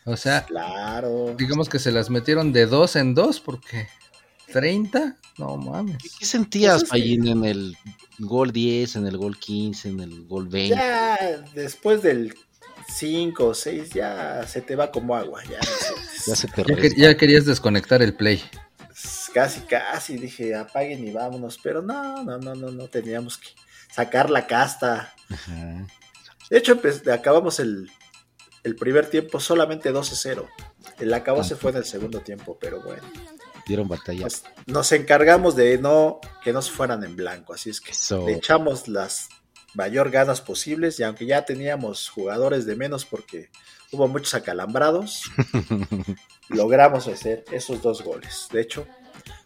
O 0.06 0.16
sea, 0.18 0.46
Claro. 0.46 1.36
digamos 1.38 1.68
que 1.70 1.80
se 1.80 1.92
las 1.92 2.10
metieron 2.10 2.54
de 2.54 2.66
dos 2.68 2.96
en 2.96 3.16
dos 3.16 3.40
porque 3.40 3.88
30, 4.54 5.18
no 5.40 5.58
mames. 5.58 5.98
¿Qué, 5.98 6.10
qué 6.20 6.26
sentías, 6.26 6.74
Pues 6.74 6.84
es 6.84 6.90
que- 6.90 7.00
Payín, 7.00 7.28
en 7.28 7.44
el 7.46 7.78
gol 8.20 8.52
10, 8.52 8.96
en 8.98 9.08
el 9.08 9.18
gol 9.18 9.38
15, 9.38 9.90
en 9.90 10.00
el 10.00 10.26
gol 10.28 10.48
20? 10.48 10.76
Ya 10.76 11.18
después 11.56 12.02
del 12.04 12.36
5 12.88 13.48
o 13.48 13.54
6 13.56 13.90
ya 13.90 14.46
se 14.48 14.62
te 14.62 14.76
va 14.76 14.92
como 14.92 15.16
agua. 15.16 15.42
Ya. 15.46 15.60
Ya 16.28 16.36
se 16.36 16.48
te 16.48 16.64
Ya, 16.64 16.76
que- 16.76 16.94
ya 16.96 17.18
querías 17.18 17.46
desconectar 17.46 18.02
el 18.04 18.14
play. 18.14 18.42
Casi, 19.36 19.60
casi 19.64 20.16
dije 20.16 20.56
apaguen 20.56 21.06
y 21.06 21.12
vámonos. 21.12 21.60
Pero 21.62 21.82
no, 21.82 22.24
no, 22.24 22.38
no, 22.38 22.56
no, 22.56 22.72
no 22.72 22.88
teníamos 22.88 23.38
que 23.38 23.50
sacar 23.92 24.30
la 24.30 24.48
casta. 24.48 25.14
Ajá. 25.30 25.86
De 26.50 26.58
hecho, 26.58 26.80
pues, 26.80 27.06
acabamos 27.10 27.60
el, 27.60 27.92
el 28.64 28.78
primer 28.78 29.10
tiempo 29.10 29.42
solamente 29.42 29.94
12-0. 29.94 30.48
El 31.00 31.14
acabó 31.14 31.44
se 31.44 31.58
fue 31.58 31.72
en 31.72 31.78
el 31.78 31.86
segundo 31.86 32.22
tiempo, 32.22 32.58
pero 32.58 32.82
bueno. 32.82 33.04
Dieron 33.68 33.90
batalla. 33.90 34.22
Pues, 34.22 34.46
nos 34.68 34.90
encargamos 34.94 35.58
de 35.58 35.80
no 35.80 36.22
que 36.42 36.54
no 36.54 36.62
se 36.62 36.72
fueran 36.72 37.04
en 37.04 37.18
blanco. 37.18 37.54
Así 37.54 37.70
es 37.70 37.82
que 37.82 37.92
Eso. 37.92 38.26
le 38.26 38.36
echamos 38.36 38.88
las 38.88 39.28
mayor 39.74 40.12
ganas 40.12 40.40
posibles 40.40 40.98
y 41.02 41.04
aunque 41.04 41.26
ya 41.26 41.44
teníamos 41.44 42.08
jugadores 42.08 42.66
de 42.66 42.78
menos 42.78 43.04
porque 43.04 43.50
hubo 43.92 44.08
muchos 44.08 44.34
acalambrados, 44.34 45.24
logramos 46.48 47.10
hacer 47.10 47.44
esos 47.52 47.82
dos 47.82 48.02
goles. 48.02 48.48
De 48.54 48.62
hecho, 48.62 48.88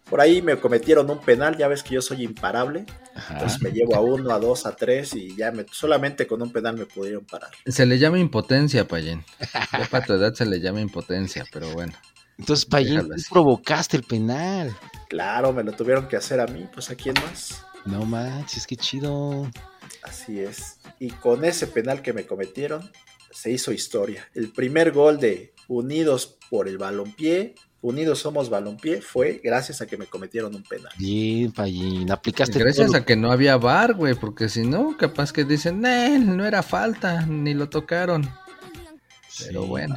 por 0.09 0.21
ahí 0.21 0.41
me 0.41 0.57
cometieron 0.59 1.09
un 1.09 1.19
penal, 1.19 1.57
ya 1.57 1.67
ves 1.67 1.83
que 1.83 1.95
yo 1.95 2.01
soy 2.01 2.23
imparable, 2.23 2.85
Ajá. 3.15 3.37
pues 3.39 3.61
me 3.61 3.71
llevo 3.71 3.95
a 3.95 3.99
uno, 4.01 4.31
a 4.31 4.39
dos, 4.39 4.65
a 4.65 4.75
tres 4.75 5.13
y 5.13 5.35
ya 5.35 5.51
me, 5.51 5.65
solamente 5.71 6.25
con 6.27 6.41
un 6.41 6.51
penal 6.51 6.77
me 6.77 6.85
pudieron 6.85 7.25
parar. 7.25 7.51
Se 7.65 7.85
le 7.85 7.99
llama 7.99 8.19
impotencia, 8.19 8.87
Payen. 8.87 9.23
Ya 9.71 9.85
para 9.89 10.05
tu 10.05 10.13
edad 10.13 10.33
se 10.33 10.45
le 10.45 10.59
llama 10.59 10.81
impotencia, 10.81 11.45
pero 11.51 11.69
bueno. 11.71 11.93
Entonces, 12.37 12.67
tú 12.67 12.77
así. 12.77 13.29
provocaste 13.29 13.97
el 13.97 14.03
penal. 14.03 14.75
Claro, 15.09 15.51
me 15.51 15.63
lo 15.63 15.73
tuvieron 15.73 16.07
que 16.07 16.15
hacer 16.15 16.39
a 16.39 16.47
mí, 16.47 16.67
pues 16.73 16.89
a 16.89 16.95
quién 16.95 17.15
más. 17.25 17.65
No 17.85 18.05
manches, 18.05 18.65
qué 18.65 18.77
chido. 18.77 19.49
Así 20.03 20.39
es. 20.39 20.79
Y 20.99 21.09
con 21.09 21.43
ese 21.43 21.67
penal 21.67 22.01
que 22.01 22.13
me 22.13 22.25
cometieron, 22.25 22.89
se 23.31 23.51
hizo 23.51 23.71
historia. 23.71 24.27
El 24.33 24.51
primer 24.51 24.91
gol 24.91 25.19
de 25.19 25.53
Unidos 25.67 26.37
por 26.49 26.67
el 26.67 26.77
balompié, 26.77 27.55
Unidos 27.81 28.19
somos 28.19 28.49
balompié, 28.49 29.01
fue 29.01 29.39
gracias 29.43 29.81
a 29.81 29.87
que 29.87 29.95
me 29.97 30.05
cometieron 30.05 30.53
un 30.53 30.63
penal. 30.63 30.91
Bien, 30.97 31.51
Payín. 31.51 32.11
Aplicaste 32.11 32.59
Gracias 32.59 32.87
todo. 32.87 32.97
a 32.97 33.05
que 33.05 33.15
no 33.15 33.31
había 33.31 33.55
bar, 33.57 33.93
güey, 33.93 34.15
porque 34.15 34.49
si 34.49 34.63
no, 34.67 34.97
capaz 34.97 35.31
que 35.31 35.45
dicen, 35.45 35.85
"Eh, 35.85 36.19
no 36.19 36.45
era 36.45 36.61
falta, 36.61 37.25
ni 37.25 37.53
lo 37.53 37.69
tocaron. 37.69 38.29
Pero 39.45 39.65
bueno, 39.65 39.95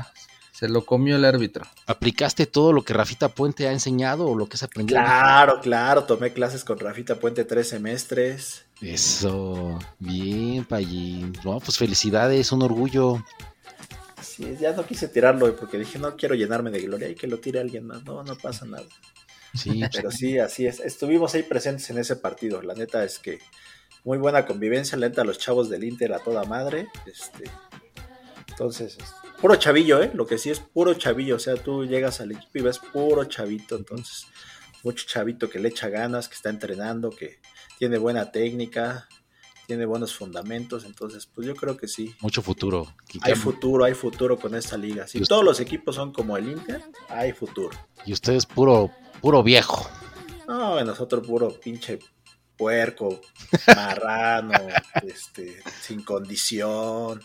se 0.52 0.68
lo 0.68 0.86
comió 0.86 1.16
el 1.16 1.24
árbitro. 1.24 1.64
¿Aplicaste 1.86 2.46
todo 2.46 2.72
lo 2.72 2.82
que 2.82 2.92
Rafita 2.92 3.28
Puente 3.30 3.66
ha 3.66 3.72
enseñado 3.72 4.28
o 4.28 4.36
lo 4.36 4.46
que 4.48 4.54
has 4.54 4.62
aprendido? 4.62 5.00
Claro, 5.00 5.60
claro, 5.60 6.04
tomé 6.04 6.32
clases 6.32 6.62
con 6.62 6.78
Rafita 6.78 7.16
Puente 7.16 7.44
tres 7.44 7.68
semestres. 7.70 8.64
Eso. 8.80 9.78
Bien, 9.98 10.64
Payín. 10.64 11.32
No, 11.44 11.58
pues 11.58 11.78
felicidades, 11.78 12.52
un 12.52 12.62
orgullo. 12.62 13.24
Así 14.32 14.44
es, 14.44 14.60
ya 14.60 14.72
no 14.72 14.86
quise 14.86 15.08
tirarlo 15.08 15.54
porque 15.56 15.76
dije, 15.76 15.98
no 15.98 16.16
quiero 16.16 16.34
llenarme 16.34 16.70
de 16.70 16.80
gloria 16.80 17.06
y 17.10 17.14
que 17.14 17.26
lo 17.26 17.38
tire 17.38 17.60
alguien 17.60 17.86
más. 17.86 18.02
No, 18.04 18.22
no 18.22 18.34
pasa 18.34 18.64
nada. 18.64 18.86
Sí, 19.54 19.82
Pero 19.92 20.10
sí, 20.10 20.38
así 20.38 20.66
es. 20.66 20.80
Estuvimos 20.80 21.34
ahí 21.34 21.42
presentes 21.42 21.90
en 21.90 21.98
ese 21.98 22.16
partido. 22.16 22.62
La 22.62 22.72
neta 22.72 23.04
es 23.04 23.18
que 23.18 23.40
muy 24.04 24.16
buena 24.16 24.46
convivencia. 24.46 24.96
La 24.96 25.10
neta, 25.10 25.22
los 25.22 25.38
chavos 25.38 25.68
del 25.68 25.84
Inter 25.84 26.14
a 26.14 26.18
toda 26.18 26.44
madre. 26.44 26.88
Este, 27.04 27.44
entonces, 28.48 28.96
es 28.98 29.14
puro 29.38 29.56
chavillo, 29.56 30.02
¿eh? 30.02 30.10
Lo 30.14 30.26
que 30.26 30.38
sí 30.38 30.48
es 30.48 30.60
puro 30.60 30.94
chavillo. 30.94 31.36
O 31.36 31.38
sea, 31.38 31.56
tú 31.56 31.84
llegas 31.84 32.22
al 32.22 32.32
equipo 32.32 32.50
y 32.54 32.62
ves 32.62 32.78
puro 32.78 33.26
chavito. 33.26 33.76
Entonces, 33.76 34.28
mucho 34.82 35.04
chavito 35.06 35.50
que 35.50 35.58
le 35.58 35.68
echa 35.68 35.90
ganas, 35.90 36.30
que 36.30 36.36
está 36.36 36.48
entrenando, 36.48 37.10
que 37.10 37.38
tiene 37.78 37.98
buena 37.98 38.32
técnica, 38.32 39.08
tiene 39.72 39.86
buenos 39.86 40.14
fundamentos. 40.14 40.84
Entonces, 40.84 41.26
pues 41.26 41.46
yo 41.46 41.54
creo 41.54 41.78
que 41.78 41.88
sí. 41.88 42.14
mucho 42.20 42.42
futuro. 42.42 42.94
Hay 43.22 43.34
futuro, 43.34 43.84
hay 43.86 43.94
futuro 43.94 44.38
con 44.38 44.54
esta 44.54 44.76
liga. 44.76 45.06
Si 45.08 45.20
todos 45.20 45.42
los 45.42 45.60
equipos 45.60 45.96
son 45.96 46.12
como 46.12 46.36
el 46.36 46.50
Inter, 46.50 46.82
hay 47.08 47.32
futuro. 47.32 47.70
Y 48.04 48.12
usted 48.12 48.34
es 48.34 48.44
puro, 48.44 48.90
puro 49.22 49.42
viejo. 49.42 49.88
No, 50.46 50.84
nosotros 50.84 51.26
puro 51.26 51.58
pinche 51.58 51.98
puerco, 52.54 53.18
marrano, 53.74 54.52
este, 55.02 55.62
sin 55.80 56.02
condición, 56.02 57.22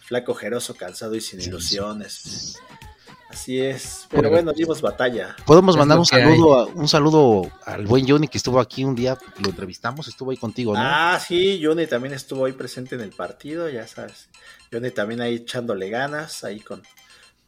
flaco, 0.00 0.34
jeroso, 0.34 0.74
cansado 0.74 1.14
y 1.14 1.20
sin 1.20 1.40
Sí, 1.40 1.48
ilusiones. 1.48 2.58
Así 3.38 3.60
es. 3.60 4.06
Pero 4.10 4.30
bueno, 4.30 4.52
dimos 4.52 4.80
batalla. 4.80 5.36
Podemos 5.46 5.76
Es 5.76 5.78
mandar 5.78 5.98
un 6.00 6.04
saludo, 6.06 6.58
a- 6.58 6.66
un 6.66 6.88
saludo 6.88 7.48
al 7.64 7.86
buen 7.86 8.06
Johnny 8.08 8.26
que 8.26 8.36
estuvo 8.38 8.58
aquí 8.58 8.82
un 8.84 8.96
día, 8.96 9.16
lo 9.40 9.50
entrevistamos, 9.50 10.08
estuvo 10.08 10.32
ahí 10.32 10.36
contigo, 10.36 10.74
¿no? 10.74 10.80
Ah, 10.82 11.20
sí, 11.24 11.60
Johnny 11.62 11.86
también 11.86 12.14
estuvo 12.14 12.46
ahí 12.46 12.52
presente 12.52 12.96
en 12.96 13.00
el 13.02 13.10
partido, 13.10 13.68
ya 13.68 13.86
sabes. 13.86 14.28
Johnny 14.72 14.90
también 14.90 15.20
ahí 15.20 15.36
echándole 15.36 15.88
ganas, 15.88 16.42
ahí 16.42 16.58
con 16.58 16.82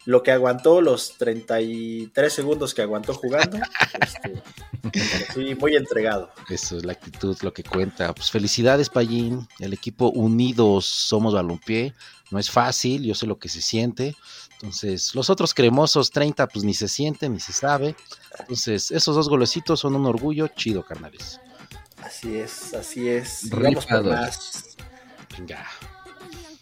lo 0.07 0.23
que 0.23 0.33
aguantó, 0.33 0.81
los 0.81 1.17
33 1.19 2.33
segundos 2.33 2.75
que 2.75 2.83
aguantó 2.83 3.15
jugando. 3.15 3.59
este, 4.01 5.33
sí, 5.35 5.55
muy 5.55 5.77
entregado. 5.77 6.31
Eso 6.49 6.79
es 6.79 6.85
la 6.85 6.93
actitud, 6.93 7.37
lo 7.43 7.53
que 7.53 7.63
cuenta. 7.63 8.15
Pues 8.15 8.31
felicidades, 8.31 8.89
Payín. 8.89 9.47
El 9.59 9.73
equipo 9.73 10.11
unidos 10.11 10.87
somos 10.87 11.35
balompié. 11.35 11.95
No 12.31 12.39
es 12.39 12.51
fácil, 12.51 13.05
yo 13.05 13.15
sé 13.15 13.27
lo 13.27 13.39
que 13.39 13.49
se 13.49 13.61
siente. 13.61 14.17
Entonces, 14.55 15.15
los 15.15 15.31
otros 15.31 15.55
cremosos 15.55 16.11
30, 16.11 16.47
pues 16.49 16.65
ni 16.65 16.75
se 16.75 16.89
sienten, 16.89 17.33
ni 17.33 17.41
se 17.41 17.53
sabe. 17.53 17.97
Entonces, 18.39 18.91
esos 18.91 19.17
dos 19.17 19.29
golecitos 19.29 19.81
son 19.81 19.95
un 19.95 20.07
orgullo 20.07 20.49
chido, 20.49 20.85
carnales. 20.85 21.41
Así 22.03 22.37
es, 22.37 22.73
así 22.75 23.09
es. 23.09 23.49
Vamos 23.51 23.87
por 23.87 24.05
más. 24.05 24.77
Venga. 25.37 25.67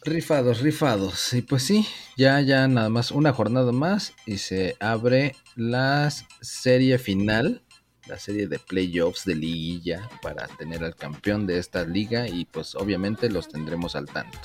Rifados, 0.09 0.61
rifados. 0.61 1.33
Y 1.35 1.43
pues 1.43 1.63
sí, 1.63 1.87
ya, 2.17 2.41
ya 2.41 2.67
nada 2.67 2.89
más 2.89 3.11
una 3.11 3.33
jornada 3.33 3.73
más 3.73 4.15
y 4.27 4.39
se 4.39 4.77
abre 4.81 5.37
la 5.55 6.11
serie 6.41 6.99
final, 6.99 7.63
la 8.07 8.19
serie 8.19 8.49
de 8.49 8.59
playoffs 8.59 9.25
de 9.25 9.35
liguilla 9.35 10.09
para 10.23 10.47
tener 10.47 10.83
al 10.83 10.97
campeón 10.97 11.47
de 11.47 11.59
esta 11.59 11.85
liga 11.85 12.27
y 12.27 12.47
pues 12.47 12.75
obviamente 12.75 13.29
los 13.29 13.49
tendremos 13.49 13.97
al 13.97 14.07
tanto. 14.07 14.39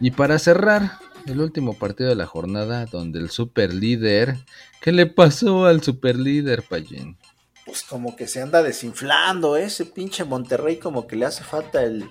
Y 0.00 0.10
para 0.10 0.38
cerrar 0.38 0.98
el 1.26 1.40
último 1.40 1.74
partido 1.74 2.08
de 2.08 2.16
la 2.16 2.26
jornada 2.26 2.86
donde 2.86 3.18
el 3.18 3.30
super 3.30 3.74
líder. 3.74 4.36
¿Qué 4.80 4.92
le 4.92 5.06
pasó 5.06 5.66
al 5.66 5.82
super 5.82 6.16
líder, 6.16 6.62
Payín? 6.62 7.18
Pues 7.64 7.82
como 7.82 8.14
que 8.14 8.28
se 8.28 8.40
anda 8.40 8.62
desinflando, 8.62 9.56
¿eh? 9.56 9.64
ese 9.64 9.86
pinche 9.86 10.24
Monterrey, 10.24 10.76
como 10.76 11.08
que 11.08 11.16
le 11.16 11.26
hace 11.26 11.42
falta 11.42 11.82
el 11.82 12.08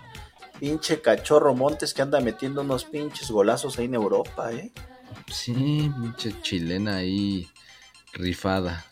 pinche 0.60 1.02
cachorro 1.02 1.56
Montes 1.56 1.94
que 1.94 2.02
anda 2.02 2.19
metiendo 2.19 2.61
unos 2.61 2.86
pinches 2.86 3.32
golazos 3.32 3.77
ahí 3.77 3.86
en 3.86 3.95
Europa, 3.95 4.52
¿eh? 4.52 4.72
Sí, 5.32 5.91
pinche 6.02 6.41
chilena 6.41 6.98
ahí 6.98 7.48
rifada. 8.14 8.86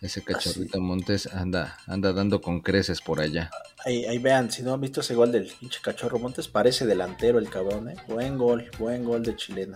Ese 0.00 0.22
cachorrito 0.22 0.80
Montes 0.80 1.26
anda, 1.26 1.78
anda 1.86 2.12
dando 2.12 2.40
con 2.40 2.60
creces 2.60 3.00
por 3.00 3.20
allá. 3.20 3.50
Ahí, 3.84 4.04
ahí, 4.04 4.18
vean, 4.18 4.50
si 4.50 4.62
no 4.62 4.74
han 4.74 4.80
visto 4.80 5.00
ese 5.00 5.14
gol 5.14 5.30
del 5.30 5.46
pinche 5.46 5.80
cachorro 5.80 6.18
Montes, 6.18 6.48
parece 6.48 6.86
delantero 6.86 7.38
el 7.38 7.48
cabrón, 7.48 7.90
¿eh? 7.90 7.96
Buen 8.08 8.36
gol, 8.36 8.68
buen 8.78 9.04
gol 9.04 9.22
de 9.22 9.36
chilena. 9.36 9.74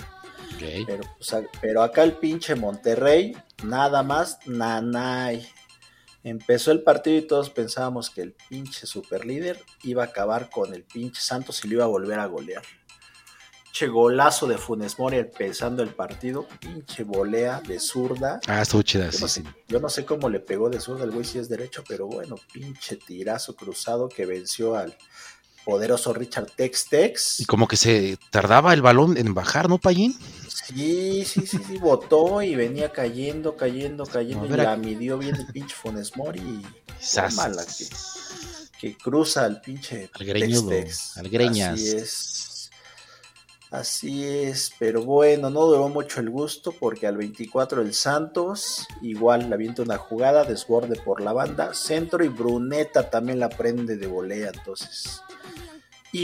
Pero, 0.59 1.02
pues, 1.16 1.34
pero 1.60 1.82
acá 1.82 2.02
el 2.02 2.12
pinche 2.14 2.55
Monterrey, 2.55 3.36
nada 3.64 4.02
más, 4.02 4.38
nanay. 4.47 5.47
Empezó 6.27 6.73
el 6.73 6.82
partido 6.82 7.19
y 7.19 7.23
todos 7.23 7.51
pensábamos 7.51 8.11
que 8.11 8.20
el 8.20 8.32
pinche 8.32 8.85
superlíder 8.85 9.62
iba 9.85 10.03
a 10.03 10.07
acabar 10.07 10.51
con 10.51 10.74
el 10.74 10.82
pinche 10.82 11.20
Santos 11.20 11.65
y 11.65 11.69
lo 11.69 11.74
iba 11.74 11.85
a 11.85 11.86
volver 11.86 12.19
a 12.19 12.27
golear. 12.27 12.65
Pinche 13.62 13.86
golazo 13.86 14.48
de 14.48 14.59
Funes 14.59 14.98
Mori 14.98 15.19
empezando 15.19 15.85
el 15.85 15.90
partido, 15.90 16.48
pinche 16.59 17.05
volea 17.05 17.61
de 17.61 17.78
zurda. 17.78 18.40
Ah, 18.48 18.62
estuvo 18.62 18.82
chida, 18.82 19.12
sí, 19.12 19.23
no 19.23 19.28
sí. 19.28 19.44
Yo 19.69 19.78
no 19.78 19.89
sé 19.89 20.05
cómo 20.05 20.28
le 20.28 20.40
pegó 20.40 20.69
de 20.69 20.81
zurda, 20.81 21.05
el 21.05 21.12
güey 21.12 21.24
si 21.24 21.39
es 21.39 21.48
derecho, 21.48 21.85
pero 21.86 22.09
bueno, 22.09 22.35
pinche 22.53 22.97
tirazo 22.97 23.55
cruzado 23.55 24.09
que 24.09 24.27
venció 24.27 24.74
al 24.74 24.97
poderoso 25.66 26.12
Richard 26.12 26.52
Tex 26.55 26.88
Tex. 26.88 27.40
Y 27.40 27.44
como 27.44 27.66
que 27.66 27.76
se 27.76 28.18
tardaba 28.30 28.72
el 28.72 28.82
balón 28.82 29.18
en 29.18 29.34
bajar, 29.34 29.68
¿no, 29.68 29.78
Payín? 29.78 30.16
Sí, 30.48 31.24
sí, 31.24 31.44
sí, 31.44 31.59
sí, 31.59 31.78
botó 31.78 32.40
y 32.40 32.55
venía 32.55 32.93
cayendo, 32.93 33.56
cayendo, 33.56 34.06
cayendo. 34.06 34.47
Y 34.47 34.51
la 34.51 34.76
midió 34.76 35.18
bien 35.18 35.34
el 35.34 35.47
pinche 35.48 35.74
Funes 35.74 36.16
Mori 36.16 36.38
y 36.38 36.62
que, 37.78 37.88
que 38.80 38.97
cruza 38.97 39.44
al 39.44 39.60
pinche 39.60 40.09
Al 40.12 40.24
greñudo, 40.24 40.70
Tex-Tex. 40.70 41.16
al 41.18 41.28
greñas. 41.28 41.74
Así 41.74 41.97
es. 41.97 42.70
Así 43.72 44.24
es, 44.24 44.70
pero 44.78 45.02
bueno, 45.02 45.51
no 45.51 45.66
duró 45.66 45.88
mucho 45.88 46.20
el 46.20 46.30
gusto 46.30 46.70
porque 46.70 47.09
al 47.09 47.16
24 47.16 47.82
el 47.82 47.93
Santos 47.93 48.86
igual 49.02 49.48
le 49.48 49.55
avienta 49.56 49.82
una 49.82 49.98
jugada, 49.98 50.44
desborde 50.44 50.94
por 51.01 51.20
la 51.20 51.32
banda, 51.32 51.74
centro 51.74 52.24
y 52.24 52.28
Bruneta 52.28 53.10
también 53.10 53.40
la 53.40 53.48
prende 53.48 53.97
de 53.97 54.06
volea, 54.06 54.52
entonces 54.55 55.20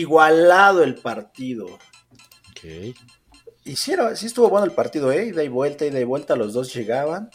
igualado 0.01 0.83
el 0.83 0.95
partido. 0.97 1.67
Ok. 1.67 2.95
Hicieron, 3.65 4.17
sí 4.17 4.27
estuvo 4.27 4.49
bueno 4.49 4.67
el 4.67 4.73
partido, 4.73 5.13
¿eh? 5.13 5.27
Ida 5.27 5.45
y 5.45 5.49
vuelta, 5.49 5.87
ida 5.87 6.01
y 6.01 6.05
vuelta, 6.05 6.35
los 6.35 6.53
dos 6.53 6.75
llegaban, 6.75 7.31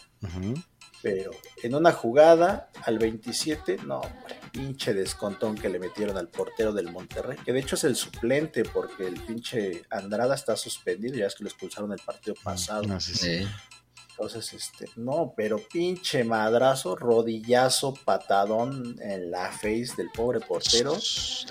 pero 1.01 1.31
en 1.63 1.75
una 1.75 1.93
jugada 1.93 2.69
al 2.83 2.99
27, 2.99 3.77
no, 3.85 4.01
hombre, 4.01 4.35
pinche 4.51 4.93
descontón 4.93 5.55
que 5.55 5.69
le 5.69 5.79
metieron 5.79 6.17
al 6.17 6.27
portero 6.27 6.73
del 6.73 6.91
Monterrey, 6.91 7.37
que 7.45 7.53
de 7.53 7.59
hecho 7.59 7.75
es 7.75 7.85
el 7.85 7.95
suplente 7.95 8.63
porque 8.65 9.07
el 9.07 9.21
pinche 9.21 9.85
Andrada 9.89 10.35
está 10.35 10.57
suspendido, 10.57 11.15
ya 11.15 11.27
es 11.27 11.35
que 11.35 11.45
lo 11.45 11.49
expulsaron 11.49 11.93
el 11.93 11.99
partido 11.99 12.35
pasado. 12.43 12.83
Ah, 12.89 12.99
sí, 12.99 13.13
sí. 13.13 13.47
Entonces, 14.19 14.51
este, 14.53 14.89
no, 14.95 15.33
pero 15.37 15.59
pinche 15.59 16.23
madrazo, 16.23 16.95
rodillazo, 16.95 17.93
patadón 18.03 18.95
en 18.99 19.29
la 19.29 19.51
face 19.51 19.89
del 19.95 20.09
pobre 20.11 20.39
portero. 20.39 20.93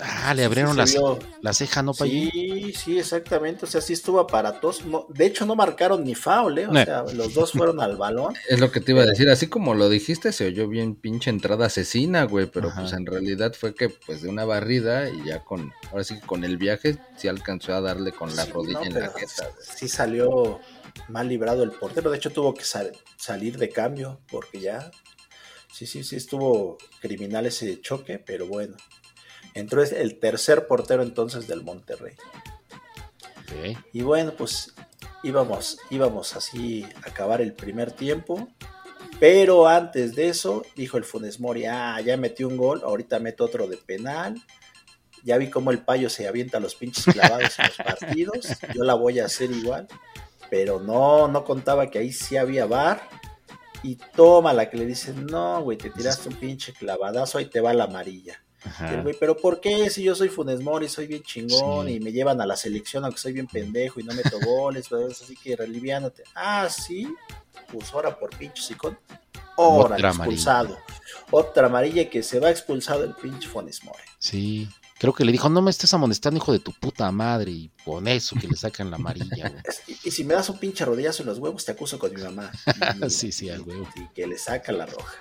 Ah, 0.01 0.33
le 0.33 0.41
Sí, 0.41 0.45
abrieron 0.45 0.71
se 0.73 0.77
la, 0.77 0.85
vio. 0.85 1.19
la 1.41 1.53
ceja, 1.53 1.81
¿no? 1.81 1.93
Sí, 1.93 2.73
sí, 2.75 2.99
exactamente. 2.99 3.63
O 3.65 3.67
sea, 3.69 3.79
sí 3.79 3.93
estuvo 3.93 4.19
aparatoso. 4.19 4.83
No, 4.85 5.05
de 5.09 5.25
hecho, 5.27 5.45
no 5.45 5.55
marcaron 5.55 6.03
ni 6.03 6.13
foul, 6.13 6.57
¿eh? 6.59 6.67
O 6.67 6.73
No. 6.73 6.83
sea, 6.83 7.03
los 7.13 7.33
dos 7.33 7.53
fueron 7.53 7.79
al 7.79 7.95
balón. 7.95 8.33
es 8.49 8.59
lo 8.59 8.69
que 8.69 8.81
te 8.81 8.91
iba 8.91 9.03
a 9.03 9.05
decir, 9.05 9.29
así 9.29 9.47
como 9.47 9.73
lo 9.73 9.87
dijiste, 9.87 10.33
se 10.33 10.47
oyó 10.47 10.67
bien 10.67 10.95
pinche 10.95 11.29
entrada 11.29 11.67
asesina, 11.67 12.23
güey, 12.25 12.47
pero 12.47 12.67
Ajá. 12.69 12.81
pues 12.81 12.91
en 12.93 13.05
realidad 13.05 13.53
fue 13.57 13.73
que 13.75 13.87
pues 13.89 14.21
de 14.21 14.27
una 14.29 14.43
barrida 14.43 15.09
y 15.09 15.23
ya 15.25 15.43
con, 15.45 15.71
ahora 15.91 16.03
sí 16.03 16.15
que 16.19 16.25
con 16.27 16.43
el 16.43 16.57
viaje 16.57 16.97
sí 17.15 17.29
alcanzó 17.29 17.73
a 17.75 17.81
darle 17.81 18.11
con 18.11 18.35
la 18.35 18.43
Sí, 18.43 18.51
rodilla 18.51 18.79
no, 18.79 18.85
en 18.85 18.93
la 18.99 19.09
jeta. 19.11 19.49
Sí 19.77 19.87
salió 19.87 20.59
mal 21.07 21.27
librado 21.27 21.63
el 21.63 21.71
portero. 21.71 22.09
De 22.11 22.17
hecho, 22.17 22.31
tuvo 22.31 22.53
que 22.53 22.63
sal- 22.63 22.91
salir 23.17 23.57
de 23.57 23.69
cambio 23.69 24.19
porque 24.29 24.59
ya. 24.59 24.91
Sí, 25.71 25.85
sí, 25.85 26.03
sí, 26.03 26.15
estuvo 26.15 26.77
criminal 27.01 27.45
ese 27.45 27.79
choque, 27.81 28.19
pero 28.19 28.47
bueno. 28.47 28.75
Entró 29.53 29.81
el 29.83 30.19
tercer 30.19 30.67
portero 30.67 31.01
entonces 31.03 31.47
del 31.47 31.63
Monterrey. 31.63 32.15
Y 33.91 34.01
bueno, 34.03 34.33
pues 34.37 34.73
íbamos, 35.23 35.79
íbamos 35.89 36.35
así 36.35 36.85
a 37.03 37.09
acabar 37.09 37.41
el 37.41 37.53
primer 37.53 37.91
tiempo. 37.91 38.47
Pero 39.19 39.67
antes 39.67 40.13
de 40.15 40.29
eso, 40.29 40.63
dijo 40.75 40.97
el 40.97 41.03
Funes 41.03 41.39
Mori, 41.39 41.65
ah, 41.65 41.99
ya 42.01 42.17
metí 42.17 42.43
un 42.43 42.55
gol, 42.55 42.81
ahorita 42.83 43.19
meto 43.19 43.45
otro 43.45 43.67
de 43.67 43.77
penal. 43.77 44.39
Ya 45.23 45.37
vi 45.37 45.49
cómo 45.49 45.71
el 45.71 45.79
payo 45.79 46.09
se 46.09 46.27
avienta 46.27 46.59
los 46.59 46.75
pinches 46.75 47.05
clavados 47.05 47.57
en 47.57 47.65
los 47.67 47.77
partidos. 47.77 48.47
Yo 48.75 48.83
la 48.83 48.93
voy 48.93 49.19
a 49.19 49.25
hacer 49.25 49.49
igual. 49.51 49.87
Pero 50.49 50.79
no, 50.79 51.27
no 51.27 51.43
contaba 51.43 51.87
que 51.89 51.99
ahí 51.99 52.11
sí 52.11 52.37
había 52.37 52.65
bar. 52.65 53.01
Y 53.83 53.95
toma 53.95 54.53
la 54.53 54.69
que 54.69 54.77
le 54.77 54.85
dicen, 54.85 55.27
no, 55.27 55.61
güey, 55.61 55.77
te 55.77 55.89
tiraste 55.91 56.29
un 56.29 56.35
pinche 56.35 56.73
clavadazo, 56.73 57.37
ahí 57.37 57.45
te 57.45 57.61
va 57.61 57.73
la 57.73 57.83
amarilla. 57.83 58.41
Y 58.65 58.67
el 58.67 58.71
Ajá. 58.89 59.01
güey, 59.03 59.15
pero 59.19 59.37
¿por 59.37 59.61
qué? 59.61 59.89
Si 59.91 60.01
yo 60.03 60.15
soy 60.15 60.29
Funes 60.29 60.61
Mori, 60.61 60.89
soy 60.89 61.05
bien 61.07 61.21
chingón 61.21 61.85
Sí. 61.87 61.93
y 61.93 61.99
me 61.99 62.11
llevan 62.11 62.41
a 62.41 62.45
la 62.47 62.57
selección 62.57 63.05
aunque 63.05 63.19
soy 63.19 63.33
bien 63.33 63.45
pendejo 63.47 63.99
y 63.99 64.03
no 64.03 64.13
meto 64.15 64.39
goles, 64.43 64.87
pues, 64.89 65.21
así 65.21 65.35
que 65.37 65.55
reliviándote. 65.55 66.23
Ah, 66.35 66.67
sí, 66.69 67.07
pues 67.71 67.93
ahora 67.93 68.17
por 68.17 68.35
pinche 68.35 68.63
sicón. 68.63 68.97
Ahora 69.57 69.97
expulsado. 69.97 70.77
Otra 71.31 71.67
amarilla 71.67 72.09
que 72.09 72.23
se 72.23 72.39
va 72.39 72.49
expulsado 72.49 73.03
el 73.03 73.13
pinche 73.13 73.47
Funes 73.47 73.83
Mori. 73.83 74.03
Sí. 74.17 74.67
Creo 74.99 75.13
que 75.13 75.23
le 75.25 75.31
dijo, 75.31 75.47
no 75.49 75.61
me 75.61 75.69
estés 75.69 75.93
amonestando, 75.93 76.37
hijo 76.39 76.51
de 76.51 76.59
tu 76.59 76.73
puta 76.73 77.11
madre. 77.11 77.51
Y 77.51 77.71
con 77.85 78.07
eso 78.07 78.35
que 78.39 78.47
le 78.47 78.55
sacan 78.55 78.89
la 78.89 78.95
amarilla, 78.97 79.49
güey. 79.49 79.61
Y, 80.03 80.11
si 80.11 80.23
me 80.23 80.33
das 80.33 80.49
un 80.49 80.57
pinche 80.57 80.83
rodillazo 80.85 81.21
en 81.23 81.29
los 81.29 81.37
huevos, 81.37 81.65
te 81.65 81.71
acuso 81.73 81.99
con 81.99 82.13
mi 82.13 82.21
mamá. 82.21 82.51
Y- 83.05 83.09
Sí, 83.09 83.31
sí, 83.31 83.49
al 83.49 83.59
y- 83.59 83.63
huevo. 83.63 83.87
Y 83.95 84.07
que 84.13 84.25
le 84.25 84.37
saca 84.37 84.71
la 84.71 84.85
roja. 84.87 85.13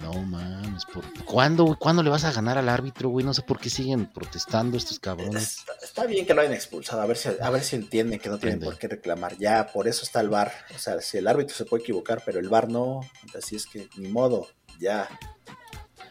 No 0.00 0.12
mames, 0.12 0.84
¿por... 0.84 1.02
¿cuándo, 1.24 1.64
güey? 1.64 1.76
¿Cuándo 1.76 2.04
le 2.04 2.10
vas 2.10 2.22
a 2.22 2.30
ganar 2.30 2.56
al 2.56 2.68
árbitro, 2.68 3.08
güey? 3.08 3.26
No 3.26 3.34
sé 3.34 3.42
por 3.42 3.58
qué 3.58 3.68
siguen 3.68 4.06
protestando 4.06 4.76
estos 4.76 5.00
cabrones. 5.00 5.58
Está, 5.58 5.72
está 5.82 6.06
bien 6.06 6.24
que 6.24 6.34
lo 6.34 6.40
hayan 6.42 6.52
expulsado, 6.52 7.02
a 7.02 7.06
ver 7.06 7.16
si, 7.16 7.30
a 7.40 7.50
ver 7.50 7.64
si 7.64 7.74
entienden 7.74 8.20
que 8.20 8.28
no 8.28 8.38
tienen 8.38 8.54
Entiende. 8.58 8.66
por 8.66 8.78
qué 8.78 8.86
reclamar. 8.86 9.36
Ya, 9.38 9.66
por 9.72 9.88
eso 9.88 10.04
está 10.04 10.20
el 10.20 10.28
VAR. 10.28 10.52
O 10.76 10.78
sea, 10.78 11.00
si 11.00 11.18
el 11.18 11.26
árbitro 11.26 11.56
se 11.56 11.64
puede 11.64 11.82
equivocar, 11.82 12.22
pero 12.24 12.38
el 12.38 12.48
VAR 12.48 12.68
no. 12.70 13.00
Así 13.36 13.56
es 13.56 13.66
que, 13.66 13.88
ni 13.96 14.06
modo, 14.08 14.46
ya. 14.78 15.08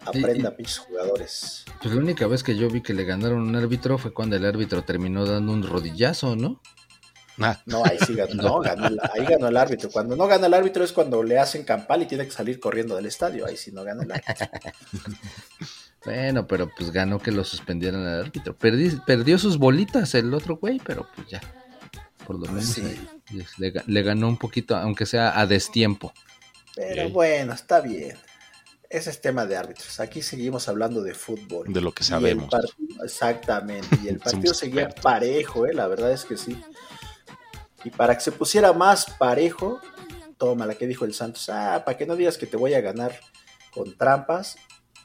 Aprenda, 0.08 0.56
pinches 0.56 0.78
jugadores. 0.80 1.66
Pues 1.82 1.94
la 1.94 2.02
única 2.02 2.28
vez 2.28 2.44
que 2.44 2.56
yo 2.58 2.70
vi 2.70 2.82
que 2.82 2.94
le 2.94 3.04
ganaron 3.04 3.42
un 3.42 3.56
árbitro 3.56 3.98
fue 3.98 4.14
cuando 4.14 4.36
el 4.36 4.46
árbitro 4.46 4.84
terminó 4.84 5.26
dando 5.26 5.52
un 5.52 5.64
rodillazo, 5.64 6.36
¿no? 6.36 6.62
Ah, 7.40 7.62
No, 7.68 7.84
ahí 7.86 7.98
sí 8.06 8.16
ganó, 8.16 8.34
no, 8.42 8.60
ganó 8.62 8.88
el- 8.88 9.00
ahí 9.14 9.24
ganó 9.26 9.48
el 9.48 9.58
árbitro. 9.58 9.92
Cuando 9.92 10.16
no 10.16 10.26
gana 10.26 10.48
el 10.48 10.54
árbitro 10.56 10.84
es 10.84 10.92
cuando 10.92 11.22
le 11.22 11.38
hacen 11.38 11.64
campal 11.64 12.02
y 12.02 12.06
tiene 12.08 12.26
que 12.26 12.32
salir 12.32 12.60
corriendo 12.60 12.96
del 12.96 13.06
estadio. 13.06 13.46
Ahí 13.46 13.56
sí 13.58 13.72
no 13.72 13.84
gana 13.84 14.04
el 14.04 14.12
árbitro. 14.12 14.48
Bueno, 16.06 16.48
pero 16.48 16.70
pues 16.78 16.92
ganó 16.92 17.20
que 17.20 17.32
lo 17.32 17.44
suspendieran 17.44 18.06
al 18.06 18.22
árbitro. 18.22 18.58
Perdi- 18.58 19.04
perdió 19.06 19.38
sus 19.38 19.58
bolitas 19.58 20.16
el 20.16 20.34
otro 20.34 20.56
güey, 20.58 20.80
pero 20.84 21.08
pues 21.16 21.28
ya. 21.28 21.42
Por 22.26 22.40
lo 22.40 22.46
menos 22.48 22.66
Sí. 22.66 22.82
ahí 22.82 23.46
le, 23.58 23.74
ga- 23.74 23.84
le 23.88 24.04
ganó 24.04 24.28
un 24.30 24.38
poquito, 24.38 24.76
aunque 24.78 25.06
sea 25.06 25.38
a 25.38 25.46
destiempo. 25.46 26.14
Pero 26.76 27.10
bueno, 27.10 27.54
está 27.54 27.82
bien. 27.82 28.16
Ese 28.90 29.10
es 29.10 29.20
tema 29.22 29.46
de 29.46 29.58
árbitros. 29.58 30.00
Aquí 30.00 30.22
seguimos 30.22 30.68
hablando 30.70 31.02
de 31.02 31.14
fútbol. 31.14 31.72
de 31.72 31.82
lo 31.82 31.92
que 31.92 32.04
sabemos. 32.04 32.50
partido- 32.50 33.04
exactamente. 33.04 34.00
Y 34.04 34.08
el 34.08 34.20
partido 34.20 34.54
seguía 34.54 34.84
expertos. 34.84 35.04
parejo, 35.04 35.66
¿eh? 35.66 35.74
la 35.74 35.88
verdad 35.88 36.12
es 36.12 36.24
que 36.26 36.38
sí. 36.38 36.62
Y 37.84 37.90
para 37.92 38.16
que 38.16 38.22
se 38.22 38.32
pusiera 38.32 38.74
más 38.74 39.06
parejo, 39.18 39.80
toma 40.38 40.66
la 40.66 40.76
que 40.76 40.88
dijo 40.88 41.06
el 41.06 41.14
Santos. 41.14 41.50
Ah, 41.50 41.84
para 41.86 41.98
que 41.98 42.06
no 42.06 42.16
digas 42.16 42.38
que 42.38 42.48
te 42.48 42.58
voy 42.58 42.74
a 42.74 42.82
ganar 42.82 43.20
con 43.74 43.96
trampas, 43.98 44.58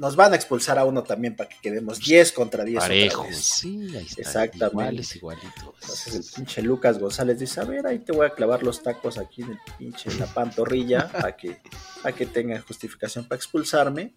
nos 0.02 0.16
van 0.16 0.32
a 0.32 0.36
expulsar 0.36 0.78
a 0.80 0.84
uno 0.84 1.04
también 1.04 1.36
para 1.36 1.48
que 1.48 1.56
quedemos 1.62 2.00
10 2.00 2.32
contra 2.32 2.64
10. 2.64 2.76
otra 2.78 2.88
Parejos, 2.88 3.28
vez. 3.28 3.38
sí, 3.38 3.96
ahí 3.96 4.04
está. 4.04 4.20
Exactamente. 4.20 4.74
Iguales, 4.74 5.16
igualitos. 5.16 5.74
Entonces 5.80 6.14
el 6.14 6.24
pinche 6.34 6.60
Lucas 6.62 6.98
González 6.98 7.38
dice, 7.38 7.60
a 7.60 7.64
ver, 7.64 7.86
ahí 7.86 8.00
te 8.00 8.10
voy 8.12 8.26
a 8.26 8.30
clavar 8.30 8.64
los 8.64 8.82
tacos 8.82 9.16
aquí 9.16 9.42
en 9.42 9.52
el 9.52 9.58
pinche, 9.78 10.10
en 10.10 10.18
la 10.18 10.26
pantorrilla, 10.26 11.08
para 11.10 11.36
que, 11.36 11.62
para 12.02 12.14
que 12.16 12.26
tengan 12.26 12.60
justificación 12.62 13.26
para 13.28 13.36
expulsarme 13.36 14.12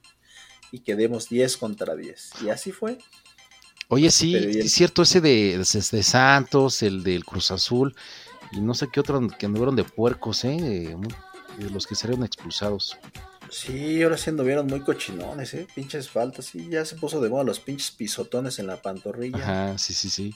y 0.72 0.80
quedemos 0.80 1.30
10 1.30 1.56
contra 1.58 1.96
10. 1.96 2.32
Y 2.44 2.50
así 2.50 2.72
fue. 2.72 2.98
Oye, 3.88 4.10
sí, 4.10 4.34
el- 4.36 4.58
es 4.62 4.74
cierto, 4.74 5.04
ese 5.04 5.22
de, 5.22 5.60
de 5.60 6.04
Santos, 6.04 6.82
el 6.82 7.04
del 7.04 7.24
Cruz 7.24 7.52
Azul, 7.52 7.96
y 8.52 8.60
no 8.60 8.74
sé 8.74 8.88
qué 8.92 9.00
otro 9.00 9.26
que 9.28 9.46
anduvieron 9.46 9.76
de 9.76 9.84
puercos, 9.84 10.44
¿eh? 10.46 10.58
De, 10.60 10.98
de 11.64 11.70
los 11.70 11.86
que 11.86 11.94
salieron 11.94 12.26
expulsados. 12.26 12.98
Sí, 13.50 14.02
ahora 14.04 14.18
sí 14.18 14.30
anduvieron 14.30 14.68
muy 14.68 14.82
cochinones, 14.82 15.54
¿eh? 15.54 15.68
Pinches 15.74 16.10
faltas, 16.10 16.46
sí, 16.46 16.68
ya 16.70 16.86
se 16.86 16.96
puso 16.96 17.22
de 17.22 17.30
moda 17.30 17.44
los 17.44 17.60
pinches 17.60 17.92
pisotones 17.92 18.60
en 18.60 18.68
la 18.68 18.82
pantorrilla. 18.82 19.38
Ajá, 19.38 19.78
sí, 19.78 19.94
sí, 19.94 20.10
sí. 20.10 20.36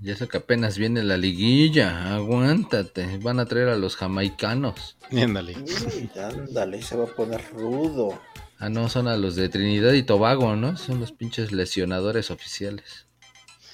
Y 0.00 0.10
eso 0.10 0.28
que 0.28 0.36
apenas 0.36 0.78
viene 0.78 1.02
la 1.02 1.16
liguilla, 1.16 2.14
aguántate, 2.14 3.18
van 3.18 3.40
a 3.40 3.46
traer 3.46 3.68
a 3.68 3.76
los 3.76 3.96
jamaicanos. 3.96 4.96
Ándale. 5.10 5.56
Uy, 5.56 6.10
ándale, 6.20 6.82
se 6.82 6.96
va 6.96 7.04
a 7.04 7.14
poner 7.14 7.44
rudo. 7.52 8.20
Ah, 8.60 8.68
no, 8.68 8.88
son 8.88 9.08
a 9.08 9.16
los 9.16 9.34
de 9.34 9.48
Trinidad 9.48 9.92
y 9.92 10.04
Tobago, 10.04 10.54
¿no? 10.54 10.76
Son 10.76 11.00
los 11.00 11.12
pinches 11.12 11.52
lesionadores 11.52 12.30
oficiales. 12.30 13.06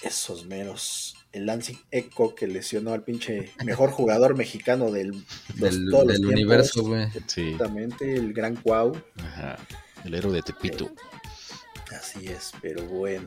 Esos 0.02 0.46
meros. 0.46 1.13
El 1.34 1.46
Lansing 1.46 1.78
Echo 1.90 2.34
que 2.34 2.46
lesionó 2.46 2.92
al 2.92 3.02
pinche 3.02 3.50
mejor 3.64 3.90
jugador 3.90 4.36
mexicano 4.36 4.90
del, 4.90 5.08
los- 5.56 5.72
Del, 5.72 5.90
todos 5.90 6.06
los 6.06 6.20
del 6.20 6.26
universo, 6.26 6.82
güey. 6.84 7.08
Sí. 7.26 7.42
Exactamente, 7.50 8.14
el 8.14 8.32
gran 8.32 8.56
Cuau. 8.56 8.92
Ajá. 9.22 9.56
El 10.04 10.14
héroe 10.14 10.32
de 10.34 10.42
Tepito. 10.42 10.90
Así 11.90 12.26
es, 12.28 12.52
pero 12.62 12.84
bueno. 12.84 13.26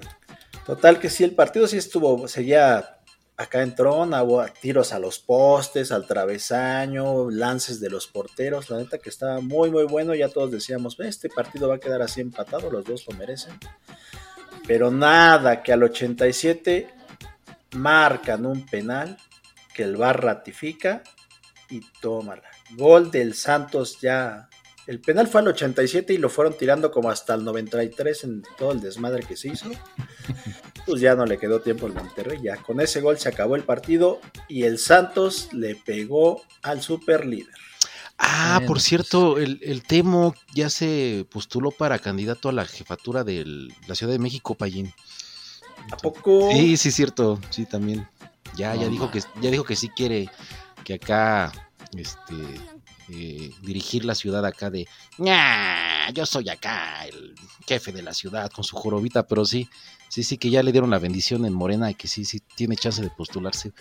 Total 0.65 0.99
que 0.99 1.09
sí, 1.09 1.23
el 1.23 1.31
partido 1.31 1.67
sí 1.67 1.77
estuvo, 1.77 2.27
seguía 2.27 2.97
acá 3.37 3.61
en 3.61 3.75
Trona, 3.75 4.23
tiros 4.61 4.93
a 4.93 4.99
los 4.99 5.19
postes, 5.19 5.91
al 5.91 6.07
travesaño, 6.07 7.29
lances 7.29 7.79
de 7.79 7.89
los 7.89 8.07
porteros, 8.07 8.69
la 8.69 8.77
neta 8.77 8.97
que 8.97 9.09
estaba 9.09 9.39
muy 9.41 9.69
muy 9.69 9.83
bueno, 9.85 10.15
ya 10.15 10.27
todos 10.29 10.51
decíamos, 10.51 10.97
"Ve, 10.97 11.07
este 11.07 11.29
partido 11.29 11.67
va 11.69 11.75
a 11.75 11.79
quedar 11.79 12.01
así 12.01 12.19
empatado, 12.21 12.71
los 12.71 12.83
dos 12.83 13.05
lo 13.07 13.15
merecen. 13.15 13.53
Pero 14.67 14.91
nada, 14.91 15.61
que 15.63 15.71
al 15.71 15.83
87 15.83 16.89
marcan 17.71 18.45
un 18.45 18.65
penal 18.65 19.17
que 19.73 19.83
el 19.83 19.95
VAR 19.97 20.23
ratifica 20.23 21.03
y 21.69 21.81
tómala. 22.01 22.49
Gol 22.71 23.11
del 23.11 23.33
Santos 23.33 23.99
ya. 24.01 24.49
El 24.85 25.01
penal 25.01 25.27
fue 25.27 25.41
al 25.41 25.49
87 25.49 26.13
y 26.13 26.17
lo 26.17 26.29
fueron 26.29 26.57
tirando 26.57 26.91
como 26.91 27.09
hasta 27.09 27.33
el 27.33 27.43
93 27.43 28.23
en 28.23 28.43
todo 28.57 28.71
el 28.71 28.79
desmadre 28.79 29.23
que 29.23 29.37
se 29.37 29.49
hizo. 29.49 29.69
Pues 30.85 31.01
ya 31.01 31.15
no 31.15 31.25
le 31.25 31.37
quedó 31.37 31.59
tiempo 31.59 31.85
al 31.85 31.93
Monterrey. 31.93 32.39
Ya 32.41 32.55
con 32.55 32.79
ese 32.79 33.01
gol 33.01 33.19
se 33.19 33.27
acabó 33.27 33.57
el 33.57 33.63
partido 33.63 34.21
y 34.47 34.63
el 34.63 34.79
Santos 34.79 35.49
le 35.51 35.75
pegó 35.75 36.43
al 36.61 36.81
super 36.81 37.25
líder. 37.25 37.53
Ah, 38.17 38.59
por 38.61 38.77
pues. 38.77 38.83
cierto, 38.83 39.37
el, 39.37 39.59
el 39.63 39.83
Temo 39.83 40.33
ya 40.53 40.69
se 40.69 41.25
postuló 41.29 41.71
para 41.71 41.99
candidato 41.99 42.47
a 42.47 42.53
la 42.53 42.63
jefatura 42.63 43.25
de 43.25 43.69
la 43.85 43.95
Ciudad 43.95 44.13
de 44.13 44.19
México, 44.19 44.55
Payín. 44.55 44.93
¿A 45.91 45.97
poco? 45.97 46.49
Sí, 46.51 46.77
sí, 46.77 46.91
cierto, 46.91 47.39
sí, 47.49 47.65
también. 47.65 48.07
Ya, 48.55 48.75
ya 48.75 48.87
dijo 48.87 49.11
que 49.11 49.21
ya 49.41 49.51
dijo 49.51 49.63
que 49.63 49.75
sí 49.75 49.89
quiere 49.89 50.29
que 50.83 50.95
acá 50.95 51.51
este 51.95 52.35
eh, 53.09 53.51
dirigir 53.61 54.03
la 54.03 54.15
ciudad 54.15 54.45
acá 54.45 54.69
de 54.69 54.87
"Ña, 55.17 56.09
yo 56.13 56.25
soy 56.25 56.49
acá 56.49 57.05
el 57.05 57.35
jefe 57.67 57.91
de 57.91 58.01
la 58.01 58.13
ciudad 58.13 58.49
con 58.51 58.63
su 58.63 58.75
jorobita, 58.75 59.27
pero 59.27 59.45
sí, 59.45 59.69
sí, 60.09 60.23
sí 60.23 60.37
que 60.37 60.49
ya 60.49 60.63
le 60.63 60.71
dieron 60.71 60.89
la 60.89 60.99
bendición 60.99 61.45
en 61.45 61.53
Morena 61.53 61.91
y 61.91 61.95
que 61.95 62.07
sí, 62.07 62.25
sí 62.25 62.41
tiene 62.55 62.75
chance 62.75 63.01
de 63.01 63.09
postularse. 63.09 63.71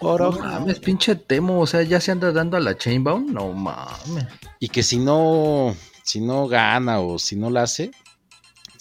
Oro- 0.00 0.32
No 0.32 0.38
mames, 0.38 0.80
pinche 0.80 1.14
Temo, 1.16 1.60
o 1.60 1.66
sea, 1.66 1.82
ya 1.82 2.00
se 2.00 2.10
anda 2.12 2.32
dando 2.32 2.56
a 2.56 2.60
la 2.60 2.76
Chainbound, 2.76 3.30
no 3.30 3.52
mames. 3.52 4.26
y 4.60 4.68
que 4.68 4.82
si 4.82 4.98
no, 4.98 5.74
si 6.04 6.20
no 6.20 6.46
gana 6.48 7.00
o 7.00 7.18
si 7.18 7.36
no 7.36 7.50
la 7.50 7.62
hace, 7.64 7.90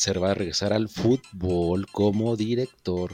se 0.01 0.13
va 0.13 0.31
a 0.31 0.33
regresar 0.33 0.73
al 0.73 0.89
fútbol 0.89 1.85
como 1.91 2.35
director. 2.35 3.11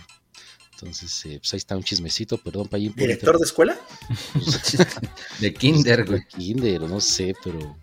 Entonces, 0.72 1.26
eh, 1.26 1.40
pues 1.40 1.54
ahí 1.54 1.58
está 1.58 1.76
un 1.76 1.84
chismecito, 1.84 2.38
perdón, 2.38 2.70
Payín. 2.70 2.94
por 2.94 3.02
¿Director 3.02 3.38
de 3.38 3.44
escuela? 3.44 3.78
De 5.40 5.54
Kinder, 5.54 6.06
güey. 6.06 6.24
Kinder, 6.28 6.82
no 6.82 7.02
sé, 7.02 7.36
pero, 7.44 7.78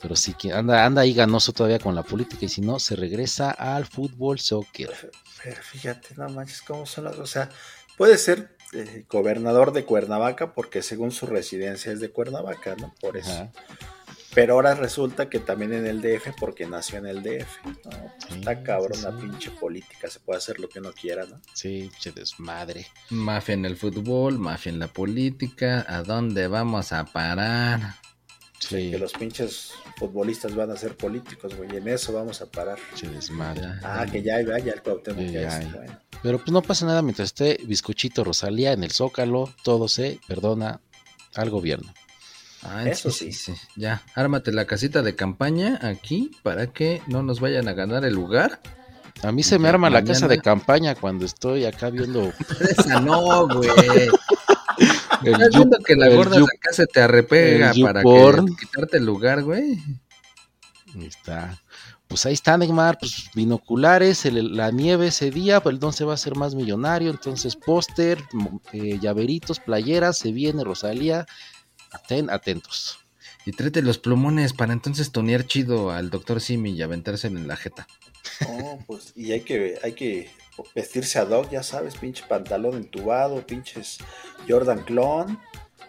pero 0.00 0.16
sí 0.16 0.34
que 0.34 0.52
anda, 0.52 0.84
anda 0.84 1.02
ahí 1.02 1.14
ganoso 1.14 1.52
todavía 1.52 1.78
con 1.78 1.94
la 1.94 2.02
política 2.02 2.46
y 2.46 2.48
si 2.48 2.60
no, 2.60 2.80
se 2.80 2.96
regresa 2.96 3.52
al 3.52 3.86
fútbol 3.86 4.40
soccer. 4.40 4.90
Pero 5.44 5.62
fíjate, 5.62 6.14
no 6.16 6.28
manches 6.30 6.62
cómo 6.62 6.86
son 6.86 7.04
las. 7.04 7.18
O 7.18 7.26
sea, 7.26 7.50
puede 7.96 8.18
ser 8.18 8.56
eh, 8.72 9.04
gobernador 9.08 9.72
de 9.72 9.84
Cuernavaca 9.84 10.54
porque 10.54 10.82
según 10.82 11.12
su 11.12 11.26
residencia 11.26 11.92
es 11.92 12.00
de 12.00 12.10
Cuernavaca, 12.10 12.74
¿no? 12.74 12.92
Por 13.00 13.16
eso. 13.16 13.30
Ajá. 13.30 13.52
Pero 14.34 14.54
ahora 14.54 14.74
resulta 14.74 15.28
que 15.28 15.40
también 15.40 15.72
en 15.72 15.86
el 15.86 16.00
DF 16.00 16.28
porque 16.38 16.66
nació 16.66 16.98
en 16.98 17.06
el 17.06 17.22
DF. 17.22 17.64
No, 17.64 17.72
pues 17.74 17.92
Sí, 18.28 18.38
está 18.38 18.62
cabrón 18.62 18.94
sí, 18.98 19.02
la 19.04 19.10
sí. 19.10 19.16
pinche 19.22 19.50
política, 19.50 20.08
se 20.08 20.20
puede 20.20 20.38
hacer 20.38 20.60
lo 20.60 20.68
que 20.68 20.78
uno 20.78 20.92
quiera, 20.92 21.24
¿no? 21.26 21.40
Sí, 21.52 21.90
che 21.98 22.12
desmadre. 22.12 22.86
Mafia 23.10 23.54
en 23.54 23.64
el 23.64 23.76
fútbol, 23.76 24.38
mafia 24.38 24.70
en 24.70 24.78
la 24.78 24.86
política, 24.88 25.84
¿a 25.88 26.02
dónde 26.02 26.46
vamos 26.46 26.92
a 26.92 27.04
parar? 27.06 27.94
Sí, 28.60 28.90
Que 28.90 28.98
los 28.98 29.14
pinches 29.14 29.72
futbolistas 29.96 30.54
van 30.54 30.70
a 30.70 30.76
ser 30.76 30.94
políticos, 30.96 31.56
güey, 31.56 31.72
y 31.72 31.76
en 31.78 31.88
eso 31.88 32.12
vamos 32.12 32.40
a 32.42 32.46
parar. 32.46 32.78
che 32.94 33.08
desmadre. 33.08 33.66
Ah, 33.82 34.06
que 34.10 34.22
ya, 34.22 34.40
ya, 34.42 34.58
ya 34.58 34.72
el 34.74 34.82
Cuauhtémoc 34.82 35.26
Sí, 35.26 35.32
ya 35.32 35.58
bueno. 35.74 35.98
Pero 36.22 36.38
pues 36.38 36.52
no 36.52 36.60
pasa 36.62 36.84
nada 36.86 37.00
mientras 37.02 37.28
esté 37.28 37.58
Bizcochito 37.64 38.22
Rosalía 38.22 38.72
en 38.72 38.84
el 38.84 38.90
Zócalo, 38.92 39.52
todo 39.64 39.88
se 39.88 40.20
perdona 40.28 40.80
al 41.34 41.48
gobierno. 41.48 41.92
Ah, 42.62 42.84
Eso 42.86 43.10
sí, 43.10 43.32
sí. 43.32 43.54
Ya, 43.76 44.02
ármate 44.14 44.52
la 44.52 44.66
casita 44.66 45.02
de 45.02 45.14
campaña 45.16 45.78
aquí 45.82 46.30
para 46.42 46.66
que 46.66 47.00
no 47.06 47.22
nos 47.22 47.40
vayan 47.40 47.68
a 47.68 47.72
ganar 47.72 48.04
el 48.04 48.14
lugar. 48.14 48.60
A 49.22 49.32
mí 49.32 49.42
se 49.42 49.58
me 49.58 49.68
arma 49.68 49.90
la 49.90 50.04
casa 50.04 50.28
de 50.28 50.38
campaña 50.40 50.94
cuando 50.94 51.24
estoy 51.26 51.64
acá 51.64 51.90
viendo 51.90 52.32
Esa 52.60 53.00
no, 53.00 53.46
güey. 53.48 53.68
el 55.24 55.32
Estás 55.32 55.50
viendo 55.50 55.78
que 55.84 55.96
la 55.96 56.08
gorda 56.08 56.36
yu- 56.38 56.44
acá 56.44 56.72
se 56.72 56.86
te 56.86 57.00
arrepega 57.02 57.72
para 57.82 58.02
que 58.02 58.54
quitarte 58.60 58.96
el 58.98 59.04
lugar, 59.06 59.42
güey. 59.42 59.78
Ahí 60.94 61.06
está. 61.06 61.60
Pues 62.08 62.26
ahí 62.26 62.32
está, 62.32 62.56
Neymar, 62.58 62.98
pues 62.98 63.30
binoculares, 63.34 64.24
el- 64.26 64.56
la 64.56 64.70
nieve 64.70 65.08
ese 65.08 65.30
día, 65.30 65.60
pues 65.62 65.74
el 65.74 65.78
don 65.80 65.92
se 65.92 66.04
va 66.04 66.12
a 66.12 66.14
hacer 66.14 66.34
más 66.36 66.54
millonario, 66.54 67.10
entonces 67.10 67.54
póster, 67.56 68.18
eh, 68.72 68.98
llaveritos, 69.00 69.60
playeras, 69.60 70.18
se 70.18 70.32
viene 70.32 70.64
Rosalía, 70.64 71.26
estén 71.92 72.30
atentos. 72.30 72.98
Y 73.46 73.52
tráete 73.52 73.82
los 73.82 73.98
plumones 73.98 74.52
para 74.52 74.72
entonces 74.72 75.12
tonear 75.12 75.46
chido 75.46 75.90
al 75.90 76.10
doctor 76.10 76.40
Simi 76.40 76.72
y 76.72 76.82
aventárselo 76.82 77.38
en 77.38 77.48
la 77.48 77.56
jeta. 77.56 77.86
No, 78.42 78.84
pues, 78.86 79.12
y 79.16 79.32
hay 79.32 79.40
que, 79.40 79.78
hay 79.82 79.92
que 79.92 80.30
vestirse 80.74 81.18
ad 81.18 81.30
hoc, 81.30 81.50
ya 81.50 81.62
sabes, 81.62 81.96
pinche 81.96 82.24
pantalón 82.28 82.76
entubado, 82.76 83.46
pinches 83.46 83.98
Jordan 84.48 84.84
Clon 84.84 85.38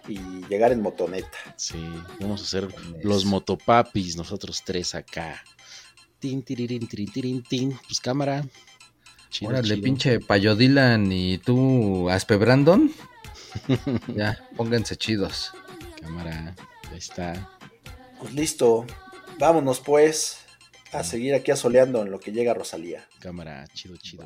y 0.08 0.20
llegar 0.48 0.72
en 0.72 0.82
motoneta. 0.82 1.38
Sí, 1.58 1.78
vamos 2.20 2.42
a 2.42 2.46
hacer 2.46 2.74
Con 2.74 2.98
los 3.04 3.26
motopapis, 3.26 4.16
nosotros 4.16 4.64
tres 4.66 4.96
acá. 4.96 5.44
Tin, 6.20 6.44
tirirín, 6.44 6.88
tirín, 6.88 7.12
tirín, 7.12 7.44
tin. 7.44 7.80
Pues 7.88 8.00
cámara. 8.00 8.46
Chido, 9.30 9.52
Órale, 9.52 9.76
chido. 9.76 9.84
pinche 9.84 10.20
Payo 10.20 10.56
Dylan 10.56 11.12
y 11.12 11.38
tú, 11.40 12.10
Aspe 12.10 12.36
Brandon. 12.38 12.92
ya, 14.16 14.38
pónganse 14.56 14.96
chidos. 14.96 15.52
Cámara, 16.02 16.56
ahí 16.92 16.98
está. 16.98 17.50
Pues 18.20 18.34
listo, 18.34 18.86
vámonos 19.40 19.80
pues 19.80 20.40
a 20.92 21.04
seguir 21.04 21.34
aquí 21.34 21.52
asoleando 21.52 22.02
en 22.02 22.12
lo 22.12 22.20
que 22.20 22.32
llega 22.32 22.54
Rosalía. 22.54 23.08
Cámara, 23.20 23.66
chido, 23.74 23.96
chido. 23.98 24.26